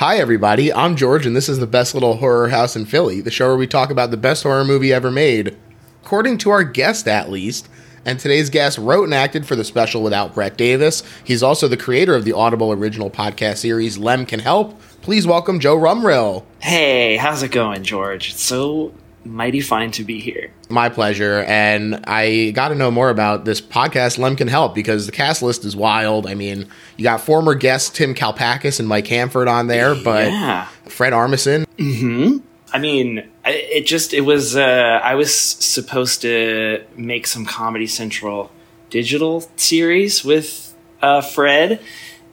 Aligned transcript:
Hi, 0.00 0.16
everybody. 0.16 0.72
I'm 0.72 0.96
George, 0.96 1.26
and 1.26 1.36
this 1.36 1.46
is 1.46 1.58
the 1.58 1.66
best 1.66 1.92
little 1.92 2.16
horror 2.16 2.48
house 2.48 2.74
in 2.74 2.86
Philly, 2.86 3.20
the 3.20 3.30
show 3.30 3.48
where 3.48 3.56
we 3.58 3.66
talk 3.66 3.90
about 3.90 4.10
the 4.10 4.16
best 4.16 4.44
horror 4.44 4.64
movie 4.64 4.94
ever 4.94 5.10
made, 5.10 5.58
according 6.02 6.38
to 6.38 6.48
our 6.48 6.64
guest, 6.64 7.06
at 7.06 7.30
least. 7.30 7.68
And 8.06 8.18
today's 8.18 8.48
guest 8.48 8.78
wrote 8.78 9.04
and 9.04 9.12
acted 9.12 9.44
for 9.44 9.56
the 9.56 9.62
special 9.62 10.02
without 10.02 10.32
Brett 10.32 10.56
Davis. 10.56 11.02
He's 11.22 11.42
also 11.42 11.68
the 11.68 11.76
creator 11.76 12.14
of 12.14 12.24
the 12.24 12.32
Audible 12.32 12.72
original 12.72 13.10
podcast 13.10 13.58
series 13.58 13.98
Lem 13.98 14.24
Can 14.24 14.40
Help. 14.40 14.80
Please 15.02 15.26
welcome 15.26 15.60
Joe 15.60 15.76
Rumrill. 15.76 16.46
Hey, 16.60 17.18
how's 17.18 17.42
it 17.42 17.52
going, 17.52 17.82
George? 17.82 18.30
It's 18.30 18.42
so 18.42 18.94
mighty 19.24 19.60
fine 19.60 19.90
to 19.92 20.04
be 20.04 20.20
here. 20.20 20.52
My 20.68 20.88
pleasure. 20.88 21.44
And 21.46 22.04
I 22.06 22.50
got 22.52 22.68
to 22.68 22.74
know 22.74 22.90
more 22.90 23.10
about 23.10 23.44
this 23.44 23.60
podcast, 23.60 24.18
Lem 24.18 24.36
Can 24.36 24.48
Help, 24.48 24.74
because 24.74 25.06
the 25.06 25.12
cast 25.12 25.42
list 25.42 25.64
is 25.64 25.76
wild. 25.76 26.26
I 26.26 26.34
mean, 26.34 26.66
you 26.96 27.02
got 27.02 27.20
former 27.20 27.54
guests 27.54 27.90
Tim 27.90 28.14
Kalpakis 28.14 28.78
and 28.80 28.88
Mike 28.88 29.06
Hanford 29.06 29.48
on 29.48 29.66
there, 29.66 29.94
but 29.94 30.28
Yeah. 30.30 30.66
Fred 30.86 31.12
Armisen. 31.12 31.66
Hmm. 31.78 32.38
I 32.72 32.78
mean, 32.78 33.28
it 33.44 33.84
just, 33.86 34.14
it 34.14 34.20
was, 34.20 34.56
uh, 34.56 34.60
I 35.02 35.16
was 35.16 35.34
supposed 35.34 36.22
to 36.22 36.84
make 36.96 37.26
some 37.26 37.44
Comedy 37.44 37.88
Central 37.88 38.50
digital 38.90 39.40
series 39.56 40.24
with 40.24 40.72
uh, 41.02 41.20
Fred, 41.20 41.80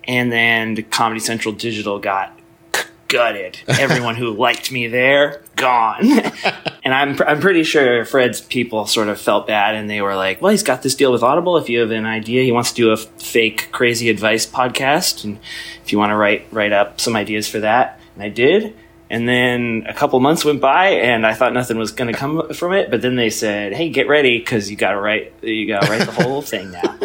and 0.08 0.32
then 0.32 0.76
Comedy 0.92 1.20
Central 1.20 1.56
digital 1.56 1.98
got 2.00 2.38
gutted. 3.08 3.58
Everyone 3.68 4.16
who 4.16 4.32
liked 4.34 4.72
me 4.72 4.88
there, 4.88 5.42
gone. 5.56 6.02
and 6.84 6.94
I'm, 6.94 7.16
pr- 7.16 7.26
I'm 7.26 7.40
pretty 7.40 7.64
sure 7.64 8.06
Fred's 8.06 8.42
people 8.42 8.86
sort 8.86 9.10
of 9.10 9.20
felt 9.20 9.48
bad 9.48 9.76
and 9.76 9.90
they 9.90 10.02
were 10.02 10.16
like, 10.16 10.42
well, 10.42 10.52
he's 10.52 10.64
got 10.64 10.82
this 10.84 10.96
deal 10.96 11.12
with 11.12 11.24
Audible. 11.24 11.58
If 11.58 11.70
you 11.70 11.80
have 11.80 11.92
an 11.92 12.06
idea, 12.06 12.44
he 12.44 12.52
wants 12.52 12.72
to 12.72 12.76
do 12.76 12.92
a 12.92 12.98
fake 12.98 13.70
crazy 13.72 14.10
advice 14.10 14.46
podcast. 14.46 15.24
And 15.24 15.40
if 15.84 15.92
you 15.92 15.98
want 15.98 16.12
to 16.12 16.16
write, 16.16 16.48
write 16.52 16.72
up 16.74 17.00
some 17.00 17.16
ideas 17.16 17.48
for 17.48 17.60
that. 17.60 18.00
And 18.16 18.24
I 18.24 18.30
did. 18.30 18.76
And 19.10 19.28
then 19.28 19.86
a 19.88 19.94
couple 19.94 20.20
months 20.20 20.44
went 20.44 20.60
by, 20.60 20.88
and 20.88 21.26
I 21.26 21.34
thought 21.34 21.54
nothing 21.54 21.78
was 21.78 21.94
going 21.94 22.12
to 22.12 22.20
come 22.20 22.50
from 22.54 22.74
it. 22.74 22.92
But 22.92 23.02
then 23.02 23.16
they 23.16 23.30
said, 23.30 23.72
"Hey, 23.72 23.88
get 23.88 24.10
ready 24.10 24.38
because 24.38 24.70
you 24.70 24.76
got 24.76 24.92
to 24.92 25.00
write. 25.00 25.34
You 25.42 25.66
got 25.66 25.84
to 25.84 25.90
write 25.90 26.06
the 26.06 26.12
whole 26.12 26.42
thing 26.54 26.72
now." 26.72 26.98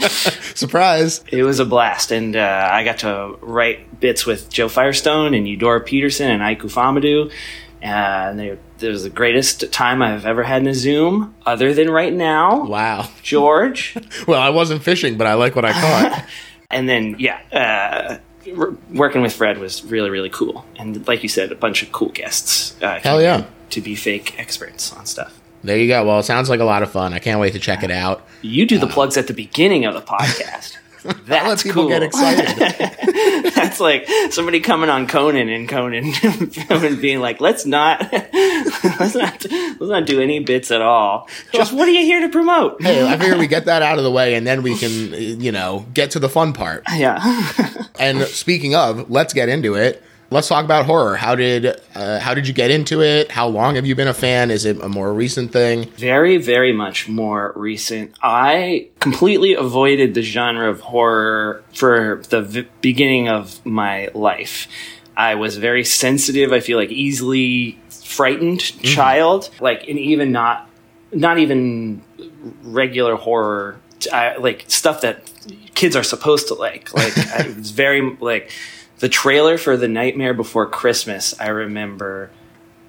Surprise. 0.54 1.22
it 1.30 1.42
was 1.42 1.60
a 1.60 1.66
blast, 1.66 2.12
and 2.12 2.34
uh, 2.34 2.68
I 2.72 2.82
got 2.84 3.00
to 3.00 3.36
write 3.42 4.00
bits 4.00 4.24
with 4.24 4.48
Joe 4.48 4.70
Firestone 4.70 5.34
and 5.34 5.46
Eudora 5.46 5.82
Peterson 5.82 6.30
and 6.30 6.40
Aiku 6.40 6.72
Famadou. 6.72 7.30
Uh, 7.82 7.86
and 7.86 8.38
they, 8.38 8.48
it 8.80 8.88
was 8.88 9.02
the 9.04 9.10
greatest 9.10 9.70
time 9.72 10.02
I've 10.02 10.26
ever 10.26 10.42
had 10.42 10.62
in 10.62 10.68
a 10.68 10.74
Zoom, 10.74 11.34
other 11.44 11.72
than 11.74 11.88
right 11.90 12.12
now, 12.12 12.64
Wow. 12.66 13.08
George. 13.22 13.96
Well, 14.26 14.40
I 14.40 14.48
wasn't 14.50 14.82
fishing, 14.82 15.16
but 15.18 15.26
I 15.26 15.34
like 15.34 15.54
what 15.54 15.64
I 15.64 15.72
caught. 15.72 16.24
and 16.70 16.88
then 16.88 17.14
yeah 17.20 17.38
uh, 17.52 18.18
working 18.92 19.22
with 19.22 19.32
fred 19.32 19.58
was 19.58 19.84
really 19.84 20.10
really 20.10 20.28
cool 20.30 20.64
and 20.76 21.06
like 21.06 21.22
you 21.22 21.28
said 21.28 21.52
a 21.52 21.54
bunch 21.54 21.80
of 21.84 21.92
cool 21.92 22.08
guests 22.08 22.74
uh, 22.82 22.98
Hell 22.98 23.22
yeah. 23.22 23.46
to 23.70 23.80
be 23.80 23.94
fake 23.94 24.34
experts 24.38 24.92
on 24.92 25.06
stuff 25.06 25.40
there 25.64 25.78
you 25.78 25.88
go. 25.88 26.04
Well, 26.04 26.18
it 26.20 26.24
sounds 26.24 26.48
like 26.48 26.60
a 26.60 26.64
lot 26.64 26.84
of 26.84 26.90
fun. 26.92 27.12
I 27.12 27.18
can't 27.18 27.40
wait 27.40 27.52
to 27.54 27.58
check 27.58 27.82
it 27.82 27.90
out. 27.90 28.24
you 28.42 28.66
do 28.66 28.78
the 28.78 28.86
plugs 28.86 29.16
at 29.16 29.26
the 29.28 29.32
beginning 29.34 29.84
of 29.84 29.94
the 29.94 30.00
podcast 30.00 30.76
that's 31.02 31.28
Let 31.46 31.58
people 31.62 31.82
cool. 31.84 31.88
get 31.88 32.02
excited. 32.02 33.52
That's 33.78 34.08
like 34.08 34.32
somebody 34.32 34.60
coming 34.60 34.90
on 34.90 35.06
conan 35.06 35.48
and 35.48 35.68
conan 35.68 36.12
and 36.70 37.00
being 37.00 37.20
like 37.20 37.40
let's 37.40 37.66
not 37.66 38.00
let's 38.12 39.14
not 39.14 39.44
let's 39.44 39.80
not 39.80 40.06
do 40.06 40.20
any 40.20 40.40
bits 40.40 40.70
at 40.70 40.82
all 40.82 41.28
just 41.52 41.72
what 41.72 41.88
are 41.88 41.92
you 41.92 42.04
here 42.04 42.20
to 42.20 42.28
promote 42.28 42.82
hey, 42.82 43.06
I 43.06 43.16
figure 43.18 43.38
we 43.38 43.46
get 43.46 43.66
that 43.66 43.82
out 43.82 43.98
of 43.98 44.04
the 44.04 44.10
way, 44.10 44.34
and 44.34 44.46
then 44.46 44.62
we 44.62 44.76
can, 44.76 44.90
you 45.40 45.52
know, 45.52 45.86
get 45.92 46.12
to 46.12 46.18
the 46.18 46.28
fun 46.28 46.52
part. 46.52 46.82
yeah 46.94 47.52
And 47.98 48.22
speaking 48.22 48.74
of, 48.74 49.10
let's 49.10 49.32
get 49.32 49.48
into 49.48 49.74
it. 49.74 50.02
Let's 50.28 50.48
talk 50.48 50.64
about 50.64 50.86
horror. 50.86 51.14
How 51.16 51.36
did 51.36 51.80
uh, 51.94 52.18
how 52.18 52.34
did 52.34 52.48
you 52.48 52.54
get 52.54 52.70
into 52.70 53.00
it? 53.00 53.30
How 53.30 53.46
long 53.46 53.76
have 53.76 53.86
you 53.86 53.94
been 53.94 54.08
a 54.08 54.14
fan? 54.14 54.50
Is 54.50 54.64
it 54.64 54.80
a 54.82 54.88
more 54.88 55.14
recent 55.14 55.52
thing? 55.52 55.88
very, 55.90 56.36
very 56.36 56.72
much 56.72 57.08
more 57.08 57.52
recent. 57.54 58.12
I 58.22 58.88
completely 58.98 59.54
avoided 59.54 60.14
the 60.14 60.22
genre 60.22 60.68
of 60.68 60.80
horror 60.80 61.62
for 61.72 62.22
the 62.28 62.42
v- 62.42 62.68
beginning 62.80 63.28
of 63.28 63.64
my 63.64 64.08
life. 64.14 64.66
I 65.16 65.36
was 65.36 65.56
very 65.56 65.84
sensitive. 65.84 66.52
I 66.52 66.60
feel 66.60 66.76
like 66.76 66.90
easily 66.90 67.78
frightened 67.88 68.60
child, 68.82 69.50
like, 69.60 69.88
and 69.88 69.98
even 69.98 70.32
not, 70.32 70.68
not 71.12 71.38
even 71.38 72.02
regular 72.62 73.16
horror, 73.16 73.80
I, 74.12 74.36
like 74.36 74.64
stuff 74.68 75.00
that 75.02 75.30
kids 75.74 75.96
are 75.96 76.02
supposed 76.02 76.48
to 76.48 76.54
like. 76.54 76.92
Like, 76.92 77.16
I 77.16 77.46
was 77.56 77.70
very 77.70 78.16
like 78.20 78.50
the 78.98 79.08
trailer 79.08 79.58
for 79.58 79.76
The 79.76 79.88
Nightmare 79.88 80.34
Before 80.34 80.66
Christmas. 80.66 81.38
I 81.38 81.48
remember 81.48 82.30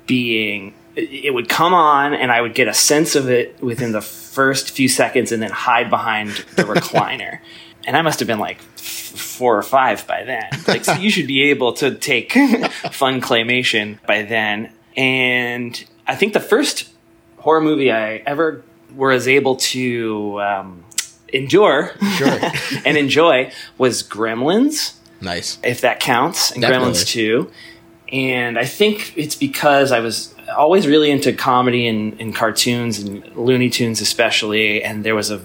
being 0.05 0.73
it 0.95 1.31
would 1.31 1.47
come 1.47 1.75
on 1.75 2.15
and 2.15 2.31
I 2.31 2.41
would 2.41 2.55
get 2.55 2.67
a 2.67 2.73
sense 2.73 3.15
of 3.15 3.29
it 3.29 3.61
within 3.61 3.91
the 3.91 4.01
first 4.01 4.71
few 4.71 4.89
seconds 4.89 5.31
and 5.31 5.43
then 5.43 5.51
hide 5.51 5.91
behind 5.91 6.31
the 6.55 6.63
recliner. 6.63 7.39
And 7.85 7.95
I 7.95 8.01
must 8.01 8.19
have 8.19 8.27
been 8.27 8.39
like 8.39 8.59
four 8.61 9.55
or 9.55 9.61
five 9.61 10.07
by 10.07 10.23
then. 10.23 10.49
Like, 10.67 10.85
so 10.85 10.93
you 10.93 11.11
should 11.11 11.27
be 11.27 11.51
able 11.51 11.73
to 11.73 11.93
take 11.93 12.31
fun 12.91 13.21
claymation 13.21 14.03
by 14.07 14.23
then. 14.23 14.71
And 14.95 15.85
I 16.07 16.15
think 16.15 16.33
the 16.33 16.39
first 16.39 16.89
horror 17.37 17.61
movie 17.61 17.91
I 17.91 18.23
ever 18.25 18.63
was 18.95 19.27
able 19.27 19.57
to 19.57 20.41
um, 20.41 20.85
endure 21.31 21.91
Sure. 22.15 22.39
and 22.85 22.97
enjoy 22.97 23.51
was 23.77 24.01
Gremlins 24.01 24.96
nice. 25.21 25.57
if 25.63 25.81
that 25.81 25.99
counts, 25.99 26.51
and 26.51 26.61
Definitely. 26.61 26.93
Gremlins 26.93 27.07
2. 27.07 27.51
And 28.11 28.57
I 28.57 28.65
think 28.65 29.17
it's 29.17 29.35
because 29.35 29.91
I 29.91 29.99
was 29.99 30.33
always 30.55 30.87
really 30.87 31.11
into 31.11 31.33
comedy 31.33 31.87
and, 31.87 32.19
and 32.21 32.33
cartoons 32.33 32.99
and 32.99 33.35
Looney 33.35 33.69
Tunes, 33.69 33.99
especially. 33.99 34.81
And 34.81 35.03
there 35.03 35.15
was 35.15 35.29
a, 35.29 35.41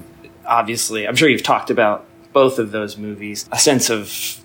obviously, 0.46 1.08
I'm 1.08 1.16
sure 1.16 1.28
you've 1.28 1.42
talked 1.42 1.70
about 1.70 2.06
both 2.32 2.58
of 2.58 2.70
those 2.70 2.96
movies, 2.96 3.48
a 3.50 3.58
sense 3.58 3.90
of 3.90 4.38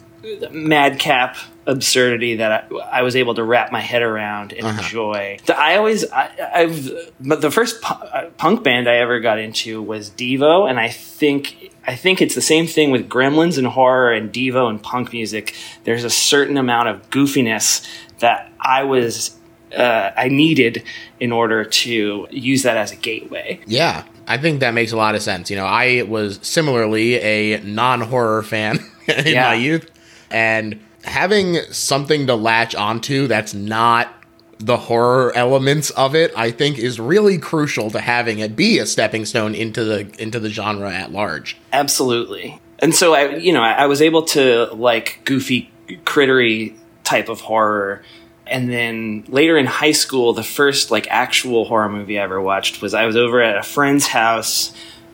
madcap 0.51 1.37
absurdity 1.67 2.38
that 2.38 2.67
I, 2.72 2.75
I 3.00 3.01
was 3.03 3.16
able 3.16 3.35
to 3.35 3.44
wrap 3.44 3.72
my 3.72 3.81
head 3.81 4.01
around 4.01 4.53
and 4.53 4.66
enjoy. 4.79 5.38
The- 5.45 5.57
I 5.57 5.75
always, 5.78 6.09
I, 6.11 6.31
I've, 6.53 7.11
but 7.19 7.41
the 7.41 7.51
first 7.51 7.81
pu- 7.81 7.94
uh, 8.05 8.29
punk 8.38 8.63
band 8.63 8.88
I 8.89 8.95
ever 8.97 9.19
got 9.19 9.38
into 9.38 9.81
was 9.81 10.09
Devo, 10.09 10.69
and 10.69 10.79
I 10.79 10.89
think, 10.89 11.72
I 11.85 11.95
think 11.95 12.22
it's 12.22 12.35
the 12.35 12.41
same 12.41 12.67
thing 12.67 12.91
with 12.91 13.07
Gremlins 13.09 13.57
and 13.57 13.67
horror 13.67 14.11
and 14.13 14.31
Devo 14.31 14.69
and 14.69 14.81
punk 14.81 15.11
music. 15.13 15.53
There's 15.83 16.03
a 16.03 16.09
certain 16.09 16.57
amount 16.57 16.88
of 16.89 17.09
goofiness 17.09 17.85
that 18.19 18.51
I 18.59 18.84
was, 18.84 19.35
uh, 19.78 20.11
I 20.16 20.29
needed 20.29 20.84
in 21.19 21.31
order 21.31 21.66
to 21.66 22.28
use 22.31 22.63
that 22.63 22.78
as 22.78 22.91
a 22.91 22.95
gateway. 22.95 23.59
Yeah, 23.67 24.05
I 24.25 24.38
think 24.38 24.61
that 24.61 24.73
makes 24.73 24.91
a 24.94 24.97
lot 24.97 25.16
of 25.16 25.22
sense. 25.22 25.49
You 25.49 25.57
know, 25.57 25.66
I 25.66 26.03
was 26.03 26.39
similarly 26.41 27.16
a 27.22 27.59
non 27.61 28.01
horror 28.01 28.41
fan 28.44 28.79
in 29.07 29.28
Yeah. 29.28 29.49
my 29.49 29.55
youth, 29.55 29.89
and 30.31 30.79
having 31.07 31.57
something 31.72 32.28
to 32.28 32.35
latch 32.35 32.75
onto 32.75 33.28
that's 33.28 33.53
not 33.53 34.13
the 34.59 34.78
horror 34.78 35.31
elements 35.35 35.91
of 35.91 36.16
it, 36.16 36.31
I 36.35 36.51
think, 36.51 36.79
is 36.79 37.00
really 37.00 37.38
crucial 37.38 37.91
to 37.91 38.00
having 38.00 38.40
it 38.40 38.56
be 38.56 38.79
a 38.79 38.85
stepping 38.85 39.25
stone 39.25 39.53
into 39.53 39.84
the 39.84 40.12
into 40.22 40.40
the 40.40 40.50
genre 40.50 40.91
at 40.91 41.12
large. 41.12 41.57
Absolutely. 41.72 42.59
And 42.79 42.94
so 42.94 43.13
I, 43.13 43.35
you 43.35 43.53
know, 43.53 43.62
I, 43.62 43.73
I 43.73 43.85
was 43.85 44.01
able 44.01 44.23
to 44.23 44.66
like 44.73 45.22
goofy, 45.25 45.72
crittery 45.88 46.75
type 47.03 47.29
of 47.29 47.41
horror. 47.41 48.03
And 48.46 48.72
then 48.72 49.25
later 49.28 49.57
in 49.57 49.66
high 49.66 49.91
school, 49.91 50.34
the 50.34 50.44
first 50.44 50.90
like 50.90 51.07
actual 51.09 51.66
horror 51.66 51.90
movie 51.90 52.19
I 52.19 52.23
ever 52.23 52.41
watched 52.41 52.81
was 52.81 52.94
I 52.94 53.06
was 53.06 53.16
over 53.16 53.41
at 53.41 53.57
a 53.57 53.63
friend's 53.63 54.07
house, 54.07 54.73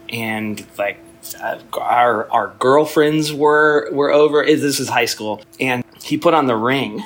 and 0.09 0.65
like 0.77 0.99
uh, 1.41 1.59
our 1.79 2.29
our 2.31 2.53
girlfriends 2.59 3.33
were 3.33 3.89
were 3.91 4.11
over. 4.11 4.45
This 4.45 4.79
is 4.79 4.89
high 4.89 5.05
school, 5.05 5.41
and 5.59 5.83
he 6.03 6.17
put 6.17 6.33
on 6.33 6.47
the 6.47 6.55
ring, 6.55 7.03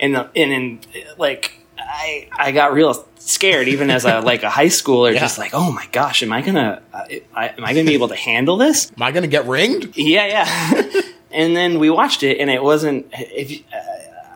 and 0.00 0.14
the 0.14 0.30
and 0.36 0.52
in 0.52 0.80
like 1.18 1.58
I 1.78 2.28
I 2.32 2.52
got 2.52 2.72
real 2.72 3.06
scared 3.18 3.68
even 3.68 3.90
as 3.90 4.04
a 4.04 4.20
like 4.32 4.42
a 4.42 4.50
high 4.50 4.66
schooler, 4.66 5.12
Yeah. 5.12 5.20
just 5.20 5.38
like 5.38 5.52
oh 5.54 5.70
my 5.72 5.86
gosh, 5.92 6.22
am 6.22 6.32
I 6.32 6.42
gonna 6.42 6.82
uh, 6.92 7.04
I, 7.34 7.48
am 7.48 7.64
I 7.64 7.74
gonna 7.74 7.84
be 7.84 7.94
able 7.94 8.08
to 8.08 8.16
handle 8.16 8.56
this? 8.56 8.90
Am 8.96 9.02
I 9.02 9.12
going 9.12 9.22
to 9.22 9.28
get 9.28 9.46
ringed? 9.46 9.96
Yeah, 9.96 10.26
yeah. 10.26 11.02
and 11.30 11.54
then 11.54 11.78
we 11.78 11.90
watched 11.90 12.22
it, 12.22 12.38
and 12.38 12.50
it 12.50 12.62
wasn't. 12.62 13.06
If 13.12 13.62
uh, 13.72 13.76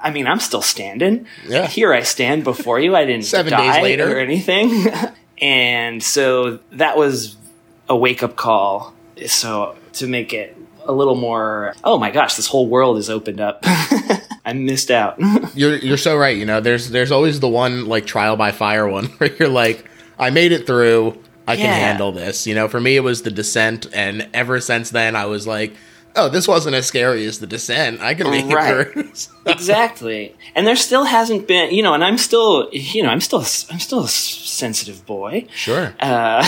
I 0.03 0.11
mean, 0.11 0.27
I'm 0.27 0.41
still 0.41 0.63
standing. 0.63 1.27
Yeah. 1.47 1.67
Here 1.69 1.93
I 1.95 2.03
stand 2.03 2.43
before 2.45 2.81
you. 2.81 2.97
I 2.97 3.05
didn't 3.05 3.25
Seven 3.25 3.53
die 3.53 3.75
days 3.75 3.83
later. 3.83 4.17
or 4.17 4.21
anything. 4.21 4.87
and 5.41 6.03
so 6.03 6.59
that 6.73 6.97
was 6.97 7.37
a 7.89 7.97
wake 7.97 8.23
up 8.25 8.35
call. 8.37 8.95
So 9.31 9.77
to 9.95 10.07
make 10.07 10.33
it 10.33 10.57
a 10.85 10.93
little 10.93 11.15
more, 11.15 11.75
oh 11.85 11.99
my 11.99 12.11
gosh, 12.11 12.35
this 12.35 12.47
whole 12.47 12.67
world 12.69 12.99
is 12.99 13.09
opened 13.09 13.41
up. 13.41 13.61
I 14.45 14.53
missed 14.55 14.91
out. 14.91 15.21
You're 15.55 15.77
you're 15.77 15.97
so 15.97 16.17
right. 16.17 16.37
You 16.37 16.45
know, 16.45 16.61
there's 16.61 16.91
there's 16.91 17.13
always 17.13 17.39
the 17.39 17.49
one 17.49 17.87
like 17.87 18.07
trial 18.07 18.37
by 18.37 18.51
fire 18.51 18.89
one 18.89 19.07
where 19.19 19.33
you're 19.35 19.49
like, 19.49 19.89
I 20.19 20.31
made 20.31 20.53
it 20.53 20.67
through. 20.67 21.23
I 21.47 21.57
can 21.57 21.67
handle 21.67 22.13
this. 22.13 22.47
You 22.47 22.55
know, 22.55 22.69
for 22.69 22.81
me 22.81 22.97
it 22.97 23.01
was 23.01 23.23
the 23.23 23.31
descent, 23.31 23.87
and 23.93 24.29
ever 24.33 24.61
since 24.61 24.91
then 24.91 25.15
I 25.17 25.27
was 25.27 25.47
like, 25.47 25.75
oh, 26.17 26.29
this 26.29 26.47
wasn't 26.47 26.75
as 26.75 26.87
scary 26.87 27.25
as 27.27 27.39
The 27.41 27.47
Descent. 27.47 28.01
I 28.01 28.15
can 28.15 28.31
make 28.31 28.47
Right. 28.47 28.87
it 28.89 28.97
worse. 28.97 29.29
exactly 29.47 30.35
and 30.55 30.67
there 30.67 30.77
still 30.77 31.05
hasn't 31.05 31.49
been 31.49 31.73
you 31.75 31.83
know 31.83 31.95
and 31.95 32.05
i'm 32.05 32.17
still 32.19 32.69
you 32.73 33.03
know 33.03 33.09
i'm 33.09 33.21
still 33.21 33.41
i'm 33.41 33.81
still 33.81 34.05
a 34.05 34.09
sensitive 34.09 35.05
boy 35.05 35.45
sure. 35.55 35.95
uh, 36.01 36.43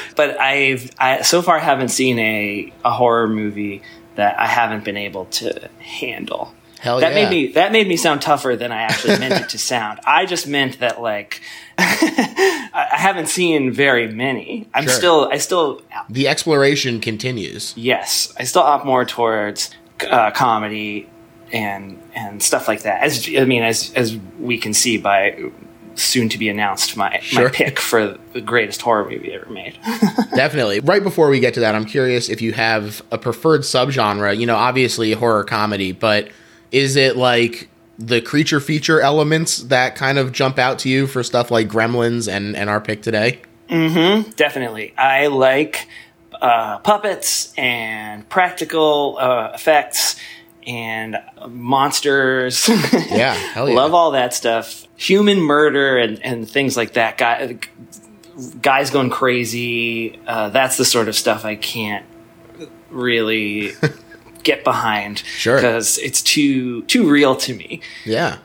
but 0.16 0.38
i've 0.40 0.90
i 0.98 1.22
so 1.22 1.42
far 1.42 1.58
haven't 1.58 1.88
seen 1.88 2.18
a, 2.20 2.72
a 2.84 2.90
horror 2.90 3.26
movie 3.28 3.82
that 4.14 4.38
i 4.38 4.46
haven't 4.46 4.84
been 4.84 4.96
able 4.96 5.24
to 5.26 5.68
handle 5.80 6.52
Hell 6.82 7.00
that 7.00 7.14
yeah. 7.14 7.22
made 7.24 7.30
me 7.30 7.52
that 7.52 7.72
made 7.72 7.86
me 7.88 7.96
sound 7.96 8.20
tougher 8.22 8.56
than 8.56 8.72
i 8.72 8.82
actually 8.82 9.16
meant 9.18 9.34
it 9.34 9.48
to 9.50 9.58
sound 9.72 10.00
i 10.04 10.26
just 10.26 10.46
meant 10.48 10.80
that 10.80 11.00
like 11.00 11.40
i 11.78 12.88
haven't 12.92 13.28
seen 13.28 13.70
very 13.72 14.08
many 14.12 14.66
i'm 14.74 14.84
Sure. 14.84 14.92
still 14.92 15.28
i 15.32 15.38
still 15.38 15.80
the 16.10 16.26
exploration 16.28 17.00
continues. 17.00 17.72
Yes, 17.76 18.34
I 18.38 18.44
still 18.44 18.62
opt 18.62 18.84
more 18.84 19.04
towards 19.04 19.70
uh, 20.10 20.30
comedy 20.32 21.08
and 21.52 22.00
and 22.14 22.42
stuff 22.42 22.66
like 22.68 22.82
that. 22.82 23.02
As 23.02 23.28
I 23.38 23.44
mean, 23.44 23.62
as 23.62 23.92
as 23.94 24.16
we 24.40 24.58
can 24.58 24.74
see 24.74 24.98
by 24.98 25.50
soon 25.94 26.28
to 26.30 26.38
be 26.38 26.48
announced 26.48 26.96
my 26.96 27.20
Sure. 27.22 27.44
my 27.44 27.50
pick 27.50 27.78
for 27.78 28.18
the 28.32 28.40
greatest 28.40 28.82
horror 28.82 29.08
movie 29.08 29.32
ever 29.32 29.48
made. 29.50 29.78
Definitely. 30.34 30.80
Right 30.80 31.02
before 31.02 31.28
we 31.28 31.38
get 31.40 31.54
to 31.54 31.60
that, 31.60 31.74
I'm 31.74 31.84
curious 31.84 32.28
if 32.28 32.42
you 32.42 32.52
have 32.52 33.02
a 33.12 33.18
preferred 33.18 33.60
subgenre. 33.60 34.36
You 34.36 34.46
know, 34.46 34.56
obviously 34.56 35.12
horror 35.12 35.44
comedy, 35.44 35.92
but 35.92 36.28
is 36.72 36.96
it 36.96 37.16
like 37.16 37.68
the 37.98 38.20
creature 38.20 38.58
feature 38.58 39.00
elements 39.00 39.58
that 39.64 39.94
kind 39.94 40.18
of 40.18 40.32
jump 40.32 40.58
out 40.58 40.80
to 40.80 40.88
you 40.88 41.06
for 41.06 41.22
stuff 41.22 41.50
like 41.50 41.68
Gremlins 41.68 42.26
and, 42.30 42.56
and 42.56 42.68
our 42.68 42.80
pick 42.80 43.02
today? 43.02 43.40
Definitely, 44.36 44.94
I 44.98 45.28
like 45.28 45.86
uh, 46.40 46.78
puppets 46.78 47.54
and 47.56 48.28
practical 48.28 49.16
uh, 49.18 49.52
effects 49.54 50.16
and 50.66 51.16
monsters. 51.48 52.68
Yeah, 53.12 53.34
hell 53.34 53.68
yeah. 53.68 53.74
Love 53.74 53.94
all 53.94 54.12
that 54.12 54.32
stuff. 54.34 54.86
Human 54.96 55.38
murder 55.40 55.98
and, 55.98 56.22
and 56.24 56.48
things 56.48 56.76
like 56.76 56.94
that. 56.94 57.18
Guy, 57.18 57.58
guys 58.60 58.90
going 58.90 59.10
crazy. 59.10 60.18
Uh, 60.26 60.48
that's 60.48 60.76
the 60.76 60.84
sort 60.84 61.08
of 61.08 61.14
stuff 61.14 61.44
I 61.44 61.56
can't 61.56 62.06
really 62.90 63.72
get 64.42 64.64
behind. 64.64 65.20
Sure. 65.20 65.56
Because 65.56 65.98
it's 65.98 66.22
too 66.22 66.82
too 66.82 67.08
real 67.08 67.36
to 67.36 67.54
me. 67.54 67.80
Yeah. 68.04 68.38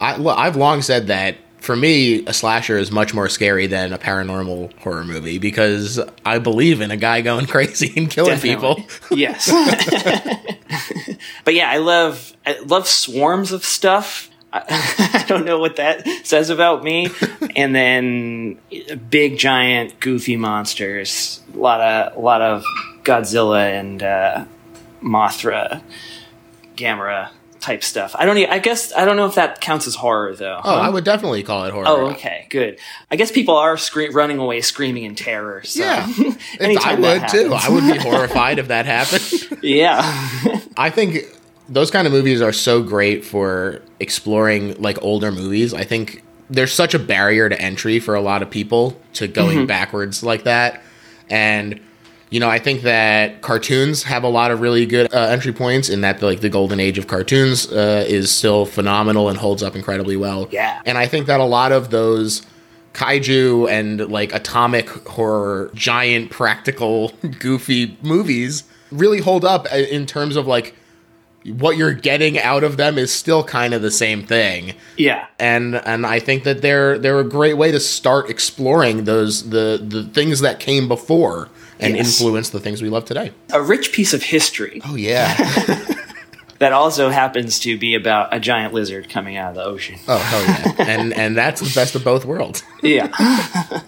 I, 0.00 0.18
well, 0.18 0.36
I've 0.36 0.56
long 0.56 0.82
said 0.82 1.08
that 1.08 1.36
for 1.60 1.76
me, 1.76 2.24
a 2.26 2.32
slasher 2.32 2.78
is 2.78 2.90
much 2.90 3.12
more 3.12 3.28
scary 3.28 3.66
than 3.66 3.92
a 3.92 3.98
paranormal 3.98 4.78
horror 4.78 5.04
movie 5.04 5.38
because 5.38 6.00
I 6.24 6.38
believe 6.38 6.80
in 6.80 6.90
a 6.90 6.96
guy 6.96 7.20
going 7.20 7.46
crazy 7.48 7.92
and 7.96 8.10
killing 8.10 8.34
Definitely. 8.34 8.84
people. 8.84 9.16
yes. 9.18 9.50
but 11.44 11.54
yeah, 11.54 11.70
I 11.70 11.78
love 11.78 12.32
I 12.46 12.58
love 12.60 12.86
swarms 12.86 13.52
of 13.52 13.64
stuff. 13.64 14.30
I, 14.52 14.62
I 15.14 15.24
don't 15.28 15.44
know 15.44 15.58
what 15.58 15.76
that 15.76 16.06
says 16.24 16.48
about 16.48 16.84
me. 16.84 17.08
and 17.56 17.74
then 17.74 18.58
big, 19.10 19.38
giant, 19.38 20.00
goofy 20.00 20.36
monsters. 20.36 21.42
A 21.54 21.58
lot 21.58 21.80
of 21.80 22.16
a 22.16 22.20
lot 22.20 22.40
of 22.40 22.64
Godzilla 23.02 23.78
and 23.78 24.02
uh, 24.02 24.44
Mothra, 25.02 25.82
Gamera 26.76 27.30
type 27.60 27.82
stuff. 27.82 28.14
I 28.18 28.24
don't. 28.24 28.36
I 28.38 28.58
guess 28.58 28.92
I 28.92 29.04
don't 29.04 29.16
know 29.16 29.26
if 29.26 29.34
that 29.34 29.60
counts 29.60 29.86
as 29.86 29.94
horror 29.94 30.34
though. 30.34 30.60
Oh, 30.62 30.74
I 30.74 30.88
would 30.88 31.04
definitely 31.04 31.42
call 31.42 31.64
it 31.64 31.72
horror. 31.72 31.86
Oh, 31.86 32.10
okay, 32.10 32.46
good. 32.50 32.78
I 33.10 33.16
guess 33.16 33.30
people 33.30 33.56
are 33.56 33.76
scre- 33.76 34.12
running 34.12 34.38
away, 34.38 34.60
screaming 34.60 35.04
in 35.04 35.14
terror. 35.14 35.62
So 35.64 35.82
Yeah. 35.82 36.06
If 36.60 36.86
I 36.86 36.94
would 36.94 37.28
too. 37.28 37.52
I 37.54 37.68
would 37.68 37.92
be 37.92 37.98
horrified 38.08 38.58
if 38.58 38.68
that 38.68 38.86
happened. 38.86 39.58
yeah. 39.62 40.60
I 40.76 40.90
think 40.90 41.24
those 41.68 41.90
kind 41.90 42.06
of 42.06 42.12
movies 42.12 42.40
are 42.40 42.52
so 42.52 42.82
great 42.82 43.24
for 43.24 43.82
exploring 44.00 44.80
like 44.80 45.02
older 45.02 45.30
movies. 45.32 45.74
I 45.74 45.84
think 45.84 46.22
there's 46.50 46.72
such 46.72 46.94
a 46.94 46.98
barrier 46.98 47.48
to 47.48 47.60
entry 47.60 48.00
for 48.00 48.14
a 48.14 48.20
lot 48.20 48.42
of 48.42 48.50
people 48.50 49.00
to 49.14 49.28
going 49.28 49.58
mm-hmm. 49.58 49.66
backwards 49.66 50.22
like 50.22 50.44
that. 50.44 50.82
And 51.28 51.80
you 52.30 52.40
know, 52.40 52.48
I 52.48 52.58
think 52.58 52.82
that 52.82 53.40
cartoons 53.40 54.02
have 54.02 54.22
a 54.22 54.28
lot 54.28 54.50
of 54.50 54.60
really 54.60 54.84
good 54.84 55.12
uh, 55.12 55.28
entry 55.28 55.52
points 55.52 55.88
in 55.88 56.02
that 56.02 56.20
like 56.20 56.40
the 56.40 56.48
golden 56.48 56.78
age 56.78 56.98
of 56.98 57.06
cartoons 57.06 57.70
uh, 57.72 58.04
is 58.06 58.30
still 58.30 58.66
phenomenal 58.66 59.28
and 59.28 59.38
holds 59.38 59.62
up 59.62 59.74
incredibly 59.74 60.16
well. 60.16 60.48
Yeah. 60.50 60.82
And 60.84 60.98
I 60.98 61.06
think 61.06 61.26
that 61.26 61.40
a 61.40 61.44
lot 61.44 61.72
of 61.72 61.90
those 61.90 62.42
kaiju 62.92 63.70
and 63.70 64.08
like 64.10 64.34
atomic 64.34 64.88
horror, 65.06 65.70
giant 65.74 66.30
practical 66.30 67.08
goofy 67.38 67.96
movies 68.02 68.64
really 68.90 69.20
hold 69.20 69.44
up 69.44 69.66
uh, 69.72 69.76
in 69.76 70.04
terms 70.04 70.36
of 70.36 70.46
like 70.46 70.74
what 71.44 71.76
you're 71.76 71.94
getting 71.94 72.38
out 72.38 72.64
of 72.64 72.76
them 72.76 72.98
is 72.98 73.12
still 73.12 73.42
kind 73.42 73.72
of 73.72 73.80
the 73.80 73.90
same 73.90 74.26
thing. 74.26 74.74
Yeah. 74.98 75.26
And 75.38 75.76
and 75.76 76.04
I 76.04 76.18
think 76.20 76.44
that 76.44 76.60
they're 76.60 76.98
they're 76.98 77.20
a 77.20 77.24
great 77.24 77.54
way 77.54 77.72
to 77.72 77.80
start 77.80 78.28
exploring 78.28 79.04
those 79.04 79.48
the 79.48 79.82
the 79.82 80.04
things 80.04 80.40
that 80.40 80.60
came 80.60 80.88
before 80.88 81.48
and 81.80 81.96
Yes. 81.96 82.06
influence 82.20 82.50
the 82.50 82.60
things 82.60 82.82
we 82.82 82.88
love 82.88 83.04
today. 83.04 83.32
A 83.52 83.62
rich 83.62 83.92
piece 83.92 84.12
of 84.12 84.22
history 84.22 84.80
Oh 84.84 84.94
yeah. 84.96 85.34
that 86.58 86.72
also 86.72 87.10
happens 87.10 87.58
to 87.60 87.78
be 87.78 87.94
about 87.94 88.34
a 88.34 88.40
giant 88.40 88.74
lizard 88.74 89.08
coming 89.08 89.36
out 89.36 89.50
of 89.50 89.54
the 89.56 89.64
ocean. 89.64 89.96
oh 90.08 90.18
hell 90.18 90.42
yeah. 90.42 90.74
And 90.98 91.12
and 91.12 91.36
that's 91.36 91.60
the 91.60 91.72
best 91.74 91.94
of 91.94 92.02
both 92.04 92.24
worlds. 92.24 92.62
Yeah. 92.82 93.08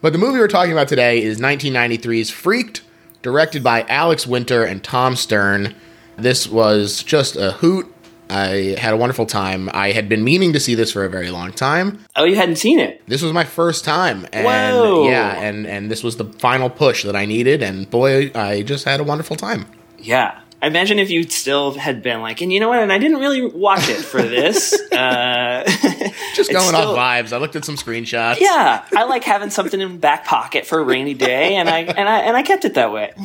But 0.00 0.12
the 0.12 0.18
movie 0.18 0.38
we're 0.38 0.46
talking 0.46 0.70
about 0.70 0.86
today 0.86 1.20
is 1.20 1.40
1993's 1.40 2.30
Freaked, 2.30 2.82
directed 3.20 3.64
by 3.64 3.82
Alex 3.88 4.28
Winter 4.28 4.62
and 4.62 4.80
Tom 4.84 5.16
Stern. 5.16 5.74
This 6.16 6.46
was 6.48 7.02
just 7.02 7.34
a 7.34 7.50
hoot. 7.50 7.92
I 8.30 8.76
had 8.78 8.92
a 8.92 8.96
wonderful 8.96 9.26
time. 9.26 9.70
I 9.72 9.92
had 9.92 10.08
been 10.08 10.22
meaning 10.24 10.52
to 10.52 10.60
see 10.60 10.74
this 10.74 10.92
for 10.92 11.04
a 11.04 11.08
very 11.10 11.30
long 11.30 11.52
time. 11.52 12.04
oh, 12.16 12.24
you 12.24 12.36
hadn't 12.36 12.56
seen 12.56 12.78
it? 12.78 13.02
This 13.06 13.22
was 13.22 13.32
my 13.32 13.44
first 13.44 13.84
time, 13.84 14.26
and 14.32 14.46
Whoa. 14.46 15.08
yeah, 15.08 15.40
and 15.40 15.66
and 15.66 15.90
this 15.90 16.02
was 16.02 16.16
the 16.16 16.24
final 16.24 16.68
push 16.70 17.04
that 17.04 17.16
I 17.16 17.24
needed. 17.26 17.62
And 17.62 17.88
boy, 17.90 18.30
I 18.34 18.62
just 18.62 18.84
had 18.84 19.00
a 19.00 19.04
wonderful 19.04 19.36
time. 19.36 19.66
Yeah. 19.98 20.40
I 20.60 20.66
imagine 20.66 20.98
if 20.98 21.08
you 21.08 21.22
still 21.22 21.74
had 21.74 22.02
been 22.02 22.20
like, 22.20 22.40
and 22.40 22.52
you 22.52 22.58
know 22.58 22.68
what? 22.68 22.80
And 22.80 22.92
I 22.92 22.98
didn't 22.98 23.20
really 23.20 23.46
watch 23.46 23.88
it 23.88 23.98
for 23.98 24.20
this. 24.20 24.74
uh, 24.92 25.62
Just 26.34 26.50
going 26.50 26.64
still- 26.66 26.96
off 26.96 26.98
vibes. 26.98 27.32
I 27.32 27.36
looked 27.38 27.54
at 27.54 27.64
some 27.64 27.76
screenshots. 27.76 28.40
yeah, 28.40 28.84
I 28.96 29.04
like 29.04 29.22
having 29.22 29.50
something 29.50 29.80
in 29.80 29.98
back 29.98 30.24
pocket 30.24 30.66
for 30.66 30.80
a 30.80 30.82
rainy 30.82 31.14
day, 31.14 31.54
and 31.54 31.68
I 31.68 31.78
and 31.82 32.08
I 32.08 32.18
and 32.22 32.36
I 32.36 32.42
kept 32.42 32.64
it 32.64 32.74
that 32.74 32.92
way. 32.92 33.12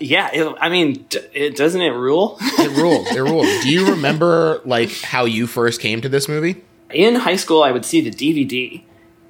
yeah, 0.00 0.30
it, 0.32 0.56
I 0.60 0.68
mean, 0.68 1.06
it 1.32 1.56
doesn't 1.56 1.80
it 1.80 1.90
rule? 1.90 2.36
it 2.40 2.76
rules. 2.80 3.08
It 3.08 3.20
rules. 3.20 3.46
Do 3.62 3.70
you 3.70 3.90
remember 3.90 4.60
like 4.64 4.90
how 5.02 5.24
you 5.24 5.46
first 5.46 5.80
came 5.80 6.00
to 6.00 6.08
this 6.08 6.28
movie? 6.28 6.64
in 6.90 7.14
high 7.16 7.36
school 7.36 7.62
i 7.62 7.70
would 7.70 7.84
see 7.84 8.00
the 8.00 8.10
dvd 8.10 8.82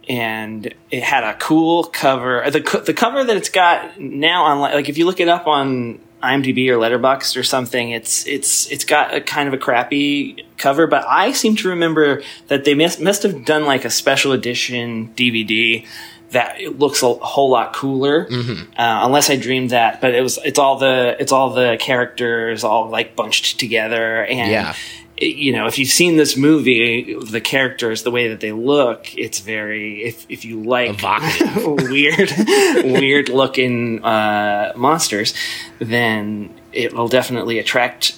and 0.09 0.73
it 0.93 1.03
had 1.03 1.25
a 1.25 1.35
cool 1.39 1.83
cover 1.83 2.45
uh, 2.45 2.51
the, 2.51 2.61
co- 2.61 2.79
the 2.81 2.95
cover 2.95 3.25
that 3.25 3.37
it's 3.37 3.49
got 3.49 3.99
now 3.99 4.45
on 4.45 4.61
like 4.61 4.89
if 4.89 4.97
you 4.97 5.05
look 5.05 5.19
it 5.19 5.27
up 5.29 5.47
on 5.49 5.99
imdb 6.23 6.69
or 6.69 6.77
letterboxd 6.77 7.37
or 7.37 7.43
something 7.43 7.91
it's 7.91 8.25
it's 8.29 8.71
it's 8.71 8.85
got 8.85 9.13
a 9.13 9.21
kind 9.21 9.49
of 9.49 9.55
a 9.55 9.59
crappy 9.59 10.45
cover 10.57 10.87
but 10.87 11.05
i 11.09 11.33
seem 11.33 11.57
to 11.57 11.69
remember 11.69 12.23
that 12.47 12.65
they 12.65 12.75
must, 12.75 13.01
must 13.01 13.25
have 13.25 13.45
done 13.45 13.65
like 13.65 13.85
a 13.85 13.91
special 13.91 14.31
edition 14.31 15.13
dvd 15.17 15.85
that 16.30 16.61
it 16.61 16.78
looks 16.78 17.02
a 17.02 17.12
whole 17.14 17.50
lot 17.50 17.75
cooler 17.75 18.26
uh, 18.30 19.00
unless 19.04 19.30
i 19.30 19.37
dreamed 19.37 19.70
that 19.70 20.00
but 20.00 20.14
it 20.14 20.20
was 20.23 20.38
it's 20.44 20.58
all 20.58 20.78
the 20.78 21.16
it's 21.18 21.32
all 21.32 21.50
the 21.50 21.76
characters 21.80 22.64
all 22.64 22.88
like 22.90 23.16
bunched 23.16 23.58
together 23.58 24.25
and 24.26 24.50
Yeah. 24.50 24.75
you 25.20 25.52
know, 25.52 25.66
if 25.66 25.80
you've 25.80 25.88
seen 25.88 26.16
this 26.16 26.37
movie, 26.37 27.16
the 27.20 27.40
characters, 27.40 28.04
the 28.04 28.11
way 28.12 28.28
that 28.28 28.38
they 28.38 28.52
look, 28.52 29.16
it's 29.18 29.40
very. 29.40 30.04
If 30.04 30.25
if 30.28 30.44
you 30.44 30.62
like 30.62 31.02
weird, 31.66 32.30
weird 32.85 33.28
looking 33.28 34.04
uh, 34.04 34.73
monsters, 34.76 35.35
then 35.80 36.54
it 36.73 36.92
will 36.92 37.08
definitely 37.08 37.58
attract 37.58 38.16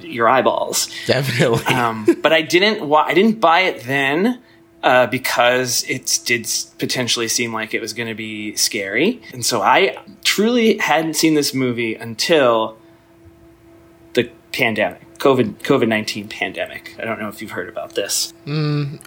your 0.00 0.26
eyeballs. 0.26 0.88
Definitely. 1.06 1.66
Um, 1.74 2.06
but 2.22 2.32
I 2.32 2.40
didn't. 2.40 2.86
Wa- 2.88 3.04
I 3.06 3.12
didn't 3.12 3.40
buy 3.40 3.60
it 3.68 3.84
then. 3.84 4.40
Uh, 4.80 5.08
because 5.08 5.82
it 5.88 6.20
did 6.24 6.48
potentially 6.78 7.26
seem 7.26 7.52
like 7.52 7.74
it 7.74 7.80
was 7.80 7.92
going 7.92 8.08
to 8.08 8.14
be 8.14 8.54
scary. 8.54 9.20
And 9.32 9.44
so 9.44 9.60
I 9.60 9.98
truly 10.22 10.78
hadn't 10.78 11.14
seen 11.14 11.34
this 11.34 11.52
movie 11.52 11.96
until 11.96 12.78
the 14.14 14.30
pandemic. 14.52 15.02
COVID 15.18 15.58
COVID 15.64 15.88
nineteen 15.88 16.28
pandemic. 16.28 16.94
I 16.96 17.04
don't 17.04 17.18
know 17.20 17.28
if 17.28 17.42
you've 17.42 17.50
heard 17.50 17.68
about 17.68 17.96
this, 17.96 18.32
Ring, 18.46 19.00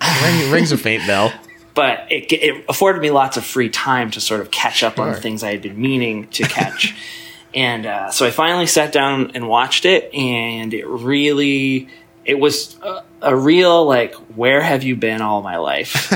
rings 0.52 0.74
a 0.74 0.78
faint 0.78 1.08
bell. 1.08 1.32
but 1.74 2.00
it, 2.12 2.30
it 2.34 2.66
afforded 2.68 3.02
me 3.02 3.10
lots 3.12 3.38
of 3.38 3.46
free 3.46 3.70
time 3.70 4.12
to 4.12 4.20
sort 4.20 4.42
of 4.42 4.52
catch 4.52 4.84
up 4.84 5.00
on 5.00 5.14
Sure. 5.14 5.22
things 5.22 5.42
I 5.42 5.52
had 5.52 5.62
been 5.62 5.80
meaning 5.80 6.28
to 6.32 6.44
catch. 6.44 6.94
and 7.56 7.86
uh, 7.86 8.12
so 8.12 8.26
I 8.26 8.32
finally 8.32 8.68
sat 8.68 8.92
down 8.92 9.32
and 9.36 9.48
watched 9.48 9.86
it, 9.86 10.14
and 10.14 10.74
it 10.74 10.86
really 10.86 11.88
it 12.26 12.40
was 12.40 12.78
a, 12.82 13.04
a 13.22 13.36
real 13.36 13.86
like 13.86 14.14
where 14.36 14.62
have 14.62 14.84
you 14.84 14.96
been 14.96 15.22
all 15.22 15.42
my 15.42 15.58
life 15.58 16.12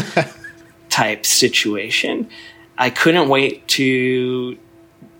type 0.90 1.26
situation. 1.26 2.30
I 2.78 2.90
couldn't 2.90 3.28
wait 3.28 3.68
to 3.70 4.58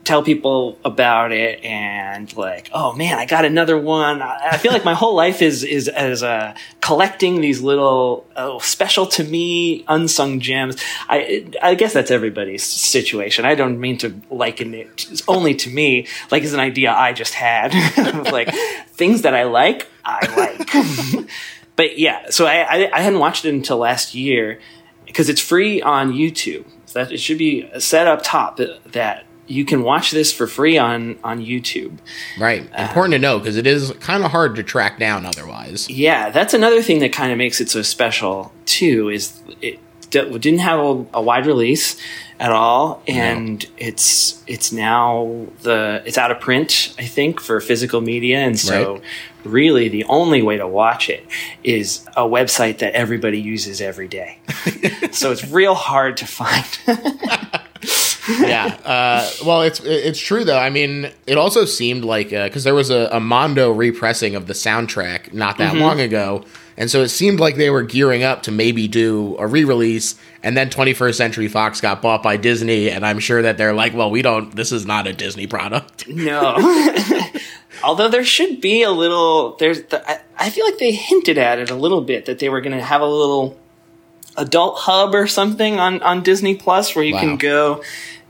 tell 0.06 0.22
people 0.22 0.78
about 0.86 1.32
it 1.32 1.64
and 1.66 2.36
like, 2.38 2.70
oh 2.72 2.94
man, 2.94 3.18
I 3.18 3.26
got 3.26 3.44
another 3.44 3.78
one. 3.78 4.22
I, 4.22 4.58
feel 4.58 4.72
like 4.72 4.86
my 4.86 4.94
whole 4.94 5.16
life 5.16 5.42
is 5.42 5.64
is 5.64 5.88
as 5.88 6.24
uh, 6.24 6.56
collecting 6.80 7.42
these 7.42 7.62
little 7.62 8.26
oh, 8.36 8.60
special 8.60 9.08
to 9.08 9.24
me 9.24 9.84
unsung 9.88 10.40
gems. 10.40 10.82
I 11.10 11.48
I 11.62 11.74
guess 11.76 11.94
that's 11.94 12.12
everybody's 12.12 12.64
situation. 12.64 13.46
I 13.46 13.56
don't 13.56 13.80
mean 13.80 13.98
to 13.98 14.22
liken 14.30 14.76
it 14.76 15.22
only 15.28 15.56
to 15.56 15.70
me. 15.70 16.08
Like 16.32 16.44
it's 16.44 16.54
an 16.54 16.60
idea 16.60 16.94
I 16.94 17.12
just 17.12 17.34
had. 17.34 17.74
like 18.32 18.54
things 18.90 19.24
that 19.24 19.34
I 19.34 19.44
like, 19.44 19.88
I 20.06 20.28
like. 20.38 21.28
but 21.76 21.98
yeah, 21.98 22.30
so 22.30 22.46
I, 22.46 22.62
I 22.62 22.92
I 22.94 23.02
hadn't 23.02 23.20
watched 23.20 23.44
it 23.44 23.54
until 23.54 23.80
last 23.80 24.14
year 24.14 24.60
because 25.06 25.30
it's 25.30 25.42
free 25.42 25.82
on 25.82 26.14
YouTube. 26.14 26.66
That 26.94 27.12
it 27.12 27.20
should 27.20 27.40
be 27.40 27.70
set 27.78 28.08
up 28.08 28.22
top 28.24 28.58
that 28.58 29.26
you 29.48 29.66
can 29.66 29.84
watch 29.84 30.12
this 30.12 30.34
for 30.34 30.48
free 30.48 30.78
on 30.78 31.18
on 31.24 31.40
YouTube. 31.40 31.98
Right. 32.40 32.70
Uh, 32.74 32.84
Important 32.84 33.14
to 33.14 33.20
know 33.20 33.40
because 33.40 33.58
it 33.58 33.68
is 33.68 33.92
kind 34.00 34.24
of 34.24 34.32
hard 34.32 34.56
to 34.56 34.64
track 34.64 35.00
down 35.00 35.26
otherwise. 35.26 35.90
Yeah, 35.90 36.30
that's 36.30 36.54
another 36.54 36.82
thing 36.82 37.00
that 37.00 37.14
kind 37.14 37.32
of 37.32 37.38
makes 37.38 37.62
it 37.62 37.70
so 37.70 37.82
special 37.82 38.52
too. 38.66 39.10
Is 39.10 39.42
it 39.62 39.80
d- 40.10 40.38
didn't 40.40 40.60
have 40.60 40.80
a, 40.80 41.06
a 41.14 41.22
wide 41.22 41.46
release 41.46 41.98
at 42.40 42.52
all, 42.52 43.02
and 43.08 43.66
it's 43.78 44.44
it's 44.48 44.72
now 44.72 45.48
the 45.62 46.02
it's 46.06 46.18
out 46.18 46.32
of 46.32 46.40
print. 46.40 46.94
I 46.98 47.06
think 47.06 47.40
for 47.40 47.60
physical 47.62 48.02
media, 48.02 48.40
and 48.40 48.58
so. 48.60 48.94
Right. 48.96 49.04
Really, 49.46 49.90
the 49.90 50.06
only 50.06 50.42
way 50.42 50.58
to 50.58 50.68
watch 50.68 51.08
it 51.08 51.24
is 51.64 52.04
a 52.18 52.24
website 52.24 52.80
that 52.80 52.96
everybody 52.96 53.40
uses 53.40 53.80
every 53.80 54.08
day. 54.08 54.40
so 55.12 55.32
it's 55.32 55.48
real 55.48 55.76
hard 55.76 56.18
to 56.18 56.26
find. 56.26 56.66
yeah. 58.40 58.78
Uh, 58.84 59.30
well, 59.46 59.62
it's 59.62 59.80
it's 59.84 60.20
true 60.20 60.44
though. 60.44 60.58
I 60.58 60.70
mean, 60.70 61.12
it 61.28 61.38
also 61.38 61.66
seemed 61.66 62.04
like 62.04 62.30
because 62.30 62.64
there 62.64 62.76
was 62.76 62.90
a, 62.90 63.10
a 63.12 63.20
Mondo 63.20 63.72
repressing 63.72 64.36
of 64.36 64.48
the 64.48 64.54
soundtrack 64.54 65.34
not 65.34 65.58
that 65.60 65.76
long 65.76 66.00
ago, 66.00 66.44
and 66.78 66.90
so 66.90 67.02
it 67.02 67.10
seemed 67.10 67.40
like 67.40 67.56
they 67.56 67.70
were 67.70 67.84
gearing 67.84 68.24
up 68.24 68.44
to 68.44 68.52
maybe 68.52 68.88
do 68.88 69.36
a 69.40 69.48
re-release. 69.48 70.16
And 70.44 70.56
then 70.56 70.70
21st 70.70 71.16
Century 71.16 71.48
Fox 71.48 71.82
got 71.82 72.04
bought 72.04 72.22
by 72.22 72.38
Disney, 72.38 72.92
and 72.92 73.04
I'm 73.06 73.18
sure 73.20 73.42
that 73.42 73.58
they're 73.58 73.74
like, 73.74 73.96
well, 73.96 74.12
we 74.12 74.22
don't. 74.22 74.56
This 74.56 74.72
is 74.72 74.86
not 74.86 75.08
a 75.08 75.14
Disney 75.14 75.48
product. 75.48 76.08
No. 76.08 76.54
Although 77.84 78.10
there 78.10 78.24
should 78.24 78.62
be 78.62 78.84
a 78.84 78.92
little, 78.92 79.56
there's, 79.58 79.82
the, 79.84 80.08
I, 80.10 80.20
I 80.38 80.50
feel 80.50 80.66
like 80.66 80.78
they 80.78 80.92
hinted 80.92 81.38
at 81.38 81.60
it 81.60 81.70
a 81.70 81.76
little 81.76 82.02
bit 82.02 82.26
that 82.26 82.40
they 82.40 82.48
were 82.50 82.62
going 82.62 82.78
to 82.78 82.84
have 82.84 83.02
a 83.02 83.06
little 83.08 83.60
adult 84.38 84.78
hub 84.80 85.14
or 85.14 85.28
something 85.28 85.80
on, 85.80 86.02
on 86.02 86.22
Disney 86.24 86.56
Plus 86.56 86.96
where 86.96 87.04
you 87.06 87.14
Wow. 87.16 87.20
can 87.22 87.38
go 87.38 87.84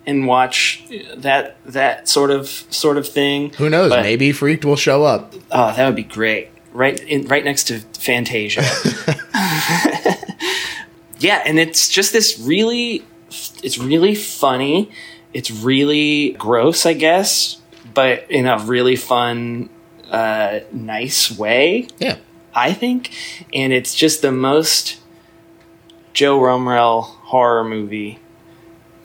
and 0.08 0.28
watch 0.28 0.84
that 1.16 1.58
that 1.66 2.08
sort 2.08 2.32
of 2.32 2.48
sort 2.48 2.98
of 2.98 3.08
thing. 3.08 3.52
Who 3.54 3.70
knows? 3.70 3.90
But- 3.90 4.04
maybe 4.04 4.32
Freaked 4.32 4.66
will 4.66 4.76
show 4.76 5.04
up. 5.04 5.34
Oh, 5.52 5.74
that 5.76 5.86
would 5.86 5.96
be 5.96 6.04
great. 6.04 6.50
Right 6.74 7.00
in 7.00 7.28
right 7.28 7.44
next 7.44 7.66
to 7.66 7.80
Fantasia. 7.98 8.62
yeah, 11.20 11.42
and 11.46 11.60
it's 11.60 11.90
just 11.90 12.14
this 12.14 12.40
really 12.40 13.06
it's 13.64 13.78
really 13.78 14.16
funny. 14.16 14.92
It's 15.34 15.52
really 15.52 16.32
gross, 16.32 16.86
I 16.86 16.94
guess, 16.94 17.62
but 17.94 18.30
in 18.30 18.48
a 18.48 18.60
really 18.60 18.96
fun 18.96 19.70
uh 20.12 20.60
nice 20.72 21.36
way, 21.38 21.88
Yeah. 21.98 22.18
I 22.54 22.74
think. 22.74 23.12
And 23.54 23.74
it's 23.74 23.96
just 23.96 24.22
the 24.22 24.32
most 24.32 24.98
Joe 26.14 26.40
Rumrill 26.40 27.04
horror 27.04 27.64
movie 27.64 28.20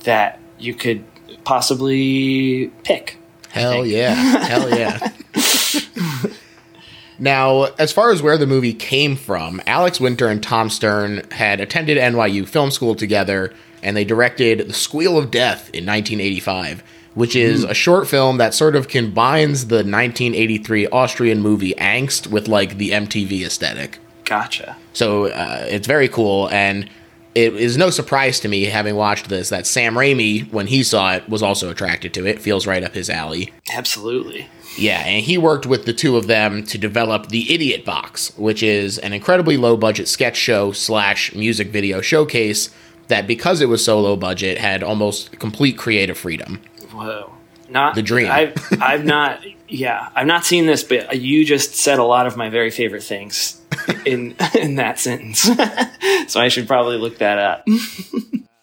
that 0.05 0.40
you 0.63 0.75
could 0.75 1.05
possibly 1.45 2.69
pick. 2.85 3.17
Hell 3.51 3.85
yeah. 3.85 4.15
Hell 4.15 4.71
yeah. 4.71 5.13
now, 7.19 7.65
as 7.79 7.93
far 7.93 8.13
as 8.13 8.23
where 8.23 8.39
the 8.39 8.47
movie 8.47 8.75
came 8.75 9.17
from, 9.17 9.61
Alex 9.67 10.01
Winter 10.01 10.29
and 10.29 10.43
Tom 10.43 10.71
Stern 10.71 11.23
had 11.33 11.61
attended 11.61 11.99
NYU 11.99 12.47
film 12.47 12.71
school 12.71 12.95
together 12.95 13.53
and 13.83 13.97
they 13.97 14.05
directed 14.05 14.69
The 14.69 14.75
Squeal 14.75 15.17
of 15.17 15.31
Death 15.31 15.71
in 15.73 15.87
1985, 15.87 16.83
which 17.15 17.35
is 17.35 17.65
a 17.65 17.75
short 17.75 18.07
film 18.09 18.37
that 18.39 18.55
sort 18.55 18.77
of 18.77 18.89
combines 18.89 19.67
the 19.69 19.77
1983 19.77 20.87
Austrian 20.89 21.41
movie 21.41 21.75
Angst 21.75 22.27
with 22.27 22.47
like 22.47 22.77
the 22.77 22.91
MTV 22.91 23.43
aesthetic. 23.43 23.99
Gotcha. 24.25 24.77
So 24.93 25.27
uh, 25.27 25.67
it's 25.69 25.87
very 25.87 26.09
cool, 26.09 26.49
and 26.51 26.89
it 27.35 27.55
is 27.55 27.77
no 27.77 27.91
surprise 27.91 28.41
to 28.41 28.49
me, 28.49 28.65
having 28.65 28.97
watched 28.97 29.29
this, 29.29 29.49
that 29.51 29.67
Sam 29.67 29.95
Raimi, 29.95 30.51
when 30.53 30.67
he 30.67 30.83
saw 30.83 31.15
it, 31.15 31.29
was 31.29 31.43
also 31.43 31.71
attracted 31.71 32.13
to 32.15 32.27
it. 32.27 32.41
Feels 32.41 32.67
right 32.67 32.83
up 32.83 32.95
his 32.95 33.09
alley. 33.09 33.53
Absolutely. 33.73 34.49
Yeah, 34.77 35.01
and 35.01 35.25
he 35.25 35.37
worked 35.39 35.67
with 35.67 35.85
the 35.85 35.93
two 35.93 36.17
of 36.17 36.27
them 36.27 36.65
to 36.67 36.79
develop 36.79 37.29
the 37.29 37.53
Idiot 37.53 37.85
Box, 37.85 38.37
which 38.37 38.63
is 38.63 38.99
an 38.99 39.13
incredibly 39.13 39.57
low 39.57 39.77
budget 39.77 40.09
sketch 40.09 40.37
show 40.37 40.73
slash 40.73 41.35
music 41.35 41.69
video 41.69 42.01
showcase 42.01 42.71
that, 43.09 43.27
because 43.27 43.61
it 43.61 43.69
was 43.69 43.85
so 43.85 44.01
low 44.01 44.17
budget, 44.17 44.59
had 44.59 44.83
almost 44.83 45.39
complete 45.39 45.77
creative 45.77 46.17
freedom. 46.17 46.61
Whoa. 46.93 47.33
Not 47.69 47.95
The 47.95 48.03
dream. 48.03 48.31
I've 48.31 48.55
I've 48.81 49.05
not 49.05 49.41
yeah, 49.69 50.09
I've 50.17 50.27
not 50.27 50.45
seen 50.45 50.67
this, 50.67 50.83
but 50.83 51.17
you 51.17 51.45
just 51.45 51.77
said 51.77 52.01
a 52.01 52.05
lot 52.05 52.27
of 52.27 52.37
my 52.37 52.49
very 52.49 52.71
favorite 52.71 53.05
things 53.05 53.60
in 54.05 54.35
in 54.59 54.77
that 54.77 54.99
sentence. 54.99 55.41
so 56.29 56.41
I 56.41 56.49
should 56.49 56.67
probably 56.67 56.97
look 56.97 57.19
that 57.19 57.39
up. 57.39 57.67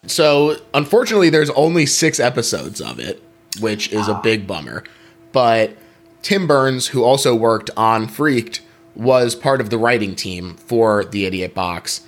So, 0.08 0.56
unfortunately, 0.74 1.30
there's 1.30 1.50
only 1.50 1.86
six 1.86 2.18
episodes 2.18 2.80
of 2.80 2.98
it, 2.98 3.22
which 3.60 3.92
is 3.92 4.08
a 4.08 4.14
ah. 4.14 4.20
big 4.20 4.46
bummer. 4.46 4.84
But 5.32 5.76
Tim 6.22 6.46
Burns, 6.46 6.88
who 6.88 7.04
also 7.04 7.34
worked 7.34 7.70
on 7.76 8.08
Freaked, 8.08 8.62
was 8.94 9.34
part 9.34 9.60
of 9.60 9.70
the 9.70 9.78
writing 9.78 10.16
team 10.16 10.56
for 10.56 11.04
The 11.04 11.26
Idiot 11.26 11.54
Box. 11.54 12.00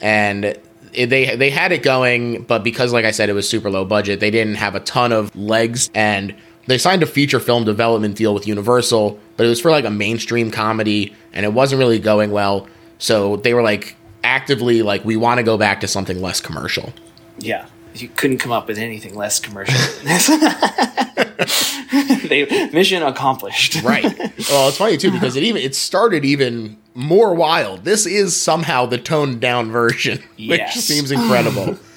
And 0.00 0.58
they 0.92 1.34
they 1.34 1.50
had 1.50 1.72
it 1.72 1.82
going, 1.82 2.42
but 2.42 2.62
because, 2.62 2.92
like 2.92 3.04
I 3.04 3.10
said, 3.10 3.28
it 3.28 3.32
was 3.32 3.48
super 3.48 3.70
low 3.70 3.84
budget, 3.84 4.20
they 4.20 4.30
didn't 4.30 4.56
have 4.56 4.74
a 4.74 4.80
ton 4.80 5.12
of 5.12 5.34
legs. 5.34 5.90
And 5.94 6.34
they 6.66 6.78
signed 6.78 7.02
a 7.02 7.06
feature 7.06 7.40
film 7.40 7.64
development 7.64 8.16
deal 8.16 8.34
with 8.34 8.46
Universal, 8.46 9.18
but 9.36 9.46
it 9.46 9.48
was 9.48 9.60
for 9.60 9.70
like 9.70 9.84
a 9.84 9.90
mainstream 9.90 10.50
comedy, 10.50 11.14
and 11.32 11.44
it 11.44 11.52
wasn't 11.52 11.78
really 11.78 11.98
going 11.98 12.30
well. 12.30 12.68
So 12.98 13.36
they 13.36 13.54
were 13.54 13.62
like 13.62 13.96
actively 14.24 14.82
like, 14.82 15.04
we 15.04 15.16
want 15.16 15.38
to 15.38 15.44
go 15.44 15.56
back 15.56 15.80
to 15.82 15.88
something 15.88 16.20
less 16.20 16.40
commercial. 16.40 16.92
Yeah. 17.38 17.66
You 17.94 18.08
couldn't 18.08 18.38
come 18.38 18.52
up 18.52 18.68
with 18.68 18.78
anything 18.78 19.14
less 19.14 19.40
commercial 19.40 19.74
than 19.96 20.04
this. 20.06 20.26
they 22.28 22.68
mission 22.72 23.02
accomplished. 23.02 23.82
right. 23.82 24.04
Well, 24.50 24.68
it's 24.68 24.76
funny 24.76 24.96
too 24.96 25.10
because 25.10 25.36
it 25.36 25.42
even 25.42 25.62
it 25.62 25.74
started 25.74 26.24
even 26.24 26.76
more 26.94 27.34
wild. 27.34 27.84
This 27.84 28.06
is 28.06 28.36
somehow 28.36 28.86
the 28.86 28.98
toned 28.98 29.40
down 29.40 29.70
version, 29.70 30.18
which 30.36 30.58
Yes. 30.60 30.84
seems 30.84 31.10
incredible. 31.10 31.78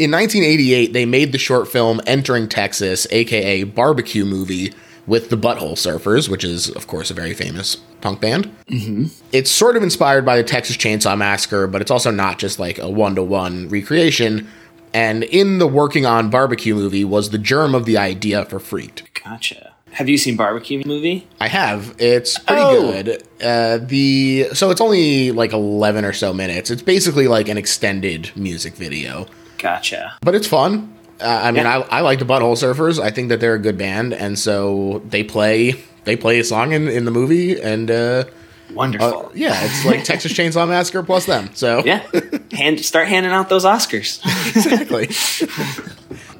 In 0.00 0.10
1988, 0.12 0.94
they 0.94 1.04
made 1.04 1.32
the 1.32 1.36
short 1.38 1.68
film 1.68 2.00
Entering 2.06 2.48
Texas, 2.48 3.06
aka 3.10 3.64
Barbecue 3.64 4.24
Movie, 4.24 4.72
with 5.06 5.28
the 5.28 5.36
Butthole 5.36 5.72
Surfers, 5.74 6.26
which 6.26 6.42
is, 6.42 6.70
of 6.70 6.86
course, 6.86 7.10
a 7.10 7.14
very 7.14 7.34
famous 7.34 7.76
punk 8.00 8.18
band. 8.18 8.50
Mm-hmm. 8.68 9.06
It's 9.32 9.50
sort 9.50 9.76
of 9.76 9.82
inspired 9.82 10.24
by 10.24 10.38
the 10.38 10.42
Texas 10.42 10.78
Chainsaw 10.78 11.18
Massacre, 11.18 11.66
but 11.66 11.82
it's 11.82 11.90
also 11.90 12.10
not 12.10 12.38
just 12.38 12.58
like 12.58 12.78
a 12.78 12.88
one 12.88 13.14
to 13.16 13.22
one 13.22 13.68
recreation. 13.68 14.48
And 14.94 15.22
in 15.24 15.58
the 15.58 15.66
working 15.66 16.06
on 16.06 16.30
Barbecue 16.30 16.74
Movie 16.74 17.04
was 17.04 17.28
the 17.28 17.36
germ 17.38 17.74
of 17.74 17.84
the 17.84 17.98
idea 17.98 18.46
for 18.46 18.58
Freaked. 18.58 19.22
Gotcha. 19.22 19.74
Have 19.92 20.08
you 20.08 20.16
seen 20.16 20.34
Barbecue 20.34 20.82
movie? 20.86 21.28
I 21.40 21.48
have. 21.48 21.94
It's 21.98 22.38
pretty 22.38 22.62
Oh. 22.62 22.90
good. 22.92 23.22
Uh, 23.42 23.78
the 23.82 24.48
so 24.54 24.70
it's 24.70 24.80
only 24.80 25.30
like 25.32 25.52
eleven 25.52 26.06
or 26.06 26.14
so 26.14 26.32
minutes. 26.32 26.70
It's 26.70 26.80
basically 26.80 27.28
like 27.28 27.48
an 27.48 27.58
extended 27.58 28.30
music 28.34 28.74
video, 28.76 29.26
Gotcha. 29.60 30.14
but 30.22 30.34
it's 30.34 30.46
fun. 30.46 30.94
Uh, 31.20 31.26
I 31.44 31.50
mean, 31.50 31.64
Yeah. 31.64 31.78
I, 31.90 31.98
I 31.98 32.00
like 32.00 32.18
the 32.18 32.24
Butthole 32.24 32.56
Surfers. 32.56 32.98
I 32.98 33.10
think 33.10 33.28
that 33.28 33.40
they're 33.40 33.54
a 33.54 33.58
good 33.58 33.76
band, 33.76 34.14
and 34.14 34.38
so 34.38 35.02
they 35.08 35.22
play 35.22 35.74
they 36.04 36.16
play 36.16 36.38
a 36.40 36.44
song 36.44 36.72
in, 36.72 36.88
in 36.88 37.04
the 37.04 37.10
movie, 37.10 37.60
and 37.60 37.90
uh, 37.90 38.24
Wonderful. 38.72 39.26
uh, 39.26 39.28
yeah, 39.34 39.52
it's 39.62 39.84
like 39.84 40.02
Texas 40.04 40.32
Chainsaw 40.32 40.66
Massacre 40.66 41.02
plus 41.02 41.26
them. 41.26 41.50
So 41.54 41.82
yeah. 41.84 42.06
Hand 42.52 42.80
start 42.84 43.08
handing 43.08 43.32
out 43.32 43.48
those 43.50 43.64
Oscars. 43.66 44.20
exactly. 44.56 45.08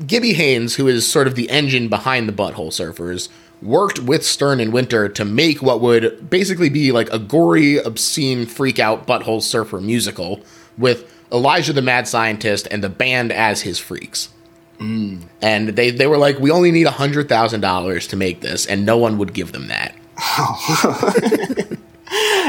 Gibby 0.07 0.33
Haynes, 0.33 0.75
who 0.77 0.89
is 0.89 1.07
sort 1.11 1.27
of 1.27 1.35
the 1.35 1.51
engine 1.51 1.89
behind 1.89 2.29
the 2.29 2.33
Butthole 2.33 2.69
Surfers, 2.71 3.29
worked 3.61 3.99
with 3.99 4.25
Stern 4.25 4.61
and 4.61 4.73
Winter 4.73 5.09
to 5.11 5.25
make 5.25 5.61
what 5.63 5.81
would 5.83 6.31
basically 6.31 6.71
be 6.71 6.91
like 6.91 7.13
a 7.13 7.19
gory, 7.19 7.77
obscene, 7.77 8.47
freak 8.47 8.79
out 8.79 9.07
Butthole 9.07 9.43
Surfer 9.43 9.81
musical 9.81 10.41
with 10.79 11.05
Elijah 11.33 11.73
the 11.73 11.83
Mad 11.83 12.09
Scientist 12.09 12.67
and 12.71 12.83
the 12.83 12.89
band 12.89 13.33
as 13.33 13.63
his 13.63 13.79
freaks. 13.79 14.31
And 15.43 15.69
they, 15.71 15.91
they 15.91 16.07
were 16.07 16.19
like, 16.19 16.39
we 16.39 16.51
only 16.51 16.71
need 16.71 16.87
$100,000 16.87 18.09
to 18.09 18.17
make 18.17 18.41
this, 18.41 18.67
and 18.67 18.87
no 18.87 18.97
one 18.97 19.19
would 19.19 19.35
give 19.35 19.53
them 19.53 19.69
that. 19.69 19.95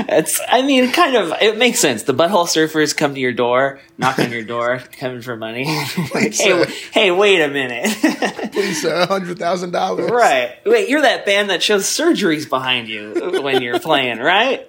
it's, 0.09 0.39
I 0.47 0.61
mean, 0.61 0.91
kind 0.91 1.15
of, 1.15 1.33
it 1.41 1.57
makes 1.57 1.79
sense. 1.79 2.03
The 2.03 2.13
butthole 2.13 2.45
surfers 2.45 2.95
come 2.95 3.13
to 3.15 3.19
your 3.19 3.33
door, 3.33 3.79
knock 3.97 4.19
on 4.19 4.31
your 4.31 4.43
door, 4.43 4.79
coming 4.99 5.21
for 5.21 5.35
money. 5.35 5.65
like, 6.13 6.33
hey, 6.33 6.49
w- 6.49 6.71
hey, 6.91 7.11
wait 7.11 7.41
a 7.41 7.47
minute. 7.47 7.87
Please, 8.51 8.83
a 8.85 9.05
hundred 9.05 9.37
thousand 9.39 9.71
dollars. 9.71 10.09
right. 10.11 10.55
Wait, 10.65 10.89
you're 10.89 11.01
that 11.01 11.25
band 11.25 11.49
that 11.49 11.63
shows 11.63 11.85
surgeries 11.85 12.49
behind 12.49 12.87
you 12.87 13.41
when 13.43 13.61
you're 13.61 13.79
playing, 13.79 14.19
right? 14.19 14.67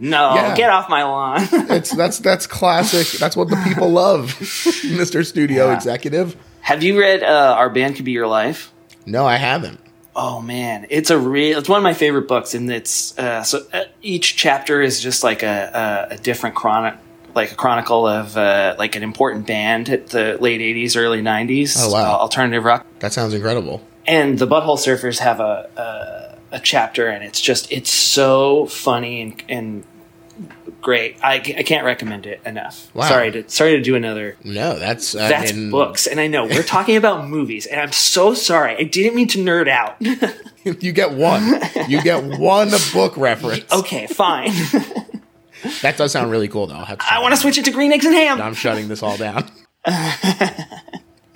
no, 0.00 0.34
Yeah. 0.34 0.54
get 0.56 0.70
off 0.70 0.88
my 0.88 1.02
lawn. 1.04 1.40
It's 1.52 1.90
that's 1.94 2.18
that's 2.18 2.46
classic. 2.46 3.18
That's 3.18 3.36
what 3.36 3.48
the 3.48 3.56
people 3.64 3.90
love, 3.90 4.34
Mr. 4.38 5.24
Studio 5.24 5.66
Yeah. 5.68 5.74
Executive. 5.74 6.36
Have 6.60 6.82
you 6.82 6.98
read 6.98 7.22
uh, 7.22 7.54
Our 7.56 7.70
Band 7.70 7.96
Could 7.96 8.04
Be 8.04 8.12
Your 8.12 8.26
Life? 8.26 8.72
No, 9.06 9.24
I 9.26 9.36
haven't. 9.36 9.80
Oh 10.18 10.40
man, 10.40 10.86
it's 10.88 11.10
a 11.10 11.18
real. 11.18 11.58
It's 11.58 11.68
one 11.68 11.76
of 11.76 11.82
my 11.82 11.92
favorite 11.92 12.26
books, 12.26 12.54
and 12.54 12.72
it's 12.72 13.16
uh, 13.18 13.42
so 13.42 13.66
uh, 13.74 13.84
each 14.00 14.34
chapter 14.36 14.80
is 14.80 14.98
just 14.98 15.22
like 15.22 15.42
a, 15.42 16.08
a, 16.10 16.14
a 16.14 16.16
different 16.16 16.56
chronic, 16.56 16.94
like 17.34 17.52
a 17.52 17.54
chronicle 17.54 18.06
of 18.06 18.34
uh, 18.34 18.74
like 18.78 18.96
an 18.96 19.02
important 19.02 19.46
band 19.46 19.90
at 19.90 20.06
the 20.06 20.38
late 20.40 20.62
'80s, 20.62 20.96
early 20.96 21.20
'90s. 21.20 21.76
Oh, 21.78 21.92
wow. 21.92 22.16
alternative 22.16 22.64
rock. 22.64 22.86
That 23.00 23.12
sounds 23.12 23.34
incredible. 23.34 23.82
And 24.06 24.38
the 24.38 24.46
Butthole 24.46 24.78
Surfers 24.78 25.18
have 25.18 25.38
a 25.38 26.38
a, 26.50 26.56
a 26.56 26.60
chapter, 26.60 27.08
and 27.08 27.22
it's 27.22 27.40
just 27.40 27.70
it's 27.70 27.90
so 27.90 28.64
funny 28.66 29.20
and 29.20 29.42
and 29.50 29.84
great. 30.86 31.16
I, 31.20 31.34
I 31.34 31.64
can't 31.64 31.84
recommend 31.84 32.26
it 32.26 32.40
enough. 32.46 32.94
Wow. 32.94 33.08
Sorry 33.08 33.32
to 33.32 33.48
sorry 33.50 33.72
to 33.72 33.82
do 33.82 33.96
another. 33.96 34.36
No, 34.44 34.78
that's 34.78 35.16
I 35.16 35.28
That's 35.28 35.52
mean, 35.52 35.72
books, 35.72 36.06
and 36.06 36.20
I 36.20 36.28
know 36.28 36.44
we're 36.44 36.62
talking 36.62 36.94
about 36.96 37.28
movies, 37.28 37.66
and 37.66 37.80
I'm 37.80 37.90
so 37.90 38.34
sorry. 38.34 38.76
I 38.76 38.84
didn't 38.84 39.16
mean 39.16 39.26
to 39.28 39.38
nerd 39.38 39.68
out. 39.68 40.00
You 40.80 40.90
get 40.90 41.12
one. 41.12 41.60
You 41.86 42.02
get 42.02 42.24
one 42.24 42.72
book 42.92 43.16
reference. 43.16 43.72
okay, 43.72 44.08
fine. 44.08 44.50
That 45.82 45.96
does 45.96 46.12
sound 46.12 46.30
really 46.30 46.48
cool, 46.48 46.66
though. 46.66 46.74
I'll 46.74 46.84
have 46.84 46.98
to 46.98 47.04
I 47.08 47.20
want 47.20 47.34
to 47.34 47.40
switch 47.40 47.56
it 47.56 47.64
to 47.64 47.70
green 47.70 47.92
eggs 47.92 48.04
and 48.04 48.14
ham. 48.14 48.40
I'm 48.40 48.54
shutting 48.54 48.88
this 48.88 49.02
all 49.02 49.16
down. 49.16 49.48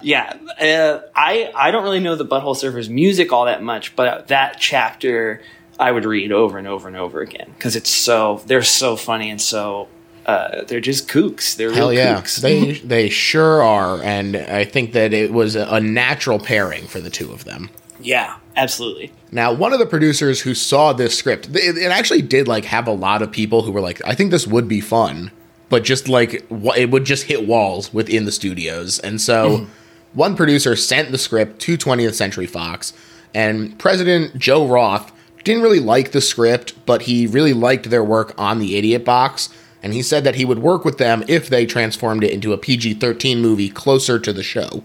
Yeah, 0.02 0.36
uh, 0.60 1.00
I 1.14 1.52
I 1.54 1.70
don't 1.70 1.84
really 1.84 2.00
know 2.00 2.16
the 2.16 2.26
Butthole 2.26 2.56
Surfers 2.56 2.88
music 2.88 3.32
all 3.32 3.44
that 3.44 3.62
much, 3.62 3.94
but 3.96 4.28
that 4.28 4.56
chapter 4.58 5.42
I 5.80 5.90
would 5.90 6.04
read 6.04 6.30
over 6.30 6.58
and 6.58 6.68
over 6.68 6.86
and 6.86 6.96
over 6.96 7.22
again 7.22 7.50
because 7.56 7.74
it's 7.74 7.90
so 7.90 8.42
they're 8.46 8.62
so 8.62 8.96
funny 8.96 9.30
and 9.30 9.40
so 9.40 9.88
uh, 10.26 10.64
they're 10.64 10.80
just 10.80 11.08
kooks. 11.08 11.56
They're 11.56 11.72
Hell 11.72 11.92
yeah, 11.92 12.20
kooks. 12.20 12.40
they 12.40 12.72
they 12.84 13.08
sure 13.08 13.62
are, 13.62 14.00
and 14.02 14.36
I 14.36 14.64
think 14.64 14.92
that 14.92 15.14
it 15.14 15.32
was 15.32 15.56
a, 15.56 15.80
natural 15.80 16.38
pairing 16.38 16.86
for 16.86 17.00
the 17.00 17.08
two 17.08 17.32
of 17.32 17.44
them. 17.44 17.70
yeah, 17.98 18.36
absolutely. 18.56 19.10
Now, 19.32 19.52
one 19.52 19.72
of 19.72 19.78
the 19.78 19.86
producers 19.86 20.42
who 20.42 20.54
saw 20.54 20.92
this 20.92 21.16
script, 21.16 21.48
it, 21.48 21.78
it 21.78 21.90
actually 21.90 22.22
did 22.22 22.46
like 22.46 22.66
have 22.66 22.86
a 22.86 22.92
lot 22.92 23.22
of 23.22 23.32
people 23.32 23.62
who 23.62 23.72
were 23.72 23.80
like, 23.80 24.02
"I 24.06 24.14
think 24.14 24.30
this 24.30 24.46
would 24.46 24.68
be 24.68 24.82
fun," 24.82 25.30
but 25.70 25.82
just 25.82 26.08
like 26.08 26.46
it 26.76 26.90
would 26.90 27.04
just 27.04 27.24
hit 27.24 27.46
walls 27.46 27.92
within 27.94 28.26
the 28.26 28.32
studios, 28.32 28.98
and 28.98 29.18
so 29.18 29.66
one 30.12 30.36
producer 30.36 30.76
sent 30.76 31.10
the 31.10 31.18
script 31.18 31.60
to 31.62 31.78
20th 31.78 32.14
Century 32.14 32.46
Fox, 32.46 32.92
and 33.32 33.78
President 33.78 34.36
Joe 34.38 34.66
Roth 34.66 35.10
didn't 35.44 35.62
really 35.62 35.80
like 35.80 36.12
the 36.12 36.20
script, 36.20 36.74
but 36.86 37.02
he 37.02 37.26
really 37.26 37.52
liked 37.52 37.90
their 37.90 38.04
work 38.04 38.34
on 38.38 38.58
the 38.58 38.76
Idiot 38.76 39.04
Box, 39.04 39.48
and 39.82 39.92
he 39.92 40.02
said 40.02 40.24
that 40.24 40.34
he 40.34 40.44
would 40.44 40.58
work 40.58 40.84
with 40.84 40.98
them 40.98 41.24
if 41.28 41.48
they 41.48 41.66
transformed 41.66 42.24
it 42.24 42.32
into 42.32 42.52
a 42.52 42.58
PG-13 42.58 43.40
movie 43.40 43.70
closer 43.70 44.18
to 44.18 44.32
the 44.32 44.42
show. 44.42 44.82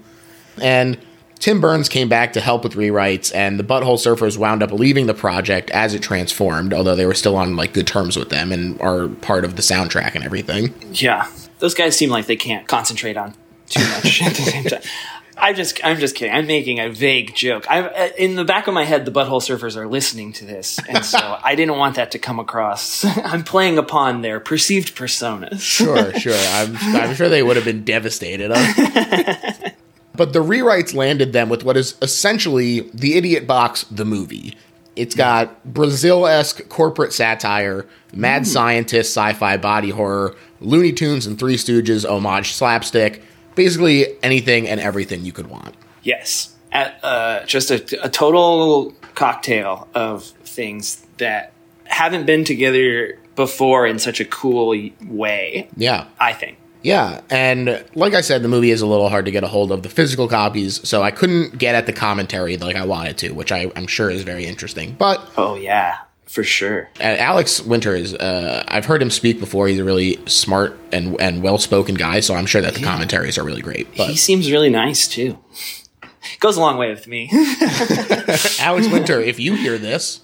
And 0.61 0.97
Tim 1.39 1.59
Burns 1.59 1.89
came 1.89 2.07
back 2.07 2.33
to 2.33 2.41
help 2.41 2.63
with 2.63 2.73
rewrites, 2.73 3.33
and 3.35 3.59
the 3.59 3.63
Butthole 3.63 3.97
Surfers 3.97 4.37
wound 4.37 4.63
up 4.63 4.71
leaving 4.71 5.05
the 5.05 5.13
project 5.13 5.69
as 5.71 5.93
it 5.93 6.01
transformed, 6.01 6.73
although 6.73 6.95
they 6.95 7.05
were 7.05 7.13
still 7.13 7.35
on 7.35 7.55
like 7.55 7.73
good 7.73 7.87
terms 7.87 8.17
with 8.17 8.29
them 8.29 8.51
and 8.51 8.79
are 8.81 9.09
part 9.09 9.43
of 9.43 9.55
the 9.55 9.61
soundtrack 9.61 10.15
and 10.15 10.23
everything. 10.23 10.73
Yeah, 10.93 11.29
those 11.59 11.73
guys 11.73 11.97
seem 11.97 12.09
like 12.09 12.27
they 12.27 12.35
can't 12.37 12.67
concentrate 12.67 13.17
on 13.17 13.33
too 13.67 13.83
much 13.89 14.21
at 14.21 14.35
the 14.35 14.41
same 14.41 14.63
time. 14.63 14.81
I 15.37 15.53
just, 15.53 15.79
I'm 15.83 15.97
just 15.99 16.15
kidding. 16.15 16.33
I'm 16.33 16.47
making 16.47 16.79
a 16.79 16.89
vague 16.89 17.35
joke. 17.35 17.69
I, 17.69 17.81
uh, 17.81 18.09
in 18.17 18.35
the 18.35 18.45
back 18.45 18.67
of 18.67 18.73
my 18.73 18.83
head, 18.83 19.05
the 19.05 19.11
Butthole 19.11 19.41
Surfers 19.41 19.75
are 19.75 19.87
listening 19.87 20.31
to 20.33 20.45
this, 20.45 20.79
and 20.87 21.03
so 21.03 21.19
I 21.43 21.55
didn't 21.55 21.77
want 21.77 21.95
that 21.95 22.11
to 22.11 22.19
come 22.19 22.39
across. 22.39 23.03
I'm 23.17 23.43
playing 23.43 23.77
upon 23.77 24.21
their 24.21 24.39
perceived 24.39 24.95
personas. 24.95 25.59
Sure, 25.59 26.13
sure. 26.13 26.37
I'm, 26.37 26.75
I'm 26.77 27.15
sure 27.15 27.29
they 27.29 27.43
would 27.43 27.55
have 27.57 27.65
been 27.65 27.83
devastated. 27.83 28.51
But 30.17 30.33
the 30.33 30.39
rewrites 30.39 30.93
landed 30.93 31.33
them 31.33 31.49
with 31.49 31.63
what 31.63 31.77
is 31.77 31.95
essentially 32.01 32.81
the 32.93 33.15
Idiot 33.15 33.45
Box, 33.47 33.83
the 33.91 34.05
movie. 34.05 34.55
It's 34.95 35.15
got 35.15 35.63
Brazil 35.65 36.25
esque 36.25 36.69
corporate 36.69 37.11
satire, 37.11 37.85
mad 38.13 38.47
scientist 38.47 39.11
sci 39.11 39.33
fi 39.33 39.57
body 39.57 39.89
horror, 39.89 40.35
Looney 40.61 40.93
Tunes 40.93 41.27
and 41.27 41.37
Three 41.37 41.57
Stooges 41.57 42.09
homage 42.09 42.53
slapstick, 42.53 43.21
basically 43.55 44.21
anything 44.23 44.67
and 44.67 44.79
everything 44.79 45.25
you 45.25 45.31
could 45.31 45.47
want. 45.47 45.75
Yes, 46.03 46.55
At, 46.71 46.99
uh, 47.03 47.45
just 47.45 47.71
a, 47.71 48.05
a 48.05 48.09
total 48.09 48.93
cocktail 49.15 49.87
of 49.95 50.23
things 50.23 51.05
that 51.17 51.53
haven't 51.85 52.25
been 52.25 52.43
together 52.43 53.17
before 53.35 53.87
in 53.87 53.99
such 53.99 54.19
a 54.19 54.25
cool 54.25 54.75
way. 55.05 55.69
Yeah. 55.75 56.05
I 56.19 56.33
think. 56.33 56.57
Yeah, 56.81 57.21
and 57.31 57.83
like 57.95 58.13
I 58.13 58.21
said, 58.21 58.43
the 58.43 58.47
movie 58.47 58.69
is 58.69 58.81
a 58.81 58.85
little 58.85 59.09
hard 59.09 59.25
to 59.25 59.31
get 59.31 59.43
a 59.43 59.47
hold 59.47 59.71
of 59.71 59.81
the 59.81 59.89
physical 59.89 60.27
copies, 60.27 60.87
so 60.87 61.01
I 61.01 61.09
couldn't 61.09 61.57
get 61.57 61.73
at 61.73 61.87
the 61.87 61.93
commentary 61.93 62.57
like 62.57 62.75
I 62.75 62.85
wanted 62.85 63.17
to, 63.19 63.31
which 63.31 63.51
I, 63.51 63.71
I'm 63.75 63.87
sure 63.87 64.11
is 64.11 64.21
very 64.21 64.45
interesting. 64.45 64.93
But 64.93 65.27
Oh 65.35 65.55
yeah, 65.55 65.97
for 66.25 66.43
sure. 66.43 66.89
uh, 66.99 67.03
Alex 67.03 67.61
Winter 67.61 67.95
is, 67.95 68.13
uh, 68.13 68.63
I've 68.67 68.85
heard 68.85 69.01
him 69.01 69.09
speak 69.09 69.39
before. 69.39 69.67
He's 69.67 69.79
a 69.79 69.83
really 69.83 70.19
smart 70.27 70.77
and, 70.91 71.19
and 71.21 71.41
well 71.43 71.57
spoken 71.57 71.95
guy, 71.95 72.19
so 72.19 72.33
I'm 72.35 72.45
sure 72.45 72.61
that 72.61 72.73
the 72.73 72.81
commentaries 72.83 73.37
are 73.37 73.43
really 73.43 73.61
great. 73.61 73.87
But. 73.95 74.09
He 74.09 74.15
seems 74.17 74.51
really 74.51 74.69
nice 74.69 75.07
too. 75.07 75.37
Goes 76.39 76.57
a 76.57 76.59
long 76.59 76.77
way 76.77 76.89
with 76.89 77.07
me. 77.07 77.29
Alex 78.59 78.87
Winter, 78.91 79.19
if 79.21 79.39
you 79.39 79.55
hear 79.55 79.77
this, 79.77 80.21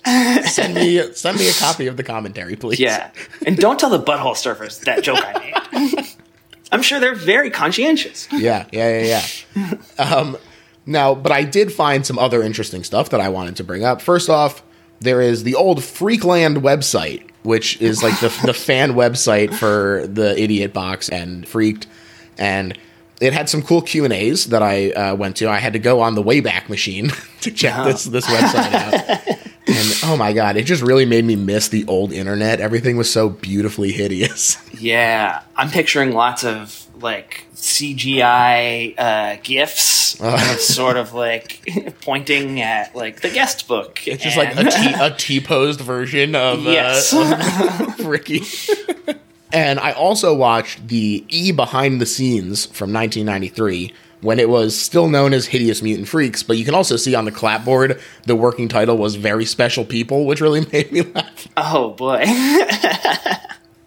send 0.51 0.73
me 0.73 1.13
send 1.13 1.37
me 1.37 1.47
a 1.47 1.53
copy 1.53 1.85
of 1.85 1.95
the 1.95 2.03
commentary, 2.03 2.55
please. 2.55 2.79
yeah, 2.79 3.11
and 3.45 3.55
don't 3.55 3.79
tell 3.79 3.91
the 3.91 3.99
butthole 4.01 4.33
surfers 4.33 4.81
that 4.81 5.03
joke 5.03 5.19
I 5.21 5.39
made. 5.77 6.07
I'm 6.71 6.81
sure 6.81 6.99
they're 6.99 7.13
very 7.13 7.51
conscientious. 7.51 8.27
yeah, 8.31 8.65
yeah, 8.71 8.99
yeah, 9.03 9.25
yeah. 9.55 10.03
um, 10.03 10.37
now, 10.87 11.13
but 11.13 11.31
I 11.31 11.43
did 11.43 11.71
find 11.71 12.03
some 12.05 12.17
other 12.17 12.41
interesting 12.41 12.83
stuff 12.83 13.09
that 13.11 13.21
I 13.21 13.29
wanted 13.29 13.57
to 13.57 13.63
bring 13.63 13.83
up. 13.83 14.01
First 14.01 14.27
off, 14.29 14.63
there 15.01 15.19
is 15.19 15.43
the 15.43 15.55
old 15.55 15.79
Freakland 15.79 16.57
website, 16.57 17.29
which 17.43 17.81
is 17.81 18.01
like 18.01 18.19
the 18.19 18.29
the 18.45 18.53
fan 18.67 18.93
website 18.93 19.53
for 19.53 20.07
the 20.07 20.39
Idiot 20.41 20.73
Box 20.73 21.09
and 21.09 21.47
Freaked, 21.47 21.87
and 22.37 22.77
it 23.19 23.33
had 23.33 23.49
some 23.49 23.61
cool 23.61 23.81
Q 23.81 24.05
and 24.05 24.13
A's 24.13 24.45
that 24.47 24.63
I 24.63 24.91
uh, 24.91 25.15
went 25.15 25.35
to. 25.37 25.49
I 25.49 25.57
had 25.57 25.73
to 25.73 25.79
go 25.79 26.01
on 26.01 26.15
the 26.15 26.23
Wayback 26.23 26.69
Machine 26.69 27.11
to 27.41 27.51
check 27.51 27.85
this 27.85 28.05
this 28.05 28.25
website 28.25 28.73
out. 28.73 29.37
And 29.67 29.93
oh 30.03 30.17
my 30.17 30.33
god, 30.33 30.57
it 30.57 30.63
just 30.63 30.81
really 30.81 31.05
made 31.05 31.23
me 31.23 31.35
miss 31.35 31.69
the 31.69 31.85
old 31.85 32.11
internet. 32.11 32.59
Everything 32.59 32.97
was 32.97 33.09
so 33.09 33.29
beautifully 33.29 33.91
hideous. 33.91 34.57
Yeah, 34.73 35.43
I'm 35.55 35.69
picturing 35.69 36.11
lots 36.13 36.43
of 36.43 36.87
like 37.01 37.45
CGI 37.55 38.93
uh, 38.97 39.37
gifs, 39.43 40.19
of 40.21 40.39
sort 40.59 40.97
of 40.97 41.13
like 41.13 41.67
pointing 42.01 42.61
at 42.61 42.95
like 42.95 43.21
the 43.21 43.29
guest 43.29 43.67
book. 43.67 44.07
It's 44.07 44.23
just 44.23 44.37
like 44.37 44.55
a 44.55 44.63
T 44.69 44.93
a 44.99 45.11
T 45.17 45.39
posed 45.41 45.81
version 45.81 46.35
of, 46.35 46.63
Yes. 46.63 47.13
uh, 47.13 47.93
of 47.99 48.05
Ricky. 48.05 48.41
and 49.53 49.79
I 49.79 49.91
also 49.91 50.33
watched 50.35 50.87
the 50.87 51.25
E 51.29 51.51
behind 51.51 51.99
the 52.01 52.05
scenes 52.05 52.65
from 52.65 52.93
1993 52.93 53.93
when 54.21 54.39
it 54.39 54.47
was 54.49 54.77
still 54.77 55.09
known 55.09 55.33
as 55.33 55.47
Hideous 55.47 55.81
Mutant 55.81 56.07
Freaks, 56.07 56.43
but 56.43 56.55
you 56.55 56.63
can 56.63 56.75
also 56.75 56.95
see 56.95 57.15
on 57.15 57.25
the 57.25 57.31
clapboard 57.31 57.99
the 58.27 58.35
working 58.35 58.67
title 58.67 58.95
was 58.95 59.15
Very 59.15 59.45
Special 59.45 59.83
People, 59.83 60.25
which 60.27 60.39
really 60.41 60.63
made 60.71 60.91
me 60.91 61.01
laugh. 61.01 61.47
oh 61.57 61.89
boy. 61.91 62.23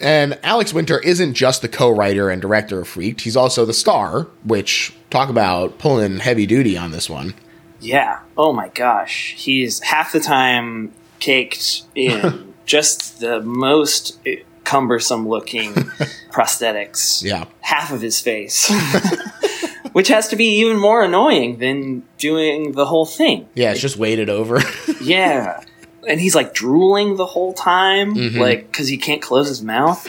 And 0.04 0.38
Alex 0.42 0.72
Winter 0.74 1.00
isn't 1.00 1.34
just 1.34 1.62
the 1.62 1.68
co-writer 1.68 2.28
and 2.30 2.40
director 2.42 2.80
of 2.80 2.86
Freaked; 2.88 3.22
he's 3.22 3.36
also 3.36 3.64
the 3.64 3.72
star. 3.72 4.28
Which 4.44 4.94
talk 5.10 5.28
about 5.30 5.78
pulling 5.78 6.18
heavy 6.18 6.46
duty 6.46 6.76
on 6.76 6.90
this 6.92 7.08
one. 7.10 7.34
Yeah. 7.80 8.20
Oh 8.36 8.52
my 8.52 8.68
gosh. 8.68 9.34
He's 9.36 9.80
half 9.80 10.12
the 10.12 10.20
time 10.20 10.92
caked 11.20 11.82
in 11.94 12.54
just 12.66 13.20
the 13.20 13.40
most 13.40 14.18
cumbersome 14.64 15.28
looking 15.28 15.72
prosthetics. 16.30 17.22
Yeah, 17.22 17.44
Half 17.60 17.92
of 17.92 18.00
his 18.00 18.20
face. 18.20 18.70
Which 19.92 20.08
has 20.08 20.28
to 20.28 20.36
be 20.36 20.58
even 20.60 20.76
more 20.78 21.02
annoying 21.04 21.58
than 21.58 22.02
doing 22.18 22.72
the 22.72 22.86
whole 22.86 23.06
thing. 23.06 23.48
yeah, 23.54 23.70
it's 23.72 23.80
just 23.80 23.96
weighted 23.96 24.28
over. 24.28 24.60
Yeah. 25.00 25.62
And 26.08 26.20
he's 26.20 26.34
like 26.34 26.54
drooling 26.54 27.16
the 27.16 27.26
whole 27.26 27.52
time, 27.54 28.14
Mm-hmm. 28.14 28.38
like, 28.38 28.70
because 28.70 28.88
he 28.88 28.96
can't 28.96 29.22
close 29.22 29.48
his 29.48 29.62
mouth. 29.62 30.08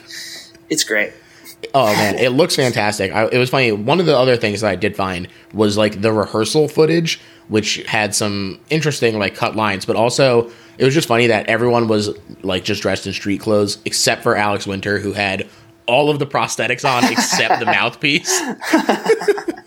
It's 0.69 0.84
great. 0.84 1.13
Oh 1.73 1.86
man, 1.93 2.15
it 2.19 2.29
looks 2.29 2.55
fantastic. 2.55 3.12
I, 3.12 3.25
it 3.27 3.38
was 3.38 3.49
funny. 3.49 3.71
One 3.71 3.99
of 3.99 4.05
the 4.05 4.17
other 4.17 4.36
things 4.38 4.62
that 4.62 4.69
I 4.69 4.75
did 4.75 4.95
find 4.95 5.27
was 5.53 5.77
like 5.77 6.01
the 6.01 6.12
rehearsal 6.12 6.67
footage, 6.67 7.19
which 7.47 7.77
had 7.88 8.13
some 8.13 8.60
interesting 8.69 9.17
like 9.17 9.36
cut 9.36 9.55
lines, 9.55 9.86
but 9.86 9.95
also 9.95 10.51
it 10.77 10.84
was 10.86 10.93
just 10.93 11.08
funny 11.08 11.27
that 11.27 11.47
everyone 11.47 11.88
was 11.88 12.10
like 12.43 12.63
just 12.65 12.81
dressed 12.81 13.08
in 13.08 13.13
street 13.13 13.39
clothes 13.39 13.77
except 13.86 14.21
for 14.23 14.36
Alex 14.36 14.67
Winter, 14.67 14.99
who 14.99 15.13
had 15.13 15.47
all 15.88 16.10
of 16.10 16.19
the 16.19 16.26
prosthetics 16.28 16.84
on 16.89 17.12
except 17.12 17.60
the 17.60 17.65
mouthpiece. 17.65 18.41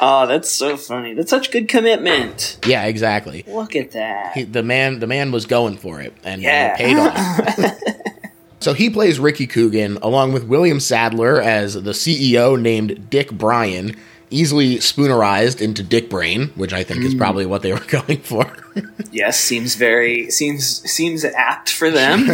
Oh, 0.00 0.28
that's 0.28 0.48
so 0.48 0.76
funny. 0.76 1.14
That's 1.14 1.30
such 1.30 1.50
good 1.50 1.66
commitment. 1.66 2.58
Yeah, 2.64 2.84
exactly. 2.84 3.42
Look 3.48 3.74
at 3.74 3.90
that. 3.92 4.32
He, 4.34 4.44
the 4.44 4.62
man, 4.62 5.00
the 5.00 5.08
man 5.08 5.32
was 5.32 5.44
going 5.44 5.76
for 5.76 6.00
it, 6.00 6.14
and 6.22 6.40
Yeah. 6.40 6.74
it 6.74 6.76
paid 6.76 6.96
off. 6.98 7.80
so 8.60 8.74
he 8.74 8.90
plays 8.90 9.18
Ricky 9.18 9.48
Coogan 9.48 9.96
along 10.00 10.32
with 10.34 10.44
William 10.44 10.78
Sadler 10.78 11.40
as 11.42 11.74
the 11.74 11.90
CEO 11.90 12.60
named 12.60 13.10
Dick 13.10 13.32
Brian, 13.32 13.96
easily 14.30 14.76
spoonerized 14.76 15.60
into 15.60 15.82
Dick 15.82 16.08
Brain, 16.10 16.48
which 16.54 16.72
I 16.72 16.84
think 16.84 17.02
is 17.04 17.14
Mm. 17.14 17.18
probably 17.18 17.46
what 17.46 17.62
they 17.62 17.72
were 17.72 17.80
going 17.88 18.18
for. 18.20 18.54
yes, 19.10 19.40
seems 19.40 19.74
very 19.74 20.30
seems 20.30 20.88
seems 20.88 21.24
apt 21.24 21.70
for 21.72 21.90
them. 21.90 22.28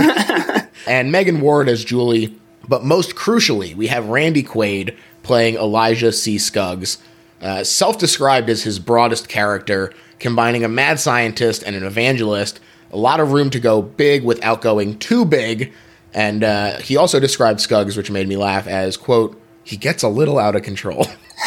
and 0.87 1.11
Megan 1.11 1.41
Ward 1.41 1.71
as 1.71 1.83
Julie. 1.83 2.37
But 2.69 2.85
most 2.85 3.15
crucially, 3.15 3.75
we 3.75 3.89
have 3.89 4.09
Randy 4.09 4.43
Quaid 4.43 4.97
playing 5.23 5.57
Elijah 5.57 6.13
C. 6.13 6.39
Skuggs, 6.39 6.99
uh, 7.41 7.65
self 7.65 7.99
described 7.99 8.49
as 8.49 8.63
his 8.63 8.79
broadest 8.79 9.29
character, 9.29 9.93
combining 10.19 10.65
a 10.65 10.69
mad 10.69 10.99
scientist 11.01 11.63
and 11.63 11.77
an 11.77 11.85
evangelist. 11.85 12.61
A 12.93 12.97
lot 12.97 13.21
of 13.21 13.33
room 13.33 13.51
to 13.51 13.61
go 13.61 13.83
big 13.83 14.25
without 14.25 14.63
going 14.63 14.99
too 14.99 15.25
big. 15.25 15.73
And 16.13 16.45
uh, 16.45 16.79
he 16.79 16.97
also 16.97 17.19
described 17.19 17.61
Skuggs, 17.61 17.97
which 17.97 18.11
made 18.11 18.29
me 18.29 18.37
laugh, 18.37 18.69
as, 18.69 18.97
quote, 18.97 19.41
he 19.65 19.77
gets 19.77 20.03
a 20.03 20.09
little 20.09 20.39
out 20.39 20.55
of 20.55 20.63
control. 20.63 21.07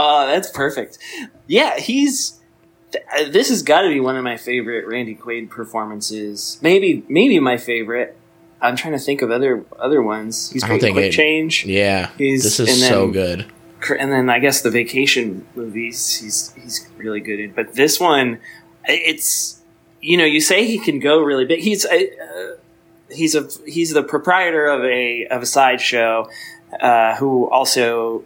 Oh, 0.00 0.26
that's 0.28 0.50
perfect. 0.50 0.98
Yeah, 1.48 1.78
he's. 1.78 2.38
th- 2.92 3.32
This 3.32 3.48
has 3.48 3.62
got 3.62 3.82
to 3.82 3.88
be 3.88 3.98
one 4.00 4.16
of 4.16 4.22
my 4.22 4.36
favorite 4.36 4.86
Randy 4.86 5.16
Quaid 5.16 5.50
performances. 5.50 6.58
Maybe, 6.62 7.04
maybe 7.08 7.40
my 7.40 7.56
favorite. 7.56 8.16
I'm 8.60 8.76
trying 8.76 8.94
to 8.94 8.98
think 8.98 9.22
of 9.22 9.30
other 9.30 9.64
other 9.78 10.02
ones. 10.02 10.50
He's 10.50 10.64
great 10.64 10.80
Quick 10.80 10.96
it- 10.96 11.12
Change, 11.12 11.64
yeah, 11.66 12.10
He's- 12.18 12.42
this 12.42 12.60
is 12.60 12.80
then- 12.80 12.90
so 12.90 13.08
good. 13.08 13.46
And 13.98 14.10
then 14.10 14.28
I 14.28 14.40
guess 14.40 14.62
the 14.62 14.70
Vacation 14.70 15.46
movies. 15.54 16.16
He's 16.20 16.52
he's 16.60 16.88
really 16.96 17.20
good 17.20 17.38
in. 17.38 17.52
But 17.52 17.74
this 17.74 18.00
one, 18.00 18.40
it's 18.86 19.60
you 20.00 20.16
know 20.16 20.24
you 20.24 20.40
say 20.40 20.64
he 20.66 20.78
can 20.78 20.98
go 20.98 21.20
really 21.20 21.44
big. 21.44 21.60
He's 21.60 21.84
a, 21.84 22.08
uh, 22.08 22.56
he's 23.08 23.36
a 23.36 23.48
he's 23.66 23.92
the 23.92 24.02
proprietor 24.02 24.66
of 24.66 24.82
a 24.84 25.26
of 25.26 25.42
a 25.42 25.46
sideshow 25.46 26.28
uh, 26.80 27.14
who 27.16 27.48
also 27.50 28.24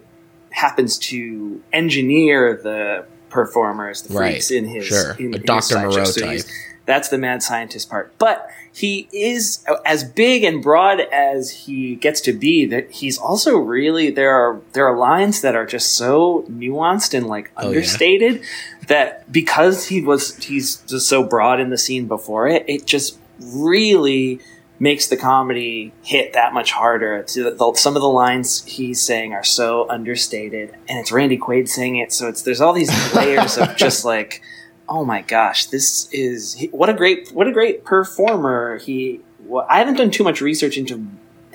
happens 0.49 0.97
to 0.97 1.61
engineer 1.71 2.59
the 2.61 3.05
performers, 3.29 4.01
the 4.03 4.13
Right, 4.17 4.51
in 4.51 4.65
his 4.65 4.85
sure. 4.87 5.15
in, 5.19 5.33
A 5.33 5.37
in 5.37 5.43
Dr. 5.43 5.79
Moreau 5.79 6.03
So 6.03 6.21
type. 6.21 6.41
That's 6.85 7.07
the 7.09 7.17
mad 7.17 7.41
scientist 7.41 7.89
part, 7.89 8.13
but 8.17 8.47
he 8.73 9.07
is 9.13 9.63
as 9.85 10.03
big 10.03 10.43
and 10.43 10.61
broad 10.61 10.99
as 10.99 11.49
he 11.51 11.95
gets 11.95 12.19
to 12.21 12.33
be. 12.33 12.65
That 12.65 12.91
he's 12.91 13.17
also 13.17 13.55
really 13.57 14.09
there 14.09 14.33
are 14.33 14.59
there 14.73 14.85
are 14.87 14.97
lines 14.97 15.41
that 15.41 15.55
are 15.55 15.65
just 15.65 15.93
so 15.95 16.43
nuanced 16.49 17.13
and 17.13 17.27
like 17.27 17.51
Oh, 17.55 17.61
yeah. 17.63 17.67
understated 17.69 18.41
that 18.87 19.31
because 19.31 19.85
he 19.87 20.01
was 20.01 20.35
he's 20.43 20.77
just 20.81 21.07
so 21.07 21.23
broad 21.23 21.61
in 21.61 21.69
the 21.69 21.77
scene 21.77 22.07
before 22.07 22.47
it, 22.49 22.65
it 22.67 22.85
just 22.85 23.17
really 23.39 24.39
makes 24.79 25.07
the 25.07 25.15
comedy 25.15 25.93
hit 26.03 26.33
that 26.33 26.53
much 26.53 26.71
harder. 26.73 27.15
It's, 27.17 27.35
the, 27.35 27.51
the- 27.51 27.73
some 27.75 27.95
of 27.95 28.01
the 28.01 28.09
lines 28.09 28.65
he's 28.65 28.99
saying 29.01 29.31
are 29.33 29.43
so 29.43 29.87
understated, 29.89 30.71
and 30.89 30.99
it's 30.99 31.11
Randy 31.11 31.37
Quaid 31.37 31.69
saying 31.69 31.95
it, 31.97 32.11
so 32.11 32.27
it's 32.27 32.41
there's 32.41 32.59
all 32.59 32.73
these 32.73 32.91
layers 33.15 33.57
of 33.57 33.77
just 33.77 34.03
like, 34.03 34.41
oh 34.89 35.05
my 35.05 35.21
gosh, 35.21 35.67
this 35.67 36.07
is 36.11 36.57
what 36.71 36.89
a 36.89 36.93
great 36.93 37.29
what 37.31 37.47
a 37.47 37.51
great 37.51 37.83
performer 37.85 38.77
he. 38.77 39.21
Well, 39.39 39.65
I 39.69 39.79
haven't 39.79 39.95
done 39.95 40.11
too 40.11 40.23
much 40.23 40.41
research 40.41 40.77
into 40.77 41.05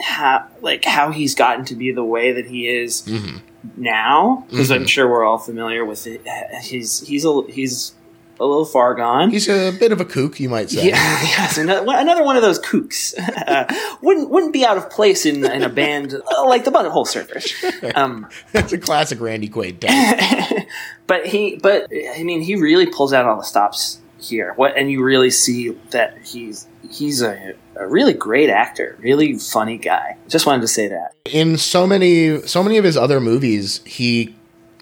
how 0.00 0.46
like 0.60 0.84
how 0.84 1.10
he's 1.10 1.34
gotten 1.34 1.64
to 1.66 1.74
be 1.74 1.92
the 1.92 2.04
way 2.04 2.32
that 2.32 2.46
he 2.46 2.68
is 2.68 3.02
Mhm. 3.02 3.40
now 3.76 4.44
because 4.50 4.70
I'm 4.70 4.84
Mhm. 4.84 4.88
sure 4.88 5.08
we're 5.10 5.24
all 5.24 5.38
familiar 5.38 5.84
with 5.84 6.06
it. 6.06 6.22
He's 6.62 7.00
he's 7.00 7.24
a 7.24 7.42
he's 7.48 7.92
a 8.40 8.44
little 8.44 8.64
far 8.64 8.94
gone. 8.94 9.30
He's 9.30 9.48
a 9.48 9.72
bit 9.72 9.90
of 9.92 10.00
a 10.00 10.04
kook, 10.04 10.38
you 10.40 10.48
might 10.48 10.70
say. 10.70 10.88
Yeah, 10.88 10.94
yes, 11.22 11.58
another, 11.58 11.84
one- 11.84 11.98
another 11.98 12.22
one 12.24 12.36
of 12.36 12.42
those 12.42 12.58
kooks. 12.58 13.14
Uh, 13.48 13.64
wouldn't 14.02 14.28
wouldn't 14.30 14.52
be 14.52 14.64
out 14.64 14.76
of 14.76 14.90
place 14.90 15.24
in 15.24 15.44
in 15.44 15.62
a 15.62 15.68
band 15.70 16.12
uh, 16.14 16.46
like 16.46 16.64
the 16.64 16.70
Butthole 16.70 17.06
Surfers. 17.06 17.52
Um, 17.96 18.28
That's 18.52 18.72
a 18.72 18.78
classic 18.78 19.20
Randy 19.20 19.48
Quaid 19.48 19.80
type. 19.80 20.66
but 21.06 21.24
he, 21.26 21.56
but 21.56 21.86
I 21.90 22.22
mean, 22.24 22.42
he 22.42 22.56
really 22.56 22.86
pulls 22.86 23.12
out 23.14 23.24
all 23.24 23.36
the 23.36 23.42
stops 23.44 24.00
here. 24.20 24.52
What 24.56 24.76
and 24.76 24.90
you 24.90 25.02
really 25.02 25.30
see 25.30 25.70
that 25.90 26.18
he's 26.24 26.66
he's 26.90 27.22
a, 27.22 27.54
a 27.76 27.86
really 27.86 28.12
great 28.12 28.50
actor, 28.50 28.96
really 29.00 29.38
funny 29.38 29.78
guy. 29.78 30.16
Just 30.28 30.44
wanted 30.46 30.60
to 30.62 30.68
say 30.68 30.88
that. 30.88 31.12
in 31.24 31.56
so 31.56 31.86
many 31.86 32.42
so 32.46 32.62
many 32.62 32.76
of 32.76 32.84
his 32.84 32.96
other 32.96 33.20
movies 33.20 33.80
he 33.86 34.34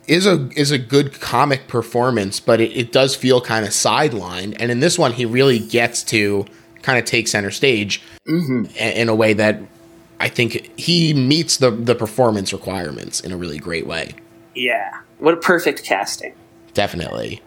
is 0.08 0.26
a 0.26 0.48
is 0.56 0.70
a 0.70 0.78
good 0.78 1.20
comic 1.20 1.66
performance 1.68 2.38
but 2.40 2.60
it, 2.60 2.70
it 2.76 2.92
does 2.92 3.14
feel 3.16 3.40
kind 3.40 3.64
of 3.64 3.72
sidelined. 3.72 4.56
And 4.60 4.70
in 4.70 4.80
this 4.80 4.98
one 4.98 5.12
he 5.12 5.24
really 5.24 5.58
gets 5.58 6.02
to 6.04 6.46
kind 6.82 6.98
of 6.98 7.04
take 7.04 7.28
center 7.28 7.50
stage 7.50 8.02
hmm 8.26 8.64
a- 8.78 9.00
in 9.00 9.08
a 9.08 9.14
way 9.14 9.32
that 9.34 9.60
i 10.20 10.28
think 10.28 10.70
he 10.78 11.12
meets 11.12 11.56
the 11.58 11.70
the 11.70 11.94
performance 11.94 12.52
requirements 12.52 13.20
in 13.20 13.32
a 13.32 13.36
really 13.36 13.58
great 13.58 13.86
way. 13.86 14.14
Yeah, 14.54 14.90
what 15.18 15.34
a 15.34 15.36
perfect 15.38 15.84
casting. 15.84 16.34
definitely 16.74 17.42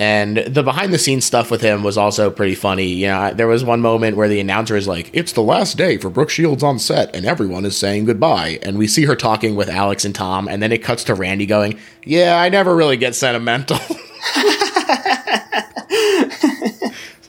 and 0.00 0.38
the 0.38 0.62
behind 0.62 0.94
the 0.94 0.98
scenes 0.98 1.26
stuff 1.26 1.50
with 1.50 1.60
him 1.60 1.82
was 1.82 1.98
also 1.98 2.30
pretty 2.30 2.54
funny. 2.54 2.86
You 2.86 3.08
know, 3.08 3.34
there 3.34 3.46
was 3.46 3.62
one 3.62 3.82
moment 3.82 4.16
where 4.16 4.28
the 4.28 4.40
announcer 4.40 4.74
is 4.74 4.88
like, 4.88 5.10
"It's 5.12 5.32
the 5.32 5.42
last 5.42 5.76
day 5.76 5.98
for 5.98 6.08
Brooke 6.08 6.30
Shields 6.30 6.62
on 6.62 6.78
set, 6.78 7.14
and 7.14 7.26
everyone 7.26 7.66
is 7.66 7.76
saying 7.76 8.06
goodbye." 8.06 8.58
And 8.62 8.78
we 8.78 8.86
see 8.86 9.04
her 9.04 9.14
talking 9.14 9.56
with 9.56 9.68
Alex 9.68 10.06
and 10.06 10.14
Tom, 10.14 10.48
and 10.48 10.62
then 10.62 10.72
it 10.72 10.82
cuts 10.82 11.04
to 11.04 11.14
Randy 11.14 11.44
going, 11.44 11.78
"Yeah, 12.02 12.40
I 12.40 12.48
never 12.48 12.74
really 12.74 12.96
get 12.96 13.14
sentimental." 13.14 13.76
it's 13.88 13.92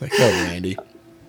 like, 0.00 0.12
oh, 0.18 0.30
Randy. 0.46 0.78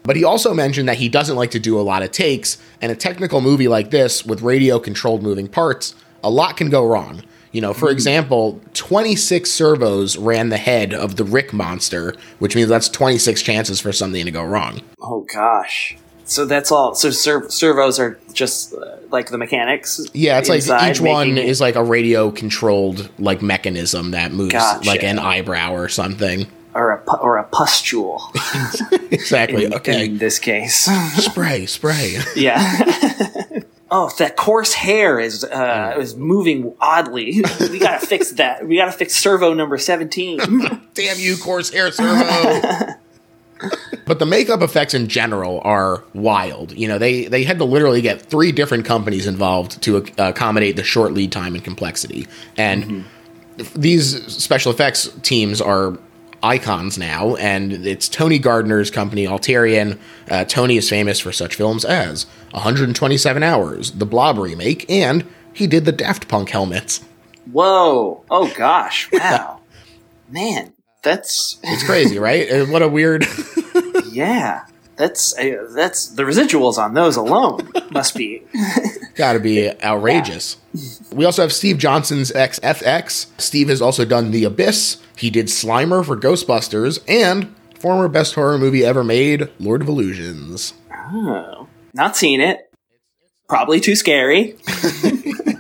But 0.04 0.16
he 0.16 0.24
also 0.24 0.54
mentioned 0.54 0.88
that 0.88 0.96
he 0.96 1.10
doesn't 1.10 1.36
like 1.36 1.52
to 1.52 1.60
do 1.60 1.78
a 1.78 1.84
lot 1.84 2.04
of 2.04 2.12
takes, 2.12 2.58
and 2.82 2.90
a 2.90 2.96
technical 2.96 3.42
movie 3.42 3.68
like 3.68 3.92
this 3.92 4.26
with 4.26 4.42
radio 4.42 4.80
controlled 4.80 5.22
moving 5.22 5.50
parts, 5.50 5.94
a 6.24 6.30
lot 6.30 6.56
can 6.56 6.70
go 6.70 6.88
wrong. 6.88 7.22
You 7.54 7.62
know, 7.62 7.74
for 7.74 7.90
example, 7.90 8.60
26 8.74 9.50
servos 9.50 10.18
ran 10.18 10.50
the 10.50 10.58
head 10.58 10.94
of 10.94 11.16
the 11.16 11.24
Rick 11.24 11.54
monster, 11.54 12.16
which 12.40 12.56
means 12.56 12.68
that's 12.68 12.90
26 12.90 13.42
chances 13.42 13.80
for 13.80 13.94
something 13.94 14.26
to 14.26 14.32
go 14.32 14.44
wrong. 14.44 14.82
Oh 15.02 15.26
gosh. 15.34 15.96
So 16.26 16.46
that's 16.46 16.72
all. 16.72 16.96
So 16.96 17.12
serv- 17.12 17.52
servos 17.52 18.00
are 18.00 18.18
just 18.34 18.74
uh, 18.74 18.98
like 19.12 19.30
the 19.30 19.38
mechanics. 19.38 20.02
Yeah, 20.14 20.40
it's 20.40 20.50
like 20.50 20.64
each 20.90 21.00
one 21.00 21.38
is 21.38 21.62
like 21.62 21.76
a 21.76 21.84
radio 21.84 22.32
controlled 22.32 23.10
like 23.20 23.42
mechanism 23.42 24.12
that 24.12 24.32
moves 24.32 24.54
Gotcha. 24.54 24.88
like 24.88 25.04
an 25.04 25.20
eyebrow 25.20 25.74
or 25.74 25.90
something. 25.90 26.48
or 26.74 26.92
a 26.92 26.98
pu- 27.04 27.18
or 27.18 27.38
a 27.38 27.44
pustule. 27.44 28.20
Exactly. 29.12 29.66
in, 29.66 29.74
okay. 29.76 30.06
in 30.06 30.18
this 30.18 30.40
case. 30.40 30.90
spray, 31.18 31.68
spray. 31.68 32.18
yeah. 32.36 32.82
oh, 33.94 34.10
that 34.18 34.36
coarse 34.36 34.74
hair 34.74 35.20
is 35.20 35.44
uh, 35.44 35.94
mm. 35.96 35.98
is 36.00 36.16
moving 36.16 36.76
oddly. 36.82 37.42
we 37.60 37.80
gotta 37.80 38.06
fix 38.06 38.32
that. 38.32 38.68
We 38.68 38.76
gotta 38.76 38.92
fix 38.92 39.16
servo 39.16 39.54
number 39.54 39.78
seventeen. 39.78 40.38
Damn 40.94 41.20
you, 41.20 41.38
Corsair 41.38 41.92
Servo. 41.92 42.96
but 44.06 44.20
the 44.20 44.26
makeup 44.26 44.62
effects 44.62 44.94
in 44.94 45.08
general 45.08 45.62
are 45.64 46.04
wild. 46.14 46.74
You 46.74 46.88
know, 46.90 46.98
they 46.98 47.26
they 47.26 47.44
had 47.44 47.60
to 47.60 47.66
literally 47.66 48.02
get 48.02 48.22
three 48.24 48.52
different 48.52 48.84
companies 48.86 49.28
involved 49.28 49.82
to 49.84 50.04
ac- 50.04 50.14
accommodate 50.18 50.76
the 50.76 50.84
short 50.84 51.14
lead 51.14 51.32
time 51.32 51.54
and 51.54 51.64
complexity. 51.64 52.28
And 52.58 52.84
mm-hmm. 52.84 53.80
these 53.80 54.26
special 54.34 54.72
effects 54.72 55.08
teams 55.22 55.62
are 55.62 55.98
icons 56.44 56.98
now, 56.98 57.36
and 57.38 57.72
it's 57.72 58.08
Tony 58.10 58.38
Gardner's 58.38 58.92
company, 58.92 59.26
Alterian. 59.26 59.98
Uh, 60.30 60.44
Tony 60.46 60.78
is 60.78 60.90
famous 60.90 61.20
for 61.20 61.32
such 61.32 61.56
films 61.56 61.86
as 61.86 62.26
127 62.52 63.42
Hours, 63.42 63.92
the 63.92 64.06
Blob 64.06 64.38
remake, 64.38 64.86
and 64.90 65.26
he 65.54 65.66
did 65.66 65.86
the 65.86 65.92
Daft 65.92 66.28
Punk 66.28 66.50
helmets. 66.50 67.04
Whoa! 67.52 68.24
Oh 68.30 68.54
gosh! 68.56 69.10
Wow, 69.14 69.62
man, 70.30 70.74
that's 71.02 71.58
It's 71.64 71.84
crazy, 71.84 72.20
right? 72.20 72.50
Uh, 72.52 72.66
What 72.66 72.82
a 72.82 72.88
weird. 72.88 73.26
yeah. 74.12 74.66
That's 74.96 75.38
uh, 75.38 75.68
that's 75.76 76.08
the 76.10 76.24
residuals 76.24 76.78
on 76.78 76.94
those 76.94 77.16
alone 77.16 77.72
must 77.92 78.16
be. 78.16 78.44
Gotta 79.16 79.40
be 79.40 79.72
outrageous. 79.84 80.58
We 81.12 81.26
also 81.26 81.42
have 81.42 81.54
Steve 81.54 81.78
Johnson's 81.78 82.32
XFX. 82.32 83.28
Steve 83.40 83.70
has 83.70 83.82
also 83.82 84.06
done 84.06 84.32
The 84.32 84.44
Abyss. 84.44 84.98
He 85.18 85.30
did 85.30 85.48
Slimer 85.48 86.06
for 86.06 86.16
Ghostbusters 86.18 87.00
and 87.08 87.56
former 87.78 88.08
best 88.08 88.36
horror 88.36 88.58
movie 88.58 88.86
ever 88.86 89.04
made, 89.04 89.50
Lord 89.60 89.82
of 89.82 89.88
Illusions. 89.88 90.74
Oh, 90.92 91.68
not 91.94 92.16
seen 92.16 92.40
it. 92.40 92.60
Probably 93.50 93.80
too 93.80 93.96
scary. 93.96 94.56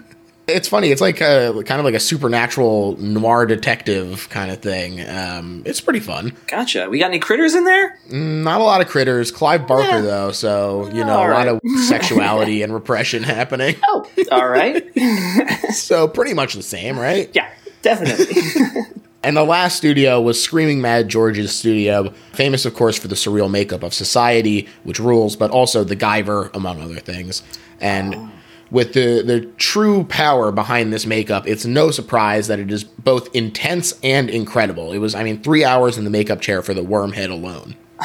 It's 0.45 0.67
funny. 0.67 0.89
It's 0.89 0.99
like 0.99 1.21
a 1.21 1.53
kind 1.65 1.79
of 1.79 1.85
like 1.85 1.93
a 1.93 1.99
supernatural 2.01 2.97
noir 2.97 3.45
detective 3.45 4.27
kind 4.29 4.51
of 4.51 4.59
thing. 4.61 4.99
Um, 5.07 5.63
it's 5.65 5.79
pretty 5.79 6.01
fun. 6.01 6.33
Gotcha. 6.47 6.89
We 6.89 6.99
got 6.99 7.05
any 7.07 7.19
critters 7.19 7.55
in 7.55 7.63
there? 7.63 7.97
Not 8.11 8.59
a 8.59 8.63
lot 8.65 8.81
of 8.81 8.89
critters. 8.89 9.31
Clive 9.31 9.65
Barker 9.67 9.83
Yeah. 9.87 10.01
though, 10.01 10.31
so 10.33 10.87
you 10.93 11.05
know 11.05 11.17
All 11.17 11.29
a 11.29 11.33
lot 11.33 11.47
of 11.47 11.61
sexuality 11.87 12.61
and 12.61 12.73
repression 12.73 13.23
happening. 13.23 13.75
Oh, 13.87 14.09
all 14.31 14.47
right. 14.47 14.85
So 15.73 16.07
pretty 16.07 16.33
much 16.35 16.53
the 16.53 16.61
same, 16.61 16.99
right? 16.99 17.29
yeah, 17.33 17.49
definitely. 17.81 18.25
And 19.25 19.37
the 19.37 19.43
last 19.45 19.77
studio 19.77 20.19
was 20.19 20.43
Screaming 20.43 20.81
Mad 20.81 21.07
George's 21.07 21.55
studio, 21.55 22.09
famous, 22.33 22.65
of 22.65 22.73
course, 22.73 22.97
for 22.99 23.07
the 23.07 23.15
surreal 23.15 23.49
makeup 23.49 23.81
of 23.81 23.93
Society, 23.93 24.67
which 24.83 24.99
rules, 24.99 25.37
but 25.37 25.49
also 25.49 25.85
The 25.85 25.95
Guyver, 25.95 26.53
among 26.53 26.81
other 26.81 26.99
things. 26.99 27.41
And 27.79 28.29
with 28.73 28.93
the, 28.93 29.21
the 29.21 29.41
true 29.57 30.03
power 30.05 30.51
behind 30.51 30.91
this 30.91 31.05
makeup, 31.05 31.47
it's 31.47 31.63
no 31.63 31.91
surprise 31.91 32.47
that 32.47 32.59
it 32.59 32.71
is 32.71 32.83
both 32.83 33.33
intense 33.35 33.93
and 34.01 34.31
incredible. 34.31 34.91
It 34.91 34.97
was, 34.97 35.13
I 35.13 35.23
mean, 35.23 35.41
three 35.43 35.63
hours 35.63 35.99
in 35.99 36.03
the 36.05 36.09
makeup 36.09 36.41
chair 36.41 36.63
for 36.63 36.73
the 36.73 36.83
worm 36.83 37.13
head 37.13 37.29
alone. 37.29 37.75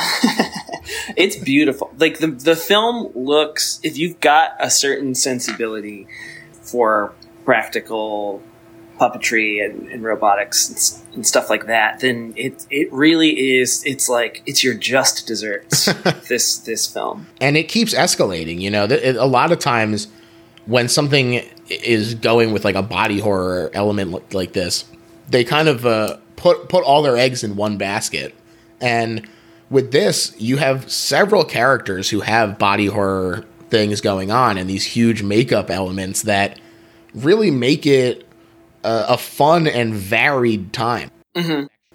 it's 1.17 1.37
beautiful. 1.37 1.93
Like 1.99 2.19
the 2.19 2.29
the 2.29 2.55
film 2.55 3.11
looks. 3.15 3.81
If 3.83 3.97
you've 3.99 4.21
got 4.21 4.53
a 4.61 4.71
certain 4.71 5.15
sensibility 5.15 6.07
for 6.53 7.15
practical 7.45 8.43
puppetry 9.01 9.65
and, 9.65 9.89
and 9.89 10.03
robotics 10.03 10.69
and, 10.69 11.15
and 11.15 11.27
stuff 11.27 11.49
like 11.51 11.67
that, 11.67 12.01
then 12.01 12.35
it 12.37 12.65
it 12.71 12.93
really 12.93 13.59
is. 13.59 13.83
It's 13.87 14.09
like 14.09 14.43
it's 14.47 14.63
your 14.63 14.75
just 14.75 15.27
desserts. 15.27 15.87
this 16.29 16.59
this 16.59 16.87
film. 16.87 17.27
and 17.41 17.57
it 17.57 17.65
keeps 17.65 17.95
escalating. 17.95 18.61
You 18.61 18.71
know, 18.71 18.87
a 18.87 19.27
lot 19.27 19.51
of 19.51 19.59
times 19.59 20.09
when 20.69 20.87
something 20.87 21.43
is 21.69 22.15
going 22.15 22.53
with 22.53 22.63
like 22.63 22.75
a 22.75 22.83
body 22.83 23.19
horror 23.21 23.71
element 23.73 24.35
like 24.35 24.53
this, 24.53 24.85
they 25.29 25.43
kind 25.43 25.67
of 25.67 25.87
uh, 25.87 26.19
put 26.37 26.69
put 26.69 26.85
all 26.85 27.03
their 27.03 27.17
eggs 27.17 27.43
in 27.43 27.57
one 27.57 27.79
basket. 27.79 28.35
And 28.81 29.27
with 29.71 29.93
this, 29.93 30.35
you 30.39 30.59
have 30.59 30.91
several 30.91 31.45
characters 31.45 32.11
who 32.11 32.21
have 32.21 32.59
body 32.59 32.87
horror 32.87 33.45
things 33.71 34.01
going 34.03 34.31
on, 34.31 34.59
and 34.59 34.69
these 34.69 34.85
huge 34.85 35.23
makeup 35.23 35.71
elements 35.71 36.23
that 36.23 36.61
really 37.15 37.51
make 37.51 37.87
it 37.87 38.27
a, 38.85 39.07
a 39.11 39.19
fun 39.19 39.67
and 39.67 39.95
varied 39.95 40.73
time. 40.75 41.11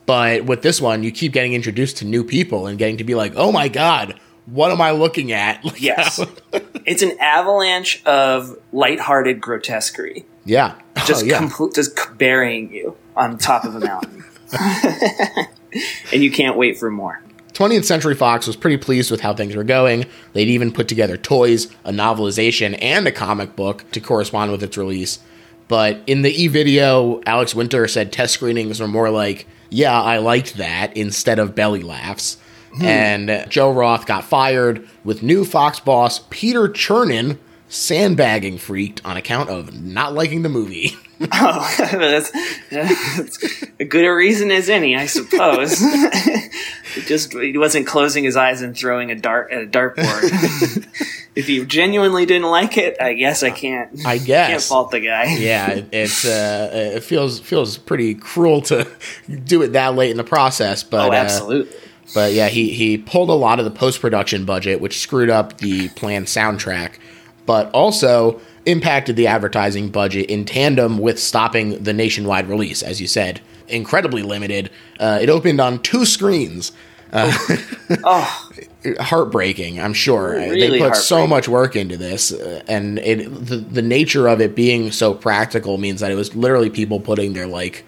But 0.07 0.45
with 0.45 0.63
this 0.63 0.81
one, 0.81 1.03
you 1.03 1.11
keep 1.11 1.31
getting 1.31 1.53
introduced 1.53 1.97
to 1.97 2.05
new 2.05 2.23
people 2.23 2.67
and 2.67 2.77
getting 2.77 2.97
to 2.97 3.03
be 3.03 3.15
like, 3.15 3.33
oh 3.35 3.51
my 3.51 3.67
god, 3.69 4.19
what 4.45 4.71
am 4.71 4.81
I 4.81 4.91
looking 4.91 5.31
at? 5.31 5.63
Like, 5.63 5.81
Yes, 5.81 6.19
it's 6.85 7.01
an 7.01 7.17
avalanche 7.19 8.03
of 8.05 8.57
lighthearted 8.71 9.41
grotesquerie, 9.41 10.25
yeah. 10.45 10.75
Oh, 10.97 11.03
just 11.05 11.23
oh, 11.23 11.27
yeah. 11.27 11.49
just 11.73 12.17
burying 12.17 12.73
you 12.73 12.95
on 13.15 13.37
top 13.37 13.63
of 13.63 13.75
a 13.75 13.79
mountain, 13.79 14.23
and 16.13 16.23
you 16.23 16.31
can't 16.31 16.57
wait 16.57 16.77
for 16.77 16.91
more. 16.91 17.21
20th 17.53 17.85
Century 17.85 18.15
Fox 18.15 18.47
was 18.47 18.55
pretty 18.55 18.77
pleased 18.77 19.11
with 19.11 19.21
how 19.21 19.33
things 19.33 19.55
were 19.55 19.63
going. 19.63 20.05
They'd 20.33 20.47
even 20.47 20.73
put 20.73 20.87
together 20.87 21.17
toys, 21.17 21.67
a 21.85 21.91
novelization, 21.91 22.75
and 22.81 23.07
a 23.07 23.11
comic 23.11 23.55
book 23.55 23.89
to 23.91 24.01
correspond 24.01 24.51
with 24.51 24.63
its 24.63 24.75
release. 24.75 25.19
But 25.67 26.01
in 26.07 26.23
the 26.23 26.31
e 26.31 26.47
video, 26.47 27.21
Alex 27.25 27.53
Winter 27.53 27.87
said 27.87 28.11
test 28.11 28.33
screenings 28.33 28.79
were 28.79 28.87
more 28.87 29.09
like, 29.11 29.47
yeah, 29.69 29.99
I 29.99 30.17
liked 30.17 30.57
that, 30.57 30.95
instead 30.97 31.39
of 31.39 31.55
belly 31.55 31.83
laughs. 31.83 32.37
And 32.81 33.45
Joe 33.49 33.71
Roth 33.71 34.05
got 34.05 34.23
fired, 34.23 34.87
with 35.03 35.21
new 35.23 35.45
Fox 35.45 35.79
boss 35.79 36.19
Peter 36.29 36.67
Chernin 36.67 37.37
sandbagging 37.69 38.57
freaked 38.59 39.03
on 39.05 39.17
account 39.17 39.49
of 39.49 39.73
not 39.73 40.13
liking 40.13 40.41
the 40.43 40.49
movie. 40.49 40.91
Oh, 41.31 41.75
that's, 41.91 42.31
that's 42.69 43.63
a 43.79 43.85
good 43.85 44.03
a 44.03 44.13
reason 44.13 44.51
as 44.51 44.67
any, 44.69 44.97
I 44.97 45.05
suppose. 45.05 45.81
It 46.95 47.05
just 47.07 47.33
he 47.33 47.57
wasn't 47.57 47.87
closing 47.87 48.23
his 48.25 48.35
eyes 48.35 48.61
and 48.61 48.75
throwing 48.77 49.09
a 49.09 49.15
dart 49.15 49.51
at 49.51 49.63
a 49.63 49.65
dartboard. 49.65 50.85
if 51.35 51.47
you 51.49 51.65
genuinely 51.65 52.25
didn't 52.25 52.49
like 52.49 52.77
it, 52.77 52.97
I 53.01 53.13
guess 53.13 53.41
I 53.41 53.49
can't. 53.51 54.05
I 54.05 54.17
guess. 54.17 54.49
can't 54.49 54.61
fault 54.61 54.91
the 54.91 54.99
guy. 54.99 55.37
yeah, 55.37 55.71
it, 55.71 55.85
it's 55.93 56.25
uh, 56.25 56.69
it 56.95 57.03
feels 57.03 57.39
feels 57.39 57.77
pretty 57.77 58.13
cruel 58.15 58.61
to 58.63 58.85
do 59.45 59.61
it 59.61 59.69
that 59.69 59.95
late 59.95 60.11
in 60.11 60.17
the 60.17 60.23
process, 60.25 60.83
but 60.83 61.07
Oh, 61.07 61.11
uh, 61.11 61.15
absolutely. 61.15 61.75
But 62.13 62.33
yeah, 62.33 62.47
he 62.47 62.69
he 62.69 62.97
pulled 62.97 63.29
a 63.29 63.33
lot 63.33 63.59
of 63.59 63.65
the 63.65 63.71
post 63.71 64.01
production 64.01 64.45
budget, 64.45 64.81
which 64.81 64.99
screwed 64.99 65.29
up 65.29 65.57
the 65.57 65.89
planned 65.89 66.27
soundtrack, 66.27 66.93
but 67.45 67.71
also 67.71 68.39
impacted 68.65 69.15
the 69.15 69.27
advertising 69.27 69.89
budget 69.89 70.29
in 70.29 70.45
tandem 70.45 70.97
with 70.97 71.19
stopping 71.19 71.83
the 71.83 71.93
nationwide 71.93 72.47
release. 72.47 72.81
As 72.81 73.01
you 73.01 73.07
said, 73.07 73.41
incredibly 73.67 74.21
limited. 74.21 74.69
Uh, 74.99 75.19
it 75.21 75.29
opened 75.29 75.59
on 75.59 75.81
two 75.81 76.05
screens. 76.05 76.71
oh, 77.15 78.49
Heartbreaking, 78.99 79.79
I'm 79.79 79.93
sure. 79.93 80.31
Really 80.31 80.69
they 80.69 80.79
put 80.79 80.95
so 80.95 81.27
much 81.27 81.47
work 81.47 81.75
into 81.75 81.95
this, 81.95 82.31
uh, 82.33 82.63
and 82.67 82.97
it 82.99 83.23
the, 83.45 83.57
the 83.57 83.81
nature 83.83 84.27
of 84.27 84.41
it 84.41 84.55
being 84.55 84.91
so 84.91 85.13
practical 85.13 85.77
means 85.77 85.99
that 85.99 86.11
it 86.11 86.15
was 86.15 86.35
literally 86.35 86.71
people 86.71 86.99
putting 86.99 87.33
their 87.33 87.47
like 87.47 87.85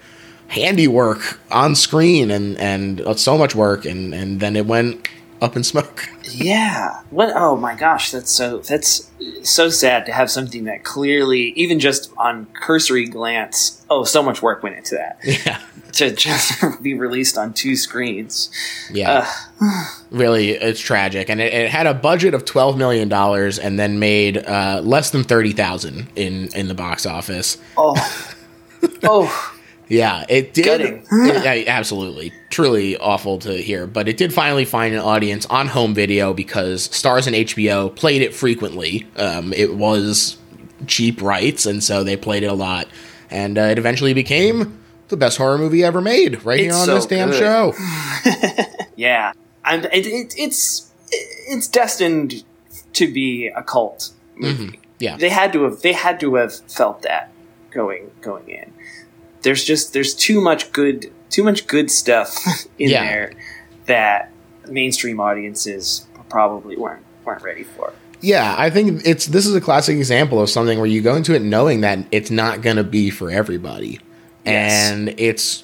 handiwork 0.48 1.40
on 1.50 1.74
screen 1.74 2.30
and 2.30 2.56
and 2.58 3.00
uh, 3.00 3.14
so 3.14 3.36
much 3.36 3.54
work, 3.54 3.84
and 3.84 4.14
and 4.14 4.40
then 4.40 4.56
it 4.56 4.66
went 4.66 5.08
up 5.40 5.56
in 5.56 5.64
smoke. 5.64 6.08
yeah. 6.24 7.02
What? 7.10 7.32
Oh 7.34 7.56
my 7.56 7.74
gosh, 7.74 8.10
that's 8.10 8.30
so 8.30 8.58
that's 8.58 9.10
so 9.42 9.68
sad 9.68 10.06
to 10.06 10.12
have 10.12 10.30
something 10.30 10.64
that 10.64 10.84
clearly, 10.84 11.52
even 11.56 11.80
just 11.80 12.12
on 12.16 12.46
cursory 12.54 13.06
glance, 13.06 13.84
oh, 13.90 14.04
so 14.04 14.22
much 14.22 14.42
work 14.42 14.62
went 14.62 14.76
into 14.76 14.94
that 14.94 15.18
yeah, 15.24 15.60
to 15.92 16.14
just 16.14 16.60
be 16.82 16.94
released 16.94 17.36
on 17.36 17.52
two 17.52 17.76
screens. 17.76 18.50
yeah. 18.90 19.30
really, 20.10 20.50
it's 20.50 20.80
tragic, 20.80 21.28
and 21.28 21.40
it, 21.40 21.52
it 21.52 21.70
had 21.70 21.86
a 21.86 21.94
budget 21.94 22.34
of 22.34 22.44
twelve 22.44 22.76
million 22.78 23.08
dollars, 23.08 23.58
and 23.58 23.78
then 23.78 23.98
made 23.98 24.38
uh, 24.38 24.80
less 24.84 25.10
than 25.10 25.24
thirty 25.24 25.52
thousand 25.52 26.08
in 26.16 26.48
in 26.54 26.68
the 26.68 26.74
box 26.74 27.04
office. 27.06 27.58
Oh, 27.76 27.94
oh. 29.02 29.55
Yeah, 29.88 30.24
it 30.28 30.52
did. 30.54 30.64
Gutting. 30.64 31.06
it- 31.10 31.68
absolutely, 31.68 32.32
truly 32.50 32.96
awful 32.96 33.38
to 33.40 33.52
hear. 33.52 33.86
But 33.86 34.08
it 34.08 34.16
did 34.16 34.32
finally 34.34 34.64
find 34.64 34.94
an 34.94 35.00
audience 35.00 35.46
on 35.46 35.68
home 35.68 35.94
video 35.94 36.32
because 36.34 36.88
Starz 36.88 37.26
and 37.26 37.36
HBO 37.36 37.94
played 37.94 38.22
it 38.22 38.34
frequently. 38.34 39.06
Um, 39.16 39.52
it 39.52 39.74
was 39.76 40.36
cheap 40.86 41.22
rights, 41.22 41.66
and 41.66 41.82
so 41.84 42.02
they 42.04 42.16
played 42.16 42.42
it 42.42 42.46
a 42.46 42.54
lot. 42.54 42.88
And 43.30 43.58
uh, 43.58 43.62
it 43.62 43.78
eventually 43.78 44.12
became 44.14 44.80
the 45.08 45.16
best 45.16 45.38
horror 45.38 45.58
movie 45.58 45.84
ever 45.84 46.00
made, 46.00 46.44
right 46.44 46.58
here 46.60 46.74
on 46.74 46.84
so 46.86 46.94
this 46.96 47.06
damn 47.06 47.30
good. 47.30 47.38
show. 47.38 47.72
Yeah, 48.96 49.32
and 49.64 49.84
it, 49.92 50.06
it, 50.06 50.34
it's 50.38 50.90
it's 51.10 51.68
destined 51.68 52.44
to 52.94 53.12
be 53.12 53.48
a 53.54 53.62
cult 53.62 54.10
movie. 54.36 54.80
Yeah, 54.98 55.18
They 55.18 55.28
had 55.28 55.52
to 55.52 55.64
have 55.64 55.82
they 55.82 55.92
had 55.92 56.18
to 56.20 56.36
have 56.36 56.54
felt 56.60 57.02
that 57.02 57.30
going 57.70 58.10
going 58.22 58.48
in. 58.48 58.72
There's 59.46 59.62
just 59.64 59.92
there's 59.92 60.12
too 60.12 60.40
much 60.40 60.72
good 60.72 61.12
too 61.30 61.44
much 61.44 61.68
good 61.68 61.88
stuff 61.88 62.34
in 62.80 62.90
Yeah. 62.90 63.04
there 63.04 63.32
that 63.86 64.32
mainstream 64.68 65.20
audiences 65.20 66.06
probably 66.28 66.76
weren't 66.76 67.04
weren't 67.24 67.42
ready 67.42 67.62
for. 67.62 67.92
yeah. 68.20 68.56
I 68.58 68.70
think 68.70 69.02
it's 69.06 69.26
this 69.26 69.46
is 69.46 69.54
a 69.54 69.60
classic 69.60 69.96
example 69.96 70.40
of 70.42 70.50
something 70.50 70.78
where 70.78 70.88
you 70.88 71.00
go 71.00 71.14
into 71.14 71.32
it 71.34 71.42
knowing 71.42 71.82
that 71.82 71.98
it's 72.10 72.30
not 72.30 72.60
going 72.60 72.76
to 72.76 72.84
be 72.84 73.10
for 73.10 73.30
everybody, 73.30 74.00
Yes. 74.44 74.90
and 74.90 75.14
it's 75.16 75.62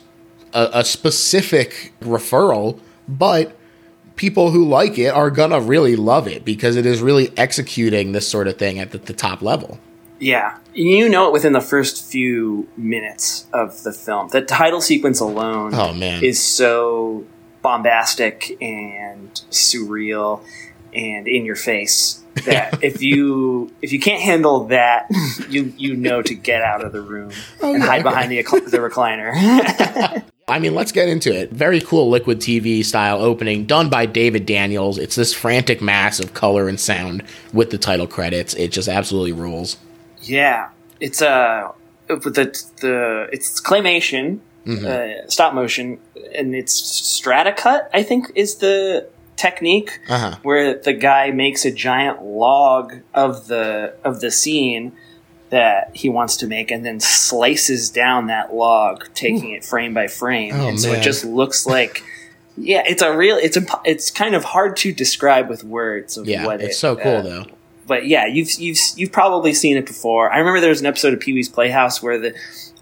a, 0.52 0.68
a 0.74 0.84
specific 0.84 1.92
referral, 2.00 2.78
but 3.08 3.56
people 4.14 4.50
who 4.52 4.68
like 4.68 4.96
it 4.98 5.08
are 5.08 5.30
gonna 5.30 5.60
really 5.60 5.96
love 5.96 6.28
it 6.28 6.44
because 6.44 6.76
it 6.76 6.84
is 6.86 7.00
really 7.00 7.32
executing 7.36 8.12
this 8.12 8.28
sort 8.28 8.46
of 8.46 8.56
thing 8.58 8.78
at 8.78 8.90
the, 8.92 8.98
the 8.98 9.12
top 9.14 9.42
level. 9.42 9.80
Yeah, 10.22 10.58
you 10.72 11.08
know 11.08 11.26
it 11.26 11.32
within 11.32 11.52
the 11.52 11.60
first 11.60 12.04
few 12.04 12.68
minutes 12.76 13.48
of 13.52 13.82
the 13.82 13.92
film. 13.92 14.28
The 14.28 14.40
title 14.40 14.80
sequence 14.80 15.18
alone 15.18 15.74
Oh 15.74 15.92
man, 15.92 16.22
is 16.22 16.40
so 16.40 17.24
bombastic 17.60 18.56
and 18.62 19.32
surreal 19.50 20.44
and 20.94 21.26
in 21.26 21.44
your 21.44 21.56
face 21.56 22.22
that 22.46 22.84
if 22.84 23.02
you 23.02 23.72
if 23.82 23.92
you 23.92 23.98
can't 23.98 24.22
handle 24.22 24.66
that, 24.68 25.08
you 25.48 25.72
you 25.76 25.96
know 25.96 26.22
to 26.22 26.34
get 26.36 26.62
out 26.62 26.84
of 26.84 26.92
the 26.92 27.00
room 27.00 27.32
Oh, 27.60 27.74
and 27.74 27.82
hide 27.82 28.04
behind 28.04 28.30
the 28.30 28.40
the 28.42 28.78
recliner. 28.78 29.32
I 30.46 30.60
mean, 30.60 30.76
let's 30.76 30.92
get 30.92 31.08
into 31.08 31.34
it. 31.34 31.50
Very 31.50 31.80
cool 31.80 32.08
liquid 32.08 32.38
TV 32.38 32.84
style 32.84 33.20
opening 33.20 33.64
done 33.66 33.90
by 33.90 34.06
David 34.06 34.46
Daniels. 34.46 34.98
It's 34.98 35.16
this 35.16 35.34
frantic 35.34 35.82
mass 35.82 36.20
of 36.20 36.32
color 36.32 36.68
and 36.68 36.78
sound 36.78 37.24
with 37.52 37.70
the 37.70 37.78
title 37.78 38.06
credits. 38.06 38.54
It 38.54 38.70
just 38.70 38.88
absolutely 38.88 39.32
rules. 39.32 39.78
Yeah, 40.22 40.70
it's 41.00 41.20
uh 41.22 41.72
the 42.08 42.16
the 42.80 43.28
it's 43.32 43.60
claymation, 43.60 44.40
Mm-hmm. 44.64 44.86
uh, 44.86 45.28
stop 45.28 45.54
motion, 45.54 45.98
and 46.36 46.54
it's 46.54 46.72
Strata-Cut. 46.72 47.90
I 47.92 48.04
think 48.04 48.30
is 48.36 48.56
the 48.56 49.08
technique 49.36 49.98
Uh-huh. 50.08 50.36
where 50.44 50.78
the 50.78 50.92
guy 50.92 51.32
makes 51.32 51.64
a 51.64 51.72
giant 51.72 52.22
log 52.22 52.94
of 53.12 53.48
the 53.48 53.94
of 54.04 54.20
the 54.20 54.30
scene 54.30 54.92
that 55.50 55.90
he 55.94 56.08
wants 56.08 56.36
to 56.36 56.46
make 56.46 56.70
and 56.70 56.86
then 56.86 57.00
slices 57.00 57.90
down 57.90 58.28
that 58.28 58.54
log 58.54 59.08
taking 59.14 59.50
it 59.50 59.64
frame 59.64 59.92
by 59.94 60.06
frame 60.06 60.54
Oh, 60.54 60.68
and 60.68 60.80
so 60.80 60.92
it 60.92 61.02
just 61.02 61.24
looks 61.24 61.66
like 61.66 62.02
yeah 62.56 62.82
it's 62.86 63.02
a 63.02 63.14
real 63.16 63.36
it's 63.36 63.56
a 63.56 63.64
it's 63.84 64.10
kind 64.10 64.34
of 64.34 64.44
hard 64.44 64.76
to 64.78 64.92
describe 64.92 65.48
with 65.50 65.64
words 65.64 66.16
of 66.16 66.26
Yeah, 66.28 66.46
what 66.46 66.60
it's 66.60 66.76
it, 66.76 66.78
so 66.78 66.94
cool 66.96 67.16
uh, 67.16 67.22
though. 67.22 67.44
But 67.92 68.06
yeah, 68.06 68.24
you've 68.24 68.50
you've 68.58 68.78
you've 68.96 69.12
probably 69.12 69.52
seen 69.52 69.76
it 69.76 69.84
before. 69.84 70.32
I 70.32 70.38
remember 70.38 70.60
there 70.60 70.70
was 70.70 70.80
an 70.80 70.86
episode 70.86 71.12
of 71.12 71.20
Pee 71.20 71.34
Wee's 71.34 71.50
Playhouse 71.50 72.02
where 72.02 72.18
the 72.18 72.34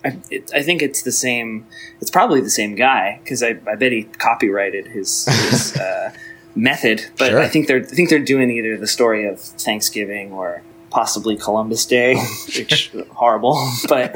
I, 0.05 0.17
it, 0.31 0.53
I 0.55 0.63
think 0.63 0.83
it's 0.83 1.03
the 1.03 1.11
same. 1.11 1.67
It's 2.01 2.13
probably 2.13 2.41
the 2.41 2.49
same 2.61 2.77
guy 2.77 3.19
because 3.25 3.43
I, 3.43 3.59
I 3.67 3.75
bet 3.75 3.91
he 3.91 4.05
copyrighted 4.05 4.87
his, 4.87 5.27
his 5.27 5.77
uh, 5.87 6.13
method. 6.55 7.07
But 7.19 7.31
Sure. 7.31 7.41
I 7.41 7.49
think 7.49 7.67
they're 7.67 7.81
I 7.81 7.95
think 7.97 8.09
they're 8.09 8.21
doing 8.35 8.51
either 8.53 8.77
the 8.77 8.87
story 8.87 9.27
of 9.27 9.41
Thanksgiving 9.41 10.31
or 10.33 10.63
possibly 10.91 11.37
Columbus 11.37 11.85
Day, 11.87 12.15
which 12.57 12.93
horrible. 13.11 13.59
But 13.89 14.15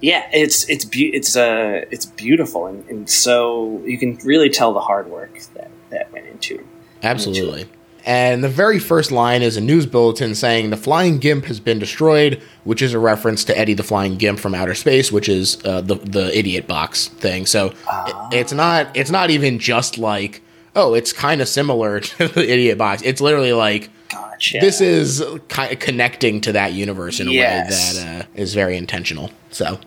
yeah, 0.00 0.28
it's 0.32 0.68
it's 0.68 0.84
be- 0.84 1.12
it's 1.12 1.34
uh 1.36 1.84
it's 1.90 2.06
beautiful 2.06 2.66
and, 2.66 2.84
and 2.88 3.10
so 3.10 3.82
you 3.84 3.98
can 3.98 4.16
really 4.22 4.48
tell 4.48 4.72
the 4.72 4.80
hard 4.90 5.08
work 5.08 5.40
that 5.54 5.72
that 5.90 6.12
went 6.12 6.26
into. 6.28 6.64
Absolutely. 7.02 7.66
And 8.08 8.42
the 8.42 8.48
very 8.48 8.78
first 8.78 9.12
line 9.12 9.42
is 9.42 9.58
a 9.58 9.60
news 9.60 9.84
bulletin 9.84 10.34
saying 10.34 10.70
the 10.70 10.76
flying 10.78 11.18
gimp 11.18 11.44
has 11.44 11.60
been 11.60 11.78
destroyed, 11.78 12.40
which 12.64 12.80
is 12.80 12.94
a 12.94 12.98
reference 12.98 13.44
to 13.44 13.58
Eddie 13.58 13.74
the 13.74 13.82
Flying 13.82 14.16
Gimp 14.16 14.38
from 14.40 14.54
Outer 14.54 14.74
Space, 14.74 15.12
which 15.12 15.28
is 15.28 15.58
uh, 15.66 15.82
the 15.82 15.96
the 15.96 16.36
idiot 16.36 16.66
box 16.66 17.08
thing. 17.08 17.44
So 17.44 17.74
Ah. 17.86 18.28
it- 18.30 18.36
it's 18.38 18.52
not 18.52 18.88
it's 18.96 19.10
not 19.10 19.28
even 19.30 19.58
just 19.58 19.98
like 19.98 20.40
oh, 20.74 20.94
it's 20.94 21.12
kind 21.12 21.40
of 21.42 21.48
similar 21.48 22.00
to 22.08 22.28
the 22.28 22.50
idiot 22.50 22.78
box. 22.78 23.02
It's 23.02 23.20
literally 23.20 23.52
like 23.52 23.90
Gotcha. 24.08 24.58
this 24.60 24.80
is 24.80 25.22
kind 25.48 25.70
of 25.72 25.78
connecting 25.78 26.40
to 26.42 26.52
that 26.52 26.72
universe 26.72 27.20
in 27.20 27.28
a 27.28 27.32
Yes. 27.32 27.94
way 27.96 28.02
that 28.04 28.24
uh, 28.24 28.26
is 28.36 28.54
very 28.54 28.76
intentional. 28.78 29.30
So 29.50 29.78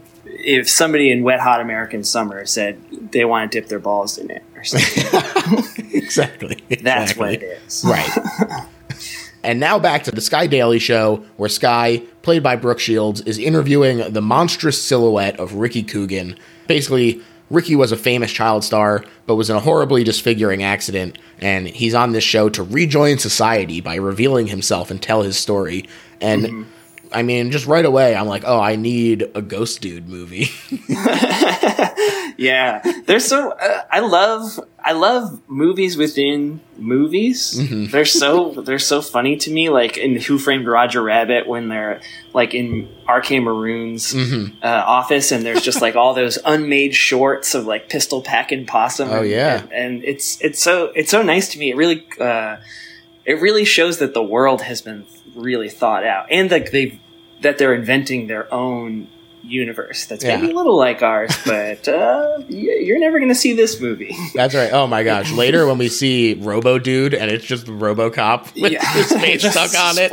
if 0.44 0.70
somebody 0.70 1.12
in 1.12 1.24
Wet 1.24 1.40
Hot 1.40 1.62
American 1.62 2.04
Summer 2.04 2.46
said 2.46 2.80
they 3.12 3.26
want 3.26 3.52
to 3.52 3.60
dip 3.60 3.70
their 3.70 3.80
balls 3.80 4.18
in 4.18 4.30
it 4.32 4.44
or 4.56 4.64
something, 4.64 5.94
exactly, 5.94 6.64
that's 6.70 7.12
exactly. 7.12 7.18
what 7.18 7.34
it 7.34 7.44
is. 7.44 7.84
Right. 7.86 8.68
and 9.44 9.60
now 9.60 9.80
back 9.80 10.04
to 10.04 10.12
the 10.12 10.22
Skye 10.22 10.48
Daley 10.48 10.80
Show, 10.80 11.24
where 11.38 11.50
Skye, 11.50 12.04
played 12.22 12.44
by 12.44 12.56
Brooke 12.56 12.80
Shields, 12.80 13.22
is 13.22 13.38
interviewing 13.38 14.12
the 14.12 14.22
monstrous 14.22 14.82
silhouette 14.82 15.40
of 15.40 15.56
Ricky 15.56 15.84
Coogan. 15.84 16.38
Basically, 16.68 17.22
Ricky 17.50 17.76
was 17.76 17.92
a 17.92 17.98
famous 17.98 18.32
child 18.32 18.64
star, 18.64 19.04
but 19.26 19.36
was 19.36 19.50
in 19.50 19.58
a 19.58 19.60
horribly 19.60 20.04
disfiguring 20.04 20.64
accident, 20.64 21.18
and 21.40 21.68
he's 21.68 21.94
on 21.94 22.14
this 22.14 22.24
show 22.24 22.50
to 22.50 22.64
rejoin 22.64 23.18
society 23.18 23.82
by 23.82 23.96
revealing 23.96 24.48
himself 24.48 24.90
and 24.90 25.02
tell 25.02 25.22
his 25.22 25.38
story. 25.38 25.88
And 26.22 26.44
mm-hmm. 26.44 26.64
I 27.14 27.24
mean, 27.24 27.52
just 27.52 27.66
right 27.68 27.84
away, 27.86 28.16
I'm 28.16 28.28
like, 28.28 28.44
oh, 28.46 28.60
I 28.60 28.76
need 28.76 29.30
a 29.36 29.42
Ghost 29.42 29.82
Dude 29.82 30.08
movie. 30.08 30.50
Yeah, 32.38 32.82
there's 33.06 33.26
so 33.26 33.52
uh, 33.52 33.82
I 33.92 34.00
love 34.00 34.60
I 34.84 34.94
love 34.94 35.42
movies 35.48 35.96
within 35.96 36.60
movies. 36.76 37.54
Mm-hmm. 37.56 37.92
They're 37.92 38.04
so 38.06 38.50
they're 38.62 38.80
so 38.80 39.02
funny 39.04 39.36
to 39.38 39.52
me. 39.52 39.70
Like 39.70 39.98
in 39.98 40.16
Who 40.16 40.40
Framed 40.40 40.66
Roger 40.66 41.04
Rabbit, 41.04 41.46
when 41.48 41.68
they're 41.70 42.02
like 42.34 42.56
in 42.56 42.90
R.K. 43.08 43.42
Maroon's 43.42 44.14
Mm-hmm. 44.14 44.58
uh, 44.64 44.68
office, 44.68 45.32
and 45.32 45.46
there's 45.46 45.62
just 45.62 45.82
like 45.84 45.96
all 45.96 46.16
those 46.16 46.40
unmade 46.44 46.96
shorts 46.96 47.54
of 47.54 47.68
like 47.68 47.90
Pistol 47.90 48.24
Packin' 48.24 48.66
Possum. 48.66 49.10
Oh, 49.10 49.22
and- 49.22 49.30
yeah. 49.30 49.62
and, 49.62 49.72
and 49.74 50.04
it's 50.04 50.42
it's 50.42 50.64
so 50.64 50.86
it's 50.96 51.12
so 51.12 51.22
nice 51.22 51.50
to 51.50 51.60
me. 51.60 51.70
It 51.70 51.76
really 51.76 52.08
uh, 52.20 52.58
it 53.24 53.40
really 53.40 53.66
shows 53.66 54.00
that 54.00 54.16
the 54.16 54.24
world 54.24 54.64
has 54.64 54.82
been 54.82 55.06
really 55.36 55.70
thought 55.70 56.06
out, 56.06 56.28
and 56.32 56.50
like 56.52 56.72
they 56.72 57.00
that 57.42 57.58
they're 57.58 57.74
inventing 57.74 58.28
their 58.28 58.52
own 58.54 59.08
universe 59.44 60.06
that's 60.06 60.24
maybe 60.24 60.46
Yeah. 60.48 60.54
a 60.54 60.56
little 60.56 60.78
like 60.78 61.02
ours, 61.02 61.32
but 61.46 61.88
uh, 61.88 62.38
you're 62.48 63.00
never 63.00 63.18
going 63.18 63.30
to 63.30 63.36
see 63.36 63.54
this 63.54 63.82
movie. 63.82 64.16
That's 64.36 64.54
right. 64.54 64.72
Oh 64.72 64.86
my 64.86 65.02
gosh. 65.04 65.32
Later, 65.32 65.66
when 65.66 65.80
we 65.80 65.90
see 65.90 66.36
Robo 66.36 66.78
Dude 66.78 67.16
and 67.16 67.32
it's 67.32 67.44
just 67.44 67.66
Robocop 67.66 68.54
with 68.62 68.80
his 68.80 69.12
face 69.14 69.42
stuck 69.52 69.74
on 69.76 69.98
it, 69.98 70.12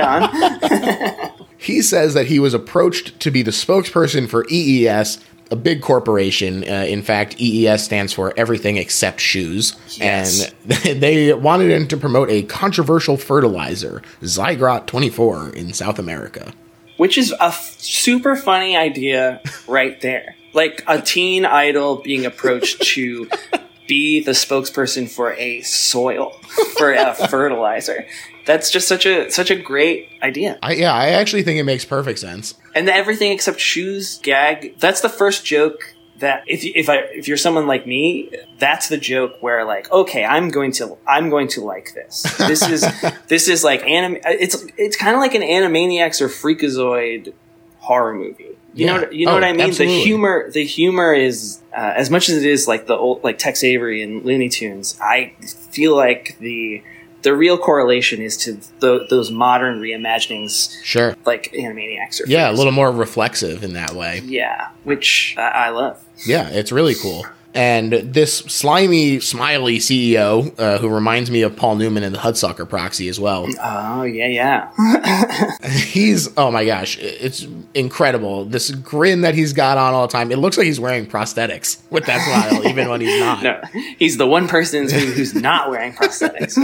on. 0.00 1.30
He 1.56 1.80
says 1.82 2.12
that 2.14 2.26
he 2.26 2.38
was 2.40 2.52
approached 2.52 3.18
to 3.20 3.30
be 3.30 3.40
the 3.42 3.50
spokesperson 3.52 4.28
for 4.28 4.44
EES, 4.50 5.18
a 5.50 5.56
big 5.56 5.82
corporation. 5.82 6.64
Uh, 6.64 6.84
in 6.88 7.02
fact, 7.02 7.40
EES 7.40 7.84
stands 7.84 8.12
for 8.12 8.32
everything 8.36 8.76
except 8.76 9.20
shoes. 9.20 9.76
Yes. 9.98 10.52
And 10.64 11.00
they 11.00 11.32
wanted 11.32 11.70
him 11.70 11.86
to 11.88 11.96
promote 11.96 12.30
a 12.30 12.42
controversial 12.42 13.16
fertilizer, 13.16 14.02
Zygrot 14.22 14.86
24, 14.86 15.50
in 15.50 15.72
South 15.72 15.98
America. 15.98 16.52
Which 16.96 17.18
is 17.18 17.32
a 17.32 17.44
f- 17.44 17.76
super 17.78 18.36
funny 18.36 18.76
idea 18.76 19.40
right 19.68 20.00
there. 20.00 20.36
Like 20.52 20.84
a 20.86 21.00
teen 21.00 21.44
idol 21.44 21.96
being 21.96 22.24
approached 22.24 22.82
to 22.82 23.28
be 23.88 24.22
the 24.22 24.30
spokesperson 24.30 25.08
for 25.08 25.32
a 25.34 25.60
soil, 25.62 26.30
for 26.78 26.92
a 26.92 27.14
fertilizer. 27.14 28.06
That's 28.46 28.70
just 28.70 28.86
such 28.88 29.06
a 29.06 29.30
such 29.30 29.50
a 29.50 29.56
great 29.56 30.08
idea. 30.22 30.58
I, 30.62 30.74
yeah, 30.74 30.92
I 30.92 31.08
actually 31.08 31.42
think 31.42 31.58
it 31.58 31.64
makes 31.64 31.84
perfect 31.84 32.18
sense. 32.18 32.54
and 32.74 32.86
the 32.88 32.94
everything 32.94 33.32
except 33.32 33.58
shoes 33.60 34.18
gag 34.22 34.78
that's 34.78 35.00
the 35.00 35.08
first 35.08 35.44
joke 35.46 35.94
that 36.18 36.44
if 36.46 36.62
you, 36.62 36.72
if 36.76 36.88
I 36.88 36.98
if 37.12 37.26
you're 37.26 37.36
someone 37.36 37.66
like 37.66 37.86
me 37.86 38.30
that's 38.58 38.88
the 38.88 38.96
joke 38.98 39.32
where 39.40 39.64
like 39.64 39.90
okay 39.90 40.24
I'm 40.24 40.50
going 40.50 40.72
to 40.72 40.96
I'm 41.08 41.28
going 41.30 41.48
to 41.48 41.60
like 41.62 41.92
this 41.94 42.22
this 42.38 42.62
is 42.68 42.86
this 43.28 43.48
is 43.48 43.64
like 43.64 43.82
anim 43.84 44.18
it's 44.24 44.64
it's 44.76 44.96
kind 44.96 45.14
of 45.16 45.20
like 45.20 45.34
an 45.34 45.42
Animaniacs 45.42 46.20
or 46.20 46.28
Freakazoid 46.28 47.32
horror 47.78 48.14
movie 48.14 48.44
you 48.74 48.86
Yeah. 48.86 48.92
know 48.94 49.00
what, 49.02 49.12
you 49.12 49.26
know 49.26 49.32
Oh, 49.32 49.34
what 49.34 49.44
I 49.44 49.52
mean 49.52 49.62
absolutely. 49.68 49.96
the 49.96 50.02
humor 50.04 50.50
the 50.52 50.64
humor 50.64 51.12
is 51.14 51.60
uh, 51.76 51.92
as 51.96 52.10
much 52.10 52.28
as 52.28 52.36
it 52.44 52.46
is 52.46 52.66
like 52.68 52.86
the 52.86 52.96
old 52.96 53.22
like 53.24 53.38
Tex 53.38 53.62
Avery 53.64 54.02
and 54.02 54.24
Looney 54.24 54.48
Tunes 54.48 54.98
I 55.02 55.34
feel 55.70 55.96
like 55.96 56.36
the 56.38 56.82
the 57.24 57.34
real 57.34 57.58
correlation 57.58 58.22
is 58.22 58.36
to 58.36 58.58
tho- 58.80 59.06
those 59.10 59.30
modern 59.32 59.80
reimaginings 59.80 60.80
Sure. 60.84 61.16
like 61.26 61.52
Animaniacs 61.52 62.20
or 62.22 62.26
Yeah, 62.28 62.50
a 62.50 62.52
little 62.52 62.72
more 62.72 62.92
reflexive 62.92 63.64
in 63.64 63.72
that 63.72 63.92
way. 63.92 64.22
Yeah, 64.24 64.68
which 64.84 65.34
I, 65.36 65.42
I 65.66 65.68
love. 65.70 66.02
Yeah, 66.26 66.48
it's 66.50 66.70
really 66.70 66.94
cool. 66.94 67.26
And 67.54 67.92
this 67.92 68.38
slimy, 68.38 69.20
smiley 69.20 69.78
CEO, 69.78 70.58
uh, 70.58 70.78
who 70.78 70.88
reminds 70.88 71.30
me 71.30 71.42
of 71.42 71.54
Paul 71.54 71.76
Newman 71.76 72.02
in 72.02 72.12
the 72.12 72.18
Hudsucker 72.18 72.68
Proxy 72.68 73.08
as 73.08 73.20
well, 73.20 73.46
Oh 73.62 74.02
yeah, 74.02 74.26
yeah. 74.26 75.58
he's 75.68 76.36
oh 76.36 76.50
my 76.50 76.64
gosh, 76.64 76.98
it's 76.98 77.46
incredible. 77.74 78.44
This 78.44 78.72
grin 78.72 79.20
that 79.20 79.34
he's 79.36 79.52
got 79.52 79.78
on 79.78 79.94
all 79.94 80.06
the 80.08 80.12
time. 80.12 80.32
It 80.32 80.38
looks 80.38 80.58
like 80.58 80.66
he's 80.66 80.80
wearing 80.80 81.06
prosthetics 81.06 81.80
with 81.90 82.06
that 82.06 82.20
smile, 82.26 82.66
even 82.66 82.88
when 82.88 83.00
he's 83.00 83.20
not. 83.20 83.42
no, 83.44 83.60
he's 83.98 84.16
the 84.16 84.26
one 84.26 84.48
person 84.48 84.88
who's 84.90 85.34
not 85.34 85.70
wearing 85.70 85.92
prosthetics. 85.92 86.58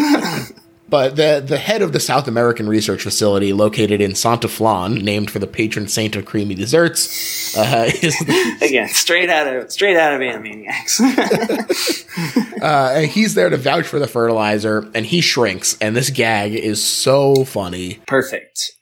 But 0.90 1.14
the 1.14 1.42
the 1.44 1.56
head 1.56 1.82
of 1.82 1.92
the 1.92 2.00
South 2.00 2.26
American 2.26 2.68
Research 2.68 3.02
Facility, 3.02 3.52
located 3.52 4.00
in 4.00 4.16
Santa 4.16 4.48
Flan, 4.48 4.94
named 4.96 5.30
for 5.30 5.38
the 5.38 5.46
patron 5.46 5.86
saint 5.86 6.16
of 6.16 6.24
creamy 6.24 6.56
desserts, 6.56 7.56
uh, 7.56 7.88
is 8.02 8.20
Again, 8.60 8.88
straight 8.88 9.30
out 9.30 9.46
of 9.46 9.70
straight 9.70 9.96
out 9.96 10.14
of 10.14 10.20
Animaniacs. 10.20 11.00
uh, 12.62 12.92
and 12.94 13.06
he's 13.06 13.34
there 13.34 13.48
to 13.48 13.56
vouch 13.56 13.86
for 13.86 14.00
the 14.00 14.08
fertilizer, 14.08 14.90
and 14.92 15.06
he 15.06 15.20
shrinks. 15.20 15.78
And 15.80 15.94
this 15.94 16.10
gag 16.10 16.54
is 16.54 16.84
so 16.84 17.44
funny. 17.44 18.00
Perfect. 18.06 18.72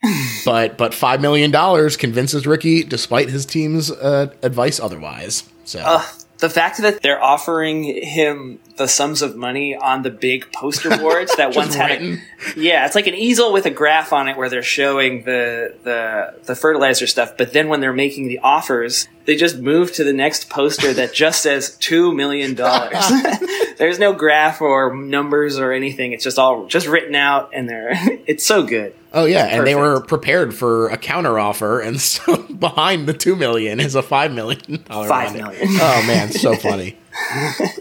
But 0.46 0.78
but 0.78 0.94
five 0.94 1.20
million 1.20 1.50
dollars 1.50 1.98
convinces 1.98 2.46
Ricky, 2.46 2.84
despite 2.84 3.28
his 3.28 3.44
team's 3.44 3.90
uh, 3.90 4.32
advice 4.42 4.80
otherwise. 4.80 5.44
So 5.64 6.00
the 6.38 6.48
fact 6.48 6.78
that 6.78 7.02
they're 7.02 7.22
offering 7.22 7.84
him 7.84 8.60
the 8.78 8.88
sums 8.88 9.20
of 9.20 9.36
money 9.36 9.76
on 9.76 10.02
the 10.02 10.10
big 10.10 10.50
poster 10.52 10.88
boards 10.98 11.34
that 11.36 11.54
once 11.54 11.74
had 11.74 11.90
written. 12.00 12.22
a, 12.56 12.60
yeah 12.60 12.86
it's 12.86 12.94
like 12.94 13.06
an 13.06 13.14
easel 13.14 13.52
with 13.52 13.66
a 13.66 13.70
graph 13.70 14.12
on 14.12 14.28
it 14.28 14.36
where 14.36 14.48
they're 14.48 14.62
showing 14.62 15.24
the 15.24 15.74
the 15.84 16.34
the 16.46 16.54
fertilizer 16.56 17.06
stuff 17.06 17.36
but 17.36 17.52
then 17.52 17.68
when 17.68 17.80
they're 17.80 17.92
making 17.92 18.28
the 18.28 18.38
offers 18.38 19.06
they 19.26 19.36
just 19.36 19.58
move 19.58 19.92
to 19.92 20.04
the 20.04 20.12
next 20.14 20.48
poster 20.48 20.94
that 20.94 21.12
just 21.12 21.42
says 21.42 21.76
two 21.76 22.12
million 22.14 22.54
dollars 22.54 23.04
there's 23.78 23.98
no 23.98 24.12
graph 24.14 24.60
or 24.62 24.94
numbers 24.96 25.58
or 25.58 25.72
anything 25.72 26.12
it's 26.12 26.24
just 26.24 26.38
all 26.38 26.66
just 26.66 26.86
written 26.86 27.14
out 27.14 27.50
and 27.52 27.68
they're 27.68 27.90
it's 28.26 28.46
so 28.46 28.62
good 28.62 28.94
Oh 29.10 29.24
yeah, 29.24 29.46
and 29.46 29.66
they 29.66 29.74
were 29.74 30.02
prepared 30.02 30.54
for 30.54 30.88
a 30.90 30.98
counter 30.98 31.38
offer, 31.38 31.80
and 31.80 31.98
so 31.98 32.36
behind 32.42 33.08
the 33.08 33.14
two 33.14 33.36
million 33.36 33.80
is 33.80 33.94
a 33.94 34.02
five 34.02 34.34
million 34.34 34.82
dollar 34.84 35.08
Five 35.08 35.30
one. 35.30 35.38
million. 35.44 35.66
Oh 35.80 36.04
man, 36.06 36.30
so 36.30 36.54
funny. 36.56 36.98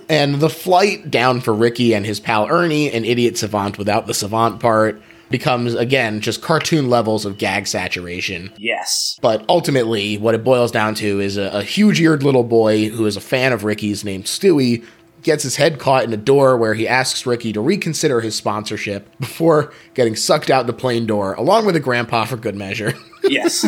And 0.10 0.36
the 0.36 0.50
flight 0.50 1.10
down 1.10 1.42
for 1.42 1.54
Ricky 1.54 1.94
and 1.94 2.06
his 2.06 2.20
pal 2.20 2.48
Ernie, 2.48 2.92
an 2.92 3.06
idiot 3.06 3.38
savant 3.38 3.78
without 3.78 4.08
the 4.08 4.14
savant 4.14 4.60
part, 4.60 5.02
becomes 5.30 5.74
again 5.74 6.22
just 6.22 6.42
cartoon 6.42 6.90
levels 6.90 7.26
of 7.26 7.38
gag 7.38 7.68
saturation. 7.68 8.52
yes 8.58 9.18
But 9.22 9.46
ultimately, 9.50 10.18
what 10.18 10.36
it 10.36 10.44
boils 10.44 10.72
down 10.72 10.96
to 10.96 11.20
is 11.20 11.38
a, 11.38 11.50
a 11.50 11.64
huge 11.64 12.00
eared 12.00 12.24
little 12.24 12.44
boy 12.44 12.90
who 12.90 13.06
is 13.06 13.18
a 13.18 13.22
fan 13.22 13.52
of 13.52 13.64
Ricky's 13.64 14.04
named 14.04 14.26
Stewie 14.26 14.86
gets 15.24 15.44
his 15.44 15.58
head 15.58 15.80
caught 15.80 16.04
in 16.04 16.14
a 16.14 16.18
door 16.18 16.58
where 16.58 16.74
he 16.74 16.88
asks 16.88 17.26
Ricky 17.26 17.52
to 17.52 17.60
reconsider 17.60 18.22
his 18.22 18.36
sponsorship 18.36 19.10
before 19.20 19.74
getting 19.94 20.16
sucked 20.16 20.50
out 20.50 20.68
the 20.68 20.74
plane 20.74 21.06
door, 21.06 21.34
along 21.34 21.66
with 21.66 21.76
a 21.76 21.82
grandpa 21.82 22.24
for 22.26 22.38
good 22.38 22.56
measure. 22.56 22.94
yes, 23.30 23.64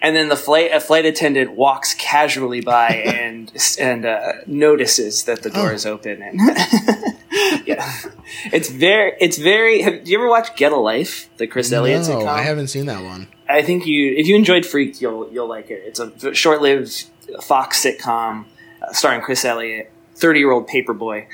and 0.00 0.16
then 0.16 0.28
the 0.28 0.36
flight 0.36 0.70
a 0.72 0.80
flight 0.80 1.04
attendant 1.04 1.52
walks 1.52 1.94
casually 1.94 2.60
by 2.60 2.88
and 2.88 3.52
and 3.78 4.04
uh, 4.04 4.32
notices 4.46 5.24
that 5.24 5.42
the 5.42 5.50
door 5.50 5.70
Oh. 5.70 5.74
is 5.74 5.86
open. 5.86 6.22
And 6.22 6.40
yeah, 7.66 7.92
it's 8.52 8.68
very 8.70 9.12
it's 9.20 9.38
very. 9.38 9.82
Have 9.82 10.06
you 10.08 10.18
ever 10.18 10.28
watched 10.28 10.56
Get 10.56 10.72
a 10.72 10.76
Life, 10.76 11.28
the 11.36 11.46
Chris 11.46 11.72
Elliott 11.72 12.08
no, 12.08 12.16
sitcom? 12.20 12.26
I 12.26 12.42
haven't 12.42 12.68
seen 12.68 12.86
that 12.86 13.02
one. 13.04 13.28
I 13.48 13.62
think 13.62 13.86
you 13.86 14.14
if 14.16 14.26
you 14.26 14.36
enjoyed 14.36 14.64
Freaked, 14.66 15.00
you'll 15.00 15.30
you'll 15.32 15.48
like 15.48 15.70
it. 15.70 15.82
It's 15.86 16.00
a 16.00 16.34
short-lived 16.34 17.04
Fox 17.42 17.84
sitcom 17.84 18.44
uh, 18.82 18.92
starring 18.92 19.20
Chris 19.20 19.44
Elliott, 19.44 19.90
thirty-year-old 20.22 20.68
paperboy, 20.68 21.26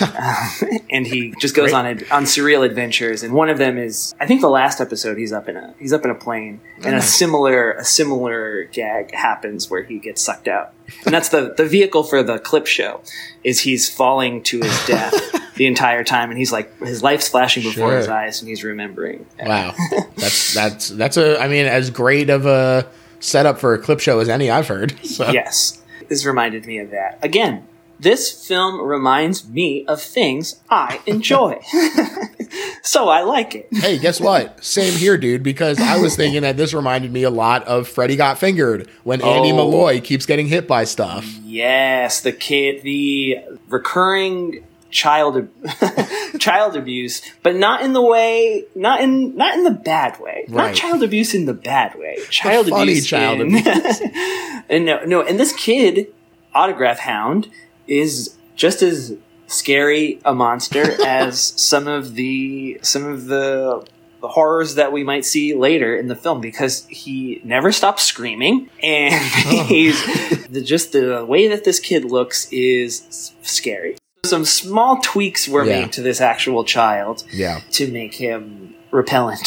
uh, 0.00 0.76
and 0.90 1.06
he 1.06 1.34
just 1.40 1.56
goes 1.56 1.72
on 1.72 1.86
a, 1.86 1.90
on 2.14 2.24
surreal 2.24 2.64
adventures. 2.64 3.22
And 3.22 3.32
one 3.34 3.48
of 3.50 3.58
them 3.58 3.78
is, 3.78 4.14
I 4.20 4.26
think, 4.26 4.40
the 4.42 4.48
last 4.50 4.80
episode. 4.80 5.18
He's 5.18 5.32
up 5.32 5.48
in 5.48 5.56
a 5.56 5.74
he's 5.80 5.92
up 5.92 6.04
in 6.04 6.10
a 6.10 6.14
plane, 6.14 6.60
and 6.84 6.94
a 6.94 7.02
similar 7.02 7.72
a 7.72 7.84
similar 7.84 8.64
gag 8.64 9.12
happens 9.14 9.68
where 9.70 9.82
he 9.82 9.98
gets 9.98 10.22
sucked 10.22 10.46
out, 10.46 10.72
and 11.04 11.12
that's 11.12 11.30
the 11.30 11.54
the 11.56 11.64
vehicle 11.66 12.04
for 12.04 12.22
the 12.22 12.38
clip 12.38 12.66
show. 12.66 13.00
Is 13.42 13.60
he's 13.60 13.88
falling 13.88 14.42
to 14.44 14.60
his 14.60 14.86
death 14.86 15.12
the 15.56 15.66
entire 15.66 16.04
time, 16.04 16.30
and 16.30 16.38
he's 16.38 16.52
like 16.52 16.78
his 16.80 17.02
life's 17.02 17.28
flashing 17.28 17.62
before 17.62 17.90
Sure. 17.90 17.96
his 17.98 18.08
eyes, 18.08 18.40
and 18.40 18.48
he's 18.48 18.62
remembering. 18.62 19.26
Wow, 19.42 19.74
that's 20.16 20.54
that's 20.54 20.88
that's 20.90 21.16
a. 21.16 21.40
I 21.40 21.48
mean, 21.48 21.66
as 21.66 21.90
great 21.90 22.30
of 22.30 22.46
a 22.46 22.86
setup 23.20 23.58
for 23.58 23.72
a 23.74 23.78
clip 23.78 24.00
show 24.00 24.20
as 24.20 24.28
any 24.28 24.50
I've 24.50 24.68
heard. 24.68 24.94
So. 25.04 25.30
yes, 25.30 25.82
this 26.08 26.26
reminded 26.26 26.66
me 26.66 26.78
of 26.78 26.90
that. 26.90 27.18
Again, 27.22 27.66
this 28.04 28.46
film 28.46 28.80
reminds 28.80 29.48
me 29.48 29.84
of 29.86 30.00
things 30.00 30.60
I 30.70 31.00
enjoy. 31.06 31.58
so 32.82 33.08
I 33.08 33.22
like 33.22 33.54
it. 33.56 33.68
Hey, 33.72 33.98
guess 33.98 34.20
what? 34.20 34.62
Same 34.64 34.92
here, 34.92 35.16
dude. 35.18 35.42
Because 35.42 35.80
I 35.80 35.98
was 35.98 36.14
thinking 36.14 36.42
that 36.42 36.56
this 36.56 36.72
reminded 36.72 37.12
me 37.12 37.22
a 37.24 37.30
lot 37.30 37.64
of 37.64 37.88
Freddy 37.88 38.14
Got 38.16 38.38
Fingered 38.38 38.88
when 39.02 39.20
Andy 39.22 39.50
Oh. 39.52 39.56
Malloy 39.56 40.00
keeps 40.00 40.26
getting 40.26 40.46
hit 40.46 40.68
by 40.68 40.84
stuff. 40.84 41.24
Yes, 41.42 42.20
the 42.20 42.32
kid, 42.32 42.82
the 42.82 43.38
recurring 43.68 44.64
child 44.90 45.48
child 46.38 46.76
abuse, 46.76 47.20
but 47.42 47.56
not 47.56 47.82
in 47.82 47.92
the 47.94 48.02
way, 48.02 48.64
not 48.76 49.00
in 49.00 49.34
not 49.36 49.54
in 49.54 49.64
the 49.64 49.70
bad 49.72 50.20
way. 50.20 50.44
Right. 50.48 50.66
Not 50.68 50.74
child 50.74 51.02
abuse 51.02 51.34
in 51.34 51.46
the 51.46 51.54
bad 51.54 51.94
way. 51.96 52.18
Child 52.30 52.68
funny 52.68 52.92
abuse. 52.92 53.06
child 53.06 53.40
in- 53.40 53.54
and 54.68 54.84
no, 54.86 55.04
no, 55.04 55.22
and 55.22 55.40
this 55.40 55.52
kid, 55.52 56.12
autograph 56.54 57.00
hound, 57.00 57.50
is 57.86 58.36
just 58.56 58.82
as 58.82 59.16
scary 59.46 60.20
a 60.24 60.34
monster 60.34 60.82
as 61.06 61.40
some 61.60 61.86
of 61.88 62.14
the 62.14 62.78
some 62.82 63.04
of 63.06 63.26
the 63.26 63.86
horrors 64.22 64.76
that 64.76 64.90
we 64.90 65.04
might 65.04 65.24
see 65.24 65.54
later 65.54 65.94
in 65.94 66.08
the 66.08 66.16
film 66.16 66.40
because 66.40 66.86
he 66.86 67.42
never 67.44 67.70
stops 67.70 68.02
screaming 68.02 68.70
and 68.82 69.14
oh. 69.46 69.64
he's 69.68 70.02
the, 70.48 70.62
just 70.62 70.92
the 70.92 71.24
way 71.26 71.48
that 71.48 71.64
this 71.64 71.78
kid 71.78 72.04
looks 72.06 72.48
is 72.50 73.32
scary. 73.42 73.96
Some 74.24 74.46
small 74.46 74.98
tweaks 75.02 75.46
were 75.46 75.64
Yeah. 75.64 75.80
made 75.82 75.92
to 75.92 76.00
this 76.02 76.22
actual 76.22 76.64
child 76.64 77.24
Yeah, 77.30 77.60
to 77.72 77.86
make 77.92 78.14
him 78.14 78.74
repellent. 78.90 79.46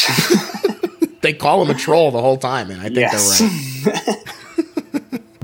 they 1.21 1.33
call 1.33 1.63
him 1.63 1.71
a 1.71 1.79
troll 1.79 2.11
the 2.11 2.21
whole 2.21 2.37
time, 2.37 2.69
and 2.69 2.79
I 2.79 2.85
think 2.85 2.97
yes. 2.97 3.39
they're 3.39 3.93
right. 3.93 4.23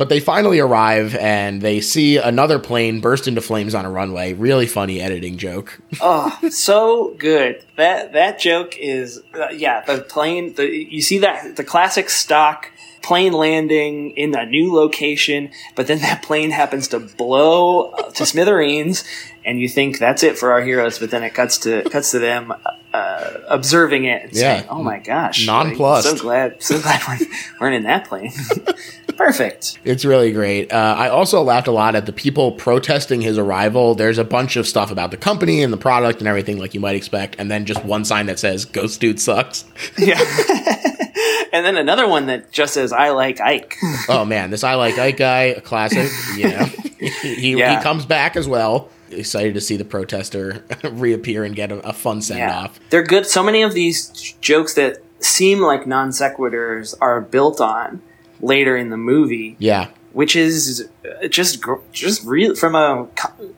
But 0.04 0.10
they 0.10 0.20
finally 0.20 0.60
arrive 0.60 1.16
and 1.16 1.62
they 1.62 1.80
see 1.80 2.18
another 2.18 2.60
plane 2.60 3.00
burst 3.00 3.26
into 3.26 3.40
flames 3.40 3.74
on 3.74 3.86
a 3.86 3.90
runway. 3.90 4.34
Really 4.34 4.68
funny 4.68 5.00
editing 5.00 5.38
joke. 5.38 5.80
oh, 6.02 6.38
so 6.50 7.16
good. 7.18 7.64
That 7.78 8.12
that 8.12 8.38
joke 8.38 8.78
is 8.78 9.22
uh, 9.34 9.48
yeah. 9.52 9.80
The 9.86 10.02
plane. 10.02 10.56
The 10.56 10.68
you 10.68 11.02
see 11.02 11.20
that 11.20 11.56
the 11.56 11.64
classic 11.64 12.10
stock 12.10 12.70
plane 13.02 13.32
landing 13.32 14.12
in 14.12 14.36
a 14.36 14.46
new 14.46 14.74
location, 14.74 15.52
but 15.74 15.88
then 15.88 16.00
that 16.00 16.22
plane 16.22 16.52
happens 16.52 16.90
to 16.90 17.00
blow 17.00 17.94
to 18.16 18.26
smithereens, 18.26 19.06
and 19.46 19.58
you 19.62 19.70
think 19.70 20.00
that's 20.00 20.22
it 20.22 20.38
for 20.38 20.52
our 20.52 20.62
heroes. 20.62 21.00
But 21.00 21.12
then 21.12 21.24
it 21.24 21.34
cuts 21.34 21.60
to 21.60 21.84
cuts 21.90 22.12
to 22.12 22.20
them 22.20 22.52
uh, 22.94 23.32
observing 23.48 24.06
it. 24.06 24.24
And 24.24 24.34
Yeah. 24.34 24.58
saying, 24.58 24.70
oh 24.70 24.84
my 24.84 25.00
gosh, 25.00 25.48
Nonplussed. 25.48 26.10
So 26.10 26.18
glad, 26.18 26.62
so 26.62 26.82
glad 26.82 27.02
we're, 27.08 27.28
we're 27.60 27.72
in 27.72 27.84
that 27.84 28.08
plane. 28.08 28.34
Perfect. 29.18 29.80
It's 29.84 30.04
really 30.06 30.32
great. 30.32 30.72
Uh, 30.72 30.96
I 30.98 31.10
also 31.10 31.42
laughed 31.42 31.68
a 31.68 31.72
lot 31.72 31.96
at 31.96 32.06
the 32.06 32.14
people 32.14 32.52
protesting 32.54 33.22
his 33.22 33.38
arrival. 33.38 33.96
There's 33.96 34.18
a 34.18 34.24
bunch 34.24 34.56
of 34.56 34.68
stuff 34.68 34.92
about 34.92 35.12
the 35.12 35.18
company 35.18 35.62
and 35.64 35.72
the 35.72 35.78
product 35.78 36.20
and 36.20 36.28
everything, 36.28 36.58
like 36.60 36.74
you 36.74 36.80
might 36.80 36.96
expect, 36.96 37.36
and 37.40 37.50
then 37.50 37.66
just 37.66 37.84
one 37.86 38.06
sign 38.06 38.26
that 38.28 38.40
says 38.40 38.66
"Ghost 38.66 39.00
Dude 39.02 39.20
sucks." 39.20 39.66
Yeah. 39.98 40.20
and 41.54 41.66
then 41.66 41.78
another 41.78 42.08
one 42.08 42.26
that 42.28 42.52
just 42.52 42.74
says, 42.74 42.92
"I 42.94 43.10
like 43.10 43.40
Ike." 43.42 43.78
oh 44.10 44.26
man, 44.26 44.50
this 44.50 44.64
I 44.64 44.76
like 44.76 44.98
Ike 44.98 45.18
guy, 45.18 45.44
a 45.44 45.62
classic. 45.62 46.10
Know, 46.38 46.66
he 47.00 47.10
he, 47.36 47.52
Yeah. 47.58 47.78
he 47.78 47.84
comes 47.84 48.06
back 48.06 48.36
as 48.36 48.48
well. 48.48 48.90
Excited 49.12 49.54
to 49.54 49.62
see 49.62 49.78
the 49.78 49.86
protester 49.86 50.64
reappear 50.84 51.44
and 51.44 51.56
get 51.56 51.72
a, 51.72 51.80
a 51.88 51.94
fun 51.94 52.22
send 52.22 52.42
off. 52.52 52.80
They're 52.90 53.04
good. 53.04 53.28
So 53.28 53.44
many 53.44 53.62
of 53.62 53.74
these 53.74 54.10
jokes 54.42 54.74
that 54.74 55.04
seem 55.20 55.60
like 55.60 55.86
non 55.86 56.10
sequiturs 56.10 56.96
are 57.00 57.22
built 57.22 57.62
on 57.62 58.02
later 58.44 58.76
in 58.78 58.90
the 58.90 58.98
movie, 58.98 59.56
Yeah, 59.58 59.88
which 60.12 60.36
is 60.36 60.88
just 61.30 61.64
just 61.92 62.24
real 62.26 62.56
from 62.56 62.76
a 62.76 63.08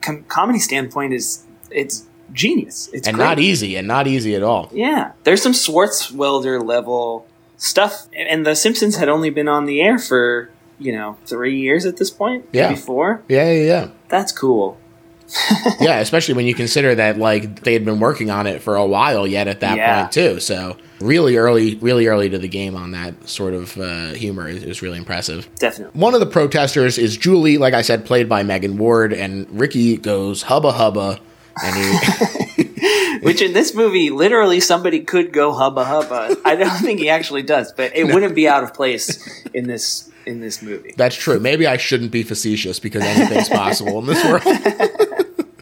com- 0.00 0.24
comedy 0.28 0.58
standpoint 0.60 1.12
is 1.12 1.44
it's 1.70 2.06
genius. 2.32 2.88
It's 2.92 3.06
and 3.08 3.16
great. 3.16 3.24
not 3.26 3.38
easy, 3.38 3.76
and 3.76 3.86
not 3.88 4.06
easy 4.06 4.34
at 4.34 4.42
all. 4.42 4.70
Yeah, 4.72 5.12
there's 5.24 5.42
some 5.42 5.52
Swartzwelder 5.52 6.62
level 6.64 7.26
stuff, 7.56 8.06
and 8.16 8.46
The 8.46 8.54
Simpsons 8.54 8.96
had 8.96 9.08
only 9.08 9.30
been 9.30 9.48
on 9.48 9.66
the 9.66 9.80
air 9.82 9.98
for 9.98 10.50
you 10.78 10.92
know 10.92 11.16
three 11.26 11.58
years 11.58 11.84
at 11.86 11.96
this 11.96 12.10
point, 12.10 12.46
Yeah. 12.52 12.74
four. 12.76 13.22
Yeah, 13.28 13.50
yeah, 13.52 13.62
yeah. 13.64 13.88
That's 14.08 14.32
cool. 14.32 14.78
Yeah, 15.80 15.98
especially 15.98 16.34
when 16.34 16.46
you 16.46 16.54
consider 16.54 16.94
that 16.94 17.18
like 17.18 17.60
they 17.62 17.72
had 17.72 17.84
been 17.84 18.00
working 18.00 18.30
on 18.30 18.46
it 18.46 18.62
for 18.62 18.76
a 18.76 18.86
while 18.86 19.26
yet 19.26 19.48
at 19.48 19.60
that 19.60 19.76
Yeah. 19.76 20.00
point 20.02 20.12
too. 20.12 20.40
So 20.40 20.76
really 21.00 21.36
early, 21.36 21.74
really 21.76 22.06
early 22.06 22.30
to 22.30 22.38
the 22.38 22.48
game 22.48 22.74
on 22.76 22.92
that 22.92 23.28
sort 23.28 23.54
of 23.54 23.76
uh, 23.78 24.12
humor 24.14 24.48
is, 24.48 24.62
is 24.62 24.82
really 24.82 24.98
impressive. 24.98 25.48
Definitely. 25.58 25.98
One 26.00 26.14
of 26.14 26.20
the 26.20 26.26
protesters 26.26 26.96
is 26.98 27.16
Julie, 27.16 27.58
like 27.58 27.74
I 27.74 27.82
said, 27.82 28.06
played 28.06 28.28
by 28.28 28.42
Megan 28.42 28.78
Ward, 28.78 29.12
and 29.12 29.46
Ricky 29.50 29.96
goes 29.96 30.42
hubba 30.42 30.72
hubba, 30.72 31.18
and 31.62 31.76
he 31.76 32.64
Which 33.22 33.42
in 33.42 33.52
this 33.54 33.74
movie, 33.74 34.10
literally 34.10 34.60
somebody 34.60 35.00
could 35.00 35.32
go 35.32 35.52
hubba 35.52 35.84
hubba. 35.84 36.36
I 36.44 36.54
don't 36.54 36.78
think 36.78 37.00
he 37.00 37.08
actually 37.08 37.42
does, 37.42 37.72
but 37.72 37.96
it 37.96 38.04
wouldn't 38.12 38.34
be 38.34 38.46
out 38.46 38.62
of 38.62 38.72
place 38.74 39.42
in 39.52 39.66
this 39.66 40.10
in 40.26 40.40
this 40.40 40.60
movie. 40.60 40.92
that's 40.96 41.14
true. 41.16 41.38
Maybe 41.38 41.66
I 41.68 41.76
shouldn't 41.76 42.10
be 42.10 42.22
facetious 42.24 42.78
because 42.80 43.02
anything's 43.02 43.48
possible 43.48 43.98
in 44.00 44.06
this 44.06 44.24
world. 44.24 44.42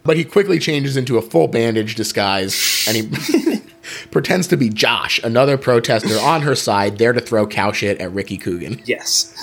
but 0.04 0.16
he 0.16 0.24
quickly 0.24 0.58
changes 0.58 0.96
into 0.96 1.18
a 1.18 1.22
full 1.22 1.48
bandage 1.48 1.94
disguise, 1.94 2.84
and 2.86 2.96
he. 2.96 3.60
Pretends 4.10 4.46
to 4.48 4.56
be 4.56 4.70
Josh, 4.70 5.20
another 5.22 5.58
protester 5.58 6.18
on 6.18 6.42
her 6.42 6.54
side, 6.54 6.96
there 6.96 7.12
to 7.12 7.20
throw 7.20 7.46
cow 7.46 7.70
shit 7.72 8.00
at 8.00 8.12
Ricky 8.12 8.38
Coogan. 8.38 8.80
Yes, 8.86 9.34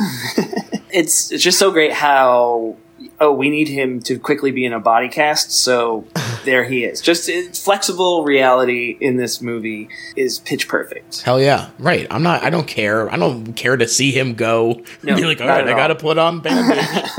it's 0.89 1.31
it's 1.31 1.43
just 1.43 1.59
so 1.59 1.71
great 1.71 1.93
how 1.93 2.75
oh 3.19 3.31
we 3.31 3.49
need 3.49 3.67
him 3.67 3.99
to 4.01 4.17
quickly 4.17 4.51
be 4.51 4.65
in 4.65 4.73
a 4.73 4.79
body 4.79 5.09
cast, 5.09 5.51
so 5.51 6.05
there 6.43 6.63
he 6.63 6.83
is. 6.83 7.01
Just 7.01 7.29
uh, 7.29 7.53
flexible 7.53 8.23
reality 8.23 8.97
in 8.99 9.17
this 9.17 9.41
movie 9.41 9.89
is 10.15 10.39
pitch 10.39 10.67
perfect. 10.67 11.21
Hell 11.21 11.39
yeah, 11.39 11.69
right. 11.79 12.07
I'm 12.09 12.23
not. 12.23 12.43
I 12.43 12.49
don't 12.49 12.67
care. 12.67 13.11
I 13.11 13.17
don't 13.17 13.53
care 13.53 13.77
to 13.77 13.87
see 13.87 14.11
him 14.11 14.33
go. 14.33 14.81
No, 15.03 15.15
be 15.17 15.23
like, 15.23 15.41
all 15.41 15.47
right, 15.47 15.67
I 15.67 15.73
got 15.73 15.87
to 15.87 15.95
put 15.95 16.17
on 16.17 16.39
bandage. 16.39 17.09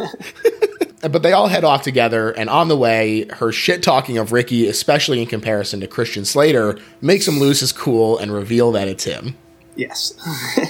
But 1.03 1.22
they 1.22 1.32
all 1.32 1.48
head 1.48 1.64
off 1.64 1.82
together, 1.82 2.30
and 2.30 2.48
on 2.48 2.68
the 2.68 2.76
way, 2.76 3.26
her 3.34 3.53
shit 3.53 3.82
talking 3.82 4.18
of 4.18 4.32
Ricky, 4.32 4.68
especially 4.68 5.20
in 5.20 5.28
comparison 5.28 5.80
to 5.80 5.86
Christian 5.86 6.24
Slater, 6.24 6.78
makes 7.00 7.26
him 7.26 7.38
lose 7.38 7.61
his 7.61 7.72
cool 7.72 8.18
and 8.18 8.32
reveal 8.32 8.72
that 8.72 8.88
it's 8.88 9.05
him. 9.05 9.36
Yes. 9.76 10.14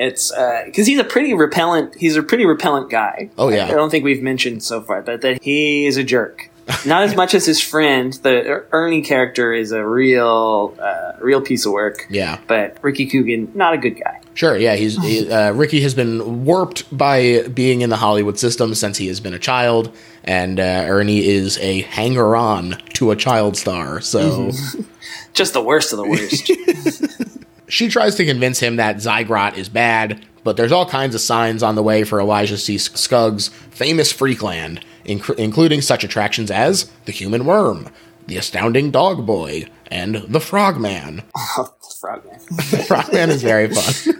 It's 0.00 0.30
uh, 0.30 0.62
because 0.64 0.86
he's 0.86 1.00
a 1.00 1.04
pretty 1.04 1.34
repellent. 1.34 1.96
He's 1.96 2.14
a 2.14 2.22
pretty 2.22 2.46
repellent 2.46 2.88
guy. 2.88 3.30
Oh, 3.36 3.48
yeah. 3.48 3.66
I 3.66 3.72
don't 3.72 3.90
think 3.90 4.04
we've 4.04 4.22
mentioned 4.22 4.62
so 4.62 4.80
far, 4.80 5.02
that 5.02 5.42
he 5.42 5.86
is 5.86 5.96
a 5.96 6.04
jerk. 6.04 6.50
Not 6.86 7.02
as 7.04 7.16
much 7.16 7.34
as 7.34 7.46
his 7.46 7.60
friend. 7.60 8.12
The 8.12 8.46
Er- 8.46 8.68
Ernie 8.72 9.02
character 9.02 9.52
is 9.52 9.72
a 9.72 9.84
real, 9.86 10.74
uh, 10.78 11.12
real 11.20 11.40
piece 11.40 11.64
of 11.66 11.72
work. 11.72 12.06
Yeah, 12.10 12.38
But 12.46 12.76
Ricky 12.82 13.06
Coogan, 13.06 13.50
not 13.54 13.72
a 13.74 13.78
good 13.78 13.98
guy. 13.98 14.20
sure. 14.34 14.56
Yeah, 14.56 14.74
he's 14.76 14.96
he, 15.02 15.30
uh, 15.30 15.52
Ricky 15.52 15.80
has 15.80 15.94
been 15.94 16.44
warped 16.44 16.84
by 16.96 17.48
being 17.48 17.80
in 17.80 17.90
the 17.90 17.96
Hollywood 17.96 18.38
system 18.38 18.74
since 18.74 18.98
he 18.98 19.08
has 19.08 19.18
been 19.20 19.34
a 19.34 19.38
child, 19.38 19.94
and 20.24 20.60
uh, 20.60 20.62
Ernie 20.86 21.26
is 21.26 21.58
a 21.58 21.80
hanger 21.82 22.36
on 22.36 22.76
to 22.94 23.10
a 23.10 23.16
child 23.16 23.56
star. 23.56 24.00
So. 24.00 24.50
Just 25.34 25.52
the 25.52 25.62
worst 25.62 25.92
of 25.92 25.98
the 25.98 26.06
worst. 26.08 26.50
She 27.70 27.88
tries 27.88 28.14
to 28.14 28.24
convince 28.24 28.60
him 28.60 28.76
that 28.76 28.96
Zygrot 28.96 29.58
is 29.58 29.68
bad, 29.68 30.24
but 30.42 30.56
there's 30.56 30.72
all 30.72 30.88
kinds 30.88 31.14
of 31.14 31.20
signs 31.20 31.62
on 31.62 31.74
the 31.74 31.82
way 31.82 32.02
for 32.02 32.18
Elijah 32.18 32.56
C. 32.56 32.78
Skuggs' 32.78 33.48
famous 33.70 34.10
Freakland, 34.10 34.82
inc- 35.08 35.38
including 35.38 35.80
such 35.80 36.04
attractions 36.04 36.50
as 36.50 36.90
the 37.06 37.12
human 37.12 37.44
worm, 37.44 37.88
the 38.26 38.36
astounding 38.36 38.90
dog 38.90 39.26
boy, 39.26 39.66
and 39.90 40.16
the 40.28 40.40
frogman. 40.40 41.22
Oh, 41.36 41.74
the 41.82 41.94
Frogman. 41.98 42.38
Frogman 42.86 43.30
is 43.30 43.42
very 43.42 43.68
fun. 43.74 44.14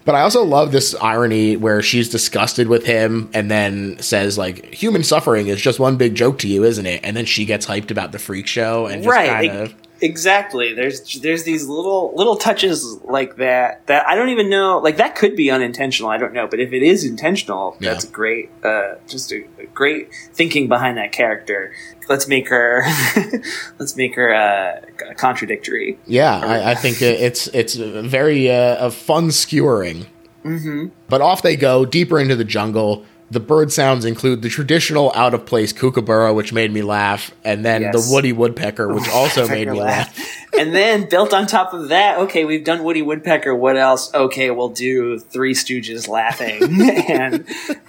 but 0.04 0.14
I 0.14 0.22
also 0.22 0.42
love 0.42 0.72
this 0.72 0.94
irony 0.94 1.56
where 1.56 1.82
she's 1.82 2.08
disgusted 2.08 2.68
with 2.68 2.86
him 2.86 3.28
and 3.34 3.50
then 3.50 3.98
says 4.00 4.38
like 4.38 4.72
human 4.72 5.04
suffering 5.04 5.48
is 5.48 5.60
just 5.60 5.78
one 5.78 5.96
big 5.96 6.14
joke 6.14 6.38
to 6.38 6.48
you, 6.48 6.64
isn't 6.64 6.86
it? 6.86 7.00
And 7.04 7.16
then 7.16 7.26
she 7.26 7.44
gets 7.44 7.66
hyped 7.66 7.90
about 7.90 8.12
the 8.12 8.18
freak 8.18 8.46
show 8.46 8.86
and 8.86 9.02
just 9.02 9.14
right. 9.14 9.50
kind 9.50 9.60
of 9.60 9.74
Exactly. 10.00 10.74
There's 10.74 11.20
there's 11.20 11.44
these 11.44 11.66
little 11.66 12.12
little 12.14 12.36
touches 12.36 12.84
like 13.02 13.36
that 13.36 13.86
that 13.86 14.06
I 14.06 14.14
don't 14.14 14.28
even 14.28 14.48
know. 14.48 14.78
Like 14.78 14.96
that 14.98 15.16
could 15.16 15.34
be 15.34 15.50
unintentional. 15.50 16.08
I 16.10 16.18
don't 16.18 16.32
know. 16.32 16.46
But 16.46 16.60
if 16.60 16.72
it 16.72 16.82
is 16.82 17.04
intentional, 17.04 17.76
Yeah. 17.80 17.92
that's 17.92 18.04
great. 18.04 18.50
Uh, 18.62 18.94
just 19.08 19.32
a, 19.32 19.44
a 19.58 19.66
great 19.74 20.10
thinking 20.32 20.68
behind 20.68 20.98
that 20.98 21.12
character. 21.12 21.72
Let's 22.08 22.28
make 22.28 22.48
her. 22.48 22.84
let's 23.78 23.96
make 23.96 24.14
her 24.14 24.32
uh, 24.34 24.80
contradictory. 25.16 25.98
Yeah, 26.06 26.38
I, 26.38 26.70
I 26.70 26.74
think 26.74 27.02
it's 27.02 27.48
it's 27.48 27.76
a 27.76 28.02
very 28.02 28.50
uh, 28.50 28.86
a 28.86 28.90
fun 28.90 29.28
skewering. 29.30 30.06
Mm-hmm. 30.44 30.86
But 31.08 31.20
off 31.20 31.42
they 31.42 31.56
go 31.56 31.84
deeper 31.84 32.18
into 32.18 32.36
the 32.36 32.44
jungle. 32.44 33.04
The 33.30 33.40
bird 33.40 33.70
sounds 33.70 34.06
include 34.06 34.40
the 34.40 34.48
traditional 34.48 35.12
out 35.14 35.34
of 35.34 35.44
place 35.44 35.72
kookaburra, 35.74 36.32
which 36.32 36.52
made 36.52 36.72
me 36.72 36.80
laugh, 36.80 37.30
and 37.44 37.62
then 37.62 37.82
Yes. 37.82 37.92
the 37.92 38.12
woody 38.12 38.32
woodpecker, 38.32 38.88
which 38.92 39.06
also 39.12 39.46
made 39.46 39.68
me 39.68 39.78
laugh. 39.78 40.18
and 40.58 40.74
then 40.74 41.08
built 41.10 41.34
on 41.34 41.46
top 41.46 41.74
of 41.74 41.88
that, 41.88 42.18
okay, 42.20 42.46
we've 42.46 42.64
done 42.64 42.82
Woody 42.84 43.02
Woodpecker. 43.02 43.54
What 43.54 43.76
else? 43.76 44.12
Okay, 44.14 44.50
we'll 44.50 44.70
do 44.70 45.18
Three 45.18 45.52
Stooges 45.52 46.08
laughing, 46.08 46.62
and 47.08 47.44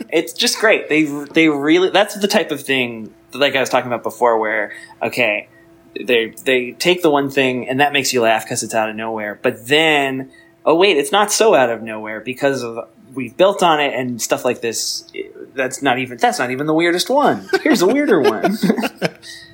it's 0.09 0.33
just 0.33 0.59
great. 0.59 0.89
They 0.89 1.03
they 1.03 1.47
really 1.47 1.89
that's 1.89 2.15
the 2.19 2.27
type 2.27 2.51
of 2.51 2.61
thing 2.61 3.13
like 3.33 3.55
I 3.55 3.61
was 3.61 3.69
talking 3.69 3.87
about 3.87 4.03
before, 4.03 4.39
where 4.39 4.73
okay, 5.01 5.47
they 6.05 6.33
they 6.43 6.71
take 6.73 7.01
the 7.01 7.09
one 7.09 7.29
thing 7.29 7.67
and 7.69 7.79
that 7.79 7.93
makes 7.93 8.11
you 8.11 8.21
laugh 8.21 8.43
because 8.43 8.61
it's 8.61 8.73
out 8.75 8.89
of 8.89 8.95
nowhere, 8.97 9.39
but 9.41 9.67
then 9.67 10.31
oh 10.65 10.75
wait, 10.75 10.97
it's 10.97 11.11
not 11.13 11.31
so 11.31 11.55
out 11.55 11.69
of 11.69 11.81
nowhere 11.81 12.19
because 12.19 12.61
of 12.61 12.89
we've 13.13 13.35
built 13.35 13.63
on 13.63 13.79
it 13.79 13.93
and 13.93 14.21
stuff 14.21 14.45
like 14.45 14.61
this. 14.61 15.11
That's 15.55 15.81
not 15.81 15.99
even 15.99 16.17
that's 16.17 16.39
not 16.39 16.51
even 16.51 16.67
the 16.67 16.73
weirdest 16.73 17.09
one. 17.09 17.47
Here's 17.63 17.81
a 17.81 17.87
weirder 17.87 18.21
one. 18.21 18.57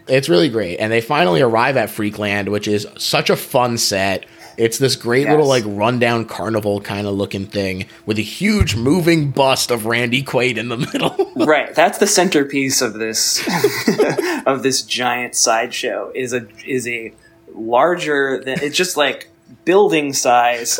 It's 0.07 0.29
really 0.29 0.49
great. 0.49 0.77
And 0.77 0.91
they 0.91 1.01
finally 1.01 1.41
arrive 1.41 1.77
at 1.77 1.89
Freakland, 1.89 2.49
which 2.49 2.67
is 2.67 2.85
such 2.97 3.29
a 3.29 3.35
fun 3.35 3.77
set. 3.77 4.25
It's 4.57 4.77
this 4.77 4.95
great 4.95 5.23
Yes. 5.23 5.31
little 5.31 5.47
like 5.47 5.63
rundown 5.67 6.25
carnival 6.25 6.79
kind 6.79 7.07
of 7.07 7.13
looking 7.15 7.45
thing 7.45 7.87
with 8.05 8.17
a 8.19 8.21
huge 8.21 8.75
moving 8.75 9.31
bust 9.31 9.69
of 9.71 9.85
Randy 9.85 10.23
Quaid 10.23 10.57
in 10.57 10.69
the 10.69 10.77
middle. 10.93 11.31
right 11.45 11.75
that's 11.75 11.97
the 11.97 12.07
centerpiece 12.07 12.81
of 12.81 12.93
this 12.93 13.41
of 14.45 14.63
this 14.63 14.81
giant 14.83 15.35
sideshow 15.35 16.09
is 16.15 16.31
a 16.33 16.47
is 16.65 16.87
a 16.87 17.13
larger 17.53 18.41
than 18.45 18.59
it's 18.61 18.77
just 18.77 18.95
like 18.95 19.29
building 19.65 20.13
size 20.13 20.79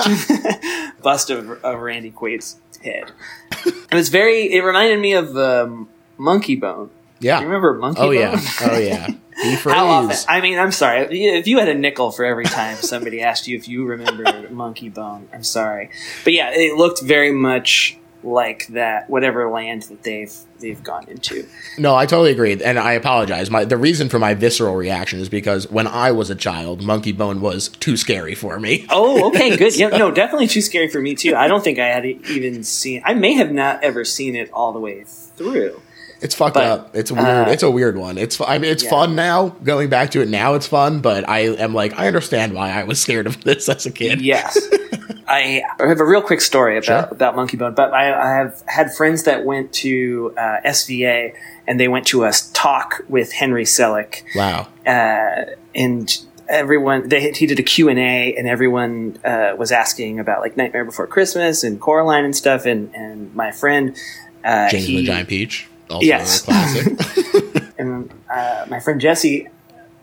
bust 1.01 1.29
of, 1.29 1.49
of 1.63 1.79
randy 1.81 2.11
quaid's 2.11 2.57
head 2.85 3.11
it 3.65 3.93
was 3.93 4.09
very 4.09 4.51
it 4.53 4.61
reminded 4.61 4.99
me 4.99 5.13
of 5.13 5.35
um, 5.37 5.89
monkey 6.17 6.55
bone 6.55 6.89
yeah. 7.19 7.39
you 7.39 7.45
remember 7.45 7.73
monkey 7.73 8.01
oh 8.01 8.07
bone 8.07 8.15
yeah. 8.15 8.41
Oh 8.61 8.77
yeah. 8.77 9.07
How 9.65 9.87
often 9.87 10.17
i 10.29 10.39
mean 10.39 10.57
i'm 10.57 10.71
sorry 10.71 11.01
if 11.01 11.45
you 11.45 11.59
had 11.59 11.67
a 11.67 11.73
nickel 11.73 12.11
for 12.11 12.23
every 12.23 12.45
time 12.45 12.77
somebody 12.77 13.21
asked 13.21 13.47
you 13.47 13.57
if 13.57 13.67
you 13.67 13.85
remembered 13.85 14.49
monkey 14.51 14.87
bone 14.87 15.27
i'm 15.33 15.43
sorry 15.43 15.89
but 16.23 16.31
yeah 16.31 16.51
it 16.53 16.77
looked 16.77 17.01
very 17.01 17.33
much 17.33 17.97
like 18.25 18.67
that 18.67 19.09
whatever 19.09 19.49
land 19.49 19.83
that 19.83 20.03
they've 20.03 20.33
they've 20.59 20.83
gone 20.83 21.07
into 21.07 21.45
No, 21.77 21.95
I 21.95 22.05
totally 22.05 22.31
agree, 22.31 22.61
and 22.63 22.79
I 22.79 22.93
apologize. 22.93 23.49
My 23.51 23.65
the 23.65 23.77
reason 23.77 24.09
for 24.09 24.19
my 24.19 24.33
visceral 24.33 24.75
reaction 24.75 25.19
is 25.19 25.29
because 25.29 25.69
when 25.69 25.87
I 25.87 26.11
was 26.11 26.29
a 26.29 26.35
child, 26.35 26.81
Monkey 26.81 27.11
Bone 27.11 27.41
was 27.41 27.69
too 27.69 27.97
scary 27.97 28.35
for 28.35 28.59
me. 28.59 28.85
Oh, 28.89 29.27
okay, 29.29 29.55
good. 29.55 29.75
Yeah, 29.85 29.89
no, 29.89 30.09
definitely 30.09 30.47
too 30.47 30.61
scary 30.61 30.87
for 30.87 31.01
me 31.01 31.15
too. 31.15 31.35
I 31.35 31.47
don't 31.47 31.63
think 31.63 31.79
I 31.79 31.87
had 31.87 32.05
even 32.05 32.63
seen. 32.63 33.01
I 33.03 33.13
may 33.13 33.33
have 33.33 33.51
not 33.51 33.83
ever 33.83 34.05
seen 34.05 34.35
it 34.35 34.49
all 34.51 34.71
the 34.71 34.79
way 34.79 35.03
through. 35.05 35.81
It's 36.21 36.33
fucked 36.35 36.55
But, 36.55 36.63
up. 36.65 36.95
It's 36.95 37.11
weird. 37.11 37.25
uh, 37.25 37.51
it's 37.51 37.63
a 37.63 37.69
weird 37.69 37.97
one. 37.97 38.17
It's 38.17 38.39
I 38.41 38.57
mean, 38.57 38.71
it's 38.71 38.83
yeah. 38.83 38.89
fun 38.89 39.15
now. 39.15 39.49
Going 39.63 39.89
back 39.89 40.11
to 40.11 40.21
it 40.21 40.29
now, 40.29 40.53
it's 40.53 40.67
fun. 40.67 40.99
But 41.01 41.27
I 41.27 41.39
am 41.39 41.73
like, 41.73 41.97
I 41.99 42.07
understand 42.07 42.53
why 42.53 42.71
I 42.71 42.83
was 42.83 42.99
scared 43.01 43.27
of 43.27 43.41
this 43.43 43.67
as 43.69 43.85
a 43.85 43.91
kid. 43.91 44.21
Yes, 44.21 44.57
I 45.27 45.61
have 45.79 45.99
a 45.99 46.05
real 46.05 46.21
quick 46.21 46.41
story 46.41 46.77
about 46.77 46.85
Sure. 46.85 47.07
about 47.11 47.35
Monkey 47.35 47.57
Bone. 47.57 47.73
But 47.75 47.93
I, 47.93 48.13
I 48.13 48.37
have 48.37 48.63
had 48.67 48.93
friends 48.93 49.23
that 49.23 49.43
went 49.45 49.73
to 49.73 50.33
uh, 50.37 50.57
SVA 50.65 51.33
and 51.67 51.79
they 51.79 51.87
went 51.87 52.07
to 52.07 52.23
a 52.23 52.31
talk 52.53 53.01
with 53.09 53.31
Henry 53.33 53.65
Selick. 53.65 54.23
Wow. 54.35 54.67
uh, 54.85 55.51
and 55.73 56.17
everyone 56.47 57.09
they 57.09 57.31
he 57.31 57.47
did 57.47 57.57
a 57.59 57.63
q&a 57.63 58.35
and 58.35 58.47
everyone 58.47 59.17
uh, 59.25 59.55
was 59.57 59.71
asking 59.71 60.19
about 60.19 60.41
like 60.41 60.55
nightmare 60.55 60.85
before 60.85 61.07
christmas 61.07 61.63
and 61.63 61.81
coraline 61.81 62.23
and 62.23 62.35
stuff 62.35 62.67
and 62.67 62.93
and 62.93 63.33
my 63.33 63.51
friend 63.51 63.97
uh, 64.43 64.69
James 64.69 64.85
he, 64.85 64.95
and 64.99 65.07
the 65.07 65.11
Giant 65.11 65.27
Peach. 65.27 65.67
Also 65.89 66.05
Yes. 66.05 66.41
a 66.41 66.45
classic. 66.45 67.63
and 67.77 68.11
uh, 68.33 68.65
my 68.69 68.79
friend 68.79 68.99
jesse 69.01 69.47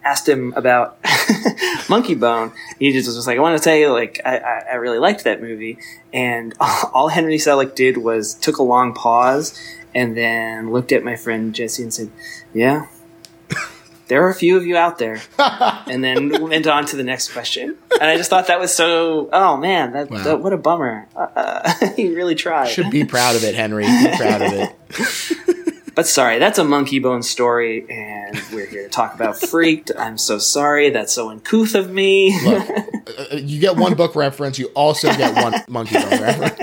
asked 0.04 0.28
him 0.28 0.52
about 0.56 0.98
monkey 1.88 2.14
bone 2.14 2.52
he 2.78 2.92
just 2.92 3.06
was 3.06 3.16
just 3.16 3.26
like 3.26 3.38
i 3.38 3.40
want 3.40 3.56
to 3.56 3.62
tell 3.62 3.76
you 3.76 3.90
like 3.92 4.20
I, 4.24 4.36
I, 4.38 4.58
I 4.72 4.74
really 4.74 4.98
liked 4.98 5.24
that 5.24 5.40
movie 5.40 5.78
and 6.12 6.54
all 6.60 7.08
henry 7.08 7.36
selick 7.38 7.74
did 7.74 7.96
was 7.98 8.34
took 8.34 8.58
a 8.58 8.62
long 8.62 8.94
pause 8.94 9.58
and 9.94 10.16
then 10.16 10.70
looked 10.72 10.92
at 10.92 11.02
my 11.04 11.16
friend 11.16 11.54
jesse 11.54 11.82
and 11.82 11.92
said 11.94 12.10
yeah 12.52 12.86
there 14.08 14.26
are 14.26 14.28
a 14.30 14.34
few 14.34 14.56
of 14.58 14.66
you 14.66 14.76
out 14.76 14.98
there 14.98 15.22
and 15.38 16.04
then 16.04 16.42
went 16.42 16.66
on 16.66 16.84
to 16.86 16.96
the 16.96 17.02
next 17.04 17.32
question. 17.32 17.78
And 17.98 18.10
I 18.10 18.18
just 18.18 18.28
thought 18.28 18.48
that 18.48 18.60
was 18.60 18.74
so. 18.74 19.30
Oh 19.32 19.56
man, 19.56 19.92
that, 19.92 20.10
Wow. 20.10 20.22
that- 20.24 20.40
what 20.42 20.52
a 20.52 20.58
bummer. 20.58 21.08
Uh, 21.16 21.72
he 21.96 22.14
really 22.14 22.34
tried. 22.34 22.66
Should 22.66 22.90
be 22.90 23.04
proud 23.04 23.36
of 23.36 23.44
it, 23.44 23.54
Henry. 23.54 23.84
Be 23.84 24.10
proud 24.18 24.42
of 24.42 24.52
it. 24.52 25.38
But 25.94 26.06
sorry, 26.06 26.38
that's 26.38 26.58
a 26.58 26.64
monkey 26.64 26.98
bone 26.98 27.22
story, 27.22 27.86
and 27.90 28.40
we're 28.52 28.66
here 28.66 28.84
to 28.84 28.88
talk 28.88 29.14
about 29.14 29.38
Freaked. 29.48 29.90
I'm 29.98 30.16
so 30.16 30.38
sorry. 30.38 30.90
That's 30.90 31.12
so 31.12 31.28
uncouth 31.30 31.74
of 31.74 31.90
me. 31.90 32.38
Look, 32.44 32.68
uh, 32.70 33.36
you 33.36 33.60
get 33.60 33.76
one 33.76 33.94
book 33.94 34.14
reference. 34.16 34.58
You 34.58 34.68
also 34.68 35.08
get 35.08 35.34
one 35.34 35.54
Monkey 35.68 35.96
Bone 35.96 36.10
reference. 36.22 36.58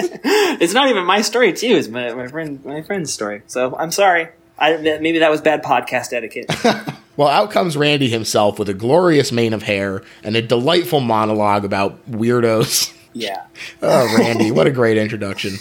it's 0.62 0.74
not 0.74 0.90
even 0.90 1.06
my 1.06 1.22
story 1.22 1.54
too. 1.54 1.68
It's 1.76 1.88
my, 1.88 2.14
my 2.14 2.28
friend 2.28 2.64
my 2.66 2.82
friend's 2.82 3.14
story. 3.14 3.44
So 3.48 3.76
I'm 3.78 3.92
sorry. 3.92 4.30
I, 4.58 4.78
maybe 4.78 5.20
that 5.20 5.32
was 5.32 5.42
bad 5.42 5.64
podcast 5.64 6.14
etiquette. 6.14 6.50
Well, 7.18 7.28
out 7.28 7.52
comes 7.52 7.76
Randy 7.76 8.08
himself 8.08 8.60
with 8.60 8.70
a 8.70 8.74
glorious 8.74 9.34
mane 9.34 9.52
of 9.52 9.62
hair 9.64 10.04
and 10.24 10.38
a 10.38 10.42
delightful 10.42 11.02
monologue 11.02 11.66
about 11.66 12.10
weirdos. 12.10 12.94
yeah. 13.12 13.48
Oh, 13.82 14.18
Randy, 14.18 14.52
what 14.52 14.68
a 14.68 14.72
great 14.72 14.98
introduction. 14.98 15.56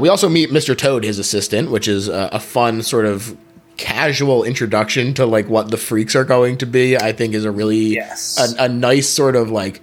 We 0.00 0.08
also 0.08 0.28
meet 0.28 0.50
Mr. 0.50 0.76
Toad, 0.78 1.02
his 1.02 1.18
assistant, 1.18 1.70
which 1.72 1.88
is 1.88 2.06
a, 2.08 2.28
a 2.32 2.38
fun 2.40 2.82
sort 2.82 3.04
of 3.04 3.36
casual 3.76 4.44
introduction 4.44 5.12
to 5.14 5.26
like 5.26 5.48
what 5.48 5.70
the 5.70 5.76
freaks 5.76 6.14
are 6.14 6.24
going 6.24 6.58
to 6.58 6.66
be. 6.66 6.96
I 6.96 7.12
think 7.12 7.34
is 7.34 7.44
a 7.44 7.50
really 7.50 7.94
Yes. 7.94 8.38
a, 8.58 8.64
a 8.64 8.68
nice 8.68 9.08
sort 9.08 9.34
of 9.36 9.50
like 9.50 9.80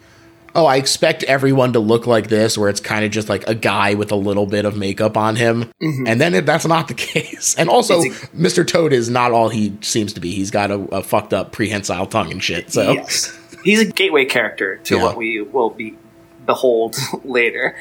oh, 0.58 0.66
I 0.66 0.78
expect 0.78 1.24
everyone 1.24 1.74
to 1.74 1.80
look 1.80 2.08
like 2.08 2.30
this, 2.30 2.58
where 2.58 2.70
it's 2.70 2.80
kind 2.80 3.04
of 3.04 3.12
just 3.12 3.28
like 3.28 3.46
a 3.46 3.54
guy 3.54 3.94
with 3.96 4.14
a 4.14 4.16
little 4.16 4.46
bit 4.46 4.64
of 4.64 4.78
makeup 4.78 5.18
on 5.18 5.36
him, 5.36 5.66
mm-hmm. 5.84 6.08
and 6.08 6.22
then 6.22 6.34
it, 6.34 6.46
that's 6.46 6.66
not 6.66 6.88
the 6.88 6.94
case. 7.14 7.56
And 7.58 7.68
also, 7.70 8.00
It's 8.00 8.18
Mr. 8.28 8.66
Toad 8.66 8.94
is 8.94 9.10
not 9.10 9.34
all 9.34 9.50
he 9.50 9.78
seems 9.82 10.14
to 10.14 10.22
be. 10.22 10.32
He's 10.32 10.52
got 10.52 10.72
a, 10.72 10.76
a 10.96 11.04
fucked 11.04 11.34
up 11.34 11.52
prehensile 11.52 12.06
tongue 12.06 12.32
and 12.32 12.42
shit. 12.42 12.72
So 12.72 12.94
Yes. 12.94 13.38
He's 13.66 13.82
a 13.82 13.86
gateway 13.86 14.24
character 14.24 14.78
to 14.78 14.96
Yeah. 14.96 15.04
what 15.04 15.18
we 15.18 15.42
will 15.42 15.72
be 15.72 15.98
behold 16.46 16.96
later. 17.26 17.76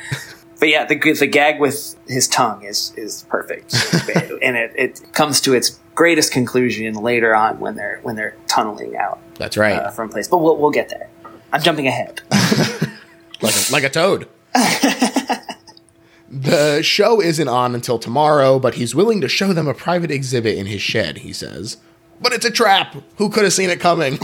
But 0.65 0.71
yeah, 0.71 0.87
the 0.87 0.97
the 0.97 1.27
gag 1.27 1.61
with 1.61 1.95
his 2.09 2.27
tongue 2.27 2.65
is 2.65 2.95
is 2.97 3.27
perfect, 3.29 3.75
and 4.43 4.57
it, 4.57 4.73
it 4.75 5.13
comes 5.13 5.43
to 5.43 5.53
its 5.53 5.79
greatest 5.95 6.33
conclusion 6.33 6.95
later 6.95 7.37
on 7.37 7.61
when 7.61 7.75
they're 7.75 8.01
when 8.03 8.17
they're 8.17 8.35
tunneling 8.47 8.97
out 8.97 9.19
that's 9.35 9.59
right, 9.59 9.75
uh, 9.75 9.91
from 9.91 10.09
place. 10.09 10.27
But 10.27 10.39
we'll 10.39 10.57
we'll 10.57 10.71
get 10.71 10.89
there. 10.89 11.11
I'm 11.53 11.61
jumping 11.61 11.87
ahead. 11.87 12.23
like 13.43 13.55
a, 13.55 13.73
like 13.73 13.85
a 13.85 13.91
toad. 13.91 14.27
the 16.31 16.81
show 16.83 17.21
isn't 17.21 17.49
on 17.49 17.75
until 17.75 17.99
tomorrow, 17.99 18.59
but 18.59 18.77
he's 18.77 18.95
willing 18.95 19.21
to 19.21 19.29
show 19.29 19.53
them 19.53 19.69
a 19.69 19.75
private 19.75 20.11
exhibit 20.11 20.57
in 20.57 20.65
his 20.65 20.81
shed. 20.81 21.19
He 21.19 21.35
says, 21.35 21.77
"But 22.23 22.33
it's 22.33 22.47
a 22.47 22.51
trap. 22.51 22.97
Who 23.19 23.29
could 23.29 23.45
have 23.45 23.53
seen 23.53 23.69
it 23.69 23.81
coming?" 23.81 24.19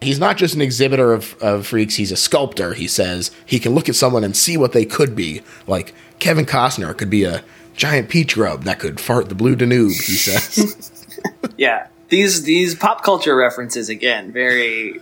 He's 0.00 0.18
not 0.20 0.36
just 0.36 0.54
an 0.54 0.60
exhibitor 0.60 1.12
of, 1.12 1.34
of 1.42 1.66
freaks, 1.66 1.96
he's 1.96 2.12
a 2.12 2.16
sculptor, 2.16 2.74
he 2.74 2.86
says. 2.86 3.32
He 3.44 3.58
can 3.58 3.74
look 3.74 3.88
at 3.88 3.96
someone 3.96 4.22
and 4.22 4.36
see 4.36 4.56
what 4.56 4.72
they 4.72 4.84
could 4.84 5.16
be. 5.16 5.42
Like, 5.66 5.92
Kevin 6.20 6.46
Costner 6.46 6.96
could 6.96 7.10
be 7.10 7.24
a 7.24 7.42
giant 7.74 8.08
peach 8.08 8.34
grub 8.34 8.64
that 8.64 8.78
could 8.78 9.00
fart 9.00 9.28
the 9.28 9.34
blue 9.34 9.56
Danube, 9.56 9.92
he 9.92 10.14
says. 10.14 11.08
yeah, 11.56 11.88
these 12.08 12.44
these 12.44 12.74
pop 12.74 13.02
culture 13.02 13.36
references 13.36 13.88
again, 13.88 14.32
very 14.32 15.00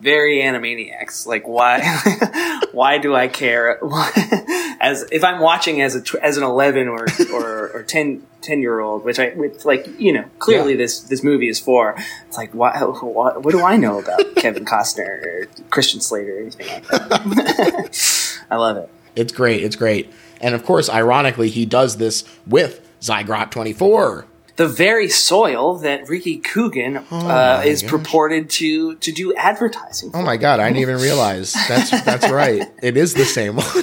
very 0.00 0.38
Animaniacs. 0.38 1.26
Like 1.26 1.46
why 1.46 1.80
why 2.72 2.98
do 2.98 3.14
I 3.14 3.28
care? 3.28 3.78
as 4.80 5.06
if 5.10 5.24
I'm 5.24 5.40
watching 5.40 5.80
as 5.80 5.96
a 5.96 6.24
as 6.24 6.36
an 6.36 6.42
11 6.44 6.88
or 6.88 7.06
or, 7.32 7.70
or 7.74 7.82
10, 7.82 8.26
10 8.42 8.60
year 8.60 8.80
old, 8.80 9.04
which 9.04 9.18
I 9.18 9.30
with 9.34 9.64
like 9.64 9.86
you 9.98 10.12
know 10.12 10.24
clearly 10.38 10.72
Yeah. 10.72 10.78
this 10.78 11.00
this 11.00 11.22
movie 11.24 11.48
is 11.48 11.58
for. 11.58 11.96
It's 12.28 12.36
like 12.36 12.52
why, 12.52 12.78
what 12.82 13.42
what 13.42 13.52
do 13.52 13.62
I 13.64 13.76
know 13.76 13.98
about 13.98 14.20
Kevin 14.36 14.64
Costner 14.64 15.24
or 15.24 15.46
Christian 15.70 16.00
Slater 16.00 16.36
or 16.36 16.40
anything 16.40 16.66
like 16.68 16.86
that? 16.88 18.40
I 18.50 18.56
love 18.56 18.76
it. 18.76 18.90
It's 19.14 19.32
great. 19.32 19.62
It's 19.64 19.76
great. 19.76 20.12
And 20.40 20.54
of 20.54 20.64
course, 20.64 20.90
ironically, 20.90 21.48
he 21.48 21.64
does 21.64 21.96
this 21.96 22.24
with 22.46 22.86
Zygrot 23.00 23.50
24. 23.50 24.26
The 24.56 24.66
very 24.68 25.08
soil 25.08 25.78
that 25.78 26.08
Ricky 26.08 26.38
Coogan 26.38 26.98
uh, 27.10 27.62
is 27.64 27.82
gosh. 27.82 27.90
purported 27.90 28.50
to 28.50 28.96
to 28.96 29.12
do 29.12 29.34
advertising 29.34 30.10
for. 30.10 30.18
Oh 30.18 30.22
my 30.22 30.36
god, 30.36 30.60
I 30.60 30.68
didn't 30.68 30.82
even 30.82 30.96
realize. 30.96 31.52
That's 31.68 31.90
that's 32.02 32.28
right. 32.30 32.62
It 32.82 32.96
is 32.96 33.14
the 33.14 33.24
same 33.24 33.56
one. 33.56 33.66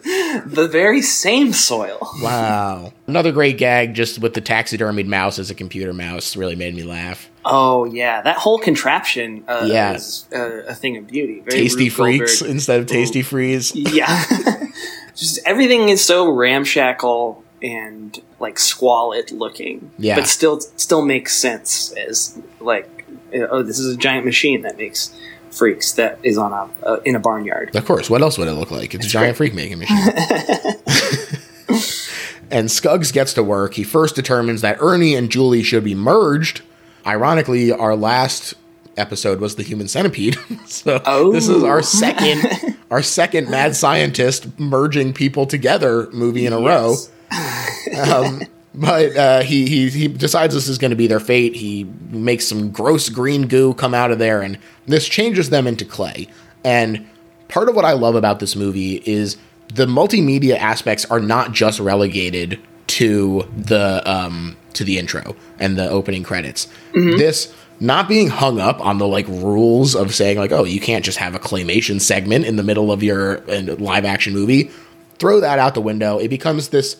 The 0.46 0.66
very 0.68 1.02
same 1.02 1.52
soil. 1.52 1.98
Wow. 2.22 2.92
Another 3.06 3.30
great 3.30 3.58
gag 3.58 3.94
just 3.94 4.18
with 4.18 4.34
the 4.34 4.40
taxidermied 4.40 5.06
mouse 5.06 5.38
as 5.38 5.50
a 5.50 5.54
computer 5.54 5.92
mouse 5.92 6.34
really 6.36 6.56
made 6.56 6.74
me 6.74 6.82
laugh. 6.82 7.30
Oh 7.44 7.84
yeah, 7.84 8.22
that 8.22 8.36
whole 8.36 8.58
contraption 8.58 9.44
uh, 9.46 9.66
Yeah. 9.70 9.94
is 9.94 10.26
uh, 10.34 10.62
a 10.66 10.74
thing 10.74 10.96
of 10.96 11.06
beauty. 11.06 11.40
Very 11.40 11.62
Tasty 11.62 11.84
Rube 11.84 11.92
freaks 11.92 12.40
Goldberg. 12.40 12.54
instead 12.56 12.80
of 12.80 12.86
tasty 12.86 13.22
freeze. 13.22 13.74
Yeah, 13.74 14.24
just 15.14 15.40
everything 15.46 15.88
is 15.88 16.04
so 16.04 16.30
ramshackle 16.30 17.44
and 17.62 18.20
like 18.38 18.58
squalid 18.58 19.30
looking. 19.32 19.90
Yeah. 19.98 20.16
but 20.16 20.26
still 20.26 20.60
still 20.60 21.02
makes 21.02 21.34
sense 21.36 21.92
as 21.92 22.38
like 22.60 23.06
oh 23.50 23.62
this 23.62 23.78
is 23.78 23.94
a 23.94 23.96
giant 23.98 24.24
machine 24.24 24.62
that 24.62 24.76
makes 24.76 25.14
freaks 25.50 25.92
that 25.92 26.18
is 26.22 26.38
on 26.38 26.52
a 26.52 26.68
uh, 26.86 27.00
in 27.04 27.16
a 27.16 27.20
barnyard. 27.20 27.74
Of 27.76 27.84
course, 27.84 28.08
what 28.08 28.22
else 28.22 28.38
would 28.38 28.48
it 28.48 28.52
look 28.52 28.70
like? 28.70 28.94
It's 28.94 29.06
a 29.06 29.08
giant 29.08 29.36
freak 29.36 29.52
making 29.54 29.78
machine. 29.80 29.96
and 32.50 32.70
Skuggs 32.70 33.12
gets 33.12 33.32
to 33.34 33.42
work. 33.42 33.74
He 33.74 33.84
first 33.84 34.14
determines 34.16 34.60
that 34.62 34.78
Ernie 34.80 35.14
and 35.14 35.30
Julie 35.30 35.62
should 35.62 35.84
be 35.84 35.94
merged. 35.94 36.62
Ironically, 37.06 37.72
our 37.72 37.96
last 37.96 38.54
episode 38.96 39.40
was 39.40 39.56
the 39.56 39.62
human 39.62 39.88
centipede. 39.88 40.36
so 40.66 41.00
Oh. 41.06 41.32
this 41.32 41.48
is 41.48 41.62
our 41.62 41.82
second 41.82 42.76
our 42.90 43.02
second 43.02 43.48
mad 43.48 43.74
scientist 43.76 44.58
merging 44.58 45.12
people 45.12 45.46
together 45.46 46.08
movie 46.12 46.44
in 46.46 46.52
a 46.52 46.58
row. 46.60 46.96
Um, 48.12 48.42
but 48.74 49.16
uh, 49.16 49.40
he, 49.40 49.66
he 49.68 49.88
he 49.90 50.08
decides 50.08 50.54
this 50.54 50.68
is 50.68 50.78
going 50.78 50.90
to 50.90 50.96
be 50.96 51.06
their 51.06 51.20
fate. 51.20 51.56
He 51.56 51.84
makes 52.10 52.46
some 52.46 52.70
gross 52.70 53.08
green 53.08 53.48
goo 53.48 53.74
come 53.74 53.94
out 53.94 54.10
of 54.10 54.18
there, 54.18 54.42
and 54.42 54.58
this 54.86 55.08
changes 55.08 55.50
them 55.50 55.66
into 55.66 55.84
clay. 55.84 56.28
And 56.64 57.08
part 57.48 57.68
of 57.68 57.74
what 57.74 57.84
I 57.84 57.92
love 57.92 58.14
about 58.14 58.38
this 58.38 58.54
movie 58.54 59.02
is 59.04 59.36
the 59.74 59.86
multimedia 59.86 60.56
aspects 60.56 61.04
are 61.06 61.20
not 61.20 61.52
just 61.52 61.80
relegated 61.80 62.60
to 62.88 63.48
the 63.56 64.02
um, 64.04 64.56
to 64.74 64.84
the 64.84 64.98
intro 64.98 65.36
and 65.58 65.76
the 65.76 65.88
opening 65.88 66.22
credits. 66.22 66.68
This 66.92 67.54
not 67.80 68.08
being 68.08 68.28
hung 68.28 68.60
up 68.60 68.84
on 68.84 68.98
the 68.98 69.06
like 69.06 69.26
rules 69.28 69.96
of 69.96 70.14
saying 70.14 70.38
like, 70.38 70.52
oh, 70.52 70.64
you 70.64 70.80
can't 70.80 71.04
just 71.04 71.18
have 71.18 71.34
a 71.34 71.38
claymation 71.38 72.00
segment 72.00 72.44
in 72.44 72.56
the 72.56 72.62
middle 72.62 72.92
of 72.92 73.02
your 73.02 73.38
uh, 73.50 73.62
live 73.78 74.04
action 74.04 74.32
movie. 74.32 74.70
Throw 75.18 75.40
that 75.40 75.58
out 75.58 75.74
the 75.74 75.80
window. 75.80 76.18
It 76.18 76.28
becomes 76.28 76.68
this 76.68 76.96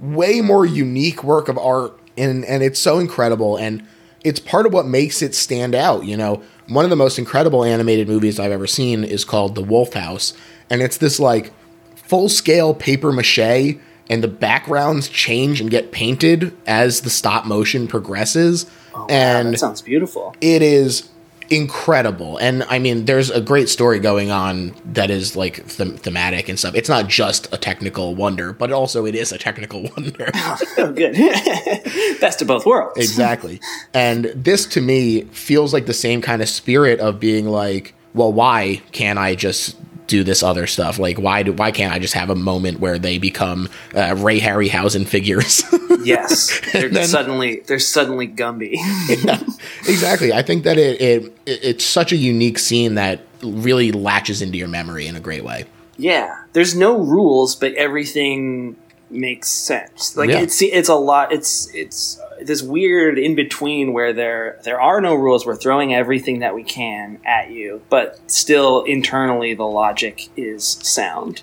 way 0.00 0.40
more 0.40 0.64
unique 0.64 1.22
work 1.22 1.48
of 1.48 1.58
art 1.58 1.98
and 2.16 2.44
and 2.46 2.62
it's 2.62 2.80
so 2.80 2.98
incredible 2.98 3.56
and 3.56 3.86
it's 4.24 4.40
part 4.40 4.66
of 4.66 4.72
what 4.72 4.86
makes 4.86 5.20
it 5.20 5.34
stand 5.34 5.74
out 5.74 6.04
you 6.04 6.16
know 6.16 6.42
one 6.68 6.84
of 6.84 6.90
the 6.90 6.96
most 6.96 7.18
incredible 7.18 7.64
animated 7.64 8.08
movies 8.08 8.40
i've 8.40 8.50
ever 8.50 8.66
seen 8.66 9.04
is 9.04 9.24
called 9.24 9.54
the 9.54 9.62
wolf 9.62 9.92
house 9.92 10.32
and 10.70 10.80
it's 10.80 10.96
this 10.96 11.20
like 11.20 11.52
full 11.96 12.28
scale 12.30 12.72
paper 12.72 13.12
mache 13.12 13.78
and 14.08 14.24
the 14.24 14.28
backgrounds 14.28 15.08
change 15.08 15.60
and 15.60 15.70
get 15.70 15.92
painted 15.92 16.56
as 16.66 17.02
the 17.02 17.10
stop 17.10 17.44
motion 17.44 17.86
progresses 17.86 18.64
oh, 18.94 19.06
and 19.10 19.52
that 19.52 19.58
sounds 19.58 19.82
beautiful. 19.82 20.34
it 20.40 20.62
is 20.62 21.10
incredible 21.50 22.36
and 22.38 22.62
i 22.64 22.78
mean 22.78 23.04
there's 23.06 23.28
a 23.28 23.40
great 23.40 23.68
story 23.68 23.98
going 23.98 24.30
on 24.30 24.72
that 24.84 25.10
is 25.10 25.34
like 25.34 25.64
them- 25.76 25.96
thematic 25.96 26.48
and 26.48 26.58
stuff 26.58 26.74
it's 26.76 26.88
not 26.88 27.08
just 27.08 27.52
a 27.52 27.56
technical 27.56 28.14
wonder 28.14 28.52
but 28.52 28.70
also 28.72 29.04
it 29.04 29.14
is 29.16 29.32
a 29.32 29.38
technical 29.38 29.82
wonder 29.96 30.30
Oh, 30.78 30.92
good. 30.92 31.14
Best 32.20 32.40
of 32.40 32.46
both 32.48 32.64
worlds. 32.64 32.96
exactly 32.98 33.60
and 33.92 34.26
this 34.26 34.64
to 34.66 34.80
me 34.80 35.22
feels 35.32 35.72
like 35.74 35.86
the 35.86 35.92
same 35.94 36.22
kind 36.22 36.40
of 36.40 36.48
spirit 36.48 37.00
of 37.00 37.18
being 37.18 37.46
like 37.46 37.94
well 38.14 38.32
why 38.32 38.80
can't 38.92 39.18
i 39.18 39.34
just 39.34 39.76
do 40.10 40.22
this 40.24 40.42
other 40.42 40.66
stuff 40.66 40.98
like 40.98 41.18
why 41.18 41.42
do 41.42 41.52
why 41.52 41.70
can't 41.70 41.92
i 41.94 41.98
just 41.98 42.14
have 42.14 42.28
a 42.30 42.34
moment 42.34 42.80
where 42.80 42.98
they 42.98 43.16
become 43.18 43.68
uh, 43.94 44.14
ray 44.18 44.38
harryhausen 44.40 45.06
figures 45.06 45.62
Yes. 46.02 46.60
They're 46.72 46.88
then- 46.88 47.06
suddenly 47.08 47.60
they're 47.66 47.78
suddenly 47.78 48.26
Gumby. 48.26 48.72
exactly 49.88 50.32
i 50.32 50.42
think 50.42 50.64
that 50.64 50.78
it 50.78 51.00
it 51.00 51.38
it's 51.46 51.84
such 51.84 52.12
a 52.12 52.16
unique 52.16 52.58
scene 52.58 52.94
that 52.94 53.20
really 53.42 53.92
latches 53.92 54.40
into 54.42 54.56
your 54.58 54.68
memory 54.68 55.06
in 55.06 55.16
a 55.16 55.20
great 55.20 55.44
way 55.44 55.64
yeah. 55.96 56.34
There's 56.54 56.74
no 56.74 56.98
rules, 56.98 57.54
but 57.54 57.74
everything 57.74 58.74
makes 59.10 59.48
sense. 59.48 60.16
Like 60.16 60.30
Yeah. 60.30 60.40
it's 60.40 60.62
it's 60.62 60.88
a 60.88 60.94
lot. 60.94 61.32
It's 61.32 61.68
it's 61.74 62.20
this 62.42 62.62
weird 62.62 63.18
in 63.18 63.34
between 63.34 63.92
where 63.92 64.12
there 64.12 64.58
there 64.64 64.80
are 64.80 65.00
no 65.00 65.14
rules. 65.14 65.44
We're 65.44 65.56
throwing 65.56 65.94
everything 65.94 66.40
that 66.40 66.54
we 66.54 66.62
can 66.62 67.18
at 67.24 67.50
you, 67.50 67.82
but 67.90 68.18
still 68.26 68.82
internally 68.82 69.54
the 69.54 69.64
logic 69.64 70.28
is 70.36 70.64
sound. 70.82 71.42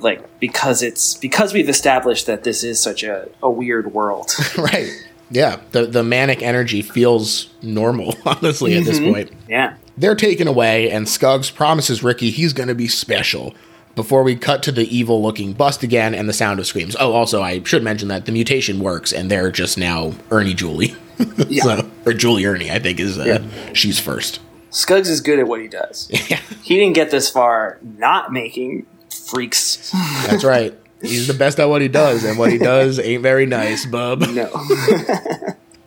Like 0.00 0.40
because 0.40 0.82
it's 0.82 1.14
because 1.14 1.52
we've 1.54 1.68
established 1.68 2.26
that 2.26 2.44
this 2.44 2.64
is 2.64 2.80
such 2.80 3.02
a, 3.02 3.28
a 3.42 3.50
weird 3.50 3.92
world. 3.92 4.32
right 4.58 4.90
yeah 5.30 5.58
the 5.70 5.86
the 5.86 6.02
manic 6.02 6.42
energy 6.42 6.82
feels 6.82 7.48
normal 7.62 8.14
honestly 8.26 8.76
at 8.76 8.84
this 8.84 8.98
mm-hmm. 8.98 9.14
point 9.14 9.32
yeah. 9.48 9.76
They're 9.96 10.14
taken 10.14 10.48
away, 10.48 10.90
and 10.90 11.06
Skuggs 11.06 11.50
promises 11.50 12.02
Ricky 12.02 12.30
he's 12.30 12.52
going 12.52 12.68
to 12.68 12.74
be 12.74 12.88
special. 12.88 13.54
Before 13.94 14.22
we 14.22 14.36
cut 14.36 14.62
to 14.64 14.72
the 14.72 14.84
evil 14.94 15.22
looking 15.22 15.52
bust 15.52 15.82
again 15.82 16.14
and 16.14 16.26
the 16.28 16.32
sound 16.32 16.58
of 16.58 16.66
screams. 16.66 16.96
Oh, 16.98 17.12
also, 17.12 17.42
I 17.42 17.62
should 17.62 17.82
mention 17.82 18.08
that 18.08 18.24
the 18.24 18.32
mutation 18.32 18.80
works, 18.80 19.12
and 19.12 19.30
they're 19.30 19.50
just 19.52 19.76
now 19.76 20.14
Ernie 20.30 20.54
Julie. 20.54 20.94
Yeah. 21.48 21.62
So- 21.62 21.90
or 22.06 22.12
Julie 22.14 22.44
Ernie, 22.46 22.70
I 22.70 22.78
think, 22.80 22.98
is 22.98 23.16
uh, 23.18 23.46
she's 23.74 24.00
first. 24.00 24.40
Skuggs 24.70 25.08
is 25.08 25.20
good 25.20 25.38
at 25.38 25.46
what 25.46 25.60
he 25.60 25.68
does. 25.68 26.08
Yeah, 26.30 26.40
He 26.62 26.76
didn't 26.78 26.94
get 26.94 27.10
this 27.10 27.28
far 27.30 27.78
not 27.82 28.32
making 28.32 28.86
freaks. 29.10 29.90
that's 30.26 30.42
right. 30.42 30.74
He's 31.00 31.26
the 31.28 31.34
best 31.34 31.60
at 31.60 31.68
what 31.68 31.80
he 31.82 31.88
does, 31.88 32.24
and 32.24 32.38
what 32.38 32.50
he 32.50 32.58
does 32.58 32.98
ain't 33.04 33.22
very 33.22 33.44
nice, 33.46 33.84
bub. 33.86 34.20
No. 34.22 34.50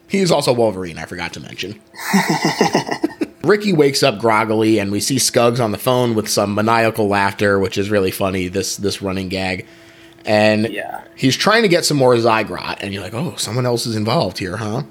He's 0.07 0.31
also 0.31 0.53
Wolverine, 0.53 0.97
I 0.99 1.05
forgot 1.05 1.33
to 1.33 1.39
mention. 1.41 1.81
Ricky 3.45 3.73
wakes 3.73 4.03
up 4.03 4.19
groggily, 4.19 4.79
and 4.79 4.91
we 4.91 4.99
see 4.99 5.17
Skuggs 5.17 5.59
on 5.59 5.71
the 5.71 5.77
phone 5.77 6.15
with 6.15 6.27
some 6.29 6.53
maniacal 6.55 7.07
laughter, 7.07 7.59
which 7.59 7.77
is 7.77 7.89
really 7.89 8.11
funny. 8.11 8.47
This 8.47 8.75
this 8.77 9.01
running 9.01 9.29
gag, 9.29 9.65
and 10.25 10.67
Yeah. 10.69 11.01
he's 11.15 11.37
trying 11.37 11.61
to 11.63 11.67
get 11.69 11.85
some 11.85 11.97
more 11.97 12.15
Zygrot, 12.15 12.77
and 12.81 12.93
you're 12.93 13.03
like, 13.03 13.13
oh, 13.13 13.35
someone 13.37 13.65
else 13.65 13.85
is 13.85 13.95
involved 13.95 14.37
here, 14.39 14.57
huh? 14.57 14.83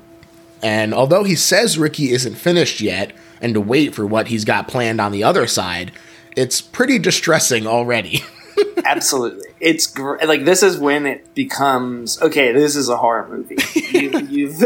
And 0.63 0.95
although 0.95 1.25
he 1.25 1.35
says 1.35 1.77
Ricky 1.77 2.11
isn't 2.13 2.37
finished 2.37 2.81
yet, 2.81 3.13
and 3.41 3.53
to 3.55 3.61
wait 3.61 3.95
for 3.95 4.07
what 4.07 4.29
he's 4.29 4.45
got 4.45 4.69
planned 4.69 5.01
on 5.01 5.13
the 5.13 5.23
other 5.23 5.47
side, 5.47 5.93
it's 6.37 6.61
pretty 6.61 6.99
distressing 6.99 7.67
already. 7.67 8.23
Absolutely. 8.87 9.47
It's 9.61 9.87
gr- 9.87 10.17
like 10.25 10.45
this 10.45 10.63
is 10.63 10.79
when 10.79 11.07
it 11.07 11.35
becomes 11.35 12.21
okay. 12.23 12.53
This 12.53 12.77
is 12.77 12.89
a 12.89 12.97
horror 12.97 13.29
movie. 13.29 13.57
You, 13.95 14.19
you've, 14.29 14.59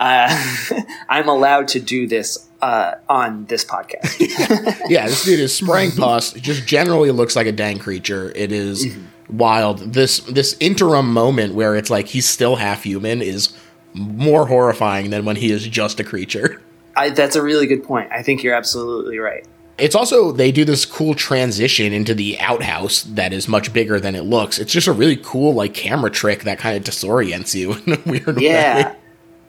uh, 0.00 0.80
I'm 1.08 1.28
allowed 1.28 1.68
to 1.68 1.80
do 1.80 2.06
this 2.08 2.48
uh, 2.62 2.94
on 3.08 3.44
this 3.46 3.64
podcast. 3.64 4.18
yeah, 4.88 5.06
this 5.06 5.24
dude 5.24 5.38
is 5.40 5.54
spraying 5.54 5.92
pus. 5.92 6.32
Just 6.32 6.66
generally 6.66 7.10
looks 7.10 7.36
like 7.36 7.46
a 7.46 7.52
dang 7.52 7.78
creature. 7.78 8.32
It 8.34 8.50
is 8.50 8.96
wild. 9.28 9.78
This 9.92 10.18
this 10.20 10.56
interim 10.58 11.12
moment 11.12 11.54
where 11.54 11.76
it's 11.76 11.90
like 11.90 12.08
he's 12.08 12.28
still 12.28 12.56
half 12.56 12.82
human 12.82 13.22
is 13.22 13.56
more 13.94 14.46
horrifying 14.46 15.10
than 15.10 15.24
when 15.24 15.36
he 15.36 15.50
is 15.52 15.66
just 15.68 16.00
a 16.00 16.04
creature. 16.04 16.60
I, 16.96 17.10
that's 17.10 17.36
a 17.36 17.42
really 17.42 17.66
good 17.66 17.84
point. 17.84 18.10
I 18.12 18.22
think 18.22 18.42
you're 18.42 18.54
absolutely 18.54 19.18
right. 19.18 19.46
It's 19.78 19.94
also 19.94 20.30
they 20.32 20.52
do 20.52 20.64
this 20.66 20.84
cool 20.84 21.14
transition 21.14 21.92
into 21.94 22.12
the 22.14 22.38
outhouse 22.40 23.02
that 23.04 23.32
is 23.32 23.48
much 23.48 23.72
bigger 23.72 23.98
than 23.98 24.14
it 24.14 24.22
looks. 24.22 24.58
It's 24.58 24.72
just 24.72 24.86
a 24.86 24.92
really 24.92 25.16
cool 25.16 25.54
like 25.54 25.72
camera 25.72 26.10
trick 26.10 26.42
that 26.44 26.58
kind 26.58 26.76
of 26.76 26.84
disorients 26.84 27.54
you 27.54 27.72
in 27.86 27.92
a 27.94 28.00
weird 28.04 28.40
Yeah. 28.40 28.90
way. 28.90 28.96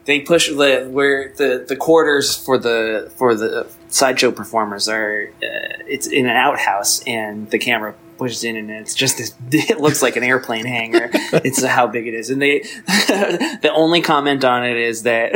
They 0.04 0.20
push 0.20 0.48
the 0.48 0.88
where 0.90 1.32
the 1.36 1.64
the 1.66 1.76
quarters 1.76 2.36
for 2.36 2.58
the 2.58 3.12
for 3.16 3.34
the 3.34 3.68
sideshow 3.88 4.32
performers 4.32 4.88
are. 4.88 5.28
Uh, 5.42 5.82
it's 5.86 6.06
in 6.06 6.26
an 6.26 6.36
outhouse, 6.36 7.02
and 7.06 7.50
the 7.50 7.58
camera 7.58 7.94
pushes 8.18 8.44
in, 8.44 8.56
and 8.56 8.70
it's 8.70 8.94
just 8.94 9.18
this. 9.18 9.34
It 9.70 9.80
looks 9.80 10.02
like 10.02 10.16
an 10.16 10.24
airplane 10.24 10.64
hangar. 10.64 11.10
it's 11.44 11.64
how 11.64 11.86
big 11.86 12.06
it 12.06 12.14
is, 12.14 12.30
and 12.30 12.40
they. 12.40 12.60
the 12.86 13.70
only 13.74 14.00
comment 14.00 14.44
on 14.44 14.64
it 14.64 14.76
is 14.76 15.04
that 15.04 15.32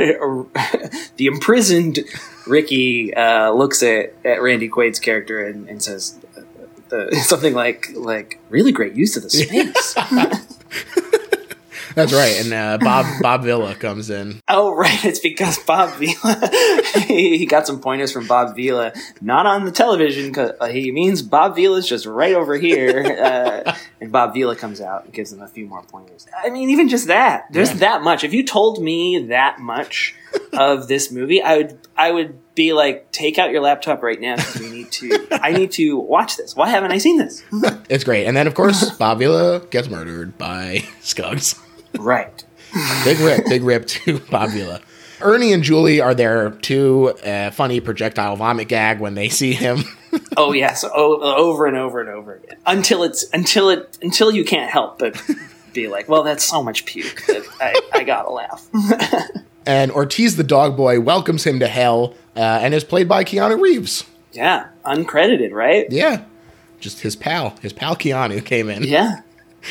the 1.17 1.27
imprisoned 1.27 2.01
Ricky 2.47 3.15
uh, 3.15 3.51
looks 3.51 3.83
at, 3.83 4.15
at 4.25 4.43
Randy 4.43 4.69
Quaid's 4.69 4.99
character 4.99 5.45
and, 5.45 5.69
and 5.69 5.83
says. 5.83 6.19
The, 6.89 7.13
something 7.17 7.53
like 7.53 7.89
like 7.97 8.39
really 8.49 8.71
great 8.71 8.95
use 8.95 9.17
of 9.17 9.25
the 9.25 9.31
space. 9.31 9.97
That's 11.97 12.13
right. 12.13 12.45
And 12.45 12.53
uh, 12.53 12.79
Bob 12.81 13.07
Bob 13.23 13.43
Vila 13.43 13.75
comes 13.75 14.11
in. 14.11 14.41
Oh, 14.49 14.75
right. 14.75 15.05
It's 15.05 15.19
because 15.19 15.59
Bob 15.59 15.95
Vila. 15.95 16.51
he 17.07 17.47
got 17.47 17.67
some 17.67 17.81
pointers 17.81 18.13
from 18.13 18.27
Bob 18.27 18.55
Vila, 18.55 18.93
not 19.23 19.47
on 19.47 19.65
the 19.65 19.73
television. 19.73 20.33
Cause 20.33 20.53
uh, 20.61 20.67
he 20.67 20.93
means 20.93 21.23
Bob 21.23 21.57
Vila's 21.57 21.89
just 21.89 22.05
right 22.05 22.35
over 22.35 22.55
here. 22.57 23.17
Uh, 23.19 23.75
and 24.01 24.13
Bob 24.13 24.35
Vila 24.35 24.55
comes 24.55 24.81
out 24.81 25.07
and 25.07 25.15
gives 25.15 25.33
him 25.33 25.41
a 25.41 25.49
few 25.49 25.67
more 25.67 25.83
pointers. 25.83 26.27
I 26.37 26.51
mean, 26.51 26.69
even 26.69 26.89
just 26.89 27.07
that. 27.07 27.47
There's 27.51 27.71
yeah. 27.71 27.79
that 27.79 28.03
much. 28.03 28.25
If 28.25 28.35
you 28.35 28.45
told 28.45 28.83
me 28.83 29.29
that 29.29 29.59
much 29.59 30.15
of 30.53 30.89
this 30.89 31.11
movie, 31.11 31.41
I 31.41 31.57
would 31.57 31.79
I 31.97 32.11
would 32.11 32.55
be 32.55 32.75
like, 32.75 33.11
take 33.11 33.39
out 33.39 33.51
your 33.53 33.63
laptop 33.63 34.03
right 34.03 34.21
now 34.21 34.37
because 34.37 34.61
we 34.61 34.69
need 34.69 34.93
to. 34.93 35.29
I 35.31 35.53
need 35.53 35.73
to 35.73 35.99
watch 35.99 36.37
this. 36.37 36.55
Why 36.55 36.69
haven't 36.69 36.93
I 36.93 36.99
seen 36.99 37.17
this? 37.17 37.43
it's 37.89 38.05
great. 38.05 38.27
And 38.27 38.37
then, 38.37 38.47
of 38.47 38.55
course, 38.55 38.91
Bob 38.91 39.19
Vila 39.19 39.61
gets 39.71 39.89
murdered 39.89 40.37
by 40.37 40.85
Skuggs. 41.01 41.59
Right. 41.99 42.45
big 43.05 43.19
rip, 43.21 43.47
big 43.47 43.63
rip 43.63 43.87
to 43.87 44.19
Bob 44.31 44.51
Vila. 44.51 44.81
Ernie 45.21 45.53
and 45.53 45.63
Julie 45.63 46.01
are 46.01 46.15
there 46.15 46.51
too. 46.51 47.15
Uh, 47.25 47.51
funny 47.51 47.81
projectile 47.81 48.37
vomit 48.37 48.69
gag 48.69 49.01
when 49.01 49.15
they 49.15 49.29
see 49.29 49.53
him. 49.53 49.83
oh 50.37 50.53
yes, 50.53 50.85
oh, 50.85 51.21
over 51.21 51.67
and 51.67 51.77
over 51.77 52.01
and 52.01 52.09
over 52.11 52.35
again 52.35 52.59
until 52.67 53.03
it's 53.03 53.25
until 53.33 53.71
it 53.71 53.97
until 54.03 54.31
you 54.31 54.45
can't 54.45 54.71
help 54.71 54.99
but 54.99 55.21
be 55.73 55.89
like, 55.89 56.09
well, 56.09 56.23
that's 56.23 56.45
so 56.45 56.63
much 56.63 56.85
puke 56.87 57.25
that 57.27 57.47
I, 57.61 57.81
I 57.93 58.05
gotta 58.05 58.31
laugh. 58.31 58.69
and 59.67 59.91
Ortiz 59.93 60.37
the 60.37 60.45
dog 60.45 60.77
boy 60.77 61.01
welcomes 61.01 61.45
him 61.47 61.61
to 61.61 61.69
hell 61.69 62.15
uh, 62.35 62.41
and 62.41 62.75
is 62.75 62.85
played 62.85 63.09
by 63.09 63.25
Keanu 63.25 63.61
Reeves. 63.61 64.05
Yeah, 64.33 64.69
uncredited, 64.85 65.53
right? 65.53 65.87
Yeah, 65.91 66.25
just 66.81 67.01
his 67.01 67.17
pal, 67.17 67.57
his 67.63 67.73
pal 67.73 67.97
Keanu 67.97 68.45
came 68.45 68.69
in. 68.69 68.83
Yeah, 68.83 69.21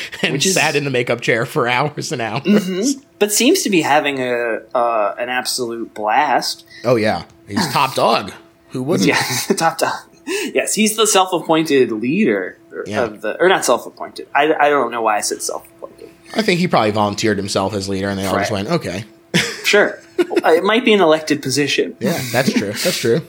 and 0.22 0.32
Which 0.32 0.46
is, 0.46 0.54
sat 0.54 0.76
in 0.76 0.84
the 0.84 0.90
makeup 0.90 1.20
chair 1.20 1.46
for 1.46 1.68
hours 1.68 2.12
and 2.12 2.20
hours. 2.22 2.42
Mm-hmm. 2.42 3.00
But 3.18 3.32
seems 3.32 3.62
to 3.62 3.70
be 3.70 3.82
having 3.82 4.20
a 4.20 4.62
uh, 4.74 5.14
an 5.18 5.28
absolute 5.28 5.94
blast. 5.94 6.66
Oh 6.84 6.96
yeah, 6.96 7.24
he's 7.48 7.66
top 7.72 7.94
dog. 7.94 8.32
Who 8.70 8.82
wouldn't? 8.82 9.08
Yeah, 9.08 9.22
top 9.56 9.78
dog. 9.78 9.94
Yes, 10.26 10.74
he's 10.74 10.96
the 10.96 11.06
self-appointed 11.06 11.92
leader 11.92 12.58
yeah. 12.86 13.04
of 13.04 13.20
the, 13.20 13.40
or 13.40 13.48
not 13.48 13.64
self-appointed. 13.64 14.28
I, 14.34 14.52
I 14.54 14.68
don't 14.68 14.90
know 14.90 15.02
why 15.02 15.16
I 15.16 15.20
said 15.20 15.40
self-appointed. 15.40 16.10
I 16.34 16.42
think 16.42 16.58
he 16.58 16.66
probably 16.66 16.90
volunteered 16.90 17.38
himself 17.38 17.74
as 17.74 17.88
leader, 17.88 18.08
and 18.08 18.18
they 18.18 18.26
all 18.26 18.34
right. 18.34 18.40
just 18.40 18.50
went, 18.50 18.68
okay. 18.68 19.04
sure, 19.62 20.00
it 20.18 20.64
might 20.64 20.84
be 20.84 20.92
an 20.92 21.00
elected 21.00 21.42
position. 21.42 21.96
Yeah, 22.00 22.20
that's 22.32 22.52
true. 22.52 22.72
That's 22.72 22.98
true. 22.98 23.22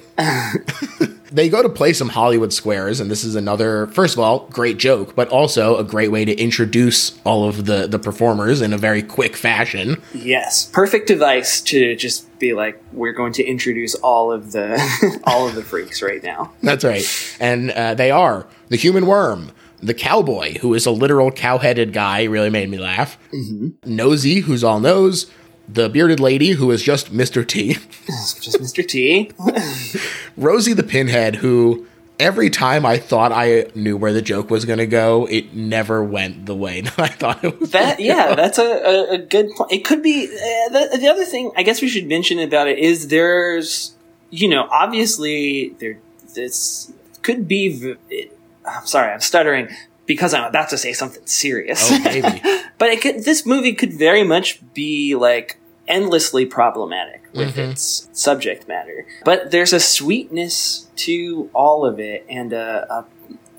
They 1.31 1.49
go 1.49 1.61
to 1.61 1.69
play 1.69 1.93
some 1.93 2.09
Hollywood 2.09 2.53
squares, 2.53 2.99
and 2.99 3.09
this 3.11 3.23
is 3.23 3.35
another, 3.35 3.87
first 3.87 4.15
of 4.15 4.19
all, 4.19 4.47
great 4.47 4.77
joke, 4.77 5.15
but 5.15 5.27
also 5.29 5.77
a 5.77 5.83
great 5.83 6.11
way 6.11 6.25
to 6.25 6.35
introduce 6.35 7.19
all 7.23 7.47
of 7.47 7.65
the 7.65 7.87
the 7.87 7.99
performers 7.99 8.61
in 8.61 8.73
a 8.73 8.77
very 8.77 9.01
quick 9.01 9.35
fashion. 9.35 10.01
Yes, 10.13 10.65
perfect 10.65 11.07
device 11.07 11.61
to 11.61 11.95
just 11.95 12.37
be 12.39 12.53
like, 12.53 12.81
we're 12.91 13.13
going 13.13 13.33
to 13.33 13.43
introduce 13.43 13.95
all 13.95 14.31
of 14.31 14.51
the 14.51 14.79
all 15.25 15.47
of 15.47 15.55
the 15.55 15.63
freaks 15.63 16.01
right 16.01 16.23
now. 16.23 16.53
That's 16.63 16.83
right, 16.83 17.05
and 17.39 17.71
uh, 17.71 17.93
they 17.93 18.11
are 18.11 18.47
the 18.69 18.77
human 18.77 19.05
worm. 19.05 19.51
The 19.79 19.93
cowboy, 19.93 20.57
who 20.57 20.73
is 20.73 20.87
a 20.87 20.91
literal 20.91 21.31
cow-headed 21.31 21.93
guy, 21.93 22.23
really 22.23 22.49
made 22.49 22.67
me 22.67 22.79
laugh. 22.79 23.19
Mm-hmm. 23.31 23.95
Nosy, 23.95 24.39
who's 24.39 24.63
all 24.63 24.79
nose 24.79 25.29
the 25.67 25.89
bearded 25.89 26.19
lady 26.19 26.51
who 26.51 26.71
is 26.71 26.81
just 26.81 27.11
Mr. 27.13 27.45
T. 27.47 27.73
just 28.41 28.59
Mr. 28.59 28.87
T. 28.87 29.31
Rosie 30.37 30.73
the 30.73 30.83
Pinhead, 30.83 31.35
who 31.35 31.87
every 32.19 32.49
time 32.49 32.85
I 32.85 32.97
thought 32.97 33.31
I 33.31 33.67
knew 33.75 33.97
where 33.97 34.13
the 34.13 34.21
joke 34.21 34.49
was 34.49 34.65
going 34.65 34.79
to 34.79 34.87
go, 34.87 35.27
it 35.27 35.53
never 35.53 36.03
went 36.03 36.45
the 36.45 36.55
way 36.55 36.81
that 36.81 36.99
I 36.99 37.07
thought 37.07 37.43
it 37.43 37.59
was. 37.59 37.71
That 37.71 37.99
yeah, 37.99 38.35
that's 38.35 38.57
a, 38.57 38.63
a, 38.63 39.13
a, 39.13 39.17
good 39.17 39.49
point. 39.51 39.71
It 39.71 39.85
could 39.85 40.01
be 40.01 40.25
uh, 40.25 40.69
the, 40.69 40.97
the 40.99 41.07
other 41.07 41.25
thing. 41.25 41.51
I 41.55 41.63
guess 41.63 41.81
we 41.81 41.89
should 41.89 42.07
mention 42.07 42.39
about 42.39 42.67
it 42.67 42.79
is 42.79 43.09
there's 43.09 43.95
you 44.29 44.47
know 44.47 44.67
obviously 44.71 45.69
there 45.79 45.99
this 46.33 46.91
could 47.21 47.47
be. 47.47 47.95
It, 48.09 48.37
I'm 48.65 48.85
sorry, 48.85 49.13
I'm 49.13 49.21
stuttering 49.21 49.69
because 50.07 50.33
I'm 50.33 50.45
about 50.45 50.69
to 50.69 50.77
say 50.77 50.93
something 50.93 51.25
serious. 51.25 51.91
Oh, 51.91 51.99
maybe. 52.03 52.41
but 52.79 52.89
it 52.89 53.01
could, 53.01 53.23
this 53.23 53.45
movie 53.45 53.73
could 53.73 53.93
very 53.93 54.23
much 54.23 54.61
be 54.73 55.13
like 55.13 55.59
endlessly 55.87 56.45
problematic 56.45 57.23
with 57.33 57.55
mm-hmm. 57.55 57.71
its 57.71 58.09
subject 58.13 58.67
matter. 58.67 59.05
But 59.23 59.51
there's 59.51 59.73
a 59.73 59.79
sweetness 59.79 60.87
to 60.97 61.49
all 61.53 61.85
of 61.85 61.99
it 61.99 62.25
and 62.29 62.53
a, 62.53 62.87
a 62.91 63.05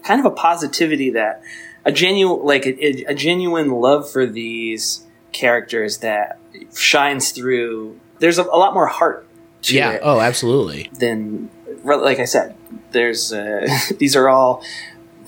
kind 0.02 0.18
of 0.18 0.26
a 0.26 0.34
positivity 0.34 1.10
that 1.10 1.42
a 1.84 1.92
genuine, 1.92 2.44
like 2.44 2.66
a, 2.66 3.04
a 3.04 3.14
genuine 3.14 3.70
love 3.70 4.10
for 4.10 4.26
these 4.26 5.06
characters 5.32 5.98
that 5.98 6.38
shines 6.74 7.30
through. 7.30 8.00
There's 8.18 8.38
a, 8.38 8.42
a 8.42 8.58
lot 8.58 8.74
more 8.74 8.86
heart 8.86 9.26
to 9.62 9.74
yeah. 9.74 9.92
it. 9.92 10.00
Oh, 10.02 10.18
absolutely. 10.18 10.90
Than, 10.98 11.50
like 11.84 12.18
I 12.18 12.24
said, 12.24 12.56
there's, 12.90 13.32
uh, 13.32 13.68
these 13.98 14.16
are 14.16 14.28
all 14.28 14.62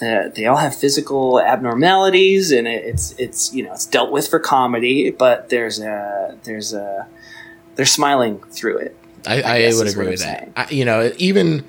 they 0.01 0.47
all 0.47 0.57
have 0.57 0.75
physical 0.75 1.41
abnormalities, 1.41 2.51
and 2.51 2.67
it's 2.67 3.13
it's 3.13 3.53
you 3.55 3.63
know 3.63 3.73
it's 3.73 3.87
dealt 3.87 4.11
with 4.11 4.29
for 4.29 4.39
comedy, 4.41 5.11
but 5.11 5.49
there's 5.49 5.79
a 5.81 6.37
there's 6.45 6.73
a 6.73 7.07
they're 7.77 7.87
smiling 7.87 8.43
through 8.51 8.79
it. 8.79 8.97
I, 9.27 9.43
I, 9.43 9.63
I 9.65 9.75
would 9.75 9.87
agree 9.87 10.09
with 10.09 10.21
that. 10.21 10.51
I, 10.57 10.69
you 10.71 10.85
know, 10.85 11.13
even 11.19 11.65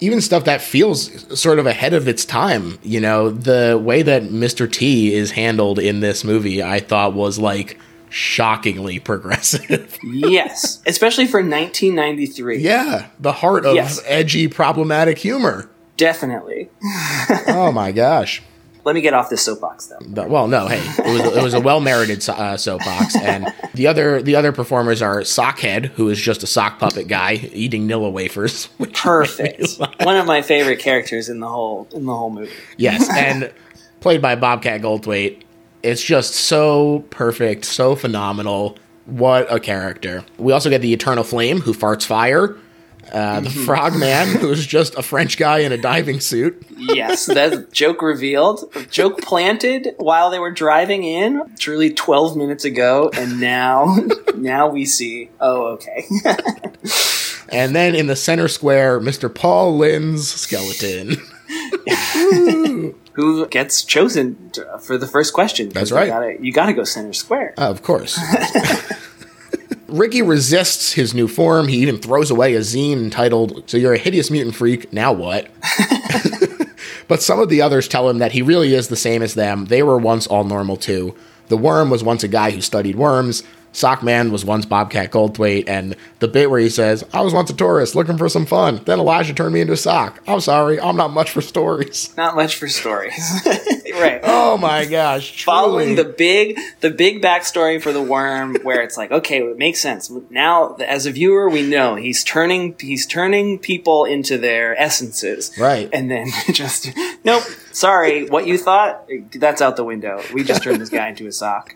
even 0.00 0.20
stuff 0.20 0.44
that 0.44 0.60
feels 0.60 1.38
sort 1.38 1.58
of 1.58 1.66
ahead 1.66 1.94
of 1.94 2.08
its 2.08 2.24
time. 2.24 2.78
You 2.82 3.00
know, 3.00 3.30
the 3.30 3.80
way 3.82 4.02
that 4.02 4.24
Mr. 4.24 4.70
T 4.70 5.14
is 5.14 5.32
handled 5.32 5.78
in 5.78 6.00
this 6.00 6.24
movie, 6.24 6.62
I 6.62 6.80
thought 6.80 7.14
was 7.14 7.38
like 7.38 7.78
shockingly 8.10 8.98
progressive. 9.00 9.98
yes, 10.02 10.82
especially 10.86 11.26
for 11.26 11.38
1993. 11.38 12.58
Yeah, 12.58 13.08
the 13.18 13.32
heart 13.32 13.66
of 13.66 13.74
yes. 13.74 14.00
edgy, 14.06 14.48
problematic 14.48 15.18
humor. 15.18 15.70
Definitely. 15.96 16.70
oh 17.48 17.70
my 17.72 17.92
gosh. 17.92 18.42
Let 18.84 18.94
me 18.94 19.00
get 19.00 19.14
off 19.14 19.30
this 19.30 19.42
soapbox, 19.42 19.86
though. 19.86 20.26
Well, 20.26 20.46
no, 20.46 20.66
hey, 20.66 20.78
it 20.78 21.24
was, 21.24 21.36
it 21.36 21.42
was 21.42 21.54
a 21.54 21.60
well 21.60 21.80
merited 21.80 22.28
uh, 22.28 22.58
soapbox, 22.58 23.16
and 23.16 23.46
the 23.72 23.86
other 23.86 24.20
the 24.20 24.36
other 24.36 24.52
performers 24.52 25.00
are 25.00 25.20
Sockhead, 25.20 25.86
who 25.86 26.10
is 26.10 26.20
just 26.20 26.42
a 26.42 26.46
sock 26.46 26.78
puppet 26.78 27.08
guy 27.08 27.34
eating 27.52 27.88
Nilla 27.88 28.12
wafers. 28.12 28.66
Perfect. 28.92 29.78
One 30.02 30.16
of 30.16 30.26
my 30.26 30.42
favorite 30.42 30.80
characters 30.80 31.30
in 31.30 31.40
the 31.40 31.48
whole 31.48 31.88
in 31.94 32.04
the 32.04 32.14
whole 32.14 32.28
movie. 32.28 32.52
Yes, 32.76 33.08
and 33.16 33.50
played 34.00 34.20
by 34.20 34.34
Bobcat 34.34 34.82
Goldthwait. 34.82 35.42
It's 35.82 36.02
just 36.02 36.34
so 36.34 37.04
perfect, 37.10 37.64
so 37.64 37.96
phenomenal. 37.96 38.76
What 39.06 39.50
a 39.52 39.60
character. 39.60 40.24
We 40.38 40.52
also 40.52 40.68
get 40.68 40.82
the 40.82 40.92
Eternal 40.92 41.24
Flame, 41.24 41.60
who 41.60 41.72
farts 41.72 42.04
fire. 42.04 42.56
Uh, 43.14 43.38
the 43.38 43.48
mm-hmm. 43.48 43.60
Frogman, 43.64 44.26
who's 44.40 44.66
just 44.66 44.96
a 44.96 45.02
French 45.02 45.38
guy 45.38 45.58
in 45.58 45.70
a 45.70 45.78
diving 45.78 46.18
suit. 46.18 46.66
yes, 46.76 47.26
that 47.26 47.70
joke 47.72 48.02
revealed. 48.02 48.72
Joke 48.90 49.22
planted 49.22 49.94
while 49.98 50.30
they 50.30 50.40
were 50.40 50.50
driving 50.50 51.04
in, 51.04 51.54
truly 51.56 51.92
twelve 51.92 52.36
minutes 52.36 52.64
ago, 52.64 53.10
and 53.14 53.40
now, 53.40 53.96
now 54.34 54.68
we 54.68 54.84
see. 54.84 55.30
Oh, 55.38 55.78
okay. 55.78 56.04
and 57.50 57.76
then 57.76 57.94
in 57.94 58.08
the 58.08 58.16
center 58.16 58.48
square, 58.48 59.00
Mr. 59.00 59.32
Paul 59.32 59.78
Lynde's 59.78 60.28
skeleton. 60.28 61.16
Who 63.12 63.46
gets 63.46 63.84
chosen 63.84 64.50
for 64.80 64.98
the 64.98 65.06
first 65.06 65.32
question? 65.32 65.68
That's 65.68 65.92
right. 65.92 66.06
You 66.06 66.10
gotta, 66.10 66.36
you 66.40 66.52
gotta 66.52 66.72
go 66.72 66.82
center 66.82 67.12
square. 67.12 67.54
Uh, 67.56 67.70
of 67.70 67.84
course. 67.84 68.18
Ricky 69.94 70.22
resists 70.22 70.94
his 70.94 71.14
new 71.14 71.28
form. 71.28 71.68
He 71.68 71.76
even 71.76 71.98
throws 71.98 72.28
away 72.28 72.56
a 72.56 72.60
zine 72.60 72.94
entitled, 72.94 73.62
So 73.70 73.76
You're 73.76 73.94
a 73.94 73.98
Hideous 73.98 74.28
Mutant 74.28 74.56
Freak, 74.56 74.92
Now 74.92 75.12
What? 75.12 75.48
but 77.08 77.22
some 77.22 77.38
of 77.38 77.48
the 77.48 77.62
others 77.62 77.86
tell 77.86 78.08
him 78.08 78.18
that 78.18 78.32
he 78.32 78.42
really 78.42 78.74
is 78.74 78.88
the 78.88 78.96
same 78.96 79.22
as 79.22 79.34
them. 79.34 79.66
They 79.66 79.84
were 79.84 79.96
once 79.96 80.26
all 80.26 80.42
normal 80.42 80.76
too. 80.76 81.14
The 81.46 81.56
worm 81.56 81.90
was 81.90 82.02
once 82.02 82.24
a 82.24 82.28
guy 82.28 82.50
who 82.50 82.60
studied 82.60 82.96
worms. 82.96 83.44
Sockman 83.74 84.30
was 84.30 84.44
once 84.44 84.64
Bobcat 84.64 85.10
Goldthwait, 85.10 85.68
and 85.68 85.96
the 86.20 86.28
bit 86.28 86.48
where 86.48 86.60
he 86.60 86.70
says, 86.70 87.04
I 87.12 87.20
was 87.20 87.34
once 87.34 87.50
a 87.50 87.54
tourist 87.54 87.94
looking 87.94 88.16
for 88.16 88.28
some 88.28 88.46
fun. 88.46 88.80
Then 88.84 89.00
Elijah 89.00 89.34
turned 89.34 89.52
me 89.52 89.60
into 89.60 89.72
a 89.72 89.76
sock. 89.76 90.22
I'm 90.26 90.40
sorry, 90.40 90.80
I'm 90.80 90.96
not 90.96 91.12
much 91.12 91.32
for 91.32 91.42
stories. 91.42 92.14
Not 92.16 92.36
much 92.36 92.54
for 92.56 92.68
stories. 92.68 93.14
right. 93.94 94.20
Oh 94.22 94.56
my 94.56 94.84
gosh. 94.84 95.32
Truly. 95.36 95.56
Following 95.56 95.94
the 95.96 96.04
big 96.04 96.58
the 96.80 96.90
big 96.90 97.20
backstory 97.20 97.82
for 97.82 97.92
the 97.92 98.02
worm 98.02 98.56
where 98.62 98.80
it's 98.82 98.96
like, 98.96 99.10
okay, 99.10 99.40
it 99.42 99.58
makes 99.58 99.80
sense. 99.80 100.10
Now 100.30 100.74
as 100.76 101.06
a 101.06 101.10
viewer 101.10 101.48
we 101.50 101.62
know 101.62 101.96
he's 101.96 102.22
turning 102.22 102.76
he's 102.78 103.06
turning 103.06 103.58
people 103.58 104.04
into 104.04 104.38
their 104.38 104.80
essences. 104.80 105.56
Right. 105.58 105.90
And 105.92 106.10
then 106.10 106.28
just 106.52 106.90
nope 107.24 107.44
Sorry, 107.74 108.26
what 108.26 108.46
you 108.46 108.56
thought? 108.56 109.08
That's 109.34 109.60
out 109.60 109.74
the 109.74 109.82
window. 109.82 110.22
We 110.32 110.44
just 110.44 110.62
turned 110.62 110.80
this 110.80 110.90
guy 110.90 111.08
into 111.08 111.26
a 111.26 111.32
sock. 111.32 111.74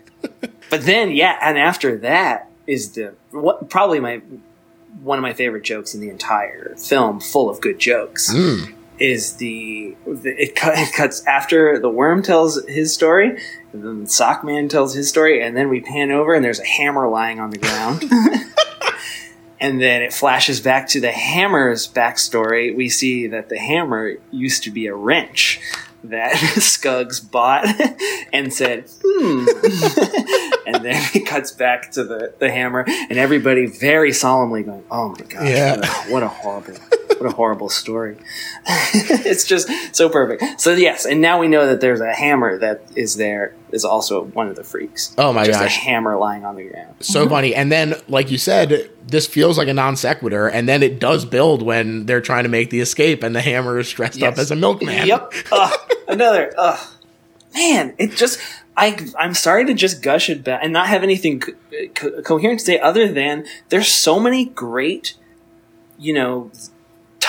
But 0.69 0.85
then, 0.85 1.11
yeah, 1.11 1.37
and 1.41 1.57
after 1.57 1.97
that 1.97 2.49
is 2.67 2.91
the 2.93 3.15
what 3.31 3.69
probably 3.69 3.99
my 3.99 4.21
one 5.01 5.17
of 5.17 5.21
my 5.21 5.33
favorite 5.33 5.63
jokes 5.63 5.93
in 5.93 6.01
the 6.01 6.09
entire 6.09 6.75
film, 6.75 7.19
full 7.19 7.49
of 7.49 7.61
good 7.61 7.79
jokes. 7.79 8.33
Mm. 8.33 8.75
Is 8.97 9.37
the, 9.37 9.95
the 10.05 10.35
it, 10.37 10.55
cut, 10.57 10.73
it 10.77 10.93
cuts 10.93 11.25
after 11.25 11.79
the 11.79 11.89
worm 11.89 12.21
tells 12.21 12.63
his 12.67 12.93
story, 12.93 13.41
and 13.71 13.83
then 13.83 14.03
the 14.03 14.09
sock 14.09 14.43
man 14.43 14.67
tells 14.67 14.93
his 14.93 15.07
story, 15.07 15.41
and 15.41 15.55
then 15.55 15.69
we 15.69 15.79
pan 15.79 16.11
over 16.11 16.33
and 16.33 16.43
there's 16.43 16.59
a 16.59 16.65
hammer 16.65 17.07
lying 17.07 17.39
on 17.39 17.49
the 17.51 17.59
ground. 17.59 18.03
and 19.59 19.81
then 19.81 20.01
it 20.01 20.13
flashes 20.13 20.59
back 20.59 20.89
to 20.89 20.99
the 20.99 21.11
hammer's 21.11 21.87
backstory. 21.87 22.75
We 22.75 22.89
see 22.89 23.27
that 23.27 23.47
the 23.47 23.57
hammer 23.57 24.15
used 24.31 24.63
to 24.63 24.71
be 24.71 24.87
a 24.87 24.95
wrench 24.95 25.61
that 26.05 26.35
Skuggs 26.57 27.19
bought 27.19 27.65
and 28.33 28.53
said, 28.53 28.85
hmm. 29.03 29.47
and 30.67 30.83
then 30.85 31.01
it 31.13 31.25
cuts 31.25 31.51
back 31.51 31.91
to 31.91 32.03
the, 32.03 32.33
the 32.39 32.51
hammer 32.51 32.85
and 32.87 33.17
everybody 33.17 33.65
very 33.65 34.13
solemnly 34.13 34.63
going, 34.63 34.83
oh 34.91 35.09
my 35.09 35.25
gosh, 35.25 35.43
Yeah. 35.47 35.75
what, 35.77 35.85
a, 35.85 36.11
what 36.11 36.23
a 36.23 36.27
horrible, 36.27 36.73
what 37.19 37.31
a 37.31 37.35
horrible 37.35 37.69
story. 37.69 38.17
it's 38.65 39.45
just 39.45 39.69
so 39.95 40.09
perfect. 40.09 40.61
So 40.61 40.73
yes, 40.73 41.05
and 41.05 41.21
now 41.21 41.39
we 41.39 41.47
know 41.47 41.67
that 41.67 41.81
there's 41.81 42.01
a 42.01 42.13
hammer 42.13 42.57
that 42.59 42.81
is 42.95 43.15
there 43.15 43.55
is 43.71 43.85
also 43.85 44.23
one 44.23 44.47
of 44.47 44.55
the 44.55 44.63
freaks. 44.63 45.13
Oh 45.17 45.33
my 45.33 45.45
just 45.45 45.59
gosh. 45.59 45.77
a 45.77 45.79
hammer 45.79 46.17
lying 46.17 46.45
on 46.45 46.55
the 46.55 46.63
ground. 46.69 46.95
So 47.01 47.27
funny. 47.29 47.53
And 47.53 47.71
then, 47.71 47.95
like 48.07 48.31
you 48.31 48.37
said, 48.37 48.89
this 49.05 49.27
feels 49.27 49.57
like 49.57 49.67
a 49.67 49.73
non 49.73 49.95
sequitur, 49.95 50.47
and 50.47 50.67
then 50.67 50.83
it 50.83 50.99
does 50.99 51.25
build 51.25 51.61
when 51.61 52.05
they're 52.05 52.21
trying 52.21 52.43
to 52.43 52.49
make 52.49 52.69
the 52.69 52.79
escape, 52.79 53.23
and 53.23 53.35
the 53.35 53.41
hammer 53.41 53.79
is 53.79 53.91
dressed 53.91 54.21
up 54.23 54.37
as 54.37 54.51
a 54.51 54.55
milkman. 54.55 55.07
Yep. 55.07 55.33
Ugh, 55.51 55.79
another. 56.07 56.53
Ugh. 56.57 56.87
Man, 57.53 57.95
it 57.97 58.11
just. 58.11 58.39
I, 58.77 58.97
I'm 59.17 59.33
sorry 59.33 59.65
to 59.65 59.73
just 59.73 60.01
gush 60.01 60.29
it 60.29 60.41
back 60.41 60.61
and 60.63 60.71
not 60.71 60.87
have 60.87 61.03
anything 61.03 61.41
co- 61.41 61.51
co- 61.93 62.21
coherent 62.21 62.61
to 62.61 62.65
say 62.65 62.79
other 62.79 63.11
than 63.11 63.45
there's 63.67 63.89
so 63.89 64.21
many 64.21 64.45
great, 64.45 65.15
you 65.97 66.13
know, 66.13 66.49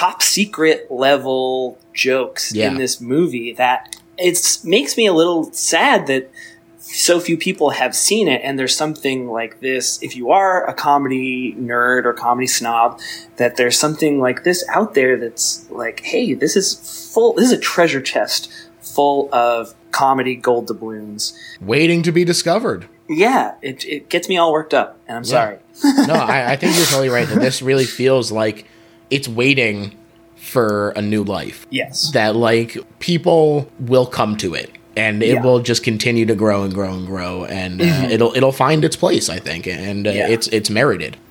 top 0.00 0.22
secret 0.22 0.90
level 0.90 1.78
jokes 1.92 2.54
Yeah. 2.54 2.68
in 2.68 2.78
this 2.78 3.00
movie 3.00 3.52
that 3.54 3.96
it 4.16 4.58
makes 4.64 4.96
me 4.96 5.06
a 5.06 5.12
little 5.12 5.52
sad 5.52 6.06
that 6.06 6.30
so 6.78 7.20
few 7.20 7.36
people 7.36 7.70
have 7.70 7.94
seen 7.94 8.26
it 8.26 8.40
and 8.42 8.58
there's 8.58 8.74
something 8.84 9.28
like 9.30 9.60
this 9.60 10.02
if 10.02 10.16
you 10.16 10.30
are 10.30 10.66
a 10.66 10.72
comedy 10.74 11.54
nerd 11.70 12.04
or 12.06 12.12
comedy 12.14 12.46
snob 12.46 12.98
that 13.36 13.56
there's 13.56 13.78
something 13.78 14.18
like 14.26 14.42
this 14.44 14.64
out 14.70 14.94
there 14.94 15.16
that's 15.18 15.70
like 15.70 16.00
hey 16.00 16.32
this 16.34 16.56
is 16.56 16.66
full 17.12 17.34
this 17.34 17.44
is 17.44 17.52
a 17.52 17.58
treasure 17.74 18.00
chest 18.00 18.50
full 18.80 19.28
of 19.34 19.74
comedy 19.90 20.34
gold 20.34 20.66
doubloons 20.66 21.32
Waiting 21.60 22.02
to 22.04 22.12
be 22.12 22.24
discovered. 22.24 22.88
yeah 23.08 23.54
it, 23.60 23.84
it 23.84 24.08
gets 24.08 24.28
me 24.30 24.36
all 24.38 24.52
worked 24.52 24.72
up 24.74 24.98
and 25.06 25.16
i'm 25.18 25.24
sorry 25.24 25.58
No, 25.84 26.14
I, 26.36 26.52
I 26.52 26.56
think 26.56 26.74
you're 26.76 26.86
totally 26.86 27.10
right 27.10 27.28
that 27.28 27.40
this 27.40 27.60
really 27.60 27.84
feels 28.00 28.32
like 28.32 28.66
it's 29.10 29.28
waiting 29.28 29.94
for 30.36 30.90
a 30.96 31.02
new 31.02 31.22
life. 31.22 31.66
yes 31.70 32.10
That, 32.12 32.34
like, 32.36 32.76
people 32.98 33.70
will 33.78 34.06
come 34.06 34.36
to 34.38 34.54
it. 34.54 34.70
And 34.96 35.22
it 35.22 35.28
Yeah. 35.28 35.34
Mm-hmm. 35.36 35.44
will 35.46 35.60
just 35.60 35.84
continue 35.84 36.26
to 36.26 36.34
grow 36.34 36.64
and 36.64 36.74
grow 36.74 36.92
and 36.92 37.06
grow, 37.06 37.44
and 37.44 37.80
uh, 37.80 38.08
it'll 38.10 38.34
it'll 38.36 38.50
find 38.52 38.84
its 38.84 38.96
place, 38.96 39.28
I 39.28 39.38
think, 39.38 39.66
and 39.68 40.06
uh, 40.06 40.10
Yeah. 40.10 40.28
it's 40.28 40.48
it's 40.48 40.68
merited. 40.68 41.16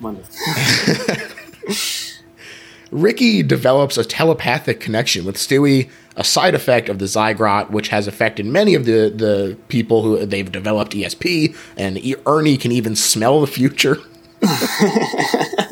Ricky 2.90 3.42
develops 3.42 3.96
a 3.98 4.04
telepathic 4.04 4.80
connection 4.80 5.24
with 5.24 5.36
Stewie, 5.36 5.88
a 6.16 6.24
side 6.24 6.54
effect 6.56 6.88
of 6.88 6.98
the 6.98 7.04
Zygrot, 7.04 7.70
which 7.70 7.88
has 7.88 8.08
affected 8.08 8.46
many 8.46 8.74
of 8.74 8.84
the, 8.86 9.12
the 9.14 9.56
people 9.68 10.02
who 10.02 10.24
they've 10.26 10.50
developed 10.50 10.92
ESP, 10.92 11.54
and 11.76 11.98
E- 11.98 12.16
Ernie 12.26 12.56
can 12.56 12.72
even 12.72 12.96
smell 12.96 13.40
the 13.40 13.46
future. 13.46 13.98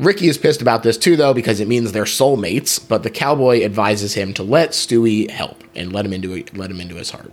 Ricky 0.00 0.28
is 0.28 0.38
pissed 0.38 0.62
about 0.62 0.82
this 0.82 0.96
too, 0.96 1.16
though, 1.16 1.34
because 1.34 1.60
it 1.60 1.68
means 1.68 1.92
they're 1.92 2.04
soulmates. 2.04 2.80
But 2.86 3.02
the 3.02 3.10
cowboy 3.10 3.62
advises 3.62 4.14
him 4.14 4.32
to 4.34 4.42
let 4.42 4.70
Stewie 4.70 5.30
help 5.30 5.62
and 5.74 5.92
let 5.92 6.06
him 6.06 6.12
into 6.12 6.44
let 6.54 6.70
him 6.70 6.80
into 6.80 6.96
his 6.96 7.10
heart. 7.10 7.32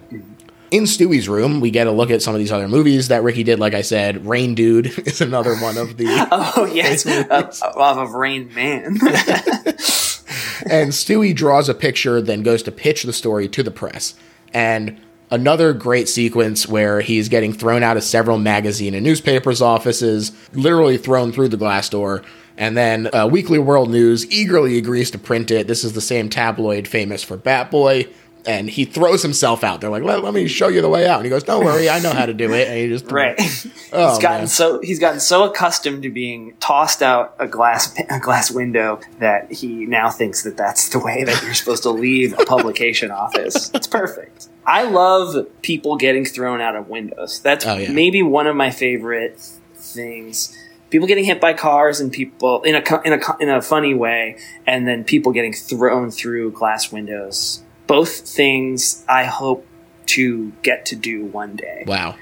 In 0.69 0.83
Stewie's 0.83 1.29
room, 1.29 1.61
we 1.61 1.71
get 1.71 1.87
a 1.87 1.91
look 1.91 2.11
at 2.11 2.21
some 2.21 2.35
of 2.35 2.39
these 2.39 2.51
other 2.51 2.67
movies 2.67 3.07
that 3.07 3.23
Ricky 3.23 3.43
did. 3.43 3.57
Like 3.57 3.73
I 3.73 3.81
said, 3.81 4.25
Rain 4.25 4.53
Dude 4.53 4.87
is 5.07 5.21
another 5.21 5.55
one 5.55 5.77
of 5.77 5.95
the. 5.95 6.07
oh 6.31 6.65
yes 6.65 7.05
of, 7.05 7.63
of 7.73 8.13
rain 8.13 8.53
man 8.53 8.85
and 10.69 10.91
Stewie 10.91 11.35
draws 11.35 11.69
a 11.69 11.73
picture, 11.73 12.21
then 12.21 12.43
goes 12.43 12.63
to 12.63 12.71
pitch 12.71 13.03
the 13.03 13.13
story 13.13 13.47
to 13.47 13.63
the 13.63 13.71
press. 13.71 14.15
And 14.53 14.99
another 15.29 15.73
great 15.73 16.09
sequence 16.09 16.67
where 16.67 17.01
he's 17.01 17.29
getting 17.29 17.53
thrown 17.53 17.83
out 17.83 17.97
of 17.97 18.03
several 18.03 18.37
magazine 18.37 18.93
and 18.93 19.03
newspapers' 19.03 19.61
offices, 19.61 20.31
literally 20.53 20.97
thrown 20.97 21.31
through 21.31 21.49
the 21.49 21.57
glass 21.57 21.89
door. 21.89 22.23
And 22.57 22.75
then 22.75 23.09
uh, 23.13 23.27
Weekly 23.27 23.59
World 23.59 23.89
News 23.91 24.29
eagerly 24.31 24.77
agrees 24.77 25.11
to 25.11 25.19
print 25.19 25.51
it. 25.51 25.67
This 25.67 25.83
is 25.83 25.93
the 25.93 26.01
same 26.01 26.29
tabloid 26.29 26.87
famous 26.87 27.23
for 27.23 27.37
Batboy. 27.37 28.11
And 28.45 28.69
he 28.69 28.85
throws 28.85 29.23
himself 29.23 29.61
out. 29.61 29.81
They're 29.81 29.89
like, 29.89 30.03
let, 30.03 30.23
let 30.23 30.33
me 30.33 30.47
show 30.47 30.69
you 30.69 30.81
the 30.81 30.87
way 30.87 31.05
out. 31.05 31.17
And 31.17 31.25
he 31.25 31.29
goes, 31.29 31.43
Don't 31.43 31.65
worry, 31.65 31.89
I 31.89 31.99
know 31.99 32.13
how 32.13 32.25
to 32.25 32.33
do 32.33 32.53
it. 32.53 32.69
And 32.69 32.77
he 32.77 32.87
just 32.87 33.11
right 33.11 33.35
Oh, 33.91 34.09
he's 34.09 34.19
gotten 34.19 34.39
man. 34.41 34.47
so 34.47 34.79
he's 34.81 34.99
gotten 34.99 35.19
so 35.19 35.43
accustomed 35.43 36.03
to 36.03 36.09
being 36.09 36.53
tossed 36.61 37.01
out 37.03 37.35
a 37.39 37.47
glass 37.47 37.93
a 38.09 38.19
glass 38.21 38.49
window 38.49 39.01
that 39.19 39.51
he 39.51 39.85
now 39.85 40.09
thinks 40.09 40.43
that 40.43 40.55
that's 40.55 40.87
the 40.89 40.99
way 40.99 41.25
that 41.25 41.43
you're 41.43 41.53
supposed 41.53 41.83
to 41.83 41.89
leave 41.89 42.33
a 42.39 42.45
publication 42.45 43.11
office 43.11 43.69
it's 43.73 43.87
perfect 43.87 44.47
i 44.65 44.83
love 44.83 45.45
people 45.61 45.95
getting 45.97 46.23
thrown 46.25 46.59
out 46.61 46.75
of 46.75 46.87
windows 46.89 47.39
that's 47.39 47.65
Oh, 47.65 47.75
yeah. 47.77 47.91
maybe 47.91 48.21
one 48.23 48.47
of 48.47 48.55
my 48.55 48.71
favorite 48.71 49.39
things 49.75 50.57
people 50.89 51.07
getting 51.07 51.25
hit 51.25 51.41
by 51.41 51.53
cars 51.53 51.99
and 51.99 52.11
people 52.11 52.61
in 52.63 52.75
a 52.75 52.83
in 53.03 53.13
a 53.13 53.19
in 53.39 53.49
a 53.49 53.61
funny 53.61 53.93
way 53.93 54.37
and 54.65 54.87
then 54.87 55.03
people 55.03 55.31
getting 55.31 55.53
thrown 55.53 56.11
through 56.11 56.51
glass 56.51 56.91
windows 56.91 57.61
both 57.87 58.19
things 58.27 59.03
i 59.09 59.23
hope 59.25 59.65
to 60.05 60.51
get 60.63 60.85
to 60.85 60.95
do 60.95 61.25
one 61.25 61.55
day 61.55 61.83
Wow. 61.85 62.15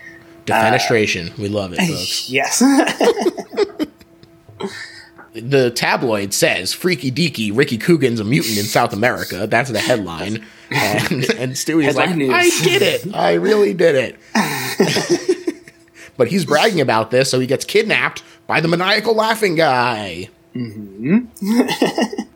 Defenestration. 0.45 1.35
we 1.39 1.47
love 1.47 1.73
it, 1.73 1.77
folks. 1.79 2.29
yes 2.39 2.59
the 5.33 5.71
tabloid 5.71 6.33
says 6.33 6.73
"Freaky 6.73 7.11
Deaky, 7.11 7.55
Ricky 7.55 7.77
Coogan's 7.77 8.19
a 8.19 8.23
mutant 8.23 8.57
in 8.57 8.65
South 8.65 8.93
America." 8.93 9.47
That's 9.47 9.71
the 9.71 9.79
headline, 9.79 10.45
and, 10.71 11.25
and 11.31 11.57
Stewie's 11.57 11.95
like, 11.95 12.15
news. 12.15 12.31
"I 12.33 12.49
did 12.63 12.81
it! 12.81 13.15
I 13.15 13.33
really 13.33 13.73
did 13.73 13.95
it." 13.95 15.61
but 16.17 16.29
he's 16.29 16.45
bragging 16.45 16.79
about 16.79 17.11
this, 17.11 17.29
so 17.29 17.39
he 17.39 17.47
gets 17.47 17.65
kidnapped 17.65 18.23
by 18.47 18.59
the 18.61 18.67
maniacal 18.67 19.15
laughing 19.15 19.55
guy. 19.55 20.29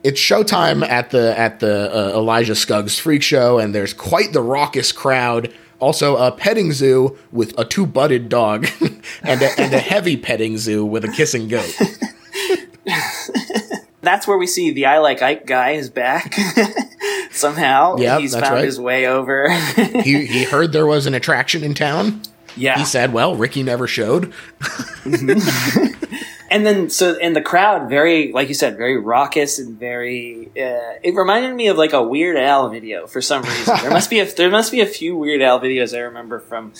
it's 0.03 0.20
showtime 0.20 0.86
at 0.88 1.12
the 1.12 1.38
at 1.39 1.60
the 1.62 1.89
uh, 1.95 2.18
Elijah 2.18 2.55
Skuggs 2.55 2.99
freak 2.99 3.24
show, 3.24 3.60
and 3.60 3.74
there's 3.74 3.93
quite 3.93 4.34
the 4.34 4.41
raucous 4.41 4.91
crowd. 4.91 5.53
Also, 5.80 6.18
a 6.18 6.30
petting 6.30 6.74
zoo 6.74 7.18
with 7.32 7.57
a 7.57 7.64
two-butted 7.64 8.28
dog, 8.28 8.68
and 9.24 9.41
a, 9.41 9.49
and 9.57 9.74
a 9.74 9.80
heavy 9.80 10.18
petting 10.18 10.57
zoo 10.57 10.86
with 10.86 11.05
a 11.05 11.07
kissing 11.07 11.47
goat. 11.47 11.74
that's 14.01 14.28
where 14.28 14.38
we 14.38 14.45
see 14.45 14.72
the 14.72 14.86
I 14.86 14.97
like 14.97 15.22
Ike 15.22 15.45
guy 15.45 15.72
is 15.72 15.89
back. 15.89 16.36
Somehow, 17.32 17.95
Yep, 17.95 18.20
he's 18.20 18.34
found 18.34 18.55
right. 18.55 18.66
his 18.66 18.78
way 18.78 19.07
over. 19.07 19.49
he 19.49 20.26
he 20.26 20.43
heard 20.43 20.74
there 20.74 20.86
was 20.86 21.05
an 21.05 21.14
attraction 21.14 21.64
in 21.64 21.74
town. 21.74 22.22
Yeah, 22.56 22.78
He 22.80 22.86
said, 22.86 23.14
"Well, 23.14 23.36
Ricky 23.36 23.64
never 23.64 23.88
showed." 23.88 24.34
and 25.06 26.66
then 26.66 26.89
so 26.89 27.16
and 27.22 27.36
the 27.36 27.41
crowd, 27.41 27.89
very 27.89 28.32
like 28.32 28.47
you 28.47 28.54
said, 28.54 28.78
very 28.78 28.97
raucous 28.97 29.60
and 29.60 29.80
very. 29.80 30.47
Uh, 30.50 30.97
it 31.04 31.14
reminded 31.16 31.54
me 31.56 31.68
of 31.68 31.78
like 31.78 31.93
a 31.93 32.02
Weird 32.02 32.38
Al 32.38 32.70
video 32.70 33.08
for 33.08 33.22
some 33.22 33.43
reason. 33.43 33.78
there 33.82 33.91
must 33.91 34.10
be 34.10 34.20
a 34.20 34.26
there 34.26 34.50
must 34.50 34.72
be 34.72 34.82
a 34.82 34.86
few 34.86 35.16
Weird 35.16 35.41
Al 35.41 35.60
videos 35.60 35.95
I 35.95 36.02
remember 36.02 36.39
from. 36.39 36.74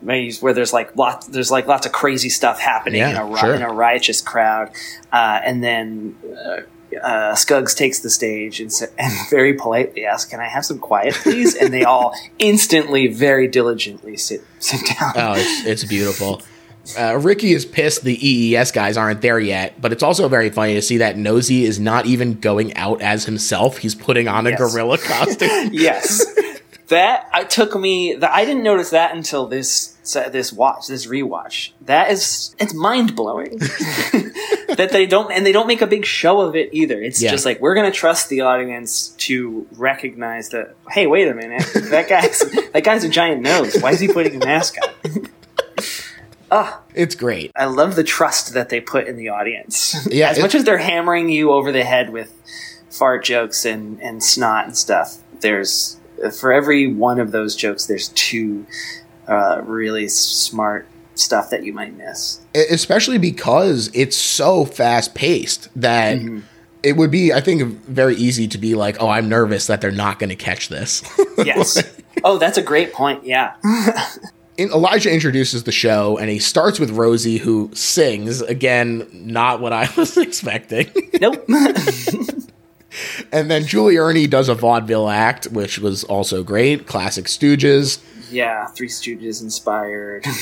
maybe 0.00 0.32
Where 0.40 0.52
there's 0.52 0.72
like 0.72 0.94
lots, 0.96 1.26
there's 1.26 1.50
like 1.50 1.66
lots 1.66 1.84
of 1.86 1.92
crazy 1.92 2.28
stuff 2.28 2.60
happening 2.60 3.00
Yeah, 3.00 3.26
in, 3.26 3.34
a, 3.34 3.38
sure. 3.38 3.54
in 3.54 3.62
a 3.62 3.72
riotous 3.72 4.20
crowd, 4.20 4.70
uh, 5.12 5.40
and 5.44 5.62
then 5.62 6.16
uh, 6.46 6.60
uh, 7.02 7.34
Skuggs 7.34 7.74
takes 7.74 8.00
the 8.00 8.10
stage 8.10 8.60
and, 8.60 8.72
sa- 8.72 8.86
and 8.98 9.12
very 9.30 9.54
politely 9.54 10.04
asks, 10.06 10.30
"Can 10.30 10.40
I 10.40 10.48
have 10.48 10.64
some 10.64 10.78
quiet, 10.78 11.14
please?" 11.14 11.54
and 11.54 11.72
they 11.72 11.84
all 11.84 12.14
instantly, 12.38 13.06
very 13.08 13.46
diligently 13.48 14.16
sit 14.16 14.42
sit 14.58 14.80
down. 14.98 15.12
Oh, 15.16 15.34
it's, 15.36 15.66
it's 15.66 15.84
beautiful. 15.84 16.42
Uh, 16.98 17.18
Ricky 17.22 17.52
is 17.52 17.66
pissed 17.66 18.02
the 18.02 18.16
EES 18.26 18.72
guys 18.72 18.96
aren't 18.96 19.20
there 19.20 19.38
yet, 19.38 19.78
but 19.78 19.92
it's 19.92 20.02
also 20.02 20.26
very 20.28 20.48
funny 20.48 20.72
to 20.72 20.80
see 20.80 20.96
that 20.98 21.18
Nosy 21.18 21.64
is 21.66 21.78
not 21.78 22.06
even 22.06 22.40
going 22.40 22.74
out 22.78 23.02
as 23.02 23.26
himself. 23.26 23.76
He's 23.76 23.94
putting 23.94 24.26
on 24.26 24.46
a 24.46 24.50
Yes. 24.50 24.58
gorilla 24.72 24.96
costume. 25.12 25.68
yes, 25.72 26.24
that 26.86 27.28
I 27.30 27.44
took 27.44 27.78
me. 27.78 28.14
The, 28.14 28.34
I 28.34 28.46
didn't 28.46 28.62
notice 28.62 28.88
that 28.90 29.14
until 29.14 29.46
this 29.46 29.94
this 30.32 30.50
watch, 30.50 30.86
this 30.86 31.06
rewatch. 31.06 31.72
That 31.82 32.10
is 32.10 32.56
it's 32.58 32.72
mind 32.72 33.14
blowing. 33.14 33.58
That 34.76 34.90
they 34.92 35.06
don't 35.06 35.32
and 35.32 35.44
they 35.46 35.52
don't 35.52 35.66
make 35.66 35.80
a 35.82 35.86
big 35.86 36.04
show 36.04 36.40
of 36.40 36.54
it 36.54 36.68
either. 36.72 37.00
It's 37.02 37.20
Yeah. 37.22 37.30
just 37.30 37.44
like 37.46 37.60
we're 37.60 37.74
gonna 37.74 37.90
trust 37.90 38.28
the 38.28 38.42
audience 38.42 39.08
to 39.18 39.66
recognize 39.76 40.50
that. 40.50 40.74
Hey, 40.90 41.06
wait 41.06 41.26
a 41.28 41.34
minute, 41.34 41.64
that 41.90 42.08
guy's 42.08 42.38
that 42.72 42.84
guy's 42.84 43.04
a 43.04 43.08
giant 43.08 43.42
nose. 43.42 43.78
Why 43.80 43.90
is 43.92 44.00
he 44.00 44.08
putting 44.08 44.40
a 44.42 44.44
mask 44.44 44.76
on? 44.82 45.26
It's 46.94 47.14
great. 47.14 47.52
I 47.54 47.66
love 47.66 47.94
the 47.94 48.02
trust 48.02 48.54
that 48.54 48.70
they 48.70 48.80
put 48.80 49.06
in 49.06 49.16
the 49.16 49.28
audience. 49.28 49.94
Yeah, 50.10 50.30
as 50.30 50.40
much 50.40 50.54
as 50.54 50.64
they're 50.64 50.78
hammering 50.78 51.28
you 51.28 51.52
over 51.52 51.70
the 51.70 51.84
head 51.84 52.10
with 52.10 52.32
fart 52.90 53.22
jokes 53.24 53.64
and 53.64 54.00
and 54.02 54.22
snot 54.22 54.64
and 54.66 54.76
stuff, 54.76 55.18
there's 55.40 55.98
for 56.36 56.50
every 56.52 56.86
one 56.92 57.20
of 57.20 57.30
those 57.32 57.54
jokes, 57.54 57.86
there's 57.86 58.08
two 58.08 58.66
uh, 59.28 59.60
really 59.64 60.08
smart 60.08 60.86
stuff 61.18 61.50
that 61.50 61.64
you 61.64 61.72
might 61.72 61.96
miss. 61.96 62.40
Especially 62.54 63.18
because 63.18 63.90
it's 63.94 64.16
so 64.16 64.64
fast 64.64 65.14
paced 65.14 65.68
that 65.80 66.18
mm-hmm. 66.18 66.40
it 66.82 66.96
would 66.96 67.10
be, 67.10 67.32
I 67.32 67.40
think, 67.40 67.62
very 67.84 68.16
easy 68.16 68.48
to 68.48 68.58
be 68.58 68.74
like, 68.74 68.96
"Oh, 69.00 69.08
I'm 69.08 69.28
nervous 69.28 69.66
that 69.66 69.80
they're 69.80 69.90
not 69.90 70.18
going 70.18 70.30
to 70.30 70.36
catch 70.36 70.68
this." 70.68 71.02
Yes. 71.38 71.80
oh, 72.24 72.36
that's 72.36 72.58
a 72.58 72.62
great 72.62 72.92
point. 72.92 73.24
Yeah. 73.24 73.54
In- 74.56 74.72
Elijah 74.72 75.12
introduces 75.12 75.62
the 75.62 75.70
show, 75.70 76.18
and 76.18 76.28
he 76.28 76.40
starts 76.40 76.80
with 76.80 76.90
Rosie, 76.90 77.38
who 77.38 77.70
sings 77.74 78.42
again, 78.42 79.08
not 79.12 79.60
what 79.60 79.72
I 79.72 79.88
was 79.96 80.16
expecting. 80.16 80.90
Nope. 81.20 81.48
and 83.30 83.48
then 83.48 83.64
Julie 83.66 83.98
Ernie 83.98 84.26
does 84.26 84.48
a 84.48 84.54
vaudeville 84.56 85.08
act, 85.08 85.46
which 85.46 85.78
was 85.78 86.02
also 86.02 86.42
great. 86.42 86.88
Classic 86.88 87.26
Stooges. 87.26 88.00
Yeah, 88.30 88.66
Three 88.66 88.88
Stooges 88.88 89.42
inspired. 89.42 90.24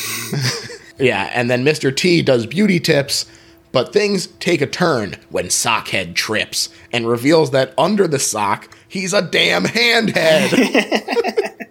Yeah, 0.98 1.30
and 1.34 1.50
then 1.50 1.64
Mr. 1.64 1.94
T 1.94 2.22
does 2.22 2.46
beauty 2.46 2.80
tips, 2.80 3.26
but 3.72 3.92
things 3.92 4.28
take 4.38 4.60
a 4.60 4.66
turn 4.66 5.16
when 5.30 5.46
Sockhead 5.46 6.14
trips 6.14 6.68
and 6.92 7.06
reveals 7.06 7.50
that 7.50 7.74
under 7.76 8.08
the 8.08 8.18
sock, 8.18 8.74
he's 8.88 9.12
a 9.12 9.22
damn 9.22 9.64
handhead. 9.64 10.52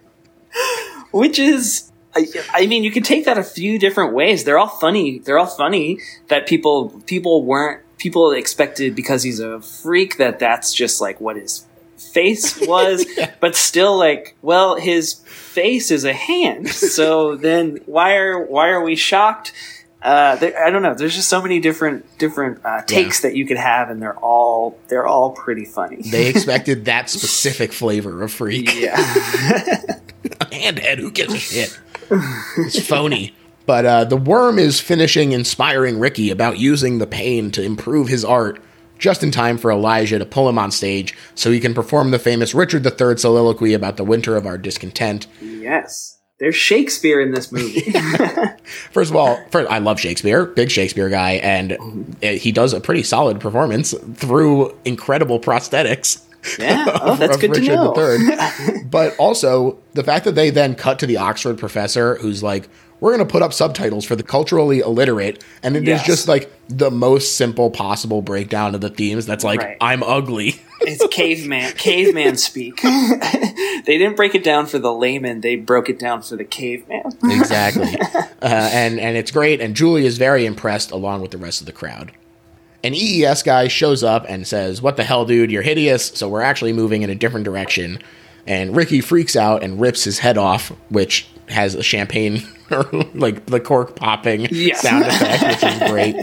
which 1.10 1.38
is 1.38 1.90
I, 2.14 2.26
I 2.52 2.66
mean 2.66 2.84
you 2.84 2.90
can 2.90 3.02
take 3.02 3.24
that 3.24 3.36
a 3.36 3.44
few 3.44 3.78
different 3.78 4.14
ways 4.14 4.44
they're 4.44 4.58
all 4.58 4.68
funny 4.68 5.18
they're 5.18 5.38
all 5.38 5.46
funny 5.46 5.98
that 6.28 6.46
people 6.46 6.88
people 7.06 7.44
weren't 7.44 7.82
people 7.98 8.32
expected 8.32 8.94
because 8.94 9.22
he's 9.22 9.38
a 9.38 9.60
freak 9.60 10.16
that 10.16 10.38
that's 10.38 10.72
just 10.72 11.00
like 11.00 11.20
what 11.20 11.36
his 11.36 11.65
face 11.98 12.58
was 12.66 13.06
but 13.40 13.56
still 13.56 13.98
like 13.98 14.36
well 14.42 14.76
his 14.76 15.14
face 15.14 15.90
is 15.90 16.04
a 16.04 16.12
hand 16.12 16.68
so 16.68 17.36
then 17.36 17.78
why 17.86 18.14
are 18.16 18.44
why 18.44 18.68
are 18.68 18.82
we 18.82 18.96
shocked 18.96 19.52
uh, 20.02 20.36
there, 20.36 20.64
I 20.64 20.70
don't 20.70 20.82
know. 20.82 20.94
There's 20.94 21.16
just 21.16 21.28
so 21.28 21.42
many 21.42 21.58
different 21.58 22.18
different 22.18 22.64
uh, 22.64 22.82
takes 22.82 23.22
that 23.22 23.34
you 23.34 23.44
could 23.44 23.56
have, 23.56 23.90
and 23.90 24.00
they're 24.00 24.16
all 24.16 24.78
they're 24.86 25.06
all 25.06 25.32
pretty 25.32 25.64
funny. 25.64 26.00
they 26.02 26.28
expected 26.28 26.84
that 26.84 27.10
specific 27.10 27.72
flavor 27.72 28.22
of 28.22 28.30
freak. 28.30 28.72
yeah, 28.72 28.94
handhead, 30.52 30.98
who 30.98 31.10
gives 31.10 31.34
a 31.34 31.38
shit? 31.38 31.80
It's 32.10 32.86
phony. 32.86 33.34
But 33.66 33.84
uh, 33.84 34.04
the 34.04 34.16
worm 34.16 34.60
is 34.60 34.80
finishing 34.80 35.32
inspiring 35.32 35.98
Ricky 35.98 36.30
about 36.30 36.58
using 36.58 36.98
the 36.98 37.06
pain 37.06 37.50
to 37.50 37.62
improve 37.62 38.06
his 38.06 38.24
art 38.24 38.60
just 38.98 39.22
in 39.22 39.30
time 39.30 39.58
for 39.58 39.70
Elijah 39.70 40.18
to 40.18 40.26
pull 40.26 40.48
him 40.48 40.58
on 40.58 40.70
stage 40.70 41.14
so 41.34 41.50
he 41.50 41.60
can 41.60 41.74
perform 41.74 42.10
the 42.10 42.18
famous 42.18 42.54
Richard 42.54 42.84
III 42.86 43.16
soliloquy 43.16 43.74
about 43.74 43.96
the 43.96 44.04
winter 44.04 44.36
of 44.36 44.46
our 44.46 44.58
discontent. 44.58 45.26
yes. 45.40 46.14
There's 46.38 46.54
Shakespeare 46.54 47.18
in 47.22 47.32
this 47.32 47.50
movie. 47.50 47.80
First 48.92 49.10
of 49.10 49.16
all, 49.16 49.42
first, 49.50 49.70
I 49.70 49.78
love 49.78 49.98
Shakespeare, 49.98 50.44
big 50.44 50.70
Shakespeare 50.70 51.08
guy, 51.08 51.36
and 51.36 52.14
he 52.20 52.52
does 52.52 52.74
a 52.74 52.80
pretty 52.80 53.04
solid 53.04 53.40
performance 53.40 53.94
through 54.16 54.76
incredible 54.84 55.40
prosthetics. 55.40 56.22
Yeah. 56.58 56.84
Oh, 57.00 57.16
that's 57.18 57.36
good 57.38 57.54
to 57.54 57.60
Richard 57.60 57.74
know. 57.74 57.94
III. 57.96 58.84
but 58.90 59.16
also 59.16 59.78
the 59.94 60.04
fact 60.04 60.24
that 60.26 60.34
they 60.34 60.50
then 60.50 60.74
cut 60.74 60.98
to 61.00 61.06
the 61.06 61.16
Oxford 61.16 61.58
professor 61.58 62.16
who's 62.16 62.42
like, 62.42 62.68
we're 63.00 63.14
going 63.16 63.26
to 63.26 63.30
put 63.30 63.42
up 63.42 63.52
subtitles 63.52 64.04
for 64.04 64.16
the 64.16 64.22
culturally 64.22 64.80
illiterate. 64.80 65.44
And 65.62 65.76
it 65.76 65.82
is 65.82 65.88
Yes. 65.88 66.06
just 66.06 66.28
like 66.28 66.50
the 66.68 66.90
most 66.90 67.36
simple 67.36 67.70
possible 67.70 68.22
breakdown 68.22 68.74
of 68.74 68.80
the 68.80 68.88
themes. 68.90 69.26
That's 69.26 69.44
like, 69.44 69.60
Right. 69.60 69.76
I'm 69.80 70.02
ugly. 70.02 70.60
It's 70.82 71.06
caveman 71.14 71.72
caveman 71.72 72.36
speak. 72.36 72.80
they 72.82 73.98
didn't 73.98 74.16
break 74.16 74.34
it 74.34 74.44
down 74.44 74.66
for 74.66 74.78
the 74.78 74.92
layman. 74.92 75.40
They 75.40 75.56
broke 75.56 75.88
it 75.88 75.98
down 75.98 76.22
for 76.22 76.36
the 76.36 76.44
caveman. 76.44 77.02
exactly. 77.24 77.96
Uh, 78.00 78.24
and, 78.42 79.00
and 79.00 79.16
it's 79.16 79.30
great. 79.30 79.60
And 79.60 79.74
Julie 79.74 80.04
is 80.06 80.18
very 80.18 80.44
impressed 80.46 80.90
along 80.90 81.22
with 81.22 81.30
the 81.30 81.38
rest 81.38 81.60
of 81.60 81.66
the 81.66 81.72
crowd. 81.72 82.12
An 82.84 82.94
EES 82.94 83.42
guy 83.42 83.68
shows 83.68 84.04
up 84.04 84.26
and 84.28 84.46
says, 84.46 84.80
What 84.82 84.96
the 84.96 85.02
hell, 85.04 85.24
dude? 85.24 85.50
You're 85.50 85.62
hideous. 85.62 86.08
So 86.08 86.28
we're 86.28 86.42
actually 86.42 86.72
moving 86.72 87.02
in 87.02 87.10
a 87.10 87.14
different 87.14 87.44
direction. 87.44 87.98
And 88.46 88.76
Ricky 88.76 89.00
freaks 89.00 89.34
out 89.36 89.62
and 89.62 89.80
rips 89.80 90.04
his 90.04 90.18
head 90.20 90.38
off, 90.38 90.68
which 90.88 91.26
has 91.48 91.74
a 91.74 91.82
champagne 91.82 92.42
or 92.70 92.82
like 93.14 93.46
the 93.46 93.60
cork 93.60 93.96
popping 93.96 94.46
Yes. 94.50 94.82
sound 94.82 95.04
effect, 95.06 95.62
which 95.62 95.72
is 95.72 95.90
great. 95.90 96.16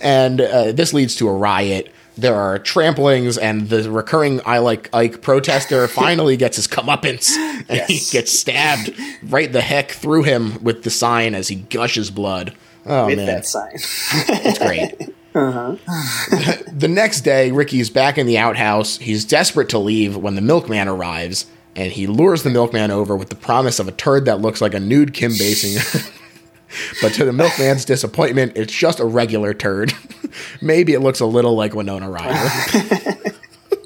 and 0.00 0.40
uh, 0.40 0.72
this 0.72 0.92
leads 0.92 1.16
to 1.16 1.28
a 1.28 1.32
riot. 1.32 1.92
There 2.18 2.34
are 2.34 2.58
tramplings, 2.58 3.38
and 3.40 3.68
the 3.70 3.90
recurring 3.90 4.40
I 4.44 4.58
like 4.58 4.90
Ike 4.94 5.22
protester 5.22 5.86
finally 5.88 6.36
gets 6.36 6.56
his 6.56 6.66
comeuppance, 6.68 7.30
and 7.68 7.80
he 7.88 8.00
gets 8.10 8.38
stabbed 8.38 8.90
right 9.22 9.50
the 9.50 9.60
heck 9.62 9.92
through 9.92 10.24
him 10.24 10.62
with 10.62 10.82
the 10.82 10.90
sign 10.90 11.34
as 11.34 11.48
he 11.48 11.56
gushes 11.56 12.10
blood. 12.10 12.54
Oh 12.86 13.06
with 13.06 13.16
man, 13.18 13.26
that 13.26 13.46
sign. 13.46 13.70
it's 13.74 14.58
great. 14.58 15.14
Uh-huh. 15.34 15.76
the 16.72 16.88
next 16.88 17.20
day, 17.20 17.50
Ricky's 17.50 17.90
back 17.90 18.18
in 18.18 18.26
the 18.26 18.38
outhouse. 18.38 18.98
He's 18.98 19.24
desperate 19.24 19.68
to 19.70 19.78
leave 19.78 20.16
when 20.16 20.34
the 20.34 20.40
milkman 20.40 20.88
arrives, 20.88 21.46
and 21.76 21.92
he 21.92 22.06
lures 22.06 22.42
the 22.42 22.50
milkman 22.50 22.90
over 22.90 23.16
with 23.16 23.28
the 23.28 23.36
promise 23.36 23.78
of 23.78 23.86
a 23.86 23.92
turd 23.92 24.24
that 24.24 24.40
looks 24.40 24.60
like 24.60 24.74
a 24.74 24.80
nude 24.80 25.14
Kim 25.14 25.32
Basinger. 25.32 26.10
but 27.02 27.12
to 27.14 27.24
the 27.24 27.32
milkman's 27.32 27.84
disappointment, 27.84 28.52
it's 28.56 28.72
just 28.72 28.98
a 28.98 29.04
regular 29.04 29.54
turd. 29.54 29.92
Maybe 30.60 30.94
it 30.94 31.00
looks 31.00 31.20
a 31.20 31.26
little 31.26 31.54
like 31.54 31.74
Winona 31.74 32.10
Ryder. 32.10 33.32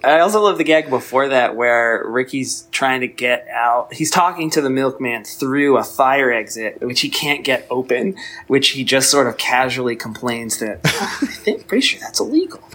I 0.06 0.20
also 0.20 0.40
love 0.42 0.58
the 0.58 0.64
gag 0.64 0.90
before 0.90 1.28
that 1.28 1.56
where 1.56 2.04
Ricky's 2.06 2.68
trying 2.70 3.00
to 3.00 3.08
get 3.08 3.46
out. 3.48 3.92
He's 3.92 4.10
talking 4.10 4.50
to 4.50 4.60
the 4.60 4.70
milkman 4.70 5.24
through 5.24 5.78
a 5.78 5.84
fire 5.84 6.30
exit, 6.32 6.80
which 6.82 7.00
he 7.00 7.08
can't 7.08 7.44
get 7.44 7.66
open, 7.70 8.16
which 8.46 8.70
he 8.70 8.84
just 8.84 9.10
sort 9.10 9.26
of 9.26 9.36
casually 9.36 9.96
complains 9.96 10.58
that 10.58 10.80
"Ah, 10.84 11.18
I 11.22 11.26
think 11.26 11.66
pretty 11.66 11.82
sure 11.82 12.00
that's 12.00 12.20
illegal. 12.20 12.60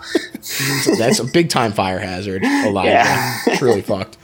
That's 0.98 1.20
a 1.20 1.26
big 1.26 1.50
time 1.50 1.74
fire 1.74 2.00
hazard, 2.00 2.44
Elijah. 2.66 2.90
Yeah. 2.90 3.38
It's 3.48 3.62
really 3.62 3.82
fucked. 3.82 4.18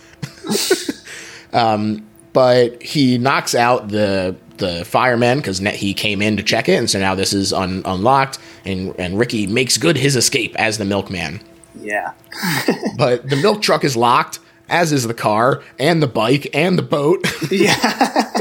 um, 1.53 2.05
but 2.33 2.81
he 2.81 3.17
knocks 3.17 3.53
out 3.55 3.89
the 3.89 4.35
the 4.57 4.85
fireman 4.85 5.37
because 5.37 5.59
he 5.59 5.93
came 5.93 6.21
in 6.21 6.37
to 6.37 6.43
check 6.43 6.69
it, 6.69 6.75
and 6.75 6.89
so 6.89 6.99
now 6.99 7.13
this 7.15 7.33
is 7.33 7.51
un- 7.53 7.81
unlocked, 7.85 8.39
and 8.63 8.95
and 8.99 9.19
Ricky 9.19 9.47
makes 9.47 9.77
good 9.77 9.97
his 9.97 10.15
escape 10.15 10.55
as 10.57 10.77
the 10.77 10.85
milkman. 10.85 11.41
Yeah. 11.79 12.13
But 12.97 13.29
the 13.29 13.35
milk 13.35 13.61
truck 13.61 13.83
is 13.83 13.95
locked, 13.97 14.39
as 14.69 14.91
is 14.93 15.05
the 15.07 15.13
car 15.13 15.61
and 15.77 16.01
the 16.01 16.07
bike 16.07 16.47
and 16.53 16.77
the 16.77 16.83
boat. 16.83 17.25
Yeah. 17.51 18.31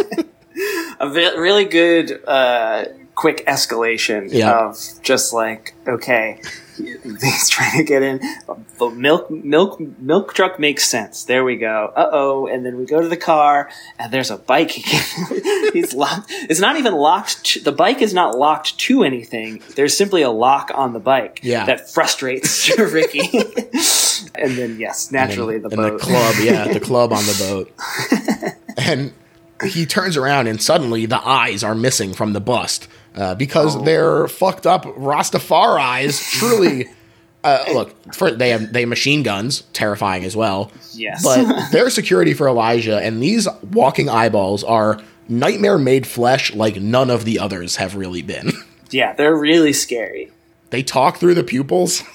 a 1.00 1.08
really 1.10 1.64
good, 1.64 2.20
uh, 2.26 2.84
quick 3.14 3.44
escalation 3.46 4.28
Yeah. 4.30 4.66
of 4.66 4.78
just 5.02 5.32
like, 5.32 5.74
okay, 5.86 6.40
he's 7.20 7.48
trying 7.48 7.78
to 7.78 7.84
get 7.84 8.02
in. 8.02 8.20
The 8.78 8.90
milk, 8.90 9.30
milk, 9.30 9.80
milk 9.80 10.34
truck 10.34 10.58
makes 10.58 10.84
sense. 10.84 11.24
There 11.24 11.44
we 11.44 11.56
go. 11.56 11.92
Uh 11.94 12.08
oh. 12.12 12.46
And 12.46 12.64
then 12.66 12.76
we 12.76 12.86
go 12.86 13.00
to 13.00 13.08
the 13.08 13.16
car, 13.16 13.70
and 13.98 14.12
there's 14.12 14.30
a 14.30 14.36
bike. 14.36 14.70
he's 15.72 15.94
locked. 15.94 16.26
It's 16.30 16.60
not 16.60 16.76
even 16.76 16.94
locked. 16.94 17.44
To, 17.44 17.60
the 17.60 17.72
bike 17.72 18.02
is 18.02 18.12
not 18.12 18.36
locked 18.36 18.78
to 18.78 19.04
anything. 19.04 19.62
There's 19.76 19.96
simply 19.96 20.22
a 20.22 20.30
lock 20.30 20.70
on 20.74 20.92
the 20.92 21.00
bike. 21.00 21.40
Yeah. 21.42 21.66
That 21.66 21.90
frustrates 21.90 22.76
Ricky. 22.78 23.20
and 24.34 24.56
then 24.56 24.78
yes, 24.78 25.12
naturally 25.12 25.58
the 25.58 25.68
and 25.68 25.76
boat. 25.76 26.00
the 26.00 26.06
club, 26.06 26.34
yeah, 26.40 26.72
the 26.72 26.80
club 26.80 27.12
on 27.12 27.24
the 27.24 27.36
boat. 27.38 28.54
and 28.76 29.12
he 29.64 29.86
turns 29.86 30.16
around 30.16 30.46
and 30.46 30.60
suddenly 30.60 31.06
the 31.06 31.26
eyes 31.26 31.62
are 31.62 31.74
missing 31.74 32.12
from 32.12 32.32
the 32.32 32.40
bust 32.40 32.88
uh, 33.14 33.34
because 33.34 33.76
Oh. 33.76 33.82
they're 33.82 34.28
fucked 34.28 34.66
up 34.66 34.84
Rastafari's. 34.84 36.20
Truly, 36.20 36.88
uh, 37.44 37.64
look, 37.72 38.14
for, 38.14 38.30
they 38.30 38.50
have 38.50 38.72
they 38.72 38.80
have 38.80 38.88
machine 38.88 39.22
guns, 39.22 39.62
terrifying 39.72 40.24
as 40.24 40.36
well. 40.36 40.70
Yes. 40.94 41.22
but 41.24 41.70
their 41.72 41.90
security 41.90 42.34
for 42.34 42.48
Elijah 42.48 42.98
and 42.98 43.22
these 43.22 43.46
walking 43.72 44.08
eyeballs 44.08 44.62
are 44.64 45.00
nightmare 45.28 45.78
made 45.78 46.06
flesh 46.06 46.54
like 46.54 46.76
none 46.76 47.10
of 47.10 47.24
the 47.24 47.38
others 47.38 47.76
have 47.76 47.96
really 47.96 48.22
been. 48.22 48.52
yeah, 48.90 49.12
they're 49.14 49.36
really 49.36 49.72
scary. 49.72 50.30
they 50.70 50.82
talk 50.82 51.16
through 51.18 51.34
the 51.34 51.44
pupils. 51.44 52.02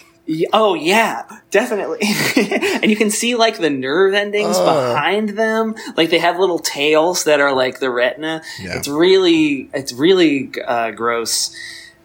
Oh 0.53 0.75
yeah, 0.75 1.23
definitely. 1.49 1.99
and 2.81 2.89
you 2.89 2.95
can 2.95 3.09
see 3.09 3.35
like 3.35 3.57
the 3.57 3.69
nerve 3.69 4.13
endings 4.13 4.57
Uh. 4.57 4.65
behind 4.93 5.29
them. 5.29 5.75
Like 5.97 6.09
they 6.11 6.19
have 6.19 6.37
little 6.39 6.59
tails 6.59 7.23
that 7.23 7.39
are 7.39 7.53
like 7.53 7.79
the 7.79 7.89
retina. 7.89 8.41
Yeah. 8.61 8.77
It's 8.77 8.87
really, 8.87 9.69
it's 9.73 9.91
really 9.93 10.51
uh, 10.65 10.91
gross. 10.91 11.55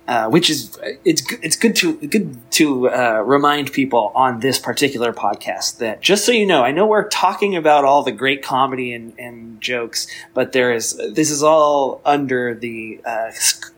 uh, 0.06 0.28
which 0.28 0.50
is 0.50 0.78
it's 1.06 1.22
it's 1.42 1.56
good 1.56 1.74
to 1.74 1.96
good 1.96 2.36
to 2.50 2.90
uh, 2.90 3.22
remind 3.24 3.72
people 3.72 4.12
on 4.14 4.40
this 4.40 4.58
particular 4.58 5.14
podcast 5.14 5.78
that 5.78 6.02
just 6.02 6.26
so 6.26 6.32
you 6.32 6.44
know, 6.46 6.62
I 6.62 6.72
know 6.72 6.84
we're 6.86 7.08
talking 7.08 7.56
about 7.56 7.86
all 7.86 8.02
the 8.02 8.12
great 8.12 8.42
comedy 8.42 8.92
and, 8.92 9.14
and 9.18 9.60
jokes, 9.62 10.06
but 10.34 10.52
there 10.52 10.74
is 10.74 10.94
this 11.14 11.30
is 11.30 11.42
all 11.42 12.02
under 12.04 12.54
the 12.54 13.00
uh, 13.06 13.30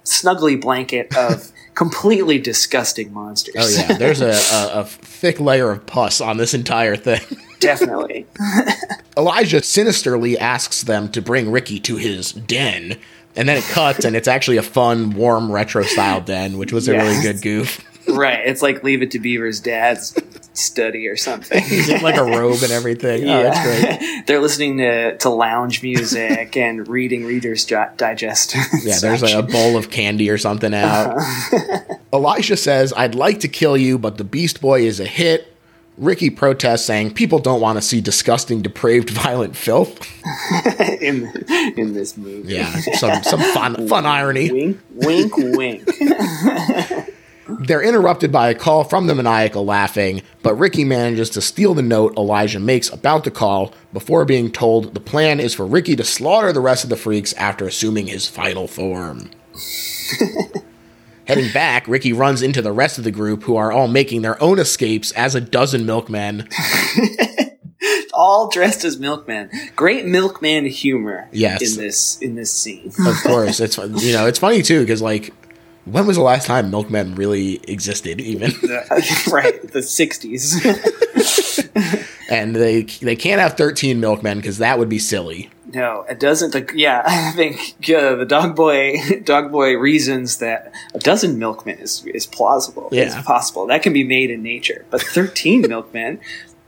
snuggly 0.05 0.61
blanket 0.61 1.16
of 1.16 1.53
completely 1.77 2.39
disgusting 2.39 3.12
monsters. 3.12 3.55
Oh 3.57 3.68
yeah, 3.68 3.93
there's 3.99 4.20
a, 4.20 4.33
a, 4.33 4.81
a 4.81 4.85
thick 4.85 5.39
layer 5.39 5.70
of 5.70 5.87
pus 5.87 6.20
on 6.20 6.39
this 6.39 6.55
entire 6.55 6.97
thing. 6.97 7.20
definitely. 7.61 8.27
Elijah 9.16 9.62
sinisterly 9.62 10.37
asks 10.37 10.83
them 10.83 11.09
to 11.12 11.22
bring 11.22 11.53
Ricky 11.53 11.79
to 11.81 11.97
his 11.97 12.33
den, 12.33 12.99
and 13.37 13.49
then 13.49 13.59
it 13.59 13.64
cuts, 13.64 14.05
and 14.05 14.16
it's 14.16 14.27
actually 14.27 14.57
a 14.57 14.62
fun, 14.62 15.11
warm, 15.11 15.53
retro 15.53 15.85
style 15.85 16.20
den, 16.20 16.59
which 16.59 16.72
was 16.72 16.89
a 16.89 16.93
really 16.93 17.22
good 17.22 17.41
goof. 17.43 17.85
Right, 18.09 18.46
it's 18.46 18.62
like 18.62 18.82
Leave 18.82 19.02
It 19.02 19.11
to 19.12 19.18
Beaver's 19.18 19.61
dad's 19.61 20.16
study 20.52 21.07
or 21.09 21.16
something. 21.16 21.62
Like 22.02 22.16
a 22.16 22.24
robe 22.24 22.62
and 22.62 22.72
everything. 22.72 23.28
Oh, 23.28 23.42
that's 23.42 23.62
great. 23.98 24.22
They're 24.26 24.40
listening 24.40 24.78
to, 24.78 25.16
to 25.18 25.28
lounge 25.30 25.82
music 25.82 26.57
and 26.57 26.86
reading 26.86 27.24
Reader's 27.24 27.64
Di- 27.64 27.92
Digest. 27.96 28.54
Yeah, 28.82 28.98
there's 29.00 29.22
like 29.22 29.34
a 29.34 29.42
bowl 29.42 29.76
of 29.76 29.90
candy 29.90 30.30
or 30.30 30.38
something 30.38 30.72
out. 30.74 31.16
Uh-huh. 31.16 31.94
Elijah 32.12 32.57
says, 32.57 32.92
I'd 32.96 33.14
like 33.14 33.40
to 33.40 33.48
kill 33.48 33.76
you, 33.76 33.98
but 33.98 34.18
the 34.18 34.24
Beast 34.24 34.61
Boy 34.61 34.82
is 34.82 35.00
a 35.00 35.07
hit. 35.07 35.52
Ricky 35.96 36.28
protests, 36.28 36.84
saying, 36.84 37.14
People 37.14 37.38
don't 37.38 37.61
want 37.61 37.78
to 37.78 37.82
see 37.82 38.00
disgusting, 38.02 38.61
depraved, 38.61 39.09
violent 39.11 39.57
filth. 39.57 39.98
in 41.00 41.32
in 41.76 41.94
this 41.94 42.16
movie. 42.18 42.52
Yeah, 42.54 42.70
some, 42.94 43.22
some 43.22 43.40
fun, 43.40 43.88
fun 43.88 44.04
irony. 44.04 44.50
Wink, 44.52 44.80
wink, 44.94 45.36
wink. 45.36 45.88
They're 47.61 47.82
interrupted 47.82 48.30
by 48.32 48.50
a 48.50 48.54
call 48.54 48.84
from 48.84 49.07
the 49.07 49.14
maniacal 49.14 49.64
laughing, 49.64 50.22
but 50.42 50.54
Ricky 50.54 50.84
manages 50.84 51.30
to 51.30 51.40
steal 51.40 51.74
the 51.74 51.82
note 51.82 52.16
Elijah 52.16 52.61
makes 52.61 52.90
about 52.90 53.24
the 53.24 53.30
call 53.30 53.72
before 53.92 54.24
being 54.24 54.50
told 54.50 54.94
the 54.94 55.00
plan 55.00 55.40
is 55.40 55.54
for 55.54 55.66
Ricky 55.66 55.96
to 55.96 56.04
slaughter 56.04 56.52
the 56.52 56.61
rest 56.61 56.84
of 56.84 56.90
the 56.90 56.96
freaks 56.96 57.32
after 57.34 57.66
assuming 57.66 58.07
his 58.07 58.28
final 58.28 58.68
form. 58.68 59.30
Heading 61.26 61.52
back, 61.52 61.88
Ricky 61.88 62.12
runs 62.12 62.40
into 62.40 62.62
the 62.62 62.72
rest 62.72 62.98
of 62.98 63.04
the 63.04 63.11
group 63.11 63.42
who 63.44 63.57
are 63.57 63.72
all 63.72 63.88
making 63.88 64.22
their 64.22 64.40
own 64.40 64.61
escapes 64.61 65.11
as 65.12 65.34
a 65.34 65.40
dozen 65.40 65.84
milkmen. 65.84 66.48
All 68.14 68.48
dressed 68.48 68.84
as 68.84 68.98
milkmen. 68.98 69.50
Great 69.76 70.07
milkman 70.07 70.64
humor. 70.64 71.28
Yes. 71.32 71.61
In 71.61 71.82
this 71.82 72.18
in 72.18 72.34
this 72.34 72.50
scene. 72.50 72.90
Of 73.07 73.22
course, 73.22 73.61
it's 73.61 73.76
you 73.76 74.14
know, 74.14 74.26
it's 74.26 74.38
funny 74.38 74.62
too 74.62 74.80
because 74.80 75.02
like 75.02 75.34
when 75.87 76.07
was 76.07 76.16
the 76.16 76.22
last 76.22 76.47
time 76.47 76.70
milkmen 76.70 77.14
really 77.14 77.61
existed 77.68 78.20
even? 78.20 78.53
right. 79.30 79.72
The 79.72 79.82
sixties. 79.82 80.64
and 82.28 82.55
they 82.55 82.82
they 82.82 83.16
can't 83.16 83.41
have 83.41 83.57
13 83.57 84.01
milkmen 84.01 84.43
cuz 84.43 84.59
that 84.59 84.78
would 84.78 84.89
be 84.89 84.99
silly. 84.99 85.51
No, 85.72 86.05
it 86.09 86.20
doesn't. 86.20 86.53
The, 86.53 86.66
yeah, 86.74 87.03
I 87.07 87.32
think 87.32 87.76
uh, 87.91 88.14
the 88.16 88.24
dog 88.24 88.55
boy 88.57 88.97
dog 89.24 89.51
boy 89.53 89.76
reasons 89.76 90.39
that 90.39 90.72
a 90.95 90.99
dozen 90.99 91.39
milkmen 91.39 91.78
is 91.78 92.05
is 92.07 92.26
plausible. 92.26 92.89
Yeah. 92.93 93.05
It's 93.05 93.26
possible 93.26 93.66
that 93.66 93.82
can 93.82 93.93
be 93.93 94.05
made 94.05 94.30
in 94.30 94.43
nature, 94.43 94.84
but 94.91 95.03
thirteen 95.03 95.62
milkmen. 95.62 96.20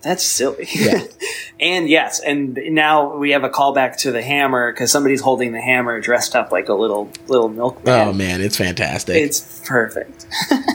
That's 0.03 0.24
silly. 0.24 0.66
Yeah. 0.72 1.05
and 1.61 1.88
yes, 1.88 2.20
and 2.20 2.59
now 2.70 3.16
we 3.16 3.30
have 3.30 3.44
a 3.44 3.51
callback 3.51 3.96
to 3.99 4.12
the 4.12 4.22
hammer 4.22 4.72
because 4.72 4.92
somebody's 4.92 5.20
holding 5.20 5.53
the 5.53 5.61
hammer 5.61 6.01
dressed 6.01 6.36
up 6.36 6.53
like 6.53 6.68
a 6.68 6.74
little 6.74 7.11
little 7.26 7.49
milkman. 7.49 8.09
Oh 8.09 8.12
man, 8.12 8.40
it's 8.40 8.57
fantastic. 8.57 9.16
It's 9.16 9.61
perfect. 9.66 10.26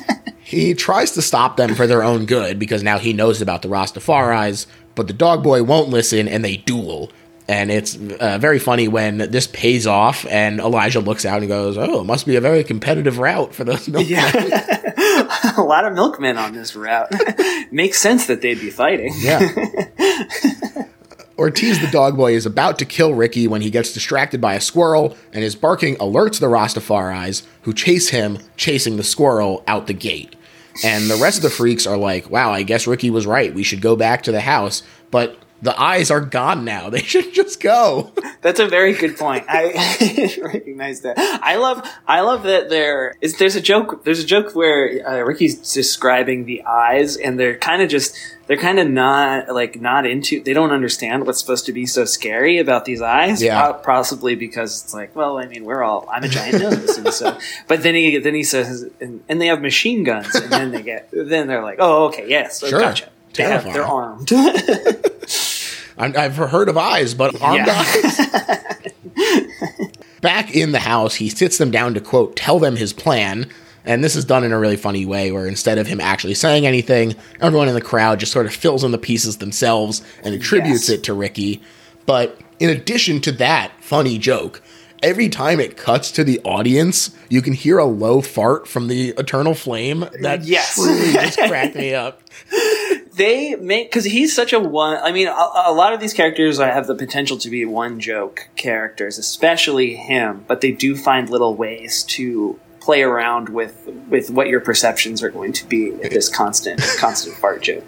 He 0.54 0.76
tries 0.76 1.12
to 1.14 1.22
stop 1.24 1.58
them 1.58 1.74
for 1.74 1.88
their 1.88 2.04
own 2.04 2.28
good 2.28 2.60
because 2.60 2.84
now 2.84 3.00
he 3.00 3.12
knows 3.12 3.42
about 3.42 3.64
the 3.64 3.70
Rastafaris, 3.70 4.68
but 4.94 5.08
the 5.08 5.14
dog 5.14 5.42
boy 5.42 5.64
won't 5.64 5.90
listen 5.90 6.28
and 6.28 6.46
they 6.46 6.58
duel. 6.58 7.12
And 7.48 7.72
it's 7.72 7.98
uh, 8.20 8.38
very 8.38 8.60
funny 8.60 8.88
when 8.88 9.18
this 9.18 9.48
pays 9.48 9.88
off 9.88 10.28
and 10.28 10.60
Elijah 10.60 11.00
looks 11.00 11.26
out 11.26 11.40
and 11.40 11.48
goes, 11.48 11.76
Oh, 11.76 12.02
it 12.02 12.04
must 12.04 12.28
be 12.28 12.36
a 12.36 12.42
very 12.42 12.64
competitive 12.64 13.18
route 13.18 13.56
for 13.56 13.64
those 13.64 13.88
milkmen. 13.90 14.16
Yeah. 14.16 14.83
a 15.58 15.62
lot 15.62 15.86
of 15.86 15.94
milkmen 15.94 16.38
on 16.38 16.54
this 16.54 16.76
route. 16.76 17.12
Makes 17.72 18.00
sense 18.00 18.28
that 18.28 18.42
they'd 18.42 18.60
be 18.60 18.70
fighting. 18.70 19.14
Yeah. 19.18 19.40
Ortiz 21.38 21.80
the 21.80 21.90
dog 21.92 22.16
boy 22.16 22.36
is 22.36 22.46
about 22.46 22.78
to 22.80 22.86
kill 22.86 23.14
Ricky 23.16 23.48
when 23.48 23.62
he 23.62 23.72
gets 23.72 23.92
distracted 23.92 24.40
by 24.40 24.54
a 24.54 24.62
squirrel, 24.62 25.18
and 25.34 25.44
his 25.44 25.56
barking 25.56 25.96
alerts 25.96 26.40
the 26.40 26.46
Rastafaris, 26.46 27.46
who 27.64 27.74
chase 27.74 28.10
him, 28.10 28.38
chasing 28.56 28.98
the 28.98 29.04
squirrel 29.04 29.64
out 29.68 29.88
the 29.88 29.94
gate. 29.94 30.36
And 30.84 31.10
the 31.10 31.16
rest 31.16 31.38
of 31.38 31.44
the 31.44 31.50
freaks 31.50 31.86
are 31.88 31.98
like, 31.98 32.30
wow, 32.30 32.52
I 32.52 32.64
guess 32.64 32.88
Ricky 32.88 33.10
was 33.10 33.26
right. 33.26 33.54
We 33.54 33.64
should 33.64 33.82
go 33.82 33.96
back 33.96 34.24
to 34.24 34.32
the 34.32 34.42
house. 34.42 34.84
But 35.12 35.38
the 35.64 35.80
eyes 35.82 36.12
are 36.12 36.22
gone 36.22 36.64
now. 36.66 36.90
They 36.94 37.02
should 37.02 37.34
just 37.34 37.60
go. 37.62 38.12
That's 38.42 38.60
a 38.60 38.68
very 38.68 38.94
good 38.94 39.18
point. 39.18 39.46
I 39.50 40.38
recognize 40.44 41.02
that. 41.02 41.18
I 41.18 41.56
love, 41.56 41.88
I 42.06 42.20
love 42.22 42.44
that 42.44 42.70
there 42.70 43.16
is. 43.22 43.38
There's 43.38 43.56
a 43.56 43.62
joke. 43.62 44.04
There's 44.04 44.20
a 44.20 44.26
joke 44.26 44.54
where 44.54 45.02
uh, 45.08 45.20
Ricky's 45.22 45.74
describing 45.74 46.46
the 46.46 46.64
eyes, 46.66 47.18
and 47.18 47.40
they're 47.40 47.58
kind 47.58 47.82
of 47.82 47.90
just. 47.90 48.16
They're 48.46 48.58
kind 48.58 48.78
of 48.78 48.90
not 48.90 49.48
like 49.56 49.80
not 49.80 50.06
into. 50.06 50.44
They 50.44 50.52
don't 50.52 50.72
understand 50.72 51.26
what's 51.26 51.40
supposed 51.40 51.66
to 51.68 51.72
be 51.74 51.86
so 51.86 52.04
scary 52.04 52.60
about 52.60 52.84
these 52.84 53.02
eyes. 53.02 53.42
Yeah. 53.42 53.72
Po- 53.72 53.80
possibly 53.80 54.36
because 54.36 54.84
it's 54.84 54.94
like, 54.94 55.16
well, 55.16 55.38
I 55.38 55.46
mean, 55.48 55.64
we're 55.64 55.82
all. 55.82 56.06
I'm 56.12 56.26
a 56.26 56.28
giant 56.28 56.60
nose, 56.62 56.98
and 56.98 57.14
so. 57.14 57.38
But 57.70 57.84
then 57.84 57.96
he 57.96 58.18
then 58.18 58.36
he 58.36 58.44
says, 58.44 58.86
and, 59.00 59.24
and 59.30 59.40
they 59.40 59.48
have 59.48 59.62
machine 59.62 60.04
guns, 60.04 60.36
and 60.36 60.52
then 60.52 60.72
they 60.72 60.82
get. 60.84 61.10
Then 61.14 61.48
they're 61.48 61.64
like, 61.64 61.78
oh, 61.80 62.08
okay, 62.08 62.28
yes, 62.28 62.60
Sure. 62.60 62.82
gotcha. 62.82 63.10
They 63.34 63.44
have, 63.44 63.64
Terrifying. 63.64 63.74
they're 63.74 63.86
armed. 63.86 64.30
I'm, 65.98 66.16
I've 66.18 66.36
heard 66.36 66.70
of 66.70 66.78
eyes, 66.78 67.14
but 67.14 67.40
armed 67.42 67.68
Yeah. 67.68 67.78
eyes. 67.78 69.48
Back 70.22 70.56
in 70.56 70.72
the 70.72 70.80
house, 70.80 71.16
he 71.16 71.30
sits 71.30 71.58
them 71.58 71.70
down 71.72 71.94
to 71.96 72.02
quote, 72.02 72.36
tell 72.36 72.58
them 72.60 72.76
his 72.78 72.94
plan. 72.94 73.50
And 73.86 74.02
this 74.04 74.16
is 74.16 74.24
done 74.24 74.46
in 74.46 74.54
a 74.54 74.60
really 74.60 74.78
funny 74.78 75.06
way 75.06 75.32
where 75.34 75.46
instead 75.46 75.78
of 75.78 75.88
him 75.88 76.00
actually 76.00 76.36
saying 76.36 76.66
anything, 76.66 77.16
everyone 77.42 77.68
in 77.68 77.76
the 77.76 77.82
crowd 77.82 78.22
just 78.22 78.32
sort 78.32 78.46
of 78.46 78.54
fills 78.54 78.86
in 78.86 78.92
the 78.92 78.98
pieces 78.98 79.38
themselves 79.38 80.02
and 80.24 80.34
attributes 80.34 80.88
Yes. 80.88 81.00
it 81.00 81.04
to 81.04 81.14
Ricky. 81.14 81.62
But 82.06 82.40
in 82.60 82.70
addition 82.70 83.20
to 83.22 83.34
that 83.34 83.72
funny 83.82 84.18
joke, 84.18 84.62
every 85.02 85.28
time 85.28 85.60
it 85.60 85.76
cuts 85.76 86.12
to 86.12 86.24
the 86.24 86.40
audience, 86.46 87.12
you 87.28 87.42
can 87.42 87.52
hear 87.52 87.78
a 87.78 87.84
low 87.86 88.22
fart 88.22 88.70
from 88.70 88.88
the 88.88 89.10
eternal 89.18 89.54
flame 89.54 90.06
that 90.22 90.46
Yes. 90.46 90.76
truly 90.76 91.12
just 91.14 91.38
cracked 91.38 91.76
me 91.76 91.94
up. 91.94 92.22
They 93.16 93.56
make 93.56 93.90
because 93.90 94.06
he's 94.06 94.36
such 94.36 94.54
a 94.54 94.60
one. 94.60 94.98
I 95.02 95.12
mean, 95.12 95.28
a, 95.28 95.32
a 95.66 95.74
lot 95.74 95.94
of 95.94 96.00
these 96.00 96.14
characters 96.14 96.58
have 96.60 96.88
the 96.88 96.96
potential 96.96 97.38
to 97.40 97.50
be 97.50 97.66
one 97.66 98.00
joke 98.00 98.50
characters, 98.56 99.18
especially 99.18 99.96
him. 99.96 100.46
But 100.48 100.62
they 100.62 100.72
do 100.72 100.96
find 100.96 101.30
little 101.30 101.56
ways 101.56 102.04
to 102.10 102.60
play 102.82 103.02
around 103.02 103.50
with 103.50 103.88
with 104.10 104.30
what 104.30 104.48
your 104.48 104.60
perceptions 104.60 105.24
are 105.24 105.30
going 105.30 105.54
to 105.54 105.66
be 105.68 105.92
with 105.92 106.12
this 106.12 106.30
constant 106.30 106.82
constant 107.00 107.36
fart 107.38 107.62
joke. 107.62 107.88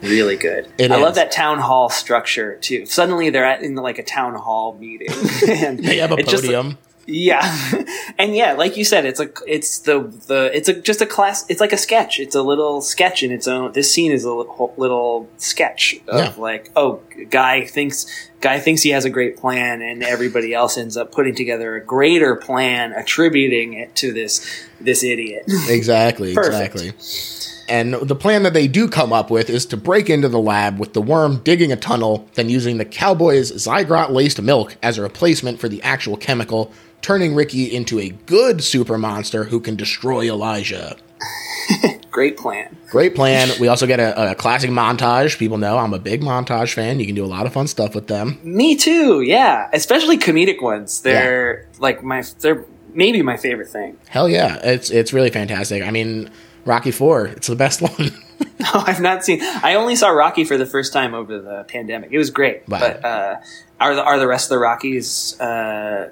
Really 0.00 0.36
good. 0.36 0.68
It 0.78 0.92
I 0.92 0.96
is. 0.96 1.02
love 1.02 1.14
that 1.16 1.32
town 1.32 1.58
hall 1.58 1.88
structure 1.88 2.56
too. 2.56 2.86
Suddenly 2.86 3.30
they're 3.30 3.44
at 3.44 3.62
in 3.62 3.74
like 3.74 3.98
a 3.98 4.04
town 4.04 4.34
hall 4.34 4.76
meeting, 4.78 5.08
and 5.48 5.78
They 5.84 5.96
have 5.98 6.12
a 6.12 6.16
it 6.18 6.28
just- 6.28 6.44
podium. 6.44 6.78
Yeah, 7.10 7.72
and 8.18 8.36
yeah, 8.36 8.52
like 8.52 8.76
you 8.76 8.84
said, 8.84 9.06
it's 9.06 9.18
a 9.18 9.30
it's 9.46 9.78
the 9.78 10.00
the 10.26 10.50
it's 10.54 10.68
a 10.68 10.74
just 10.78 11.00
a 11.00 11.06
class. 11.06 11.46
It's 11.48 11.60
like 11.60 11.72
a 11.72 11.78
sketch. 11.78 12.20
It's 12.20 12.34
a 12.34 12.42
little 12.42 12.82
sketch 12.82 13.22
in 13.22 13.32
its 13.32 13.48
own. 13.48 13.72
This 13.72 13.90
scene 13.90 14.12
is 14.12 14.24
a 14.24 14.32
little, 14.32 14.74
little 14.76 15.28
sketch 15.38 15.98
of 16.06 16.18
Yeah. 16.18 16.34
like, 16.36 16.70
oh, 16.76 17.00
guy 17.30 17.64
thinks 17.64 18.06
guy 18.42 18.60
thinks 18.60 18.82
he 18.82 18.90
has 18.90 19.06
a 19.06 19.10
great 19.10 19.38
plan, 19.38 19.80
and 19.80 20.02
everybody 20.02 20.52
else 20.52 20.76
ends 20.76 20.98
up 20.98 21.10
putting 21.10 21.34
together 21.34 21.76
a 21.76 21.80
greater 21.82 22.36
plan, 22.36 22.92
attributing 22.92 23.72
it 23.72 23.96
to 23.96 24.12
this 24.12 24.46
this 24.78 25.02
idiot. 25.02 25.44
Exactly, 25.70 26.32
exactly. 26.32 26.92
And 27.70 27.94
the 27.94 28.14
plan 28.14 28.42
that 28.44 28.54
they 28.54 28.66
do 28.66 28.88
come 28.88 29.12
up 29.12 29.30
with 29.30 29.50
is 29.50 29.66
to 29.66 29.76
break 29.76 30.08
into 30.08 30.28
the 30.28 30.38
lab 30.38 30.78
with 30.78 30.94
the 30.94 31.02
worm 31.02 31.38
digging 31.44 31.70
a 31.70 31.76
tunnel, 31.76 32.26
then 32.34 32.48
using 32.48 32.78
the 32.78 32.84
cowboy's 32.86 33.52
Zygrot 33.52 34.10
laced 34.10 34.40
milk 34.40 34.76
as 34.82 34.96
a 34.96 35.02
replacement 35.02 35.60
for 35.60 35.68
the 35.68 35.82
actual 35.82 36.16
chemical, 36.16 36.72
turning 37.02 37.34
Ricky 37.34 37.64
into 37.74 37.98
a 37.98 38.08
good 38.10 38.62
super 38.62 38.98
monster 38.98 39.44
who 39.44 39.60
can 39.60 39.76
destroy 39.76 40.22
Elijah. 40.30 40.96
great 42.10 42.36
plan. 42.36 42.76
Great 42.90 43.14
plan. 43.14 43.48
We 43.60 43.68
also 43.68 43.86
get 43.86 44.00
a, 44.00 44.32
a 44.32 44.34
classic 44.34 44.70
montage. 44.70 45.38
People 45.38 45.58
know 45.58 45.78
I'm 45.78 45.92
a 45.94 45.98
big 45.98 46.22
montage 46.22 46.72
fan. 46.74 47.00
You 47.00 47.06
can 47.06 47.14
do 47.14 47.24
a 47.24 47.26
lot 47.26 47.46
of 47.46 47.52
fun 47.52 47.66
stuff 47.66 47.94
with 47.94 48.06
them. 48.06 48.38
Me 48.42 48.76
too. 48.76 49.20
Yeah, 49.20 49.68
especially 49.72 50.18
comedic 50.18 50.62
ones. 50.62 51.02
They're 51.02 51.66
like 51.78 52.02
my 52.02 52.22
they're 52.40 52.64
maybe 52.94 53.22
my 53.22 53.36
favorite 53.36 53.68
thing. 53.68 53.98
Hell 54.08 54.28
yeah, 54.28 54.58
it's 54.62 54.90
it's 54.90 55.12
really 55.12 55.30
fantastic. 55.30 55.82
I 55.82 55.90
mean, 55.90 56.30
Rocky 56.64 56.90
Four, 56.90 57.26
it's 57.26 57.46
the 57.48 57.56
best 57.56 57.80
one. 57.98 58.12
No, 58.60 58.66
I've 58.74 59.00
not 59.00 59.24
seen. 59.24 59.40
I 59.42 59.74
only 59.74 59.94
saw 59.96 60.08
Rocky 60.10 60.44
for 60.44 60.56
the 60.56 60.66
first 60.66 60.92
time 60.92 61.12
over 61.14 61.40
the 61.40 61.64
pandemic. 61.68 62.10
It 62.12 62.18
was 62.18 62.30
great, 62.30 62.68
Wow. 62.68 62.78
but 62.80 63.04
uh, 63.04 63.36
are 63.80 63.94
the 63.96 64.02
are 64.02 64.18
the 64.18 64.26
rest 64.28 64.46
of 64.46 64.50
the 64.50 64.58
Rockies 64.58 65.38
uh, 65.40 66.10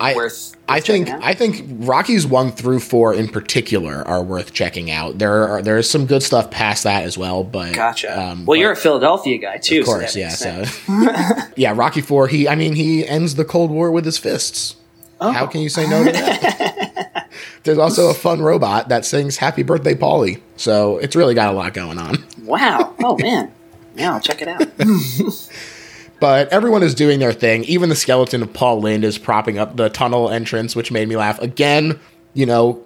I, 0.00 0.14
worth. 0.14 0.56
I 0.68 0.80
think? 0.80 1.08
I 1.08 1.34
think 1.34 1.64
Rockies 1.86 2.26
one 2.26 2.52
through 2.52 2.80
four 2.80 3.14
in 3.14 3.28
particular 3.28 4.06
are 4.06 4.22
worth 4.22 4.52
checking 4.52 4.90
out. 4.90 5.18
There 5.18 5.48
are 5.48 5.62
there 5.62 5.76
is 5.76 5.90
some 5.90 6.06
good 6.06 6.22
stuff 6.22 6.50
past 6.50 6.84
that 6.84 7.02
as 7.02 7.18
well, 7.18 7.42
but 7.42 7.74
Gotcha. 7.74 8.12
um, 8.12 8.38
well, 8.46 8.56
but- 8.56 8.60
you're 8.60 8.72
a 8.72 8.76
Philadelphia 8.76 9.38
guy 9.38 9.56
too. 9.56 9.80
of 9.80 9.86
course, 9.86 10.12
so 10.12 10.18
yeah. 10.20 10.28
So 10.30 10.64
yeah, 11.56 11.72
Rocky 11.74 12.00
four. 12.00 12.28
He 12.28 12.48
I 12.48 12.54
mean 12.54 12.74
he 12.74 13.06
ends 13.06 13.34
the 13.34 13.44
Cold 13.44 13.70
War 13.70 13.90
with 13.90 14.04
his 14.04 14.18
fists. 14.18 14.76
Oh. 15.20 15.32
How 15.32 15.46
can 15.48 15.62
you 15.62 15.68
say 15.68 15.88
no 15.88 16.04
to 16.04 16.12
that? 16.12 17.28
There's 17.64 17.78
also 17.78 18.08
a 18.08 18.14
fun 18.14 18.40
robot 18.40 18.90
that 18.90 19.04
sings 19.04 19.36
"Happy 19.36 19.64
Birthday, 19.64 19.96
Polly," 19.96 20.40
so 20.56 20.98
it's 20.98 21.16
really 21.16 21.34
got 21.34 21.52
a 21.52 21.56
lot 21.56 21.74
going 21.74 21.98
on. 21.98 22.24
Wow. 22.44 22.94
Oh 23.02 23.18
man. 23.18 23.52
Yeah, 23.96 24.14
I'll 24.14 24.20
check 24.20 24.40
it 24.42 24.46
out. 24.48 24.60
But 26.20 26.48
everyone 26.48 26.82
is 26.82 26.94
doing 26.94 27.20
their 27.20 27.32
thing. 27.32 27.64
Even 27.64 27.88
the 27.88 27.96
skeleton 27.96 28.42
of 28.42 28.52
Paul 28.52 28.80
Lynde 28.80 29.04
is 29.04 29.18
propping 29.18 29.58
up 29.58 29.76
the 29.76 29.88
tunnel 29.88 30.28
entrance, 30.28 30.74
which 30.74 30.90
made 30.90 31.08
me 31.08 31.16
laugh. 31.16 31.40
Again, 31.40 31.98
you 32.34 32.46
know, 32.46 32.84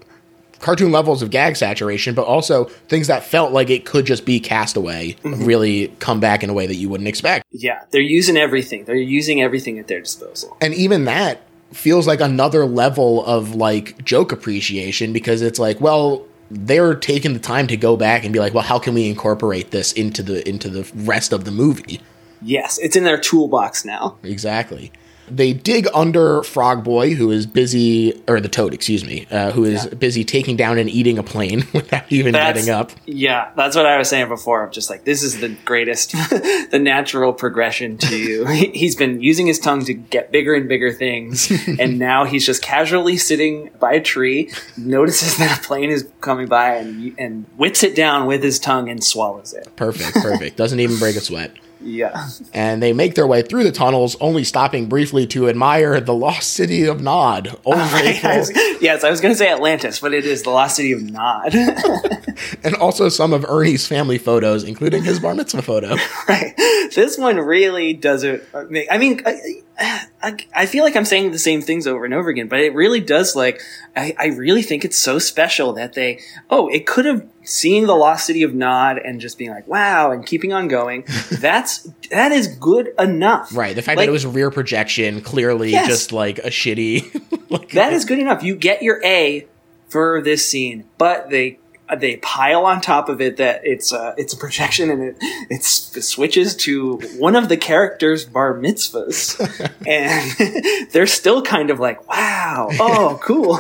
cartoon 0.63 0.93
levels 0.93 1.23
of 1.23 1.31
gag 1.31 1.57
saturation, 1.57 2.15
but 2.15 2.23
also 2.23 2.65
things 2.89 3.09
that 3.09 3.25
felt 3.25 3.53
like 3.53 3.69
it 3.69 3.85
could 3.85 4.07
just 4.07 4.25
be 4.25 4.41
Castaway 4.41 5.13
mm-hmm. 5.13 5.45
really 5.45 5.89
come 5.99 6.21
back 6.21 6.43
in 6.43 6.49
a 6.49 6.55
way 6.55 6.67
that 6.67 6.77
you 6.77 6.89
wouldn't 6.89 7.09
expect. 7.09 7.45
yeah, 7.51 7.85
they're 7.91 8.01
using 8.01 8.37
everything. 8.37 8.85
They're 8.85 8.95
using 8.95 9.43
everything 9.43 9.79
at 9.79 9.89
their 9.89 10.01
disposal. 10.01 10.57
And 10.61 10.73
even 10.75 11.05
that 11.05 11.43
feels 11.73 12.07
like 12.07 12.21
another 12.21 12.65
level 12.65 13.25
of 13.25 13.55
like 13.55 14.03
joke 14.05 14.33
appreciation 14.33 15.13
because 15.13 15.43
it's 15.43 15.59
like, 15.59 15.81
well, 15.81 16.25
they're 16.51 16.95
taking 16.95 17.33
the 17.33 17.39
time 17.39 17.67
to 17.67 17.77
go 17.77 17.97
back 17.97 18.25
and 18.25 18.33
be 18.33 18.39
like, 18.39 18.53
well, 18.53 18.63
how 18.63 18.79
can 18.79 18.95
we 18.95 19.09
incorporate 19.09 19.71
this 19.71 19.93
into 19.93 20.23
the 20.23 20.47
into 20.49 20.69
the 20.69 20.91
rest 20.95 21.33
of 21.33 21.45
the 21.45 21.51
movie? 21.51 22.01
Yes, 22.43 22.79
it's 22.79 22.97
in 22.97 23.05
their 23.05 23.19
toolbox 23.19 23.85
now. 23.85 24.17
Exactly. 24.23 24.93
They 25.31 25.55
dig 25.55 25.87
under 25.95 26.43
Frog 26.43 26.85
Boy, 26.85 27.15
who 27.15 27.31
is 27.31 27.47
busy, 27.47 28.21
or 28.29 28.39
the 28.41 28.49
Toad, 28.51 28.75
excuse 28.75 29.03
me, 29.05 29.27
uh, 29.31 29.53
who 29.53 29.65
is 29.65 29.85
Yeah. 29.87 29.95
busy 29.95 30.25
taking 30.25 30.57
down 30.57 30.77
and 30.79 30.91
eating 30.91 31.17
a 31.17 31.23
plane 31.23 31.65
without 31.73 32.03
even 32.11 32.33
That's, 32.33 32.59
getting 32.59 32.75
up. 32.75 32.91
Yeah, 33.07 33.51
that's 33.57 33.75
what 33.75 33.87
I 33.87 33.97
was 33.97 34.09
saying 34.11 34.29
before. 34.29 34.65
Of 34.65 34.73
just 34.73 34.91
like 34.91 35.05
this 35.05 35.23
is 35.23 35.41
the 35.41 35.51
greatest, 35.65 36.11
the 36.71 36.79
natural 36.83 37.33
progression 37.33 37.97
to 37.99 38.45
He's 38.75 38.97
been 38.97 39.23
using 39.23 39.47
his 39.47 39.59
tongue 39.59 39.85
to 39.87 39.95
get 39.95 40.33
bigger 40.33 40.55
and 40.55 40.69
bigger 40.69 40.93
things, 40.93 41.51
and 41.79 41.99
now 41.99 42.25
he's 42.25 42.45
just 42.45 42.61
casually 42.61 43.17
sitting 43.17 43.71
by 43.79 43.93
a 43.93 44.01
tree, 44.03 44.51
notices 44.77 45.39
that 45.39 45.61
a 45.61 45.63
plane 45.63 45.89
is 45.91 46.07
coming 46.21 46.49
by, 46.49 46.75
and 46.75 47.15
and 47.17 47.47
whips 47.57 47.83
it 47.85 47.95
down 47.95 48.27
with 48.27 48.43
his 48.43 48.59
tongue 48.59 48.91
and 48.91 49.03
swallows 49.03 49.55
it. 49.55 49.69
Perfect, 49.77 50.15
perfect. 50.15 50.57
Doesn't 50.57 50.81
even 50.81 50.99
break 50.99 51.17
a 51.17 51.21
sweat. 51.21 51.53
Yeah, 51.85 52.29
And 52.53 52.83
they 52.83 52.93
make 52.93 53.15
their 53.15 53.27
way 53.27 53.43
through 53.43 53.65
the 53.65 53.73
tunnels, 53.73 54.17
only 54.21 54.45
stopping 54.45 54.87
briefly 54.89 55.27
to 55.29 55.49
admire 55.49 56.01
the 56.01 56.15
lost 56.15 56.53
city 56.53 56.85
of 56.87 57.01
Nod. 57.01 57.57
Oh, 57.67 57.73
right, 57.93 58.25
I 58.25 58.39
was- 58.39 58.51
yes, 58.81 59.05
I 59.05 59.11
was 59.11 59.21
going 59.21 59.33
to 59.35 59.39
say 59.39 59.51
Atlantis, 59.51 59.99
but 60.01 60.15
it 60.15 60.25
is 60.25 60.43
the 60.43 60.51
lost 60.51 60.77
city 60.77 60.93
of 60.93 61.03
Nod. 61.03 61.55
and 62.65 62.75
also 62.77 63.09
some 63.09 63.33
of 63.33 63.45
Ernie's 63.49 63.87
family 63.87 64.19
photos, 64.19 64.65
including 64.65 65.03
his 65.05 65.21
bar 65.21 65.35
mitzvah 65.35 65.63
photo. 65.63 65.97
right. 66.29 66.55
This 66.95 67.19
one 67.19 67.37
really 67.39 67.93
doesn't. 67.95 68.43
make. 68.71 68.87
I 68.91 68.99
mean, 68.99 69.21
I, 69.25 69.39
I, 69.79 70.07
I 70.55 70.67
feel 70.67 70.85
like 70.85 70.95
I'm 70.97 71.05
saying 71.05 71.33
the 71.33 71.39
same 71.39 71.63
things 71.63 71.87
over 71.87 72.05
and 72.05 72.15
over 72.15 72.29
again, 72.31 72.47
but 72.49 72.61
it 72.61 72.75
really 72.75 73.01
does. 73.01 73.35
Like, 73.35 73.61
I, 73.97 74.15
I 74.19 74.27
really 74.27 74.63
think 74.63 74.85
it's 74.85 74.97
so 74.97 75.19
special 75.19 75.73
that 75.75 75.95
they. 75.95 76.21
Oh, 76.49 76.69
it 76.69 76.87
could 76.87 77.05
have 77.07 77.27
seeing 77.43 77.87
the 77.87 77.95
lost 77.97 78.27
city 78.27 78.43
of 78.45 78.55
Nod 78.55 78.99
and 78.99 79.21
just 79.21 79.37
being 79.39 79.51
like, 79.51 79.67
wow, 79.67 80.13
and 80.13 80.25
keeping 80.25 80.53
on 80.53 80.69
going. 80.69 81.05
That's 81.31 81.89
that 82.11 82.31
is 82.33 82.47
good 82.47 82.93
enough. 82.99 83.55
Right. 83.55 83.75
The 83.75 83.83
fact 83.83 83.97
Like- 83.97 84.07
that 84.07 84.11
it 84.11 84.13
was 84.13 84.27
rear 84.27 84.51
projection, 84.51 85.21
clearly 85.23 85.71
Yes. 85.71 85.89
just 85.89 86.13
like 86.13 86.39
a 86.39 86.51
shitty. 86.51 87.51
like, 87.51 87.71
That 87.71 87.93
is 87.93 88.05
good 88.05 88.19
enough. 88.19 88.43
You 88.43 88.55
get 88.55 88.83
your 88.83 89.01
A 89.05 89.47
for 89.89 90.23
this 90.23 90.49
scene, 90.49 90.85
but 90.99 91.31
they 91.31 91.59
they 92.01 92.17
pile 92.17 92.65
on 92.67 92.81
top 92.81 93.09
of 93.09 93.21
it 93.21 93.37
that 93.37 93.61
it's 93.65 93.93
a 93.93 94.15
it's 94.17 94.33
a 94.33 94.37
projection 94.37 94.91
and 94.91 95.03
it 95.03 95.17
it's, 95.51 95.97
it 95.97 96.03
switches 96.03 96.55
to 96.57 96.97
one 97.19 97.37
of 97.37 97.49
the 97.49 97.57
characters' 97.57 98.25
bar 98.25 98.55
mitzvahs, 98.55 99.39
and 99.87 100.91
they're 100.93 101.07
still 101.07 101.43
kind 101.43 101.71
of 101.71 101.79
like, 101.81 102.09
wow, 102.09 102.69
oh, 102.81 103.19
cool. 103.23 103.59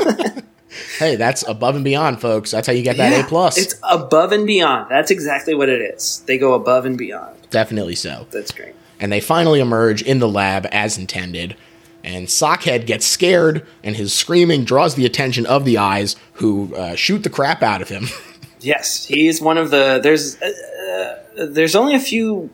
hey, 0.98 1.16
that's 1.16 1.46
above 1.48 1.74
and 1.76 1.84
beyond, 1.84 2.20
folks. 2.20 2.50
That's 2.50 2.66
how 2.66 2.72
you 2.72 2.82
get 2.82 2.96
that 2.96 3.12
Yeah, 3.12 3.24
A 3.24 3.28
plus. 3.28 3.59
It's 3.59 3.74
above 3.82 4.32
and 4.32 4.46
beyond. 4.46 4.90
That's 4.90 5.10
exactly 5.10 5.54
what 5.54 5.68
it 5.68 5.80
is. 5.80 6.22
They 6.26 6.38
go 6.38 6.54
above 6.54 6.86
and 6.86 6.96
beyond. 6.96 7.36
Definitely 7.50 7.96
so. 7.96 8.26
That's 8.30 8.52
great. 8.52 8.74
and 8.98 9.12
they 9.12 9.20
finally 9.20 9.60
emerge 9.60 10.02
in 10.02 10.18
the 10.20 10.28
lab 10.28 10.66
as 10.72 10.96
intended. 10.98 11.56
And 12.04 12.26
Sockhead 12.26 12.86
gets 12.86 13.06
scared, 13.06 13.66
and 13.84 13.94
his 13.96 14.12
screaming 14.12 14.64
draws 14.64 14.94
the 14.96 15.06
attention 15.06 15.46
of 15.46 15.64
the 15.64 15.78
eyes, 15.78 16.16
who 16.34 16.74
uh, 16.74 16.96
shoot 16.96 17.22
the 17.22 17.30
crap 17.30 17.62
out 17.62 17.82
of 17.82 17.88
him. 17.88 18.06
Yes, 18.64 19.06
he's 19.06 19.40
one 19.40 19.58
of 19.58 19.72
the. 19.72 19.98
There's 20.00 20.40
uh, 20.40 21.16
there's 21.36 21.74
only 21.74 21.96
a 21.96 21.98
few 21.98 22.48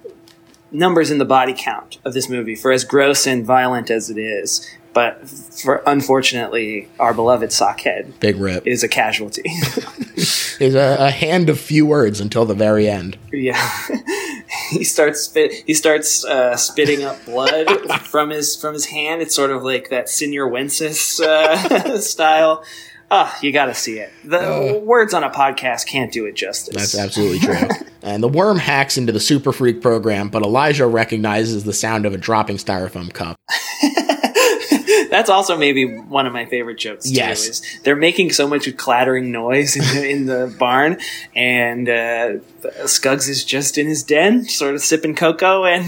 numbers 0.72 1.10
in 1.10 1.18
the 1.18 1.26
body 1.26 1.54
count 1.54 1.98
of 2.02 2.14
this 2.14 2.30
movie 2.30 2.54
for 2.56 2.72
as 2.72 2.82
gross 2.82 3.26
and 3.26 3.44
violent 3.44 3.90
as 3.90 4.08
it 4.08 4.16
is. 4.16 4.66
But 4.94 5.28
for 5.28 5.82
unfortunately, 5.86 6.88
our 6.98 7.12
beloved 7.12 7.50
Sockhead 7.50 8.18
Big 8.20 8.36
rip. 8.36 8.66
is 8.66 8.82
a 8.82 8.88
casualty. 8.88 9.42
Is 10.58 10.74
a, 10.74 10.96
a 10.98 11.10
hand 11.10 11.50
of 11.50 11.60
few 11.60 11.84
words 11.86 12.20
until 12.20 12.44
the 12.46 12.54
very 12.54 12.88
end. 12.88 13.16
yeah, 13.30 13.70
he 14.70 14.84
starts 14.84 15.22
spit. 15.22 15.52
He 15.66 15.74
starts 15.74 16.24
uh, 16.24 16.56
spitting 16.56 17.04
up 17.04 17.24
blood 17.24 17.68
from 18.02 18.30
his 18.30 18.56
from 18.56 18.74
his 18.74 18.86
hand. 18.86 19.22
It's 19.22 19.34
sort 19.34 19.50
of 19.50 19.62
like 19.62 19.90
that 19.90 20.06
Señor 20.06 20.50
Wences 20.50 21.20
uh, 21.20 21.98
style. 22.00 22.64
Ah, 23.10 23.38
you 23.40 23.52
got 23.52 23.66
to 23.66 23.74
see 23.74 23.98
it. 23.98 24.12
The 24.22 24.82
words 24.84 25.14
on 25.14 25.24
a 25.24 25.30
podcast 25.30 25.86
can't 25.86 26.12
do 26.12 26.26
it 26.26 26.34
justice. 26.34 26.74
That's 26.74 26.98
absolutely 26.98 27.38
true. 27.38 27.66
and 28.02 28.22
the 28.22 28.28
worm 28.28 28.58
hacks 28.58 28.98
into 28.98 29.12
the 29.12 29.20
Super 29.20 29.50
Freak 29.50 29.80
program, 29.80 30.28
but 30.28 30.42
Elijah 30.42 30.86
recognizes 30.86 31.64
the 31.64 31.72
sound 31.72 32.04
of 32.04 32.12
a 32.12 32.18
dropping 32.18 32.58
styrofoam 32.58 33.10
cup. 33.10 33.38
That's 35.18 35.30
also 35.30 35.56
maybe 35.58 35.84
one 35.98 36.28
of 36.28 36.32
my 36.32 36.44
favorite 36.46 36.78
jokes. 36.78 37.06
Too, 37.06 37.14
Yes. 37.14 37.44
is 37.48 37.62
they're 37.82 37.96
making 37.96 38.30
so 38.30 38.46
much 38.46 38.74
clattering 38.76 39.32
noise 39.32 39.74
in 39.74 39.82
the, 39.82 40.08
in 40.08 40.26
the 40.26 40.54
barn, 40.58 40.98
and 41.34 41.88
uh, 41.88 42.34
Skuggs 42.86 43.28
is 43.28 43.44
just 43.44 43.78
in 43.78 43.88
his 43.88 44.04
den, 44.04 44.44
sort 44.44 44.76
of 44.76 44.80
sipping 44.80 45.16
cocoa, 45.16 45.64
and, 45.64 45.86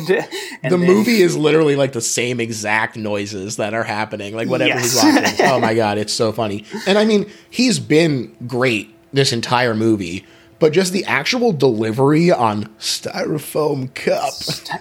and 0.64 0.72
The 0.72 0.76
then- 0.78 0.80
movie 0.80 1.22
is 1.22 1.36
literally 1.36 1.76
like 1.76 1.92
the 1.92 2.00
same 2.00 2.40
exact 2.40 2.96
noises 2.96 3.56
that 3.58 3.72
are 3.72 3.84
happening, 3.84 4.34
like 4.34 4.48
whatever 4.48 4.70
Yes. 4.70 4.82
he's 4.82 4.96
watching. 4.96 5.46
oh 5.46 5.60
my 5.60 5.74
god, 5.74 5.96
it's 5.96 6.12
so 6.12 6.32
funny. 6.32 6.64
And 6.88 6.98
I 6.98 7.04
mean, 7.04 7.30
he's 7.50 7.78
been 7.78 8.34
great 8.48 8.92
this 9.12 9.32
entire 9.32 9.74
movie, 9.74 10.24
but 10.58 10.72
just 10.72 10.92
the 10.92 11.04
actual 11.04 11.52
delivery 11.52 12.32
on 12.32 12.64
styrofoam 12.80 13.94
cup. 13.94 14.32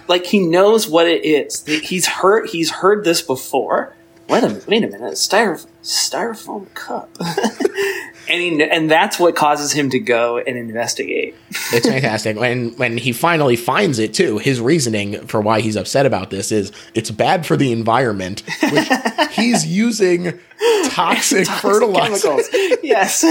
like 0.08 0.26
he 0.26 0.40
knows 0.40 0.88
what 0.88 1.06
it 1.06 1.24
is. 1.24 1.64
He's 1.66 2.06
heard 2.06 2.48
he's 2.50 2.70
heard 2.70 3.04
this 3.04 3.22
before. 3.22 3.94
Wait 4.30 4.44
a 4.44 4.48
minute, 4.48 4.66
wait 4.66 4.84
a 4.84 4.86
minute, 4.86 5.14
styrofoam 5.14 5.66
styrofoam 5.82 6.72
cup, 6.74 7.10
and 8.28 8.40
he, 8.40 8.62
and 8.62 8.90
that's 8.90 9.18
what 9.18 9.34
causes 9.34 9.72
him 9.72 9.90
to 9.90 9.98
go 9.98 10.38
and 10.38 10.56
investigate. 10.56 11.34
It's 11.72 11.86
fantastic. 11.86 12.36
When 12.36 12.70
when 12.78 12.96
he 12.98 13.12
finally 13.12 13.54
finds 13.54 14.00
it 14.00 14.12
too, 14.12 14.38
his 14.38 14.60
reasoning 14.60 15.24
for 15.28 15.40
why 15.40 15.60
he's 15.60 15.76
upset 15.76 16.04
about 16.04 16.30
this 16.30 16.50
is 16.50 16.72
it's 16.94 17.12
bad 17.12 17.46
for 17.46 17.56
the 17.56 17.70
environment, 17.70 18.42
which 18.72 18.88
he's 19.30 19.64
using 19.66 20.38
toxic, 20.86 21.46
fertilizer. 21.46 22.28
chemicals. 22.28 22.48
yes. 22.82 23.24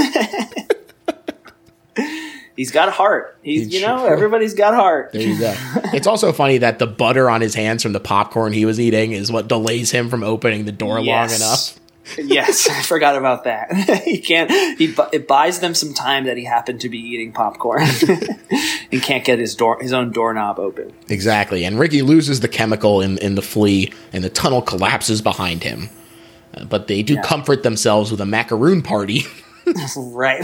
He's 2.59 2.71
got 2.71 2.91
heart. 2.91 3.37
He's, 3.41 3.67
He 3.71 3.77
you 3.79 3.87
know, 3.87 3.99
sure- 3.99 4.11
everybody's 4.11 4.53
got 4.53 4.73
heart. 4.75 5.13
There 5.13 5.21
you 5.21 5.39
go. 5.39 5.55
It's 5.93 6.07
also 6.07 6.33
funny 6.33 6.57
that 6.57 6.77
the 6.77 6.87
butter 6.87 7.29
on 7.29 7.39
his 7.39 7.55
hands 7.55 7.81
from 7.83 7.93
the 7.93 8.01
popcorn 8.01 8.51
he 8.51 8.65
was 8.65 8.81
eating 8.81 9.13
is 9.13 9.31
what 9.31 9.47
delays 9.47 9.91
him 9.91 10.09
from 10.09 10.23
opening 10.23 10.65
the 10.65 10.73
door 10.73 11.01
long 11.01 11.31
enough. 11.31 11.79
yes, 12.17 12.67
I 12.69 12.81
forgot 12.93 13.15
about 13.15 13.45
that. 13.45 13.73
he 14.03 14.17
can't. 14.19 14.51
He 14.77 14.93
it 15.13 15.25
buys 15.25 15.61
them 15.61 15.73
some 15.73 15.93
time 15.93 16.25
that 16.25 16.35
he 16.35 16.43
happened 16.43 16.81
to 16.81 16.89
be 16.89 16.97
eating 16.97 17.31
popcorn 17.31 17.87
and 18.91 19.01
can't 19.01 19.23
get 19.23 19.39
his 19.39 19.55
door 19.55 19.77
his 19.79 19.93
own 19.93 20.11
doorknob 20.11 20.59
open. 20.59 20.91
Exactly. 21.07 21.63
And 21.63 21.79
Ricky 21.79 22.01
loses 22.01 22.41
the 22.41 22.49
chemical 22.49 22.99
in, 22.99 23.17
in 23.19 23.35
the 23.35 23.41
flea, 23.41 23.93
and 24.11 24.21
the 24.21 24.29
tunnel 24.29 24.61
collapses 24.61 25.21
behind 25.21 25.63
him. 25.63 25.89
Uh, 26.53 26.65
but 26.65 26.87
they 26.87 27.03
do 27.03 27.13
Yeah. 27.13 27.21
comfort 27.21 27.63
themselves 27.63 28.11
with 28.11 28.19
a 28.19 28.25
macaroon 28.25 28.81
party. 28.81 29.23
Right. 29.95 30.41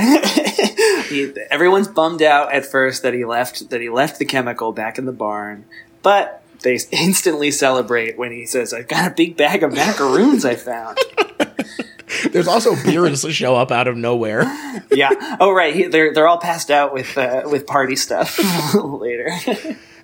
He, 1.10 1.34
everyone's 1.50 1.88
bummed 1.88 2.22
out 2.22 2.52
at 2.54 2.66
first 2.66 3.04
that 3.04 3.14
he 3.14 3.26
left 3.26 3.70
that 3.70 3.82
he 3.82 3.90
left 3.90 4.20
the 4.20 4.26
chemical 4.26 4.72
back 4.72 4.98
in 4.98 5.06
the 5.06 5.12
barn, 5.12 5.66
but 6.02 6.44
they 6.62 6.80
instantly 6.92 7.52
celebrate 7.52 8.18
when 8.18 8.32
he 8.32 8.46
says, 8.46 8.74
"I've 8.74 8.88
got 8.88 9.12
a 9.12 9.14
big 9.14 9.38
bag 9.38 9.64
of 9.64 9.74
macaroons 9.74 10.46
I 10.46 10.56
found." 10.56 10.98
There's 12.32 12.48
also 12.48 12.76
beers 12.84 13.22
that 13.22 13.32
show 13.32 13.56
up 13.56 13.72
out 13.72 13.88
of 13.88 13.98
nowhere. 13.98 14.44
yeah. 14.92 15.38
Oh, 15.40 15.52
right. 15.52 15.76
He, 15.76 15.88
they're 15.88 16.14
they're 16.14 16.28
all 16.28 16.40
passed 16.40 16.72
out 16.72 16.94
with 16.94 17.18
uh, 17.18 17.44
with 17.46 17.66
party 17.68 17.96
stuff 17.96 18.40
later. 18.74 19.32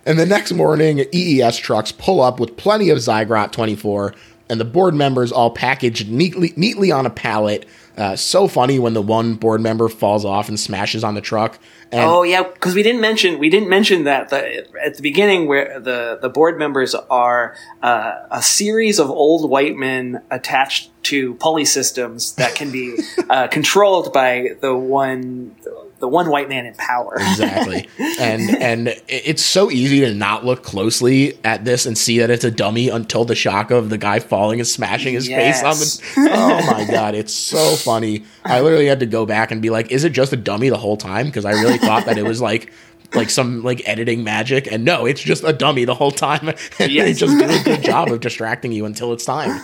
And 0.04 0.18
the 0.18 0.26
next 0.26 0.52
morning, 0.52 1.04
EES 1.12 1.58
trucks 1.58 1.92
pull 1.92 2.20
up 2.20 2.40
with 2.40 2.56
plenty 2.56 2.90
of 2.90 2.98
Zygrot 2.98 3.52
24, 3.52 4.14
and 4.48 4.58
the 4.58 4.64
board 4.64 4.94
members 4.94 5.30
all 5.30 5.50
packaged 5.50 6.10
neatly 6.10 6.52
neatly 6.56 6.90
on 6.90 7.06
a 7.06 7.10
pallet. 7.10 7.66
Uh, 7.96 8.16
so 8.16 8.48
funny 8.48 8.78
when 8.78 8.94
the 8.94 9.02
one 9.02 9.34
board 9.34 9.60
member 9.60 9.88
falls 9.88 10.24
off 10.24 10.48
and 10.48 10.58
smashes 10.58 11.04
on 11.04 11.14
the 11.14 11.20
truck. 11.20 11.58
And 11.90 12.08
Oh 12.08 12.22
yeah, 12.22 12.42
because 12.42 12.74
we 12.74 12.82
didn't 12.82 13.02
mention 13.02 13.38
we 13.38 13.50
didn't 13.50 13.68
mention 13.68 14.04
that 14.04 14.30
the, 14.30 14.66
at 14.82 14.96
the 14.96 15.02
beginning 15.02 15.46
where 15.46 15.78
the 15.78 16.18
the 16.20 16.30
board 16.30 16.58
members 16.58 16.94
are 16.94 17.54
uh, 17.82 18.26
a 18.30 18.42
series 18.42 18.98
of 18.98 19.10
old 19.10 19.50
white 19.50 19.76
men 19.76 20.22
attached 20.30 20.90
to 21.04 21.34
pulley 21.34 21.66
systems 21.66 22.34
that 22.36 22.54
can 22.54 22.70
be 22.70 22.98
uh, 23.28 23.48
controlled 23.48 24.12
by 24.12 24.50
the 24.60 24.74
one 24.74 25.54
the 26.02 26.08
one 26.08 26.28
white 26.28 26.48
man 26.48 26.66
in 26.66 26.74
power. 26.74 27.14
exactly. 27.14 27.88
And 28.20 28.50
and 28.56 29.02
it's 29.08 29.44
so 29.44 29.70
easy 29.70 30.00
to 30.00 30.12
not 30.12 30.44
look 30.44 30.62
closely 30.62 31.38
at 31.44 31.64
this 31.64 31.86
and 31.86 31.96
see 31.96 32.18
that 32.18 32.30
it's 32.30 32.44
a 32.44 32.50
dummy 32.50 32.88
until 32.88 33.24
the 33.24 33.34
shock 33.34 33.70
of 33.70 33.88
the 33.88 33.98
guy 33.98 34.18
falling 34.18 34.60
and 34.60 34.66
smashing 34.66 35.14
his 35.14 35.28
face 35.28 35.62
on 35.62 35.76
the 35.76 36.02
oh 36.34 36.66
my 36.70 36.84
god 36.84 37.14
it's 37.14 37.32
so 37.32 37.74
funny. 37.76 38.24
I 38.44 38.60
literally 38.60 38.86
had 38.86 39.00
to 39.00 39.06
go 39.06 39.24
back 39.24 39.50
and 39.50 39.62
be 39.62 39.70
like 39.70 39.90
is 39.90 40.04
it 40.04 40.10
just 40.10 40.32
a 40.32 40.36
dummy 40.36 40.68
the 40.68 40.76
whole 40.76 40.96
time? 40.96 41.26
Because 41.26 41.44
i 41.44 41.52
really 41.52 41.78
thought 41.78 42.04
that 42.06 42.18
it 42.18 42.24
was 42.24 42.40
like 42.40 42.72
like 43.14 43.30
some 43.30 43.62
like 43.62 43.82
editing 43.88 44.24
magic. 44.24 44.70
And 44.70 44.84
no 44.84 45.06
it's 45.06 45.22
just 45.22 45.44
a 45.44 45.52
dummy 45.52 45.84
the 45.84 45.94
whole 45.94 46.12
time. 46.12 46.48
And 46.78 46.90
they 46.90 47.12
just 47.12 47.38
do 47.38 47.44
a 47.48 47.62
good 47.62 47.82
job 47.82 48.10
of 48.10 48.20
distracting 48.20 48.72
you 48.72 48.84
until 48.84 49.12
it's 49.12 49.24
time 49.24 49.62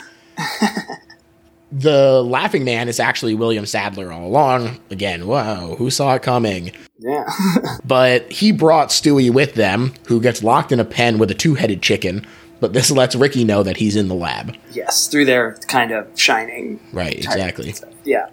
the 1.70 2.22
laughing 2.22 2.64
man 2.64 2.88
is 2.88 2.98
actually 2.98 3.34
william 3.34 3.66
sadler 3.66 4.10
all 4.10 4.26
along 4.26 4.78
again 4.90 5.26
wow 5.26 5.74
who 5.76 5.90
saw 5.90 6.14
it 6.14 6.22
coming 6.22 6.72
yeah, 6.98 7.28
but 7.84 8.30
he 8.30 8.52
brought 8.52 8.88
Stewie 8.88 9.32
with 9.32 9.54
them, 9.54 9.94
who 10.06 10.20
gets 10.20 10.42
locked 10.42 10.72
in 10.72 10.80
a 10.80 10.84
pen 10.84 11.18
with 11.18 11.30
a 11.30 11.34
two 11.34 11.54
headed 11.54 11.82
chicken. 11.82 12.26
But 12.60 12.72
this 12.72 12.90
lets 12.90 13.14
Ricky 13.14 13.44
know 13.44 13.62
that 13.62 13.76
he's 13.76 13.94
in 13.94 14.08
the 14.08 14.16
lab. 14.16 14.56
yes, 14.72 15.06
through 15.06 15.26
their 15.26 15.54
kind 15.68 15.92
of 15.92 16.08
shining. 16.18 16.80
Right, 16.92 17.16
exactly. 17.16 17.72
Yeah, 18.04 18.28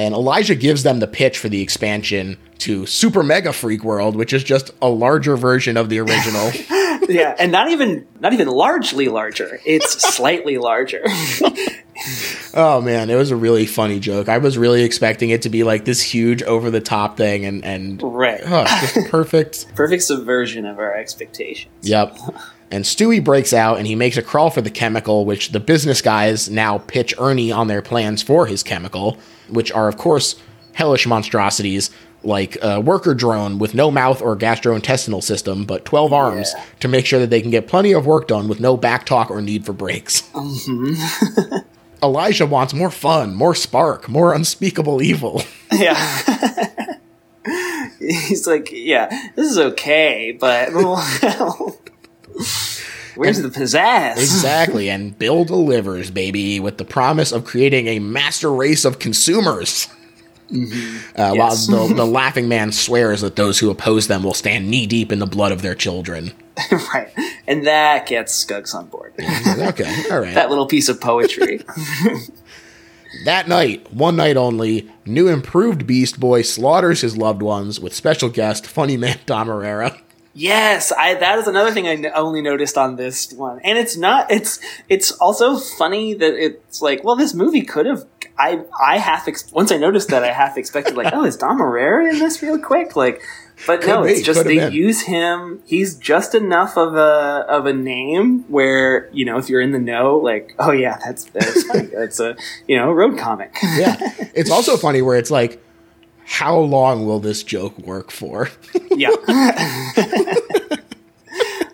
And 0.00 0.14
Elijah 0.14 0.54
gives 0.54 0.82
them 0.82 0.98
the 0.98 1.06
pitch 1.06 1.38
for 1.38 1.50
the 1.50 1.60
expansion 1.60 2.38
to 2.60 2.86
Super 2.86 3.22
Mega 3.22 3.52
Freak 3.52 3.84
World, 3.84 4.16
which 4.16 4.32
is 4.32 4.42
just 4.42 4.70
a 4.80 4.88
larger 4.88 5.36
version 5.36 5.76
of 5.76 5.90
the 5.90 5.98
original. 5.98 6.50
yeah, 7.06 7.36
and 7.38 7.52
not 7.52 7.70
even 7.70 8.06
not 8.18 8.32
even 8.32 8.48
largely 8.48 9.08
larger. 9.08 9.60
It's 9.66 9.90
slightly 10.16 10.56
larger. 10.56 11.02
oh 12.54 12.80
man, 12.80 13.10
it 13.10 13.16
was 13.16 13.30
a 13.30 13.36
really 13.36 13.66
funny 13.66 14.00
joke. 14.00 14.30
I 14.30 14.38
was 14.38 14.56
really 14.56 14.84
expecting 14.84 15.28
it 15.28 15.42
to 15.42 15.50
be 15.50 15.64
like 15.64 15.84
this 15.84 16.00
huge 16.00 16.42
over 16.44 16.70
the 16.70 16.80
top 16.80 17.18
thing 17.18 17.44
and 17.44 17.62
and 17.62 18.02
right, 18.02 18.40
oh, 18.42 18.64
just 18.64 19.10
perfect. 19.10 19.66
perfect 19.74 20.02
subversion 20.02 20.64
of 20.64 20.78
our 20.78 20.96
expectations. 20.96 21.74
Yep. 21.82 22.16
And 22.70 22.84
Stewie 22.84 23.22
breaks 23.22 23.52
out 23.52 23.78
and 23.78 23.86
he 23.86 23.94
makes 23.96 24.16
a 24.16 24.22
crawl 24.22 24.50
for 24.50 24.60
the 24.60 24.70
chemical, 24.70 25.24
which 25.24 25.50
the 25.50 25.60
business 25.60 26.00
guys 26.00 26.48
now 26.48 26.78
pitch 26.78 27.12
Ernie 27.18 27.50
on 27.50 27.66
their 27.66 27.82
plans 27.82 28.22
for 28.22 28.46
his 28.46 28.62
chemical, 28.62 29.18
which 29.48 29.72
are, 29.72 29.88
of 29.88 29.96
course, 29.96 30.36
hellish 30.74 31.06
monstrosities 31.06 31.90
like 32.22 32.56
a 32.62 32.78
worker 32.80 33.14
drone 33.14 33.58
with 33.58 33.74
no 33.74 33.90
mouth 33.90 34.20
or 34.22 34.36
gastrointestinal 34.36 35.22
system, 35.22 35.64
but 35.64 35.84
12 35.86 36.12
arms 36.12 36.52
Yeah. 36.54 36.64
to 36.80 36.88
make 36.88 37.06
sure 37.06 37.18
that 37.18 37.30
they 37.30 37.40
can 37.40 37.50
get 37.50 37.66
plenty 37.66 37.92
of 37.92 38.04
work 38.06 38.28
done 38.28 38.46
with 38.46 38.60
no 38.60 38.76
back 38.76 39.06
talk 39.06 39.30
or 39.30 39.40
need 39.40 39.64
for 39.64 39.72
breaks. 39.72 40.22
Mm-hmm. 40.32 41.56
Elijah 42.02 42.46
wants 42.46 42.72
more 42.74 42.90
fun, 42.90 43.34
more 43.34 43.54
spark, 43.54 44.08
more 44.08 44.32
unspeakable 44.34 45.02
evil. 45.02 45.42
Yeah. 45.72 46.96
He's 47.98 48.46
like, 48.46 48.70
yeah, 48.72 49.08
this 49.36 49.50
is 49.50 49.58
okay, 49.58 50.36
but 50.38 50.70
where's 53.14 53.40
the 53.42 53.48
pizzazz? 53.48 54.16
exactly. 54.16 54.90
And 54.90 55.18
Bill 55.18 55.44
delivers, 55.44 56.10
baby, 56.10 56.60
with 56.60 56.78
the 56.78 56.84
promise 56.84 57.32
of 57.32 57.44
creating 57.44 57.86
a 57.88 57.98
master 57.98 58.52
race 58.52 58.84
of 58.84 58.98
consumers. 58.98 59.88
Uh, 60.52 60.56
Yes. 61.16 61.68
While 61.68 61.88
the, 61.88 61.94
the 61.94 62.06
laughing 62.06 62.48
man 62.48 62.72
swears 62.72 63.20
that 63.20 63.36
those 63.36 63.58
who 63.60 63.70
oppose 63.70 64.08
them 64.08 64.24
will 64.24 64.34
stand 64.34 64.68
knee 64.68 64.86
deep 64.86 65.12
in 65.12 65.20
the 65.20 65.26
blood 65.26 65.52
of 65.52 65.62
their 65.62 65.76
children. 65.76 66.32
right. 66.92 67.08
And 67.46 67.66
that 67.66 68.06
gets 68.06 68.34
Skuggs 68.34 68.74
on 68.74 68.86
board. 68.86 69.12
okay, 69.18 70.04
all 70.10 70.20
right. 70.20 70.34
that 70.34 70.48
little 70.50 70.66
piece 70.66 70.88
of 70.88 71.00
poetry. 71.00 71.64
That 73.24 73.48
night, 73.48 73.92
one 73.92 74.16
night 74.16 74.36
only, 74.36 74.88
new 75.04 75.28
improved 75.28 75.86
Beast 75.86 76.20
Boy 76.20 76.42
slaughters 76.42 77.00
his 77.00 77.16
loved 77.16 77.42
ones 77.42 77.80
with 77.80 77.94
special 77.94 78.28
guest, 78.28 78.66
funny 78.66 78.96
man 78.96 79.18
Dom 79.26 79.48
Irrera. 79.48 80.00
Yes, 80.32 80.92
I 80.92 81.14
that 81.14 81.38
is 81.38 81.48
another 81.48 81.72
thing 81.72 81.86
I 81.88 81.92
n- 81.92 82.12
only 82.14 82.40
noticed 82.42 82.78
on 82.78 82.96
this 82.96 83.32
one. 83.32 83.60
And 83.64 83.78
it's 83.78 83.96
not 83.96 84.30
it's 84.30 84.60
it's 84.88 85.10
also 85.12 85.58
funny 85.58 86.14
that 86.14 86.34
it's 86.34 86.80
like, 86.80 87.02
well, 87.02 87.16
this 87.16 87.34
movie 87.34 87.62
could 87.62 87.86
have 87.86 88.04
I 88.38 88.62
I 88.80 88.98
half 88.98 89.26
ex- 89.26 89.50
once 89.52 89.72
I 89.72 89.76
noticed 89.76 90.08
that 90.08 90.22
I 90.22 90.32
half 90.32 90.56
expected 90.56 90.96
like, 90.96 91.12
oh, 91.12 91.24
is 91.24 91.36
Dom 91.36 91.58
Irrera 91.58 92.10
in 92.12 92.18
this 92.20 92.42
real 92.42 92.58
quick? 92.58 92.94
Like 92.94 93.22
but 93.66 93.86
no, 93.86 94.04
be, 94.04 94.10
it's 94.12 94.22
just 94.22 94.40
could 94.40 94.46
they 94.46 94.56
been. 94.56 94.72
use 94.72 95.02
him. 95.02 95.62
He's 95.66 95.96
just 95.96 96.34
enough 96.34 96.78
of 96.78 96.94
a 96.94 97.44
of 97.48 97.66
a 97.66 97.72
name 97.72 98.44
where 98.48 99.10
you 99.12 99.24
know 99.24 99.36
if 99.36 99.48
you're 99.48 99.60
in 99.60 99.72
the 99.72 99.78
know, 99.78 100.16
like 100.16 100.54
oh 100.58 100.72
yeah, 100.72 100.98
that's 101.04 101.24
that's 101.24 101.64
funny. 101.64 101.88
That's 101.92 102.20
a 102.20 102.36
you 102.66 102.76
know 102.76 102.92
road 102.92 103.18
comic. 103.18 103.54
Yeah. 103.62 103.96
it's 104.34 104.50
also 104.50 104.76
funny 104.76 105.02
where 105.02 105.16
it's 105.18 105.30
like, 105.30 105.62
how 106.30 106.56
long 106.56 107.04
will 107.06 107.18
this 107.18 107.42
joke 107.42 107.76
work 107.80 108.12
for? 108.12 108.48
yeah. 108.92 109.10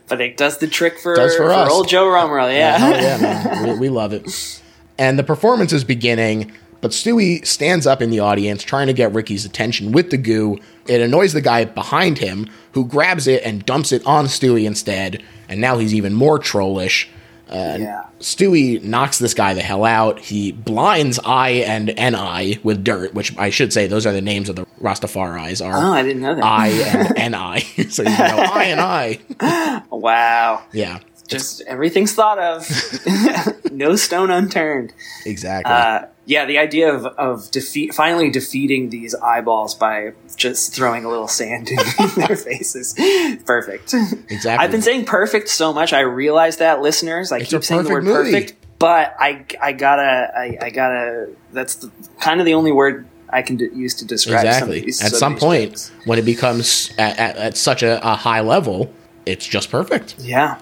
but 0.08 0.20
it 0.20 0.38
does 0.38 0.56
the 0.58 0.66
trick 0.66 0.98
for, 0.98 1.14
Does 1.14 1.36
for 1.36 1.52
us. 1.52 1.70
old 1.70 1.88
Joe 1.88 2.06
Rumrill. 2.06 2.52
Yeah. 2.54 2.78
Oh 2.80 2.90
yeah, 2.90 3.18
man. 3.18 3.68
We, 3.68 3.78
we 3.80 3.88
love 3.90 4.14
it. 4.14 4.62
And 4.96 5.18
the 5.18 5.22
performance 5.22 5.74
is 5.74 5.84
beginning, 5.84 6.52
but 6.80 6.92
Stewie 6.92 7.46
stands 7.46 7.86
up 7.86 8.00
in 8.00 8.08
the 8.08 8.20
audience 8.20 8.62
trying 8.62 8.86
to 8.86 8.94
get 8.94 9.12
Ricky's 9.12 9.44
attention 9.44 9.92
with 9.92 10.10
the 10.10 10.16
goo. 10.16 10.58
It 10.86 11.02
annoys 11.02 11.34
the 11.34 11.42
guy 11.42 11.66
behind 11.66 12.16
him, 12.16 12.48
who 12.72 12.86
grabs 12.86 13.26
it 13.26 13.42
and 13.44 13.64
dumps 13.66 13.92
it 13.92 14.04
on 14.06 14.24
Stewie 14.24 14.64
instead. 14.64 15.22
And 15.50 15.60
now 15.60 15.76
he's 15.76 15.94
even 15.94 16.14
more 16.14 16.38
trollish. 16.38 17.10
Yeah. 17.48 18.06
Stewie 18.20 18.82
knocks 18.82 19.18
this 19.18 19.34
guy 19.34 19.54
the 19.54 19.62
hell 19.62 19.84
out. 19.84 20.18
He 20.18 20.52
blinds 20.52 21.18
I 21.24 21.50
and 21.50 21.86
Ni 21.96 22.58
with 22.62 22.82
dirt, 22.82 23.14
which 23.14 23.36
I 23.38 23.50
should 23.50 23.72
say 23.72 23.86
those 23.86 24.06
are 24.06 24.12
the 24.12 24.20
names 24.20 24.48
of 24.48 24.56
the 24.56 24.66
Rastafaris 24.80 25.64
are 25.64 25.76
Oh, 25.76 25.92
I 25.92 26.02
didn't 26.02 26.22
know 26.22 26.34
that. 26.34 26.44
I 26.44 26.68
and 27.16 27.32
Ni. 27.32 27.84
so 27.90 28.02
you 28.02 28.08
know 28.10 28.16
I 28.18 28.64
and 28.64 28.80
I. 28.80 29.82
wow. 29.90 30.64
Yeah, 30.72 31.00
Just 31.28 31.60
everything's 31.62 32.12
thought 32.14 32.38
of. 32.38 32.68
no 33.72 33.96
stone 33.96 34.30
unturned. 34.30 34.92
exactly. 35.24 35.72
Uh, 35.72 36.06
yeah, 36.24 36.44
the 36.44 36.58
idea 36.58 36.92
of, 36.92 37.06
of 37.06 37.50
defeat, 37.52 37.94
finally 37.94 38.30
defeating 38.30 38.90
these 38.90 39.14
eyeballs 39.14 39.74
by 39.74 40.12
just 40.36 40.74
throwing 40.74 41.04
a 41.04 41.08
little 41.08 41.28
sand 41.28 41.68
in 41.70 41.76
their 42.16 42.36
faces. 42.36 42.94
Perfect. 43.44 43.94
Exactly. 43.94 44.50
I've 44.50 44.70
been 44.72 44.82
saying 44.82 45.04
perfect 45.04 45.48
so 45.48 45.72
much. 45.72 45.92
I 45.92 46.00
realize 46.00 46.56
that, 46.56 46.80
listeners. 46.80 47.30
I 47.32 47.38
It's 47.38 47.50
keep 47.50 47.62
saying 47.64 47.84
the 47.84 47.90
word 47.90 48.04
perfect 48.04 48.24
movie. 48.24 48.32
perfect, 48.46 48.78
but 48.80 49.14
I, 49.20 49.44
I 49.62 49.72
gotta, 49.72 50.32
I, 50.36 50.58
I 50.62 50.70
gotta. 50.70 51.28
That's 51.52 51.76
the, 51.76 51.92
kind 52.20 52.40
of 52.40 52.46
the 52.46 52.54
only 52.54 52.72
word 52.72 53.06
I 53.28 53.42
can 53.42 53.56
d- 53.56 53.68
use 53.72 53.94
to 53.94 54.04
describe 54.04 54.40
Some 54.40 54.46
exactly. 54.48 54.78
of 54.80 54.84
these, 54.86 55.04
At 55.04 55.12
some 55.12 55.32
these 55.34 55.42
point, 55.42 55.92
when 56.06 56.18
it 56.18 56.24
becomes 56.24 56.90
at, 56.98 57.18
at, 57.18 57.36
at 57.36 57.56
such 57.56 57.82
a, 57.84 58.04
a 58.04 58.14
high 58.16 58.40
level, 58.40 58.92
it's 59.26 59.46
just 59.46 59.70
perfect. 59.70 60.16
Yeah. 60.18 60.58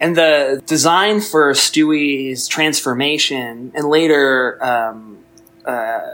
And 0.00 0.16
the 0.16 0.62
design 0.66 1.20
for 1.20 1.52
Stewie's 1.52 2.48
transformation 2.48 3.72
and 3.74 3.84
later 3.88 4.62
um, 4.64 5.18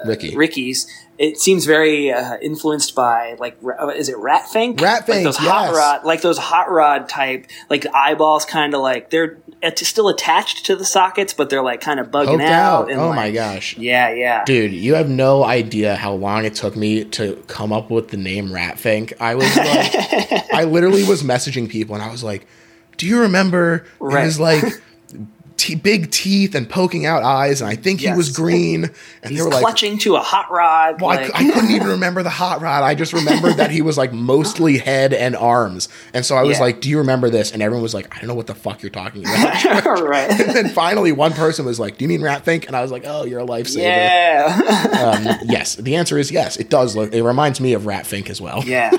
Ricky. 0.04 0.36
Ricky's, 0.36 0.86
it 1.18 1.38
seems 1.38 1.64
very 1.64 2.12
uh, 2.12 2.36
influenced 2.42 2.94
by 2.94 3.36
like 3.38 3.56
is 3.94 4.08
it 4.08 4.18
Rat 4.18 4.48
Fink? 4.48 4.80
Rat 4.80 5.08
like 5.08 5.22
those 5.24 5.36
hot 5.36 5.72
rod, 5.74 6.04
like 6.04 6.20
those 6.20 6.36
hot 6.36 6.70
rod 6.70 7.08
type, 7.08 7.46
like 7.70 7.82
the 7.82 7.96
eyeballs, 7.96 8.44
kind 8.44 8.74
of 8.74 8.80
like 8.82 9.08
they're 9.10 9.38
at- 9.62 9.78
still 9.78 10.08
attached 10.08 10.66
to 10.66 10.76
the 10.76 10.84
sockets, 10.84 11.32
but 11.32 11.48
they're 11.48 11.62
like 11.62 11.80
kind 11.80 12.00
of 12.00 12.08
bugging 12.08 12.26
Poked 12.38 12.42
out. 12.42 12.90
out. 12.90 12.98
Oh 12.98 13.08
like- 13.08 13.16
my 13.16 13.30
gosh. 13.30 13.78
Yeah, 13.78 14.12
yeah. 14.12 14.44
Dude, 14.44 14.72
you 14.72 14.94
have 14.94 15.08
no 15.08 15.42
idea 15.44 15.96
how 15.96 16.12
long 16.12 16.44
it 16.44 16.54
took 16.54 16.76
me 16.76 17.04
to 17.04 17.42
come 17.46 17.72
up 17.72 17.90
with 17.90 18.08
the 18.08 18.18
name 18.18 18.48
Ratfink. 18.48 19.14
I 19.18 19.36
was 19.36 19.56
like, 19.56 20.44
I 20.52 20.64
literally 20.64 21.04
was 21.04 21.22
messaging 21.22 21.68
people 21.68 21.94
and 21.94 22.04
I 22.04 22.10
was 22.10 22.22
like, 22.22 22.46
do 22.96 23.06
you 23.06 23.20
remember 23.20 23.84
Right. 24.00 24.24
his 24.24 24.38
like 24.40 24.62
te- 25.56 25.74
big 25.74 26.10
teeth 26.10 26.54
and 26.54 26.68
poking 26.68 27.06
out 27.06 27.22
eyes? 27.22 27.60
And 27.62 27.70
I 27.70 27.76
think 27.76 28.00
he 28.00 28.12
was 28.12 28.30
green. 28.30 28.84
And 29.22 29.30
He's 29.30 29.38
they 29.38 29.44
were 29.44 29.50
like, 29.50 29.60
clutching 29.60 29.98
to 29.98 30.16
a 30.16 30.20
hot 30.20 30.50
rod. 30.50 31.00
well, 31.00 31.10
I, 31.10 31.22
like- 31.22 31.34
I 31.34 31.50
couldn't 31.50 31.70
even 31.70 31.88
remember 31.88 32.22
the 32.22 32.30
hot 32.30 32.60
rod. 32.60 32.82
I 32.82 32.94
just 32.94 33.12
remembered 33.12 33.54
that 33.56 33.70
he 33.70 33.82
was 33.82 33.96
like 33.98 34.12
mostly 34.12 34.78
head 34.78 35.12
and 35.12 35.34
arms. 35.34 35.88
And 36.14 36.24
so 36.26 36.36
I 36.36 36.42
was 36.42 36.58
Yeah. 36.58 36.64
like, 36.64 36.80
do 36.80 36.88
you 36.90 36.98
remember 36.98 37.30
this? 37.30 37.52
And 37.52 37.62
everyone 37.62 37.82
was 37.82 37.94
like, 37.94 38.14
I 38.14 38.18
don't 38.18 38.28
know 38.28 38.34
what 38.34 38.46
the 38.46 38.54
fuck 38.54 38.82
you're 38.82 38.90
talking 38.90 39.22
about. 39.22 39.84
right. 40.00 40.30
and 40.40 40.54
then 40.54 40.68
finally, 40.70 41.12
one 41.12 41.32
person 41.32 41.64
was 41.64 41.80
like, 41.80 41.96
"Do 41.98 42.04
you 42.04 42.08
mean 42.08 42.20
Ratfink?" 42.20 42.66
And 42.66 42.76
I 42.76 42.82
was 42.82 42.90
like, 42.90 43.04
"Oh, 43.06 43.24
you're 43.24 43.40
a 43.40 43.46
lifesaver." 43.46 43.82
Yeah. 43.82 45.16
Um, 45.16 45.38
yes, 45.48 45.76
the 45.76 45.96
answer 45.96 46.18
is 46.18 46.30
yes. 46.30 46.56
It 46.56 46.70
does 46.70 46.94
look. 46.96 47.12
It 47.12 47.22
reminds 47.22 47.60
me 47.60 47.72
of 47.72 47.82
Ratfink 47.82 48.30
as 48.30 48.40
well. 48.40 48.62
yeah. 48.64 48.90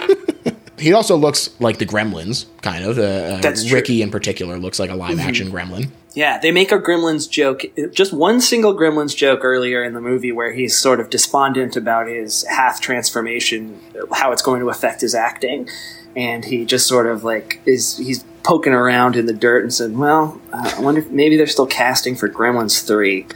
He 0.77 0.93
also 0.93 1.15
looks 1.17 1.49
like 1.59 1.79
the 1.79 1.85
Gremlins, 1.85 2.45
kind 2.61 2.83
of. 2.85 2.99
Uh, 2.99 3.01
uh, 3.01 3.41
That's 3.41 3.61
true. 3.61 3.67
Mm-hmm. 3.67 3.75
Ricky 3.75 4.01
in 4.01 4.11
particular 4.11 4.57
looks 4.59 4.79
like 4.79 4.89
a 4.89 4.95
live 4.95 5.19
action 5.19 5.51
Gremlin. 5.51 5.89
Yeah, 6.13 6.39
they 6.39 6.51
make 6.51 6.71
a 6.71 6.79
Gremlins 6.79 7.29
joke, 7.29 7.63
just 7.91 8.11
one 8.11 8.41
single 8.41 8.75
Gremlins 8.75 9.15
joke 9.15 9.41
earlier 9.43 9.83
in 9.83 9.93
the 9.93 10.01
movie 10.01 10.31
where 10.31 10.51
he's 10.51 10.77
sort 10.77 10.99
of 10.99 11.09
despondent 11.09 11.75
about 11.75 12.07
his 12.07 12.43
half 12.47 12.81
transformation, 12.81 13.79
how 14.11 14.31
it's 14.31 14.41
going 14.41 14.61
to 14.61 14.69
affect 14.69 15.01
his 15.01 15.13
acting. 15.13 15.69
And 16.15 16.43
he 16.43 16.65
just 16.65 16.87
sort 16.87 17.05
of 17.05 17.23
like 17.23 17.61
is, 17.65 17.97
he's 17.97 18.23
poking 18.43 18.73
around 18.73 19.15
in 19.15 19.25
the 19.27 19.33
dirt 19.33 19.61
and 19.63 19.73
said, 19.73 19.95
Well, 19.95 20.41
uh, 20.53 20.73
I 20.77 20.81
wonder 20.81 21.01
if 21.01 21.09
maybe 21.11 21.37
they're 21.37 21.47
still 21.47 21.67
casting 21.67 22.15
for 22.15 22.29
Gremlins 22.29 22.85
3. 22.85 23.27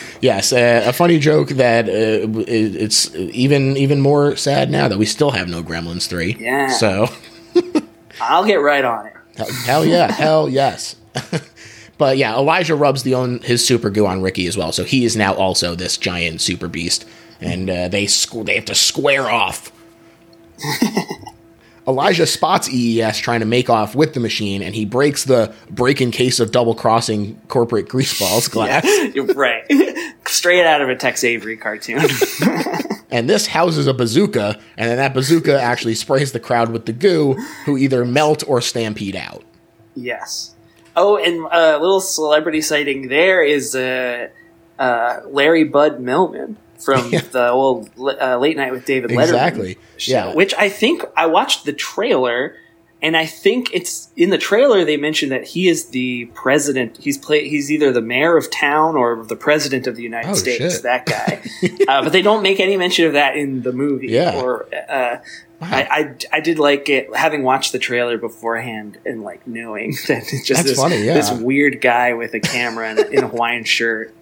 Yes, 0.20 0.52
uh, 0.52 0.82
a 0.86 0.92
funny 0.92 1.18
joke 1.18 1.48
that 1.50 1.88
uh, 1.88 1.92
it, 2.40 2.76
it's 2.76 3.14
even 3.14 3.76
even 3.76 4.00
more 4.00 4.36
sad 4.36 4.70
now 4.70 4.88
that 4.88 4.98
we 4.98 5.06
still 5.06 5.30
have 5.32 5.48
no 5.48 5.62
Gremlins 5.62 6.08
three. 6.08 6.36
Yeah. 6.38 6.68
So 6.68 7.08
I'll 8.20 8.44
get 8.44 8.56
right 8.56 8.84
on 8.84 9.06
it. 9.06 9.12
hell, 9.36 9.52
hell 9.64 9.84
yeah, 9.84 10.10
hell 10.12 10.48
yes. 10.48 10.96
but 11.98 12.16
yeah, 12.16 12.34
Elijah 12.34 12.74
rubs 12.74 13.02
the 13.02 13.14
own 13.14 13.40
his 13.40 13.64
super 13.66 13.90
goo 13.90 14.06
on 14.06 14.22
Ricky 14.22 14.46
as 14.46 14.56
well, 14.56 14.72
so 14.72 14.84
he 14.84 15.04
is 15.04 15.16
now 15.16 15.34
also 15.34 15.74
this 15.74 15.96
giant 15.96 16.40
super 16.40 16.68
beast, 16.68 17.06
and 17.40 17.68
uh, 17.68 17.88
they 17.88 18.06
squ- 18.06 18.46
they 18.46 18.54
have 18.54 18.64
to 18.66 18.74
square 18.74 19.28
off. 19.30 19.72
Elijah 21.88 22.26
spots 22.26 22.68
EES 22.68 23.18
trying 23.18 23.40
to 23.40 23.46
make 23.46 23.70
off 23.70 23.94
with 23.94 24.14
the 24.14 24.20
machine, 24.20 24.62
and 24.62 24.74
he 24.74 24.84
breaks 24.84 25.24
the 25.24 25.54
break-in 25.70 26.10
case 26.10 26.40
of 26.40 26.50
double 26.50 26.74
crossing 26.74 27.40
corporate 27.48 27.88
greaseballs 27.88 28.48
glass. 28.52 28.84
You're 29.14 29.26
right. 29.26 29.64
Straight 30.26 30.66
out 30.66 30.82
of 30.82 30.88
a 30.88 30.96
Tex 30.96 31.22
Avery 31.24 31.56
cartoon. 31.56 32.00
And 33.08 33.30
this 33.30 33.46
houses 33.46 33.86
a 33.86 33.94
bazooka, 33.94 34.58
and 34.76 34.90
then 34.90 34.96
that 34.96 35.14
bazooka 35.14 35.58
actually 35.58 35.94
sprays 35.94 36.32
the 36.32 36.40
crowd 36.40 36.70
with 36.70 36.86
the 36.86 36.92
goo, 36.92 37.34
who 37.64 37.76
either 37.78 38.04
melt 38.04 38.42
or 38.48 38.60
stampede 38.60 39.14
out. 39.14 39.44
yes. 39.94 40.54
Oh, 40.96 41.16
and 41.16 41.46
a 41.52 41.78
little 41.78 42.00
celebrity 42.00 42.60
sighting 42.60 43.08
there 43.08 43.42
is 43.42 43.76
uh, 43.76 44.28
uh, 44.78 45.20
Larry 45.26 45.62
Bud 45.64 46.00
Melman 46.00 46.56
from 46.78 47.10
the 47.32 47.48
old 47.50 47.90
uh, 47.98 48.38
Late 48.38 48.56
Night 48.56 48.72
with 48.72 48.84
David 48.84 49.10
Letterman 49.10 49.22
Exactly. 49.24 49.78
show, 49.96 50.12
Yeah. 50.12 50.34
which 50.34 50.54
I 50.54 50.68
think 50.68 51.02
I 51.16 51.26
watched 51.26 51.64
the 51.64 51.72
trailer, 51.72 52.56
and 53.02 53.16
I 53.16 53.26
think 53.26 53.70
it's 53.74 54.08
in 54.16 54.30
the 54.30 54.38
trailer 54.38 54.84
they 54.84 54.96
mentioned 54.96 55.30
that 55.32 55.44
he 55.44 55.68
is 55.68 55.86
the 55.90 56.26
president. 56.34 56.96
He's 56.98 57.18
play. 57.18 57.48
He's 57.48 57.70
either 57.70 57.92
the 57.92 58.00
mayor 58.00 58.36
of 58.36 58.50
town 58.50 58.96
or 58.96 59.22
the 59.24 59.36
president 59.36 59.86
of 59.86 59.96
the 59.96 60.02
United 60.02 60.30
Oh, 60.30 60.34
States. 60.34 60.74
shit. 60.74 60.82
That 60.82 61.04
guy, 61.06 61.42
uh, 61.88 62.02
but 62.02 62.12
they 62.12 62.22
don't 62.22 62.42
make 62.42 62.58
any 62.60 62.76
mention 62.76 63.06
of 63.06 63.12
that 63.12 63.36
in 63.36 63.62
the 63.62 63.72
movie. 63.72 64.08
Yeah. 64.08 64.40
Or 64.40 64.66
uh, 64.88 65.18
I, 65.60 65.82
I 65.82 66.14
I 66.38 66.40
did 66.40 66.58
like 66.58 66.88
it 66.88 67.14
having 67.14 67.42
watched 67.42 67.72
the 67.72 67.78
trailer 67.78 68.18
beforehand 68.18 68.98
and 69.06 69.22
like 69.22 69.46
knowing 69.46 69.90
that 70.08 70.22
it's 70.32 70.46
just 70.46 70.48
That's 70.64 70.70
this, 70.70 70.78
funny, 70.78 71.02
yeah. 71.04 71.14
this 71.14 71.30
weird 71.32 71.80
guy 71.80 72.12
with 72.14 72.34
a 72.34 72.40
camera 72.40 72.88
and 72.90 72.98
in 73.12 73.24
a 73.24 73.28
Hawaiian 73.28 73.64
shirt. 73.64 74.14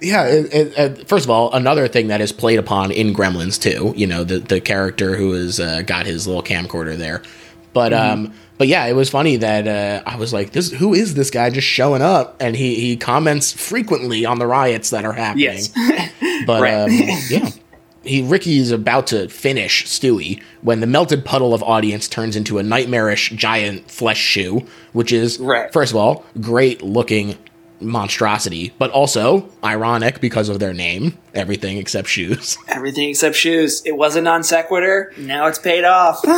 Yeah, 0.00 0.26
it, 0.26 0.54
it, 0.54 0.78
it- 0.78 1.08
first 1.08 1.24
of 1.24 1.30
all, 1.30 1.52
another 1.52 1.88
thing 1.88 2.08
that 2.08 2.20
is 2.20 2.32
played 2.32 2.58
upon 2.58 2.90
in 2.92 3.12
Gremlins 3.14 3.60
too, 3.60 3.92
you 3.96 4.06
know, 4.06 4.24
the, 4.24 4.38
the 4.38 4.60
character 4.60 5.16
who 5.16 5.32
has 5.32 5.58
uh, 5.60 5.82
got 5.82 6.06
his 6.06 6.26
little 6.26 6.42
camcorder 6.42 6.96
there. 6.96 7.22
But 7.72 7.92
um, 7.92 8.32
but 8.56 8.66
yeah, 8.66 8.86
it 8.86 8.94
was 8.94 9.10
funny 9.10 9.36
that 9.36 9.68
uh, 9.68 10.02
I 10.08 10.16
was 10.16 10.32
like, 10.32 10.52
"This, 10.52 10.72
who 10.72 10.94
is 10.94 11.14
this 11.14 11.30
guy 11.30 11.50
just 11.50 11.66
showing 11.66 12.02
up?" 12.02 12.36
And 12.40 12.56
he 12.56 12.74
he 12.76 12.96
comments 12.96 13.52
frequently 13.52 14.24
on 14.24 14.38
the 14.38 14.46
riots 14.46 14.90
that 14.90 15.04
are 15.04 15.12
happening. 15.12 15.44
Yes. 15.44 15.72
But 16.46 16.62
Right. 16.62 16.74
um, 16.74 16.88
yeah, 17.28 17.50
he 18.04 18.22
Ricky 18.22 18.58
is 18.58 18.70
about 18.70 19.08
to 19.08 19.28
finish 19.28 19.84
Stewie 19.84 20.40
when 20.62 20.80
the 20.80 20.86
melted 20.86 21.24
puddle 21.24 21.52
of 21.52 21.62
audience 21.62 22.08
turns 22.08 22.36
into 22.36 22.58
a 22.58 22.62
nightmarish 22.62 23.30
giant 23.30 23.90
flesh 23.90 24.18
shoe, 24.18 24.66
which 24.92 25.12
is 25.12 25.38
Right. 25.38 25.70
first 25.72 25.92
of 25.92 25.96
all 25.96 26.24
great 26.40 26.80
looking 26.82 27.36
monstrosity, 27.80 28.72
but 28.78 28.90
also 28.90 29.48
ironic 29.62 30.20
because 30.20 30.48
of 30.48 30.58
their 30.58 30.72
name, 30.74 31.16
everything 31.34 31.78
except 31.78 32.08
shoes. 32.08 32.56
Everything 32.68 33.10
except 33.10 33.36
shoes. 33.36 33.82
It 33.84 33.96
was 33.96 34.16
a 34.16 34.20
non 34.22 34.42
sequitur. 34.42 35.12
Now 35.18 35.46
it's 35.46 35.58
paid 35.58 35.84
off. 35.84 36.20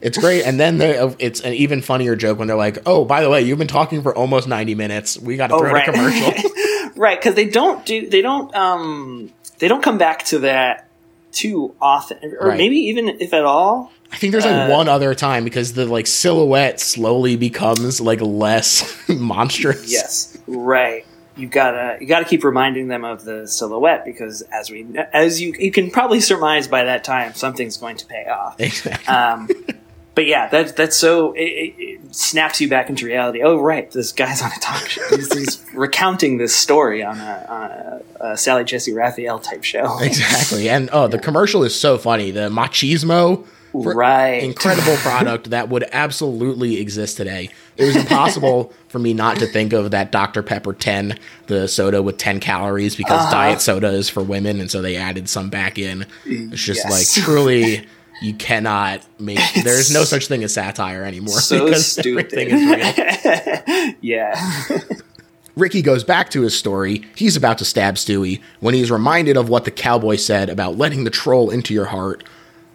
It's 0.00 0.18
great, 0.18 0.44
and 0.44 0.60
then 0.60 0.76
there- 0.76 1.14
it's 1.18 1.40
an 1.40 1.54
even 1.54 1.80
funnier 1.80 2.14
joke 2.14 2.38
when 2.38 2.46
they're 2.46 2.58
like, 2.58 2.76
"Oh, 2.84 3.06
by 3.06 3.22
the 3.22 3.30
way, 3.30 3.40
you've 3.40 3.56
been 3.58 3.66
talking 3.66 4.02
for 4.02 4.14
almost 4.14 4.46
ninety 4.46 4.74
minutes. 4.74 5.18
We 5.18 5.36
got 5.38 5.46
to 5.46 5.54
Oh, 5.54 5.60
throw 5.60 5.72
right. 5.72 5.88
a 5.88 5.92
commercial." 5.92 6.50
right, 6.96 7.18
because 7.18 7.34
they 7.36 7.46
don't 7.48 7.86
do. 7.86 8.06
They 8.10 8.20
don't. 8.20 8.54
Um. 8.54 9.32
They 9.60 9.66
don't 9.68 9.82
come 9.82 9.96
back 9.96 10.24
to 10.26 10.40
that 10.40 10.88
too 11.34 11.74
often, 11.80 12.18
or 12.40 12.48
Right. 12.48 12.58
maybe 12.58 12.76
even 12.76 13.08
if 13.20 13.34
at 13.34 13.44
all. 13.44 13.92
I 14.12 14.16
think 14.16 14.32
there's 14.32 14.44
like 14.46 14.54
Uh, 14.54 14.68
one 14.70 14.88
other 14.88 15.14
time 15.14 15.44
because 15.44 15.72
the 15.74 15.84
like 15.86 16.06
silhouette 16.06 16.80
slowly 16.80 17.36
becomes 17.36 18.00
like 18.00 18.20
less 18.22 18.84
monstrous. 19.08 19.90
Yes. 19.92 20.38
Right. 20.46 21.04
You 21.36 21.48
gotta 21.48 21.96
you 22.00 22.06
gotta 22.06 22.24
keep 22.24 22.44
reminding 22.44 22.86
them 22.88 23.04
of 23.04 23.24
the 23.24 23.48
silhouette 23.48 24.04
because 24.04 24.42
as 24.52 24.70
we 24.70 24.86
as 25.12 25.40
you 25.40 25.52
you 25.58 25.72
can 25.72 25.90
probably 25.90 26.20
surmise 26.20 26.68
by 26.68 26.84
that 26.84 27.02
time 27.02 27.34
something's 27.34 27.76
going 27.76 27.96
to 27.96 28.06
pay 28.06 28.24
off. 28.26 28.60
Exactly. 28.60 29.06
Um, 29.12 29.48
but 30.14 30.26
yeah, 30.26 30.48
that 30.48 30.76
that's 30.76 30.96
so 30.96 31.32
it, 31.32 31.40
it, 31.42 31.74
it 31.78 32.14
snaps 32.14 32.60
you 32.60 32.68
back 32.68 32.88
into 32.88 33.06
reality. 33.06 33.42
Oh, 33.42 33.56
right, 33.60 33.90
this 33.90 34.12
guy's 34.12 34.42
on 34.42 34.50
a 34.56 34.60
talk 34.60 34.86
show. 34.88 35.02
He's, 35.10 35.32
he's 35.32 35.64
recounting 35.74 36.38
this 36.38 36.54
story 36.54 37.02
on 37.02 37.18
a, 37.18 37.46
on 37.48 37.70
a, 37.70 38.32
a 38.32 38.36
Sally 38.36 38.64
Jessy 38.64 38.92
Raphael 38.92 39.38
type 39.40 39.64
show. 39.64 39.98
Exactly. 40.00 40.68
And 40.68 40.88
oh, 40.92 41.08
the 41.08 41.18
commercial 41.18 41.64
is 41.64 41.78
so 41.78 41.98
funny. 41.98 42.30
The 42.30 42.48
machismo 42.50 43.46
Right. 43.76 44.40
incredible 44.44 44.94
product 44.98 45.50
that 45.50 45.68
would 45.68 45.84
absolutely 45.90 46.80
exist 46.80 47.16
today. 47.16 47.50
It 47.76 47.84
was 47.84 47.96
impossible 47.96 48.72
for 48.88 49.00
me 49.00 49.14
not 49.14 49.38
to 49.38 49.46
think 49.48 49.72
of 49.72 49.90
that 49.90 50.12
Dr. 50.12 50.44
Pepper 50.44 50.72
10, 50.74 51.18
the 51.48 51.66
soda 51.66 52.00
with 52.00 52.16
10 52.16 52.38
calories, 52.38 52.94
because 52.94 53.20
Uh-huh. 53.22 53.30
diet 53.32 53.60
soda 53.60 53.88
is 53.88 54.08
for 54.08 54.22
women, 54.22 54.60
and 54.60 54.70
so 54.70 54.80
they 54.80 54.94
added 54.94 55.28
some 55.28 55.50
back 55.50 55.76
in. 55.76 56.06
It's 56.24 56.62
just 56.62 56.84
Yes. 56.84 57.16
like 57.18 57.24
truly. 57.24 57.84
You 58.22 58.34
cannot 58.34 59.04
make. 59.18 59.38
There's 59.64 59.92
no 59.92 60.04
such 60.04 60.28
thing 60.28 60.44
as 60.44 60.54
satire 60.54 61.04
anymore 61.04 61.40
So 61.40 61.64
because 61.66 61.92
stupid. 61.92 62.32
everything 62.32 62.50
is 62.50 63.64
real. 63.76 63.94
yeah. 64.00 64.80
Ricky 65.56 65.82
goes 65.82 66.02
back 66.02 66.30
to 66.30 66.42
his 66.42 66.56
story. 66.58 67.04
He's 67.14 67.36
about 67.36 67.58
to 67.58 67.64
stab 67.64 67.94
Stewie 67.94 68.40
when 68.60 68.74
he's 68.74 68.90
reminded 68.90 69.36
of 69.36 69.48
what 69.48 69.64
the 69.64 69.70
cowboy 69.70 70.16
said 70.16 70.48
about 70.50 70.76
letting 70.76 71.04
the 71.04 71.10
troll 71.10 71.50
into 71.50 71.72
your 71.72 71.84
heart. 71.86 72.24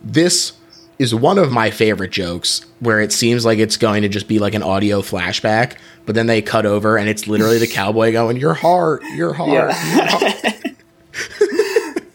This 0.02 0.54
is 0.98 1.14
one 1.14 1.38
of 1.38 1.52
my 1.52 1.72
favorite 1.72 2.12
jokes 2.12 2.66
where 2.80 3.02
it 3.02 3.12
seems 3.12 3.44
like 3.46 3.60
it's 3.60 3.76
going 3.78 4.02
to 4.04 4.10
just 4.10 4.28
be 4.30 4.40
like 4.40 4.54
an 4.54 4.64
audio 4.64 5.02
flashback, 5.02 5.78
but 6.06 6.16
then 6.16 6.28
they 6.28 6.42
cut 6.42 6.66
over 6.66 6.98
and 6.98 7.10
it's 7.10 7.28
literally 7.28 7.58
the 7.58 7.68
cowboy 7.68 8.12
going, 8.14 8.38
Your 8.38 8.54
heart, 8.54 9.02
your 9.16 9.34
heart. 9.34 9.50
Yeah. 9.50 9.96
your 9.96 10.06
heart." 10.08 10.56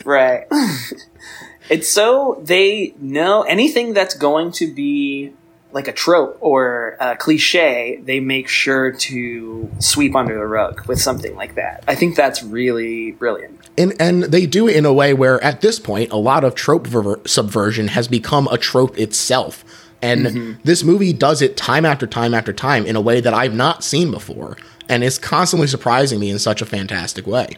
right. 0.05 0.47
It's 1.69 1.89
so 1.89 2.41
they 2.43 2.95
know 3.01 3.43
anything 3.43 3.95
that's 3.95 4.15
going 4.15 4.53
to 4.53 4.73
be 4.73 5.33
like 5.75 5.89
a 5.89 5.93
trope 5.93 6.39
or 6.41 6.97
a 7.01 7.17
cliche, 7.17 8.01
they 8.05 8.21
make 8.21 8.47
sure 8.47 8.93
to 8.93 9.69
sweep 9.81 10.15
under 10.15 10.35
the 10.35 10.47
rug 10.47 10.87
with 10.87 11.01
something 11.01 11.35
like 11.35 11.57
that. 11.57 11.83
I 11.89 11.97
think 11.97 12.15
that's 12.15 12.45
really 12.45 13.11
brilliant. 13.11 13.59
And, 13.77 13.93
and 14.01 14.23
they 14.23 14.47
do 14.47 14.69
it 14.69 14.77
in 14.77 14.87
a 14.87 14.93
way 14.93 15.15
where, 15.15 15.43
at 15.43 15.63
this 15.63 15.81
point, 15.81 16.13
a 16.13 16.17
lot 16.17 16.45
of 16.45 16.55
trope 16.55 16.87
ver- 16.87 17.21
subversion 17.27 17.89
has 17.89 18.07
become 18.07 18.47
a 18.53 18.57
trope 18.57 18.97
itself. 18.97 19.65
And 20.01 20.27
mm-hmm. 20.27 20.61
this 20.63 20.85
movie 20.85 21.13
does 21.13 21.43
it 21.43 21.57
time 21.57 21.85
after 21.85 22.07
time 22.07 22.35
after 22.35 22.53
time 22.53 22.87
in 22.87 22.95
a 22.95 23.01
way 23.01 23.21
that 23.21 23.35
I've 23.35 23.55
not 23.55 23.83
seen 23.83 24.13
before. 24.13 24.57
And 24.89 25.03
it's 25.03 25.19
constantly 25.19 25.67
surprising 25.67 26.21
me 26.21 26.31
in 26.31 26.39
such 26.39 26.63
a 26.63 26.67
fantastic 26.67 27.27
way. 27.27 27.49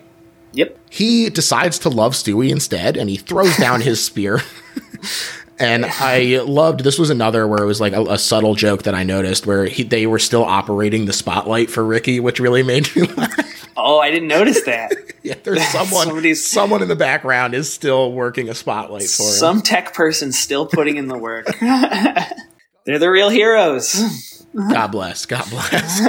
Yep. 0.57 0.78
He 0.91 1.31
decides 1.31 1.78
to 1.81 1.89
love 1.89 2.15
Stewie 2.15 2.51
instead, 2.51 2.97
and 2.97 3.09
he 3.09 3.16
throws 3.16 3.57
down 3.57 3.81
his 3.83 4.03
spear. 4.05 4.41
and 5.59 5.85
I 5.87 6.41
loved 6.45 6.81
this 6.81 6.99
was 6.99 7.11
another 7.11 7.47
where 7.47 7.62
it 7.62 7.66
was 7.66 7.81
like 7.81 7.93
a, 7.93 8.03
a 8.03 8.19
subtle 8.19 8.55
joke 8.55 8.83
that 8.85 8.95
I 8.95 9.03
noticed 9.05 9.47
where 9.47 9.66
he, 9.66 9.83
they 9.83 10.07
were 10.07 10.19
still 10.19 10.45
operating 10.45 11.05
the 11.07 11.12
spotlight 11.12 11.70
for 11.70 11.85
Ricky, 11.85 12.20
which 12.20 12.41
really 12.41 12.62
made 12.62 12.95
me 12.97 13.03
laugh. 13.03 13.69
Oh, 13.77 13.99
I 13.99 14.11
didn't 14.11 14.28
notice 14.28 14.62
that. 14.65 14.93
Yeah, 15.27 15.35
there's 15.43 15.66
someone 15.70 16.07
Somebody's- 16.07 16.47
someone 16.47 16.83
in 16.83 16.89
the 16.89 16.95
background 16.95 17.53
is 17.53 17.73
still 17.73 18.12
working 18.12 18.49
a 18.49 18.55
spotlight 18.55 19.09
for 19.09 19.24
him. 19.24 19.28
Some 19.33 19.61
tech 19.61 19.93
person 19.93 20.31
still 20.31 20.66
putting 20.66 20.99
in 20.99 21.09
the 21.09 21.19
work. 21.19 21.47
They're 22.85 23.01
the 23.01 23.11
real 23.11 23.28
heroes. 23.28 24.47
God 24.70 24.87
bless. 24.93 25.27
God 25.27 25.51
bless. 25.51 26.01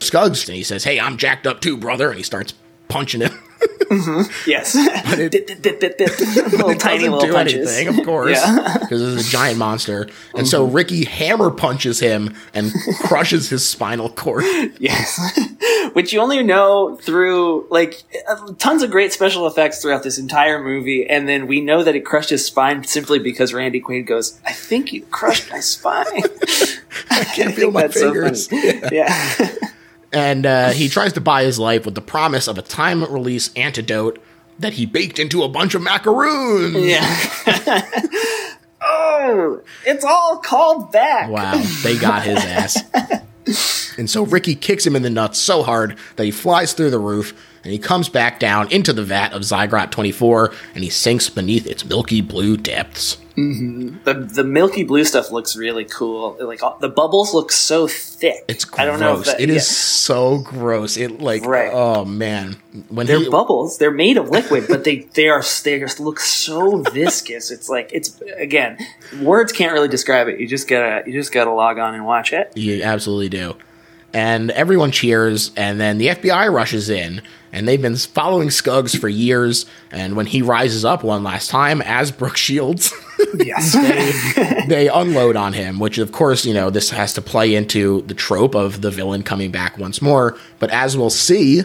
Skuggs 0.00 0.48
and 0.48 0.56
he 0.56 0.64
says, 0.64 0.82
"Hey, 0.82 0.98
I'm 0.98 1.16
jacked 1.16 1.46
up 1.46 1.60
too, 1.60 1.76
brother," 1.76 2.08
and 2.08 2.16
he 2.16 2.24
starts 2.24 2.54
punching 2.88 3.20
him. 3.20 3.38
Mm-hmm. 3.84 4.50
Yes. 4.50 4.74
it- 5.18 5.30
dit, 5.30 5.62
dit. 5.80 6.52
little 6.52 6.74
tiny 6.74 7.04
little 7.08 7.20
do 7.20 7.32
punches. 7.32 7.70
anything, 7.76 7.98
of 7.98 8.04
course, 8.06 8.38
Yeah. 8.38 8.78
because 8.80 9.00
it's 9.16 9.28
a 9.28 9.30
giant 9.30 9.58
monster. 9.58 10.08
And 10.34 10.48
so 10.48 10.66
mm-hmm. 10.66 10.74
Ricky 10.76 11.04
hammer 11.04 11.50
punches 11.50 12.00
him 12.00 12.34
and 12.54 12.72
crushes 13.00 13.50
his 13.50 13.64
spinal 13.66 14.08
cord. 14.10 14.44
Yes. 14.78 15.20
Which 15.92 16.12
you 16.12 16.20
only 16.20 16.42
know 16.42 16.96
through, 16.96 17.66
like, 17.70 18.02
tons 18.58 18.82
of 18.82 18.90
great 18.90 19.12
special 19.12 19.46
effects 19.46 19.80
throughout 19.80 20.02
this 20.02 20.18
entire 20.18 20.62
movie, 20.62 21.06
and 21.08 21.28
then 21.28 21.46
we 21.46 21.60
know 21.60 21.84
that 21.84 21.94
it 21.94 22.00
crushed 22.04 22.30
his 22.30 22.44
spine 22.44 22.84
simply 22.84 23.18
because 23.18 23.52
Randy 23.54 23.80
Quaid 23.80 24.06
goes, 24.06 24.40
I 24.46 24.52
think 24.52 24.92
you 24.92 25.02
crushed 25.06 25.50
my 25.50 25.60
spine. 25.60 26.22
I 27.10 27.24
can't 27.24 27.54
feel 27.54 27.70
my 27.70 27.88
so 27.88 28.12
fingers. 28.12 28.48
funny. 28.48 28.80
yeah. 28.90 29.54
And 30.14 30.46
uh, 30.46 30.70
he 30.70 30.88
tries 30.88 31.12
to 31.14 31.20
buy 31.20 31.44
his 31.44 31.58
life 31.58 31.84
with 31.84 31.94
the 31.94 32.00
promise 32.00 32.48
of 32.48 32.56
a 32.56 32.62
time 32.62 33.02
release 33.04 33.52
antidote 33.54 34.22
that 34.58 34.74
he 34.74 34.86
baked 34.86 35.18
into 35.18 35.42
a 35.42 35.48
bunch 35.48 35.74
of 35.74 35.82
macaroons. 35.82 36.76
Yeah. 36.76 37.02
oh, 38.80 39.60
it's 39.84 40.04
all 40.04 40.38
called 40.38 40.92
back. 40.92 41.28
Wow, 41.28 41.60
they 41.82 41.98
got 41.98 42.22
his 42.22 42.38
ass. 42.38 42.82
and 43.98 44.08
so 44.08 44.24
Ricky 44.24 44.54
kicks 44.54 44.86
him 44.86 44.94
in 44.94 45.02
the 45.02 45.10
nuts 45.10 45.38
so 45.38 45.62
hard 45.62 45.98
that 46.16 46.24
he 46.24 46.30
flies 46.30 46.72
through 46.72 46.90
the 46.90 46.98
roof 46.98 47.34
and 47.64 47.72
he 47.72 47.78
comes 47.78 48.08
back 48.08 48.38
down 48.38 48.70
into 48.70 48.92
the 48.92 49.02
vat 49.02 49.32
of 49.32 49.42
Zygrot 49.42 49.90
24 49.90 50.52
and 50.74 50.84
he 50.84 50.90
sinks 50.90 51.28
beneath 51.28 51.66
its 51.66 51.84
milky 51.84 52.20
blue 52.20 52.56
depths. 52.56 53.16
Mm-hmm. 53.36 54.04
The 54.04 54.14
the 54.14 54.44
milky 54.44 54.84
blue 54.84 55.02
stuff 55.02 55.32
looks 55.32 55.56
really 55.56 55.84
cool. 55.84 56.36
Like 56.40 56.62
all- 56.62 56.78
the 56.80 56.88
bubbles 56.88 57.34
look 57.34 57.50
so 57.50 57.88
thick. 57.88 58.44
It's 58.46 58.64
gross. 58.64 58.78
I 58.80 58.84
don't 58.84 59.00
know 59.00 59.18
if 59.18 59.24
that, 59.26 59.40
It 59.40 59.50
is 59.50 59.56
yeah. 59.56 59.60
so 59.62 60.38
gross. 60.38 60.96
It 60.96 61.20
like 61.20 61.44
Right. 61.44 61.68
oh 61.72 62.04
man. 62.04 62.56
When 62.90 63.08
They're 63.08 63.18
he, 63.18 63.28
bubbles. 63.28 63.78
They're 63.78 63.90
made 63.90 64.18
of 64.18 64.30
liquid, 64.30 64.66
but 64.68 64.84
they 64.84 65.08
they 65.14 65.26
are 65.28 65.42
they 65.64 65.80
just 65.80 65.98
look 65.98 66.20
so 66.20 66.82
viscous. 66.92 67.50
It's 67.50 67.68
like 67.68 67.90
it's 67.92 68.20
again, 68.36 68.78
words 69.20 69.50
can't 69.52 69.72
really 69.72 69.88
describe 69.88 70.28
it. 70.28 70.38
You 70.38 70.46
just 70.46 70.68
gotta 70.68 71.02
you 71.04 71.12
just 71.12 71.32
gotta 71.32 71.50
log 71.52 71.78
on 71.78 71.94
and 71.96 72.06
watch 72.06 72.32
it. 72.32 72.52
You 72.54 72.84
absolutely 72.84 73.30
do. 73.30 73.56
And 74.14 74.50
everyone 74.52 74.92
cheers, 74.92 75.50
and 75.56 75.80
then 75.80 75.98
the 75.98 76.06
FBI 76.08 76.50
rushes 76.52 76.88
in, 76.88 77.20
and 77.52 77.66
they've 77.66 77.82
been 77.82 77.96
following 77.96 78.48
Skuggs 78.48 78.94
for 78.98 79.08
years. 79.08 79.66
And 79.90 80.14
when 80.16 80.26
he 80.26 80.40
rises 80.40 80.84
up 80.84 81.02
one 81.02 81.24
last 81.24 81.50
time 81.50 81.82
as 81.82 82.12
Brooke 82.12 82.36
Shields, 82.36 82.92
Yes. 83.34 83.72
they, 83.72 84.66
they 84.68 84.88
unload 84.88 85.34
on 85.34 85.52
him, 85.52 85.80
which 85.80 85.98
of 85.98 86.12
course, 86.12 86.46
you 86.46 86.54
know, 86.54 86.70
this 86.70 86.90
has 86.90 87.12
to 87.14 87.22
play 87.22 87.54
into 87.56 88.02
the 88.02 88.14
trope 88.14 88.54
of 88.54 88.80
the 88.82 88.90
villain 88.92 89.24
coming 89.24 89.50
back 89.50 89.78
once 89.78 90.00
more. 90.00 90.38
But 90.60 90.70
as 90.70 90.96
we'll 90.96 91.10
see, 91.10 91.62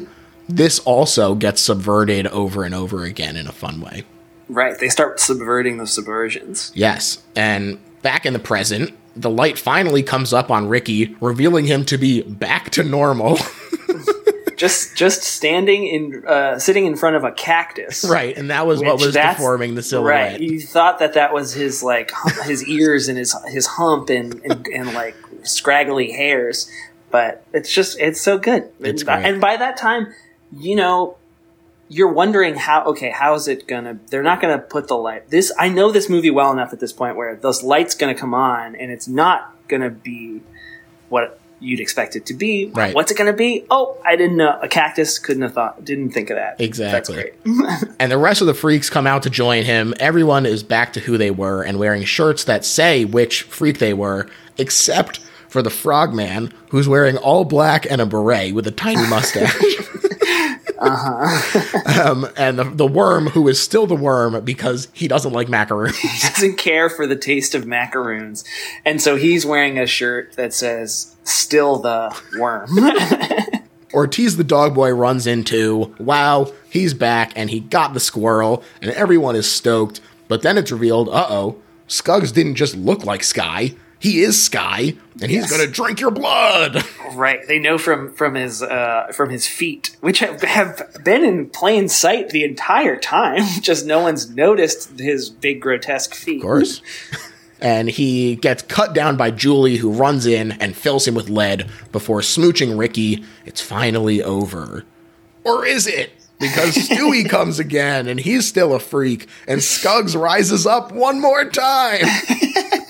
this 0.47 0.79
also 0.79 1.35
gets 1.35 1.61
subverted 1.61 2.25
over 2.27 2.63
and 2.63 2.73
over 2.73 3.03
again 3.03 3.35
in 3.37 3.45
a 3.45 3.51
fun 3.51 3.79
way. 3.81 4.03
right. 4.47 4.77
They 4.79 4.89
start 4.89 5.19
subverting 5.19 5.77
the 5.77 5.83
subversions. 5.85 6.71
Yes. 6.73 7.21
And 7.35 7.77
back 8.01 8.25
in 8.25 8.33
the 8.33 8.39
present, 8.39 8.91
the 9.19 9.29
light 9.29 9.59
finally 9.59 10.01
comes 10.03 10.33
up 10.33 10.49
on 10.49 10.67
Ricky, 10.67 11.15
revealing 11.19 11.65
him 11.65 11.85
to 11.85 11.97
be 11.97 12.21
back 12.21 12.69
to 12.71 12.83
normal. 12.83 13.37
Just 14.55 14.97
just 14.97 15.23
standing 15.23 15.87
in 15.87 16.27
uh, 16.27 16.59
sitting 16.59 16.85
in 16.85 16.97
front 16.97 17.15
of 17.15 17.23
a 17.23 17.31
cactus. 17.31 18.03
right. 18.03 18.37
And 18.37 18.49
that 18.49 18.67
was 18.67 18.81
what 18.81 18.99
was 18.99 19.13
deforming 19.13 19.75
the 19.75 19.81
silhouette. 19.81 20.33
Right. 20.33 20.41
You 20.41 20.59
thought 20.59 20.99
that 20.99 21.13
that 21.13 21.33
was 21.33 21.53
his 21.53 21.81
like 21.81 22.11
his 22.43 22.67
ears 22.67 23.07
and 23.07 23.17
his 23.17 23.33
his 23.47 23.65
hump 23.65 24.09
and, 24.09 24.41
and 24.43 24.67
and 24.67 24.93
like 24.93 25.15
scraggly 25.43 26.11
hairs, 26.11 26.69
but 27.09 27.45
it's 27.53 27.73
just 27.73 27.97
it's 28.01 28.19
so 28.19 28.37
good. 28.37 28.69
It's 28.81 29.03
and, 29.03 29.25
and 29.25 29.39
by 29.39 29.55
that 29.55 29.77
time, 29.77 30.13
you 30.51 30.75
know, 30.75 31.15
you're 31.89 32.11
wondering 32.13 32.55
how 32.55 32.85
okay, 32.85 33.09
how 33.09 33.33
is 33.33 33.47
it 33.47 33.67
gonna? 33.67 33.99
They're 34.09 34.23
not 34.23 34.39
gonna 34.39 34.59
put 34.59 34.87
the 34.87 34.95
light. 34.95 35.29
This 35.29 35.51
I 35.57 35.69
know 35.69 35.91
this 35.91 36.07
movie 36.07 36.29
well 36.31 36.51
enough 36.51 36.71
at 36.71 36.79
this 36.79 36.93
point 36.93 37.17
where 37.17 37.35
those 37.35 37.63
lights 37.63 37.95
gonna 37.95 38.15
come 38.15 38.33
on 38.33 38.75
and 38.75 38.91
it's 38.91 39.07
not 39.07 39.55
gonna 39.67 39.89
be 39.89 40.41
what 41.09 41.39
you'd 41.59 41.79
expect 41.79 42.15
it 42.15 42.27
to 42.27 42.33
be. 42.33 42.67
Right. 42.67 42.93
What's 42.95 43.11
it 43.11 43.17
gonna 43.17 43.33
be? 43.33 43.65
Oh, 43.71 43.97
I 44.05 44.15
didn't 44.15 44.37
know. 44.37 44.57
A 44.61 44.67
cactus 44.67 45.17
couldn't 45.17 45.41
have 45.41 45.53
thought. 45.53 45.83
Didn't 45.83 46.11
think 46.11 46.29
of 46.29 46.37
that. 46.37 46.61
Exactly. 46.61 47.31
And 48.01 48.09
the 48.09 48.17
rest 48.17 48.39
of 48.39 48.47
the 48.47 48.53
freaks 48.53 48.89
come 48.89 49.05
out 49.05 49.23
to 49.23 49.29
join 49.29 49.63
him. 49.65 49.93
Everyone 49.99 50.45
is 50.45 50.63
back 50.63 50.93
to 50.93 51.01
who 51.01 51.17
they 51.17 51.31
were 51.31 51.63
and 51.63 51.77
wearing 51.77 52.05
shirts 52.05 52.45
that 52.45 52.63
say 52.63 53.03
which 53.03 53.43
freak 53.43 53.79
they 53.79 53.93
were, 53.93 54.29
except 54.57 55.19
for 55.49 55.61
the 55.61 55.69
frogman, 55.69 56.53
who's 56.69 56.87
wearing 56.87 57.17
all 57.17 57.43
black 57.43 57.85
and 57.91 57.99
a 57.99 58.05
beret 58.05 58.53
with 58.53 58.65
a 58.67 58.71
tiny 58.71 59.05
mustache. 59.09 59.53
um, 61.99 62.27
and 62.37 62.57
the, 62.57 62.63
the 62.63 62.87
worm, 62.87 63.27
who 63.27 63.47
is 63.47 63.59
still 63.61 63.85
the 63.85 63.95
worm 63.95 64.43
because 64.43 64.87
he 64.93 65.07
doesn't 65.07 65.33
like 65.33 65.49
macaroons. 65.49 65.97
He 65.99 66.27
doesn't 66.27 66.57
care 66.57 66.89
for 66.89 67.05
the 67.05 67.15
taste 67.15 67.53
of 67.53 67.65
macaroons. 67.65 68.43
And 68.85 69.01
so 69.01 69.15
he's 69.15 69.45
wearing 69.45 69.77
a 69.77 69.85
shirt 69.85 70.33
that 70.33 70.53
says, 70.53 71.15
Still 71.23 71.79
the 71.79 72.17
worm. 72.37 72.69
Ortiz 73.93 74.37
the 74.37 74.43
dog 74.43 74.75
boy 74.75 74.91
runs 74.91 75.25
into, 75.27 75.95
wow, 75.99 76.51
he's 76.69 76.93
back 76.93 77.33
and 77.35 77.49
he 77.49 77.59
got 77.59 77.93
the 77.93 77.99
squirrel, 77.99 78.63
and 78.81 78.91
everyone 78.91 79.35
is 79.35 79.51
stoked. 79.51 79.99
But 80.27 80.43
then 80.43 80.57
it's 80.57 80.71
revealed, 80.71 81.09
uh 81.09 81.27
oh, 81.29 81.59
Skuggs 81.87 82.31
didn't 82.31 82.55
just 82.55 82.75
look 82.75 83.03
like 83.03 83.23
Skye. 83.23 83.75
He 83.99 84.21
is 84.21 84.41
Skye, 84.41 84.95
and 85.21 85.29
he's 85.29 85.41
Yes. 85.41 85.51
gonna 85.51 85.67
drink 85.67 85.99
your 85.99 86.11
blood. 86.11 86.83
right. 87.13 87.45
They 87.47 87.59
know 87.59 87.77
from, 87.77 88.13
from 88.13 88.35
his, 88.35 88.61
uh, 88.63 89.11
from 89.13 89.29
his 89.29 89.45
feet, 89.45 89.97
which 89.99 90.19
have, 90.19 90.41
have 90.41 90.81
been 91.03 91.25
in 91.25 91.49
plain 91.49 91.89
sight 91.89 92.29
the 92.29 92.45
entire 92.45 92.95
time. 92.95 93.43
Just 93.61 93.85
no 93.85 93.99
one's 93.99 94.29
noticed 94.29 94.97
his 94.99 95.29
big 95.29 95.61
grotesque 95.61 96.13
feet. 96.15 96.37
Of 96.37 96.43
course. 96.43 96.81
And 97.61 97.89
he 97.89 98.37
gets 98.37 98.61
cut 98.63 98.93
down 98.93 99.17
by 99.17 99.31
Julie, 99.31 99.75
who 99.77 99.91
runs 99.91 100.25
in 100.25 100.53
and 100.53 100.77
fills 100.77 101.05
him 101.05 101.13
with 101.13 101.27
lead 101.29 101.69
before 101.91 102.21
smooching 102.21 102.79
Ricky. 102.79 103.25
It's 103.45 103.59
finally 103.59 104.23
over. 104.23 104.85
Or 105.43 105.65
is 105.65 105.85
it? 105.87 106.11
Because 106.39 106.73
Stewie 106.87 107.29
comes 107.29 107.59
again, 107.59 108.07
and 108.07 108.17
he's 108.17 108.47
still 108.47 108.73
a 108.73 108.79
freak, 108.79 109.27
and 109.45 109.59
Skuggs 109.61 110.15
rises 110.15 110.65
up 110.65 110.93
one 110.93 111.19
more 111.19 111.43
time. 111.49 112.05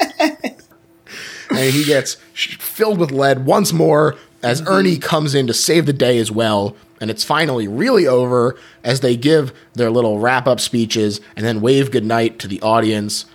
and 1.49 1.73
he 1.73 1.84
gets 1.84 2.15
filled 2.34 2.99
with 2.99 3.11
lead 3.11 3.45
once 3.45 3.73
more 3.73 4.15
as 4.43 4.61
mm-hmm. 4.61 4.71
Ernie 4.71 4.97
comes 4.97 5.35
in 5.35 5.47
to 5.47 5.53
save 5.53 5.85
the 5.85 5.93
day 5.93 6.17
as 6.17 6.31
well. 6.31 6.76
And 7.01 7.09
it's 7.09 7.23
finally 7.23 7.67
really 7.67 8.07
over 8.07 8.57
as 8.84 8.99
they 8.99 9.15
give 9.15 9.53
their 9.73 9.89
little 9.89 10.19
wrap 10.19 10.47
up 10.47 10.59
speeches 10.59 11.21
and 11.35 11.45
then 11.45 11.61
wave 11.61 11.91
goodnight 11.91 12.39
to 12.39 12.47
the 12.47 12.61
audience. 12.61 13.26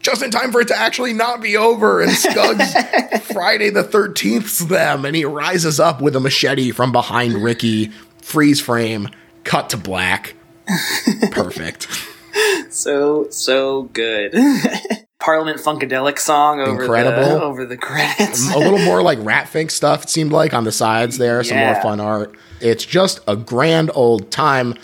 Just 0.00 0.22
in 0.22 0.30
time 0.30 0.52
for 0.52 0.60
it 0.60 0.68
to 0.68 0.78
actually 0.78 1.14
not 1.14 1.40
be 1.40 1.56
over. 1.56 2.02
And 2.02 2.12
Skuggs 2.16 2.72
Friday 3.32 3.70
the 3.70 3.82
13th's 3.82 4.66
them. 4.68 5.04
And 5.04 5.16
he 5.16 5.24
rises 5.24 5.80
up 5.80 6.00
with 6.00 6.14
a 6.14 6.20
machete 6.20 6.72
from 6.72 6.92
behind 6.92 7.42
Ricky. 7.42 7.90
Freeze 8.20 8.60
frame, 8.60 9.08
cut 9.44 9.70
to 9.70 9.76
black. 9.76 10.34
Perfect. 11.30 11.88
So, 12.70 13.28
so 13.30 13.84
good. 13.84 14.34
Parliament 15.18 15.58
Funkadelic 15.58 16.18
song 16.18 16.60
over 16.60 16.82
Incredible. 16.82 17.38
the, 17.38 17.42
over 17.42 17.64
the 17.64 17.76
credits. 17.76 18.52
a 18.54 18.58
little 18.58 18.78
more 18.80 19.02
like 19.02 19.18
rat 19.22 19.48
fink 19.48 19.70
stuff 19.70 20.04
it 20.04 20.10
seemed 20.10 20.30
like 20.30 20.52
on 20.52 20.64
the 20.64 20.72
sides 20.72 21.16
there 21.18 21.42
some 21.42 21.56
more 21.58 21.74
fun 21.82 22.00
art 22.00 22.34
it's 22.60 22.84
just 22.84 23.20
a 23.26 23.34
grand 23.34 23.90
old 23.94 24.30
time 24.30 24.74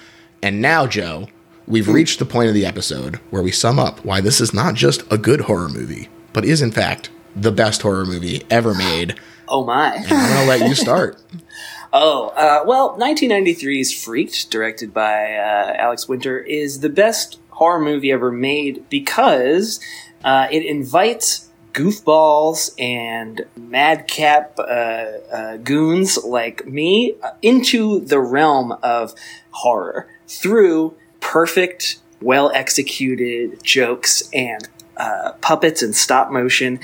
and 0.43 0.61
now 0.63 0.87
joe 0.87 1.29
we've 1.67 1.89
reached 1.89 2.19
the 2.19 2.25
point 2.25 2.49
of 2.49 2.55
the 2.55 2.65
episode 2.65 3.17
where 3.31 3.43
we 3.43 3.51
sum 3.51 3.79
up 3.79 4.03
why 4.07 4.21
this 4.23 4.41
is 4.41 4.55
not 4.55 4.75
just 4.75 5.03
a 5.13 5.19
good 5.19 5.43
horror 5.43 5.69
movie 5.69 6.09
but 6.33 6.45
is 6.47 6.63
in 6.63 6.73
fact 6.73 7.11
the 7.37 7.53
best 7.53 7.83
horror 7.83 8.07
movie 8.07 8.43
ever 8.51 8.73
made 8.91 9.15
oh 9.49 9.65
my. 9.65 9.95
i'm 9.97 10.09
gonna 10.09 10.47
let 10.47 10.67
you 10.67 10.75
start 10.75 11.21
Oh, 11.95 12.29
uh, 12.29 12.65
well, 12.67 12.97
1993's 12.99 13.93
Freaked, 13.93 14.51
directed 14.51 14.95
by 14.95 15.35
uh, 15.35 15.75
Alex 15.77 16.09
Winter, 16.09 16.39
is 16.39 16.81
the 16.81 16.89
best 16.89 17.39
horror 17.51 17.81
movie 17.81 18.11
ever 18.11 18.33
made 18.33 18.89
because 18.89 19.79
uh, 20.25 20.49
it 20.51 20.65
invites 20.65 21.49
goofballs 21.73 22.75
and 22.79 23.47
madcap 23.57 24.59
uh, 24.59 24.63
uh, 24.63 25.57
goons 25.59 26.19
like 26.23 26.67
me 26.67 27.15
uh, 27.23 27.31
into 27.41 28.01
the 28.01 28.21
realm 28.21 28.73
of 28.83 29.15
horror 29.51 30.09
through 30.29 30.95
perfect, 31.21 31.99
well 32.21 32.51
executed 32.55 33.63
jokes 33.63 34.23
and 34.33 34.69
uh, 34.97 35.33
puppets 35.41 35.83
and 35.83 35.97
stop 35.97 36.31
motion. 36.31 36.79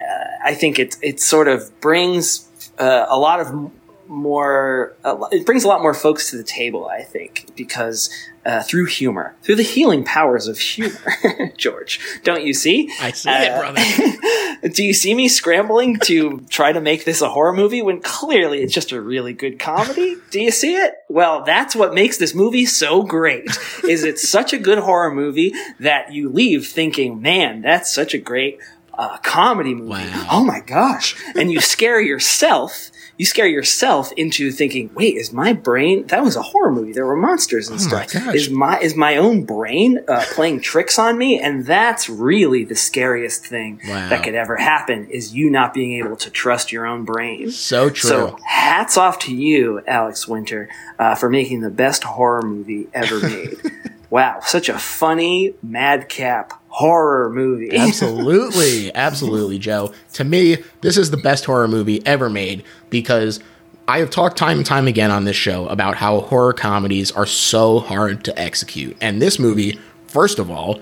Uh, 0.00 0.24
I 0.44 0.54
think 0.54 0.78
it 0.78 0.96
it 1.02 1.20
sort 1.20 1.48
of 1.48 1.80
brings 1.80 2.48
a 2.78 3.16
lot 3.16 3.38
of 3.38 3.70
more. 4.12 4.94
It 5.32 5.46
brings 5.46 5.64
a 5.64 5.68
lot 5.68 5.82
more 5.82 5.94
folks 5.94 6.30
to 6.30 6.36
the 6.36 6.44
table. 6.44 6.86
I 6.86 7.02
think 7.02 7.46
because 7.56 8.10
uh, 8.44 8.62
through 8.62 8.86
humor, 8.86 9.34
through 9.42 9.56
the 9.56 9.62
healing 9.62 10.04
powers 10.04 10.46
of 10.46 10.58
humor, 10.58 11.16
George, 11.56 11.98
don't 12.22 12.42
you 12.44 12.54
see? 12.54 12.90
i 13.00 13.10
see 13.10 13.30
it 13.30 13.50
Uh, 13.50 13.58
brother 13.58 14.68
Do 14.74 14.84
you 14.84 14.94
see 14.94 15.14
me 15.14 15.28
scrambling 15.28 15.98
to 16.04 16.40
try 16.48 16.72
to 16.72 16.80
make 16.80 17.04
this 17.04 17.20
a 17.20 17.28
horror 17.28 17.52
movie 17.52 17.82
when 17.82 18.00
clearly 18.00 18.62
it's 18.62 18.72
just 18.72 18.92
a 18.92 19.00
really 19.00 19.32
good 19.32 19.58
comedy? 19.58 20.16
Do 20.30 20.40
you 20.40 20.52
see 20.52 20.76
it? 20.76 20.94
Well, 21.08 21.42
that's 21.42 21.74
what 21.74 21.94
makes 21.94 22.18
this 22.18 22.32
movie 22.34 22.66
so 22.66 23.02
great. 23.02 23.44
Is 23.82 24.04
it's 24.04 24.28
such 24.28 24.52
a 24.52 24.58
good 24.58 24.78
horror 24.78 25.12
movie 25.12 25.52
that 25.80 26.12
you 26.12 26.28
leave 26.28 26.68
thinking, 26.68 27.20
"Man, 27.20 27.62
that's 27.62 27.92
such 27.92 28.14
a 28.14 28.18
great 28.18 28.60
a 28.94 29.18
comedy 29.22 29.74
movie. 29.74 29.90
Wow. 29.90 30.26
Oh 30.30 30.44
my 30.44 30.60
gosh. 30.60 31.16
And 31.34 31.50
you 31.50 31.60
scare 31.60 32.00
yourself. 32.00 32.90
You 33.22 33.26
scare 33.26 33.46
yourself 33.46 34.10
into 34.16 34.50
thinking, 34.50 34.90
wait, 34.96 35.16
is 35.16 35.32
my 35.32 35.52
brain, 35.52 36.08
that 36.08 36.24
was 36.24 36.34
a 36.34 36.42
horror 36.42 36.72
movie. 36.72 36.90
There 36.92 37.06
were 37.06 37.14
monsters 37.14 37.68
and 37.68 37.78
Oh 37.78 37.84
my 37.84 38.04
stuff. 38.06 38.24
gosh. 38.24 38.34
Is 38.34 38.50
my, 38.50 38.80
is 38.80 38.96
my 38.96 39.16
own 39.16 39.44
brain 39.44 40.00
uh, 40.08 40.24
playing 40.32 40.60
tricks 40.60 40.98
on 40.98 41.16
me? 41.18 41.38
And 41.38 41.64
that's 41.64 42.08
really 42.08 42.64
the 42.64 42.74
scariest 42.74 43.46
thing 43.46 43.80
Wow. 43.86 44.08
that 44.08 44.24
could 44.24 44.34
ever 44.34 44.56
happen 44.56 45.06
is 45.08 45.32
you 45.32 45.50
not 45.50 45.72
being 45.72 46.04
able 46.04 46.16
to 46.16 46.30
trust 46.30 46.72
your 46.72 46.84
own 46.84 47.04
brain. 47.04 47.52
So 47.52 47.90
true. 47.90 48.10
So 48.10 48.38
hats 48.44 48.96
off 48.96 49.20
to 49.20 49.32
you, 49.32 49.82
Alex 49.86 50.26
Winter, 50.26 50.68
uh, 50.98 51.14
for 51.14 51.30
making 51.30 51.60
the 51.60 51.70
best 51.70 52.02
horror 52.02 52.42
movie 52.42 52.88
ever 52.92 53.20
made. 53.20 53.56
wow, 54.10 54.40
such 54.42 54.68
a 54.68 54.76
funny 54.80 55.54
madcap 55.62 56.60
horror 56.76 57.28
movie. 57.30 57.70
absolutely, 57.76 58.94
absolutely, 58.94 59.58
Joe. 59.58 59.92
To 60.14 60.24
me, 60.24 60.56
this 60.80 60.96
is 60.96 61.10
the 61.10 61.16
best 61.18 61.44
horror 61.44 61.68
movie 61.68 62.04
ever 62.06 62.30
made 62.30 62.64
because 62.90 63.40
I 63.86 63.98
have 63.98 64.10
talked 64.10 64.36
time 64.38 64.56
and 64.58 64.66
time 64.66 64.88
again 64.88 65.10
on 65.10 65.24
this 65.24 65.36
show 65.36 65.66
about 65.68 65.96
how 65.96 66.20
horror 66.20 66.52
comedies 66.54 67.10
are 67.12 67.26
so 67.26 67.80
hard 67.80 68.24
to 68.24 68.38
execute. 68.38 68.96
And 69.00 69.20
this 69.20 69.38
movie, 69.38 69.78
first 70.06 70.38
of 70.38 70.50
all, 70.50 70.80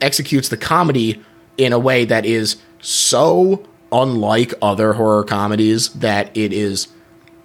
executes 0.00 0.48
the 0.50 0.56
comedy 0.56 1.22
in 1.56 1.72
a 1.72 1.78
way 1.78 2.04
that 2.04 2.26
is 2.26 2.56
so 2.80 3.66
unlike 3.92 4.52
other 4.60 4.92
horror 4.94 5.24
comedies 5.24 5.88
that 5.94 6.36
it 6.36 6.52
is 6.52 6.88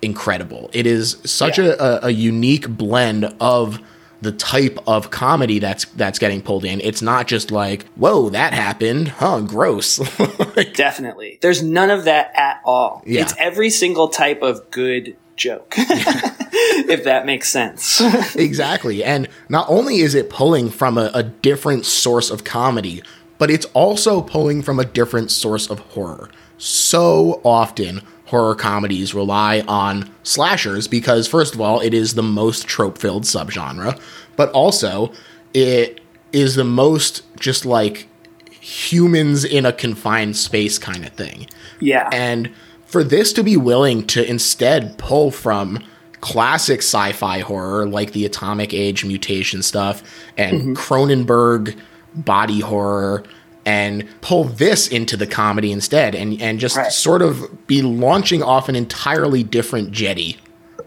incredible. 0.02 0.70
It 0.74 0.86
is 0.86 1.18
such 1.24 1.58
Yeah. 1.60 1.76
a, 1.80 1.84
a, 1.84 2.00
a 2.04 2.10
unique 2.12 2.68
blend 2.70 3.34
of 3.40 3.80
the 4.22 4.32
type 4.32 4.80
of 4.88 5.12
comedy 5.12 5.60
that's 5.60 5.86
that's 5.86 6.20
getting 6.20 6.42
pulled 6.42 6.66
in. 6.66 6.82
It's 6.82 7.02
not 7.02 7.28
just 7.28 7.52
like, 7.52 7.86
whoa, 7.96 8.30
that 8.30 8.54
happened. 8.54 9.10
Huh, 9.10 9.42
gross. 9.42 9.98
Definitely. 10.74 11.40
There's 11.42 11.62
none 11.62 11.90
of 11.90 12.06
that 12.06 12.32
at 12.36 12.62
all. 12.66 13.04
Yeah. 13.06 13.22
It's 13.22 13.34
every 13.38 13.70
single 13.70 14.10
type 14.10 14.42
of 14.42 14.72
good 14.72 15.18
joke, 15.36 15.76
if 15.78 17.04
that 17.04 17.26
makes 17.26 17.50
sense. 17.50 18.02
exactly. 18.36 19.04
And 19.04 19.28
not 19.50 19.70
only 19.70 19.98
is 19.98 20.16
it 20.16 20.30
pulling 20.30 20.70
from 20.70 20.98
a, 20.98 21.12
a 21.14 21.24
different 21.24 21.86
source 21.86 22.30
of 22.30 22.44
comedy, 22.44 23.04
but 23.38 23.52
it's 23.52 23.66
also 23.68 24.22
pulling 24.22 24.62
from 24.62 24.80
a 24.80 24.86
different 24.86 25.32
source 25.32 25.70
of 25.70 25.80
horror. 25.80 26.30
So 26.58 27.42
often, 27.44 28.02
horror 28.26 28.56
comedies 28.56 29.14
rely 29.14 29.62
on 29.68 30.10
slashers 30.24 30.88
because, 30.88 31.28
first 31.28 31.54
of 31.54 31.62
all, 31.62 31.80
it 31.80 31.94
is 31.94 32.16
the 32.16 32.24
most 32.24 32.68
trope 32.68 32.98
filled 32.98 33.24
subgenre, 33.24 34.00
but 34.36 34.52
also 34.52 35.14
it 35.54 36.02
is 36.34 36.56
the 36.56 36.64
most 36.64 37.24
just 37.40 37.66
like 37.66 38.08
humans 38.50 39.46
in 39.46 39.66
a 39.66 39.72
confined 39.72 40.36
space 40.36 40.78
kind 40.78 41.06
of 41.06 41.14
thing. 41.14 41.48
yeah. 41.80 42.10
And 42.12 42.52
for 42.86 43.04
this 43.04 43.34
to 43.34 43.44
be 43.44 43.58
willing 43.58 44.08
to 44.08 44.28
instead 44.28 44.98
pull 44.98 45.32
from 45.32 45.84
classic 46.22 46.80
sci 46.80 47.12
fi 47.12 47.40
horror 47.40 47.86
like 47.86 48.14
the 48.14 48.26
Atomic 48.26 48.74
Age 48.74 49.06
mutation 49.06 49.62
stuff 49.62 50.02
and 50.38 50.60
mm-hmm. 50.60 50.74
Cronenberg 50.74 51.78
body 52.16 52.62
horror 52.62 53.24
and 53.66 54.08
pull 54.22 54.44
this 54.44 54.88
into 54.88 55.18
the 55.18 55.26
comedy 55.28 55.72
instead 55.72 56.14
and, 56.16 56.40
and 56.42 56.60
just 56.60 56.78
Right. 56.78 56.92
sort 56.92 57.22
of 57.22 57.66
be 57.68 57.82
launching 57.82 58.44
off 58.44 58.70
an 58.70 58.76
entirely 58.76 59.44
different 59.44 59.92
jetty 59.92 60.38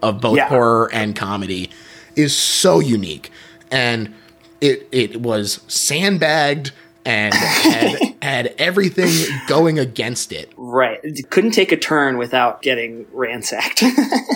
of 0.01 0.21
both 0.21 0.37
Yeah. 0.37 0.47
horror 0.47 0.89
and 0.93 1.15
comedy 1.15 1.69
is 2.15 2.35
so 2.35 2.79
unique. 2.79 3.31
And 3.69 4.13
it 4.61 4.87
it 4.91 5.21
was 5.21 5.59
sandbagged 5.67 6.71
and 7.05 7.33
had, 7.33 8.15
had 8.21 8.55
everything 8.57 9.09
going 9.47 9.79
against 9.79 10.31
it. 10.31 10.51
right. 10.57 10.99
It 11.03 11.29
couldn't 11.29 11.51
take 11.51 11.71
a 11.71 11.77
turn 11.77 12.17
without 12.17 12.61
getting 12.61 13.05
ransacked. 13.13 13.83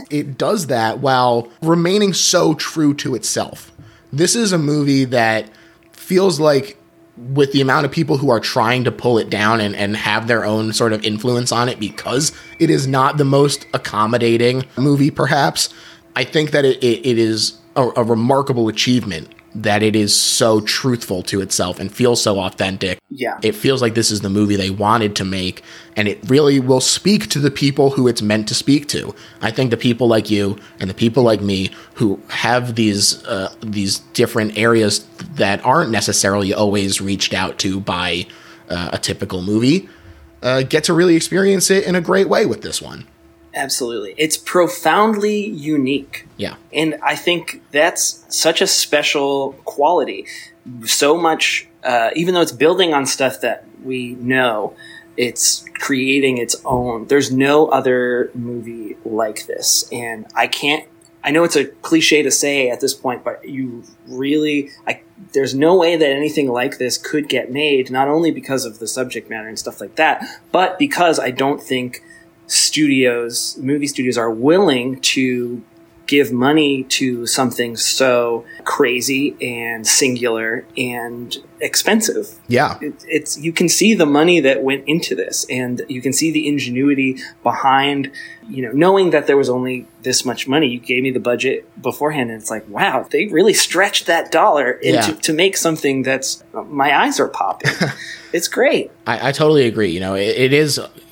It 0.09 0.37
does 0.37 0.67
that 0.67 0.99
while 0.99 1.49
remaining 1.63 2.13
so 2.13 2.53
true 2.53 2.93
to 2.95 3.15
itself. 3.15 3.71
This 4.11 4.35
is 4.35 4.51
a 4.51 4.59
movie 4.59 5.05
that 5.05 5.49
feels 5.91 6.39
like 6.39 6.77
with 7.17 7.51
the 7.51 7.61
amount 7.61 7.85
of 7.85 7.91
people 7.91 8.17
who 8.17 8.29
are 8.29 8.39
trying 8.39 8.83
to 8.83 8.91
pull 8.91 9.17
it 9.17 9.29
down 9.29 9.61
and, 9.61 9.75
and 9.75 9.95
have 9.95 10.27
their 10.27 10.43
own 10.43 10.73
sort 10.73 10.93
of 10.93 11.03
influence 11.03 11.51
on 11.51 11.69
it 11.69 11.79
because 11.79 12.31
it 12.59 12.69
is 12.69 12.87
not 12.87 13.17
the 13.17 13.25
most 13.25 13.67
accommodating 13.73 14.65
movie, 14.77 15.11
perhaps. 15.11 15.73
I 16.15 16.23
think 16.23 16.51
that 16.51 16.65
it, 16.65 16.83
it, 16.83 17.05
it 17.05 17.17
is 17.17 17.57
a, 17.75 17.89
a 17.95 18.03
remarkable 18.03 18.67
achievement 18.67 19.32
that 19.55 19.83
it 19.83 19.95
is 19.95 20.15
so 20.15 20.61
truthful 20.61 21.21
to 21.23 21.41
itself 21.41 21.79
and 21.79 21.91
feels 21.91 22.21
so 22.21 22.39
authentic. 22.39 22.99
yeah. 23.09 23.39
It 23.41 23.53
feels 23.53 23.81
like 23.81 23.93
this 23.93 24.11
is 24.11 24.21
the 24.21 24.29
movie 24.29 24.55
they 24.55 24.69
wanted 24.69 25.15
to 25.17 25.25
make, 25.25 25.63
and 25.95 26.07
it 26.07 26.19
really 26.29 26.59
will 26.59 26.81
speak 26.81 27.29
to 27.29 27.39
the 27.39 27.51
people 27.51 27.91
who 27.91 28.07
it's 28.07 28.21
meant 28.21 28.47
to 28.47 28.55
speak 28.55 28.87
to. 28.89 29.13
I 29.41 29.51
think 29.51 29.71
the 29.71 29.77
people 29.77 30.07
like 30.07 30.29
you 30.29 30.57
and 30.79 30.89
the 30.89 30.95
people 30.95 31.23
like 31.23 31.41
me 31.41 31.71
who 31.95 32.21
have 32.29 32.75
these 32.75 33.23
uh, 33.25 33.53
these 33.61 33.99
different 34.13 34.57
areas 34.57 35.05
that 35.35 35.63
aren't 35.65 35.91
necessarily 35.91 36.53
always 36.53 37.01
reached 37.01 37.33
out 37.33 37.59
to 37.59 37.79
by 37.79 38.25
uh, 38.69 38.89
a 38.93 38.97
typical 38.97 39.41
movie 39.41 39.89
uh, 40.43 40.61
get 40.61 40.83
to 40.83 40.93
really 40.93 41.15
experience 41.15 41.71
it 41.71 41.85
in 41.85 41.95
a 41.95 42.01
great 42.01 42.29
way 42.29 42.45
with 42.45 42.61
this 42.61 42.81
one. 42.81 43.07
Absolutely. 43.53 44.15
It's 44.17 44.37
profoundly 44.37 45.45
unique. 45.45 46.27
Yeah, 46.37 46.55
And 46.71 46.95
I 47.03 47.15
think 47.15 47.61
that's 47.71 48.25
such 48.29 48.61
a 48.61 48.67
special 48.67 49.53
quality. 49.65 50.25
So 50.85 51.17
much, 51.17 51.67
uh, 51.83 52.09
even 52.15 52.33
though 52.33 52.41
it's 52.41 52.51
building 52.51 52.93
on 52.93 53.05
stuff 53.05 53.41
that 53.41 53.65
we 53.83 54.13
know, 54.15 54.75
it's 55.17 55.65
creating 55.75 56.37
its 56.39 56.55
own. 56.65 57.07
There's 57.07 57.31
no 57.31 57.67
other 57.67 58.31
movie 58.33 58.97
like 59.05 59.45
this. 59.45 59.87
And 59.91 60.25
I 60.35 60.47
can't, 60.47 60.87
I 61.23 61.31
know 61.31 61.43
it's 61.43 61.55
a 61.55 61.65
cliche 61.65 62.23
to 62.23 62.31
say 62.31 62.69
at 62.69 62.81
this 62.81 62.93
point, 62.93 63.23
but 63.23 63.47
you 63.47 63.83
really, 64.07 64.71
I, 64.87 65.01
there's 65.33 65.53
no 65.53 65.77
way 65.77 65.95
that 65.95 66.09
anything 66.09 66.49
like 66.49 66.79
this 66.79 66.97
could 66.97 67.29
get 67.29 67.51
made, 67.51 67.91
not 67.91 68.07
only 68.07 68.31
because 68.31 68.65
of 68.65 68.79
the 68.79 68.87
subject 68.87 69.29
matter 69.29 69.47
and 69.47 69.59
stuff 69.59 69.79
like 69.79 69.95
that, 69.95 70.25
but 70.51 70.79
because 70.79 71.19
I 71.19 71.29
don't 71.29 71.61
think 71.61 72.03
studios, 72.47 73.57
movie 73.57 73.87
studios 73.87 74.17
are 74.17 74.31
willing 74.31 74.99
to 75.01 75.63
give 76.15 76.31
money 76.49 76.83
to 76.99 77.25
something 77.25 77.71
so 77.77 78.45
crazy 78.65 79.35
and 79.41 79.85
singular 80.01 80.65
and 80.77 81.37
expensive. 81.59 82.25
yeah, 82.47 82.77
It, 82.81 82.93
it's 83.07 83.31
you 83.45 83.53
can 83.59 83.69
see 83.79 83.91
the 83.95 84.05
money 84.05 84.37
that 84.47 84.57
went 84.69 84.83
into 84.87 85.15
this, 85.15 85.45
and 85.49 85.81
you 85.87 86.01
can 86.05 86.13
see 86.13 86.29
the 86.31 86.43
ingenuity 86.47 87.17
behind. 87.41 88.11
You 88.55 88.61
know, 88.65 88.73
knowing 88.85 89.11
that 89.11 89.25
there 89.27 89.37
was 89.37 89.49
only 89.49 89.87
this 90.01 90.25
much 90.25 90.47
money, 90.49 90.67
you 90.67 90.79
gave 90.91 91.01
me 91.07 91.11
the 91.11 91.19
budget 91.31 91.57
beforehand, 91.81 92.29
and 92.31 92.41
it's 92.41 92.51
like, 92.55 92.65
wow, 92.67 92.95
they 93.09 93.25
really 93.27 93.53
stretched 93.53 94.05
that 94.07 94.31
dollar 94.31 94.69
into 94.89 95.11
Yeah. 95.11 95.27
to 95.27 95.31
make 95.43 95.55
something 95.57 96.03
that's 96.03 96.43
my 96.81 96.89
eyes 97.03 97.19
are 97.21 97.29
popping. 97.29 97.71
it's 98.33 98.49
great. 98.49 98.91
I, 99.07 99.29
I 99.29 99.31
totally 99.31 99.65
agree. 99.65 99.91
You 99.95 100.01
know, 100.01 100.15
it, 100.15 100.35
it 100.45 100.53
is 100.53 100.71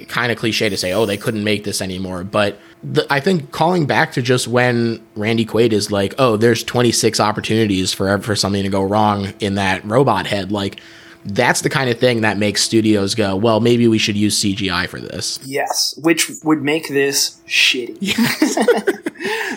kind 0.10 0.30
of 0.32 0.38
cliche 0.38 0.68
to 0.70 0.76
say, 0.78 0.92
oh, 0.92 1.06
they 1.06 1.18
couldn't 1.18 1.46
make 1.46 1.64
this 1.64 1.82
anymore. 1.82 2.26
But 2.26 2.60
the, 2.84 3.06
I 3.12 3.20
think 3.20 3.52
calling 3.52 3.86
back 3.86 4.14
to 4.14 4.22
just 4.22 4.48
when 4.48 5.06
Randy 5.16 5.46
Quaid 5.46 5.72
is 5.72 5.92
like, 5.92 6.16
oh, 6.18 6.38
there's 6.38 6.64
26 6.64 7.20
opportunities 7.20 7.94
for 7.94 8.18
for 8.20 8.36
something 8.36 8.64
to 8.64 8.70
go 8.70 8.84
wrong 8.84 9.34
in 9.40 9.56
that 9.56 9.84
robot 9.86 10.28
head, 10.28 10.52
like 10.52 10.80
that's 11.24 11.62
the 11.62 11.70
kind 11.70 11.90
of 11.90 12.00
thing 12.00 12.22
that 12.22 12.38
makes 12.38 12.64
studios 12.64 13.16
go, 13.16 13.36
well, 13.36 13.60
maybe 13.60 13.88
we 13.88 13.98
should 13.98 14.18
use 14.18 14.42
CGI 14.42 14.88
for 14.88 15.00
this. 15.00 15.40
Yes, 15.44 15.94
which 16.02 16.32
would 16.44 16.64
make 16.64 16.88
this 16.88 17.40
shitty. 17.48 18.98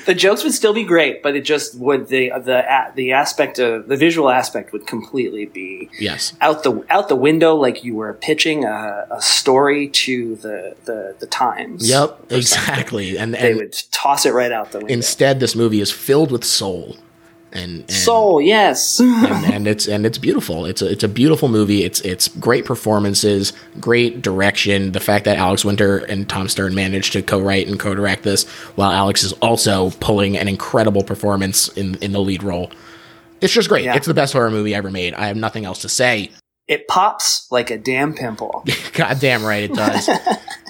the 0.07 0.15
jokes 0.15 0.45
would 0.45 0.53
still 0.53 0.75
be 0.75 0.85
great, 0.85 1.23
but 1.23 1.35
it 1.37 1.43
just 1.45 1.75
would 1.77 2.09
the 2.09 2.31
the 2.31 2.65
the 2.95 3.13
aspect 3.13 3.59
of 3.59 3.89
the 3.89 3.97
visual 3.97 4.31
aspect 4.31 4.73
would 4.73 4.87
completely 4.87 5.47
be 5.47 5.89
Yes. 5.99 6.35
out 6.41 6.63
the 6.63 6.85
out 6.91 7.09
the 7.09 7.17
window, 7.17 7.55
like 7.55 7.85
you 7.85 7.95
were 7.95 8.15
pitching 8.15 8.65
a, 8.65 9.07
a 9.11 9.23
story 9.23 9.89
to 9.89 10.37
the 10.37 10.75
the, 10.85 11.15
the 11.19 11.27
Times. 11.27 11.89
Yep. 11.89 12.31
Exactly. 12.31 13.17
And, 13.19 13.35
They 13.35 13.55
would 13.55 13.75
toss 13.91 14.27
it 14.27 14.33
right 14.33 14.53
out 14.53 14.73
the 14.73 14.79
window. 14.79 14.93
instead, 14.93 15.41
this 15.41 15.55
movie 15.57 15.81
is 15.81 15.91
filled 15.91 16.31
with 16.31 16.45
soul. 16.45 16.97
And, 17.55 17.83
and 17.83 17.91
Soul, 17.91 18.41
yes. 18.41 18.99
and, 18.99 19.47
and 19.47 19.69
it's 19.69 19.87
and 19.87 20.05
it's 20.05 20.19
beautiful. 20.19 20.67
It's 20.67 20.83
a 20.83 20.91
it's 20.91 21.05
a 21.05 21.09
beautiful 21.09 21.49
movie. 21.49 21.85
It's 21.85 22.01
it's 22.01 22.27
great 22.27 22.65
performances, 22.65 23.53
great 23.79 24.23
direction. 24.23 24.91
The 24.91 24.99
fact 24.99 25.25
that 25.27 25.39
Alex 25.39 25.65
Winter 25.65 25.99
and 25.99 26.29
Tom 26.29 26.49
Stern 26.49 26.75
managed 26.75 27.13
to 27.13 27.23
co-write 27.23 27.69
and 27.69 27.79
co-direct 27.79 28.25
this, 28.25 28.45
while 28.75 28.91
Alex 28.91 29.23
is 29.23 29.33
also 29.35 29.91
pulling 30.01 30.37
an 30.37 30.49
incredible 30.49 31.05
performance 31.05 31.69
in 31.69 31.95
in 31.97 32.11
the 32.11 32.21
lead 32.21 32.43
role. 32.43 32.73
It's 33.41 33.53
just 33.53 33.69
great. 33.69 33.85
Yeah. 33.85 33.95
It's 33.95 34.07
the 34.07 34.15
best 34.15 34.33
horror 34.33 34.51
movie 34.51 34.75
ever 34.75 34.91
made. 34.91 35.15
I 35.15 35.29
have 35.29 35.37
nothing 35.37 35.65
else 35.65 35.83
to 35.83 35.89
say. 35.89 36.31
It 36.67 36.89
pops 36.89 37.47
like 37.51 37.71
a 37.71 37.79
damn 37.79 38.15
pimple. 38.15 38.65
God 38.95 39.21
damn 39.21 39.45
right 39.45 39.65
it 39.65 39.75
does. 39.75 40.09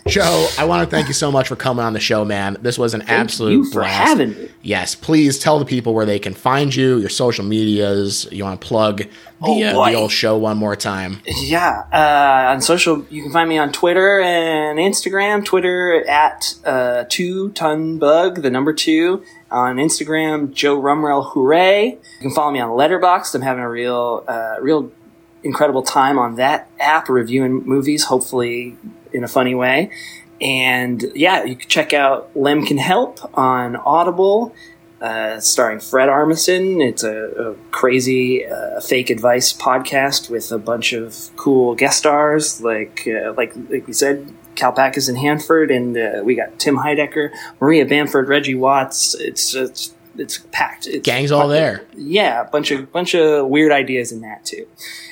Joe, 0.07 0.49
I 0.59 0.67
want 0.67 0.85
to 0.89 0.95
thank 0.95 1.09
you 1.09 1.15
so 1.15 1.33
much 1.33 1.49
for 1.49 1.57
coming 1.57 1.83
on 1.83 1.95
the 1.95 2.01
show, 2.01 2.27
man. 2.27 2.59
This 2.61 2.77
was 2.79 2.93
an 2.93 3.01
Thank 3.01 3.11
absolute 3.13 3.73
blast. 3.73 3.95
having 4.09 4.31
me. 4.35 4.51
Yes, 4.61 4.95
please 4.95 5.39
tell 5.39 5.59
the 5.59 5.65
people 5.65 5.95
where 5.95 6.05
they 6.05 6.19
can 6.19 6.35
find 6.35 6.75
you, 6.77 6.99
your 6.99 7.09
social 7.09 7.43
medias. 7.43 8.29
You 8.31 8.45
want 8.45 8.61
to 8.61 8.67
plug 8.67 8.99
the, 8.99 9.09
Oh, 9.41 9.63
uh, 9.63 9.91
the 9.91 9.95
old 9.97 10.13
show 10.13 10.37
one 10.37 10.59
more 10.59 10.77
time. 10.77 11.23
Yeah, 11.25 11.85
uh, 11.91 12.53
on 12.53 12.61
social, 12.61 13.07
you 13.09 13.23
can 13.23 13.33
find 13.33 13.49
me 13.49 13.57
on 13.57 13.73
Twitter 13.73 14.21
and 14.21 14.79
Instagram. 14.79 15.43
Twitter 15.43 16.07
at 16.07 16.55
uh, 16.67 17.05
two 17.09 17.51
ton 17.53 17.99
bug, 17.99 18.43
the 18.43 18.51
number 18.51 18.75
two. 18.75 19.25
On 19.51 19.77
Instagram, 19.77 20.53
Joe 20.53 20.79
Rumrill, 20.79 21.33
hooray! 21.33 21.87
You 21.93 21.99
can 22.21 22.31
follow 22.33 22.51
me 22.53 22.61
on 22.61 22.71
Letterboxd. 22.71 23.35
I'm 23.37 23.41
having 23.43 23.63
a 23.65 23.71
real, 23.71 24.23
uh, 24.29 24.57
real 24.61 24.91
incredible 25.45 25.83
time 25.83 26.19
on 26.19 26.37
that 26.37 26.69
app, 26.81 27.09
reviewing 27.09 27.65
movies, 27.65 28.05
hopefully 28.05 28.77
in 29.13 29.23
a 29.23 29.29
funny 29.29 29.55
way. 29.55 29.91
And 30.41 31.05
yeah, 31.15 31.45
you 31.45 31.57
can 31.57 31.69
check 31.69 31.93
out 31.93 32.31
Lem 32.35 32.67
Can 32.67 32.79
Help 32.79 33.21
on 33.39 33.77
Audible 33.77 34.55
uh, 35.05 35.39
starring 35.39 35.81
Fred 35.81 36.09
Armisen. 36.09 36.83
It's 36.83 37.03
a, 37.03 37.15
a 37.15 37.55
crazy 37.71 38.47
uh, 38.47 38.81
fake 38.81 39.11
advice 39.11 39.53
podcast 39.53 40.31
with 40.31 40.51
a 40.51 40.59
bunch 40.59 40.93
of 40.93 41.31
cool 41.37 41.75
guest 41.75 41.99
stars, 41.99 42.61
like 42.63 43.07
uh, 43.07 43.35
like 43.37 43.53
like 43.69 43.87
we 43.87 43.93
said, 43.93 44.33
Kalpakis 44.55 45.09
and 45.09 45.19
Hanford, 45.19 45.71
and 45.71 45.97
uh, 45.97 46.23
we 46.25 46.35
got 46.35 46.59
Tim 46.59 46.79
Heidecker, 46.79 47.31
Maria 47.61 47.85
Bamford, 47.85 48.29
Reggie 48.29 48.55
Watts. 48.55 49.15
It's 49.15 49.55
it's 49.55 49.94
it's 50.17 50.39
packed. 50.53 50.87
It's 50.87 51.05
Gang's 51.05 51.33
all 51.33 51.49
there. 51.49 51.85
yeah, 51.97 52.41
a 52.43 52.45
bunch 52.45 52.71
of 52.71 52.93
bunch 52.93 53.15
of 53.15 53.47
weird 53.49 53.73
ideas 53.73 54.13
in 54.13 54.21
that 54.23 54.45
too. 54.45 54.67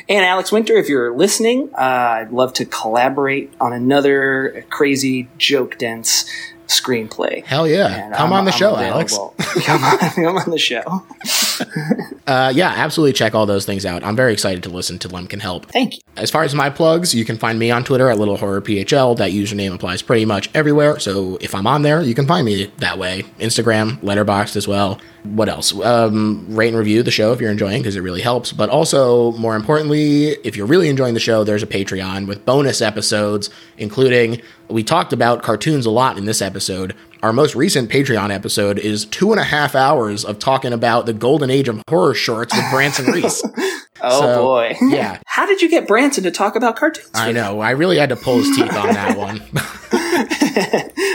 And 0.09 0.25
Alex 0.25 0.51
Winter, 0.53 0.75
if 0.77 0.89
you're 0.89 1.15
listening, 1.17 1.71
uh, 1.75 1.81
I'd 1.81 2.33
love 2.33 2.53
to 2.55 2.65
collaborate 2.65 3.53
on 3.61 3.73
another 3.73 4.65
crazy 4.71 5.29
joke 5.39 5.79
dense 5.79 6.25
screenplay. 6.67 7.45
Hell 7.45 7.69
yeah. 7.69 8.11
Come 8.17 8.33
I'm- 8.33 8.41
on 8.41 8.45
the 8.47 8.53
show, 8.53 8.77
Alex. 8.77 9.13
come 9.65 9.85
on, 9.85 9.99
come 9.99 10.37
on 10.39 10.51
the 10.51 10.59
show. 10.59 10.83
Uh, 12.25 12.53
yeah, 12.55 12.69
absolutely 12.69 13.13
check 13.13 13.35
all 13.35 13.47
those 13.47 13.67
things 13.67 13.85
out. 13.85 14.05
I'm 14.05 14.15
very 14.15 14.33
excited 14.33 14.63
to 14.63 14.69
listen 14.71 14.97
to 15.01 15.09
Lem 15.09 15.27
Can 15.27 15.41
Help. 15.41 15.67
Thank 15.67 15.97
you. 15.97 16.01
As 16.17 16.31
far 16.31 16.45
as 16.45 16.55
my 16.55 16.71
plugs, 16.71 17.13
you 17.13 17.25
can 17.25 17.37
find 17.37 17.59
me 17.59 17.73
on 17.73 17.83
Twitter 17.83 18.09
at 18.09 18.17
Little 18.17 18.37
Horror 18.37 18.61
PHL. 18.61 19.17
That 19.17 19.33
username 19.33 19.75
applies 19.75 20.03
pretty 20.03 20.25
much 20.25 20.49
everywhere. 20.55 21.01
So 21.01 21.37
if 21.41 21.53
I'm 21.53 21.67
on 21.67 21.83
there, 21.83 22.01
you 22.01 22.15
can 22.15 22.29
find 22.29 22.47
me 22.47 22.71
that 22.79 22.97
way. 22.97 23.25
Instagram, 23.41 23.99
Letterboxd 23.99 24.55
as 24.55 24.69
well. 24.69 25.01
What 25.25 25.49
else? 25.49 25.75
Um, 25.81 26.47
rate 26.49 26.69
and 26.69 26.77
review 26.77 27.03
the 27.03 27.11
show 27.11 27.33
if 27.33 27.41
you're 27.41 27.51
enjoying 27.51 27.83
because 27.83 27.97
it 27.97 28.03
really 28.03 28.23
helps. 28.23 28.53
But 28.53 28.71
also, 28.71 29.33
more 29.33 29.57
importantly, 29.57 30.29
if 30.45 30.57
you're 30.57 30.67
really 30.67 30.89
enjoying 30.89 31.15
the 31.15 31.21
show, 31.21 31.43
there's 31.43 31.63
a 31.63 31.67
Patreon 31.67 32.29
with 32.29 32.45
bonus 32.45 32.81
episodes, 32.81 33.51
including 33.79 34.41
we 34.69 34.85
talked 34.85 35.13
about 35.13 35.43
cartoons 35.43 35.87
a 35.87 35.91
lot 35.91 36.19
in 36.19 36.25
this 36.25 36.41
episode. 36.41 36.95
Our 37.23 37.33
most 37.33 37.55
recent 37.55 37.89
Patreon 37.89 38.35
episode 38.35 38.81
is 38.81 39.05
two 39.05 39.31
and 39.31 39.41
a 39.41 39.45
half 39.45 39.77
hours 39.77 40.25
of 40.25 40.41
talking 40.41 40.73
about 40.73 41.07
the 41.07 41.13
golden 41.13 41.51
age 41.51 41.69
of 41.69 41.81
horror 41.89 42.15
shorts 42.15 42.53
with 42.57 42.69
Branson 42.71 43.07
Reese. 43.07 43.43
Oh 44.05 44.21
So, 44.21 44.43
boy. 44.43 44.77
yeah. 44.81 45.21
How 45.27 45.47
did 45.47 45.63
you 45.63 45.71
get 45.71 45.87
Branson 45.87 46.25
to 46.25 46.33
talk 46.33 46.57
about 46.57 46.75
cartoons? 46.75 47.13
I 47.15 47.31
know. 47.31 47.61
I 47.61 47.71
really 47.71 47.99
had 47.99 48.09
to 48.09 48.17
pull 48.17 48.39
his 48.39 48.49
teeth 48.57 48.75
on 48.75 48.89
that 48.89 49.17
one. 49.17 49.41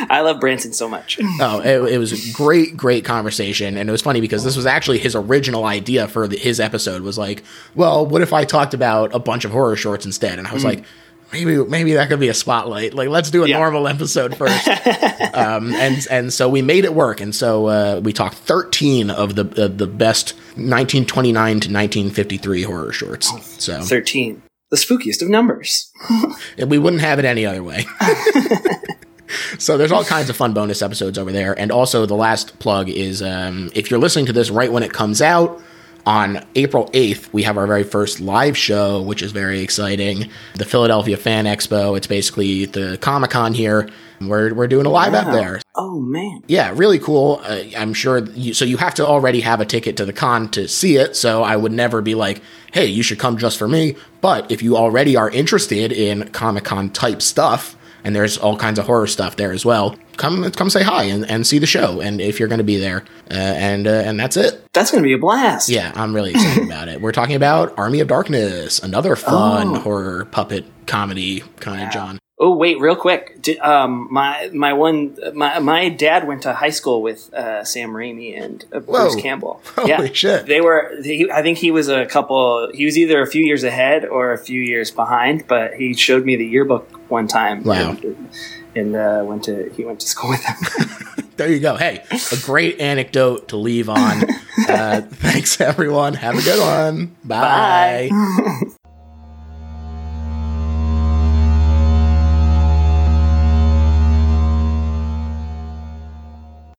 I 0.10 0.22
love 0.22 0.40
Branson 0.40 0.72
so 0.72 0.88
much. 0.88 1.20
oh, 1.42 1.60
it, 1.60 1.96
it 1.96 1.98
was 1.98 2.14
a 2.14 2.32
great, 2.32 2.78
great 2.78 3.04
conversation, 3.04 3.76
and 3.76 3.90
it 3.90 3.92
was 3.92 4.02
funny 4.02 4.22
because 4.22 4.46
this 4.46 4.56
was 4.56 4.66
actually 4.66 5.00
his 5.00 5.18
original 5.18 5.66
idea 5.66 6.08
for 6.08 6.30
the, 6.30 6.38
his 6.38 6.62
episode. 6.62 7.02
Was 7.02 7.18
like, 7.18 7.44
well, 7.76 8.06
what 8.06 8.22
if 8.22 8.32
I 8.32 8.46
talked 8.46 8.74
about 8.74 9.14
a 9.14 9.20
bunch 9.20 9.44
of 9.44 9.52
horror 9.52 9.76
shorts 9.76 10.06
instead? 10.06 10.40
And 10.40 10.48
I 10.48 10.54
was 10.54 10.64
mm. 10.64 10.68
like. 10.68 10.86
Maybe, 11.34 11.58
maybe 11.66 11.94
that 11.94 12.08
could 12.08 12.20
be 12.22 12.30
a 12.30 12.34
spotlight. 12.34 12.94
Like, 12.94 13.10
let's 13.10 13.30
do 13.30 13.44
a 13.44 13.48
Yeah. 13.50 13.58
normal 13.58 13.88
episode 13.88 14.36
first. 14.38 14.68
um, 15.34 15.74
and 15.74 16.08
and 16.10 16.32
so 16.34 16.48
we 16.48 16.62
made 16.62 16.86
it 16.86 16.94
work. 16.94 17.20
And 17.20 17.36
so 17.36 17.66
uh, 17.68 18.00
we 18.04 18.14
talked 18.14 18.36
thirteen 18.36 19.10
of 19.10 19.36
the 19.36 19.44
uh, 19.66 19.68
the 19.68 19.88
best 19.88 20.34
1929 20.56 21.34
to 21.34 21.54
1953 21.70 22.64
horror 22.64 22.92
shorts. 22.94 23.30
So 23.64 23.82
13. 23.82 24.42
The 24.70 24.78
spookiest 24.78 25.22
of 25.22 25.30
numbers. 25.30 25.92
And 26.58 26.72
we 26.72 26.78
wouldn't 26.80 27.02
have 27.02 27.20
it 27.20 27.26
any 27.26 27.46
other 27.46 27.62
way. 27.64 27.86
so 29.60 29.78
there's 29.78 29.92
all 29.92 30.04
kinds 30.04 30.30
of 30.30 30.36
fun 30.36 30.54
bonus 30.54 30.82
episodes 30.82 31.18
over 31.18 31.32
there. 31.32 31.58
And 31.58 31.72
also 31.72 32.06
the 32.06 32.16
last 32.16 32.58
plug 32.60 32.90
is 32.90 33.22
um, 33.22 33.70
if 33.76 33.92
you're 33.92 34.00
listening 34.00 34.26
to 34.28 34.34
this 34.34 34.50
right 34.50 34.72
when 34.72 34.84
it 34.84 34.92
comes 34.94 35.22
out, 35.22 35.62
on 36.08 36.42
April 36.56 36.90
8th, 36.94 37.34
we 37.34 37.44
have 37.44 37.58
our 37.58 37.68
very 37.68 37.84
first 37.84 38.22
live 38.22 38.58
show, 38.58 39.02
which 39.02 39.22
is 39.22 39.34
very 39.34 39.60
exciting. 39.60 40.30
The 40.56 40.64
Philadelphia 40.64 41.18
Fan 41.18 41.44
Expo. 41.44 41.98
It's 41.98 42.08
basically 42.08 42.64
the 42.66 42.98
Comic 43.02 43.32
Con 43.32 43.54
here. 43.54 43.90
We're, 44.22 44.54
we're 44.54 44.68
doing 44.70 44.86
a 44.86 44.90
live 44.90 45.12
Wow. 45.12 45.32
there. 45.34 45.62
Oh 45.76 46.00
man. 46.00 46.44
Yeah, 46.48 46.72
really 46.74 46.98
cool. 46.98 47.42
Uh, 47.44 47.60
I'm 47.78 47.94
sure. 47.94 48.20
You, 48.20 48.54
so 48.54 48.64
you 48.64 48.78
have 48.78 48.96
to 48.96 49.06
already 49.06 49.42
have 49.42 49.60
a 49.60 49.66
ticket 49.66 49.98
to 49.98 50.06
the 50.06 50.14
con 50.14 50.50
to 50.52 50.68
see 50.70 50.96
it. 50.96 51.16
So 51.18 51.44
I 51.44 51.58
would 51.58 51.74
never 51.74 52.02
be 52.02 52.16
like, 52.16 52.42
"Hey, 52.72 52.86
you 52.88 53.04
should 53.04 53.20
come 53.20 53.38
just 53.38 53.60
for 53.60 53.68
me." 53.68 53.96
But 54.22 54.50
if 54.50 54.64
you 54.64 54.78
already 54.78 55.16
are 55.18 55.30
interested 55.30 55.92
in 55.92 56.30
Comic 56.30 56.64
Con 56.64 56.90
type 56.90 57.22
stuff, 57.22 57.76
and 58.04 58.16
there's 58.16 58.38
all 58.38 58.56
kinds 58.58 58.80
of 58.80 58.86
horror 58.88 59.08
stuff 59.08 59.36
there 59.36 59.52
as 59.52 59.66
well, 59.66 59.96
come 60.18 60.50
come 60.52 60.70
say 60.70 60.84
hi 60.84 61.04
and, 61.04 61.30
and 61.30 61.46
see 61.48 61.60
the 61.60 61.66
show. 61.68 62.02
And 62.02 62.20
if 62.20 62.40
you're 62.40 62.50
going 62.50 62.58
to 62.60 62.64
be 62.64 62.78
there, 62.78 63.06
uh, 63.32 63.34
and 63.34 63.88
uh, 63.88 63.92
and 63.92 64.20
that's 64.20 64.36
it. 64.38 64.62
That's 64.74 64.92
going 64.92 65.04
to 65.04 65.08
be 65.08 65.14
a 65.14 65.18
blast. 65.18 65.70
Yeah, 65.70 65.92
I'm 65.96 66.14
really 66.16 66.32
excited 66.32 66.66
about 66.66 66.88
it. 66.88 67.02
We're 67.02 67.12
talking 67.12 67.36
about 67.36 67.78
Army 67.78 68.00
of 68.02 68.08
Darkness, 68.08 68.80
another 68.80 69.16
fun 69.16 69.68
Oh. 69.78 69.80
horror 69.80 70.26
puppet 70.26 70.66
comedy 70.86 71.44
kind 71.60 71.84
of 71.84 71.92
John. 71.92 72.20
Oh 72.40 72.56
wait, 72.56 72.80
real 72.80 72.96
quick. 72.96 73.42
Did, 73.42 73.58
um, 73.62 74.08
my 74.12 74.52
my 74.54 74.74
one 74.74 75.18
my 75.34 75.58
my 75.58 75.90
dad 75.90 76.28
went 76.28 76.44
to 76.44 76.54
high 76.54 76.70
school 76.70 77.02
with 77.02 77.34
uh, 77.34 77.64
Sam 77.64 77.90
Raimi 77.94 78.40
and 78.40 78.64
uh, 78.72 78.80
Bruce 78.80 79.16
Whoa. 79.16 79.22
Campbell. 79.22 79.62
Holy 79.76 80.14
shit. 80.14 80.46
They 80.46 80.62
were. 80.62 80.94
He, 81.02 81.32
I 81.32 81.42
think 81.42 81.58
he 81.58 81.72
was 81.72 81.90
a 81.90 82.06
couple. 82.06 82.70
He 82.76 82.86
was 82.86 82.96
either 82.96 83.22
a 83.24 83.26
few 83.28 83.44
years 83.44 83.64
ahead 83.64 84.06
or 84.06 84.34
a 84.34 84.38
few 84.38 84.62
years 84.62 84.92
behind. 84.92 85.48
But 85.48 85.74
he 85.74 85.96
showed 85.96 86.26
me 86.26 86.36
the 86.36 86.46
yearbook 86.46 86.88
one 87.10 87.28
time. 87.28 87.64
Wow. 87.64 87.98
And, 88.04 88.30
and 88.78 88.96
uh, 88.96 89.24
went 89.26 89.44
to 89.46 89.70
he 89.76 89.84
went 89.86 90.00
to 90.02 90.08
school 90.08 90.30
with 90.30 90.44
him. 90.44 90.56
There 91.38 91.52
you 91.52 91.60
go. 91.60 91.76
Hey, 91.76 92.04
a 92.10 92.38
great 92.46 92.80
anecdote 92.82 93.50
to 93.50 93.58
leave 93.58 93.90
on. 93.90 94.24
Uh, 94.68 95.02
thanks, 95.02 95.62
everyone. 95.62 96.16
Have 96.16 96.36
a 96.36 96.42
good 96.42 96.60
one. 96.60 97.16
Bye. 97.24 98.10
Bye. 98.12 98.62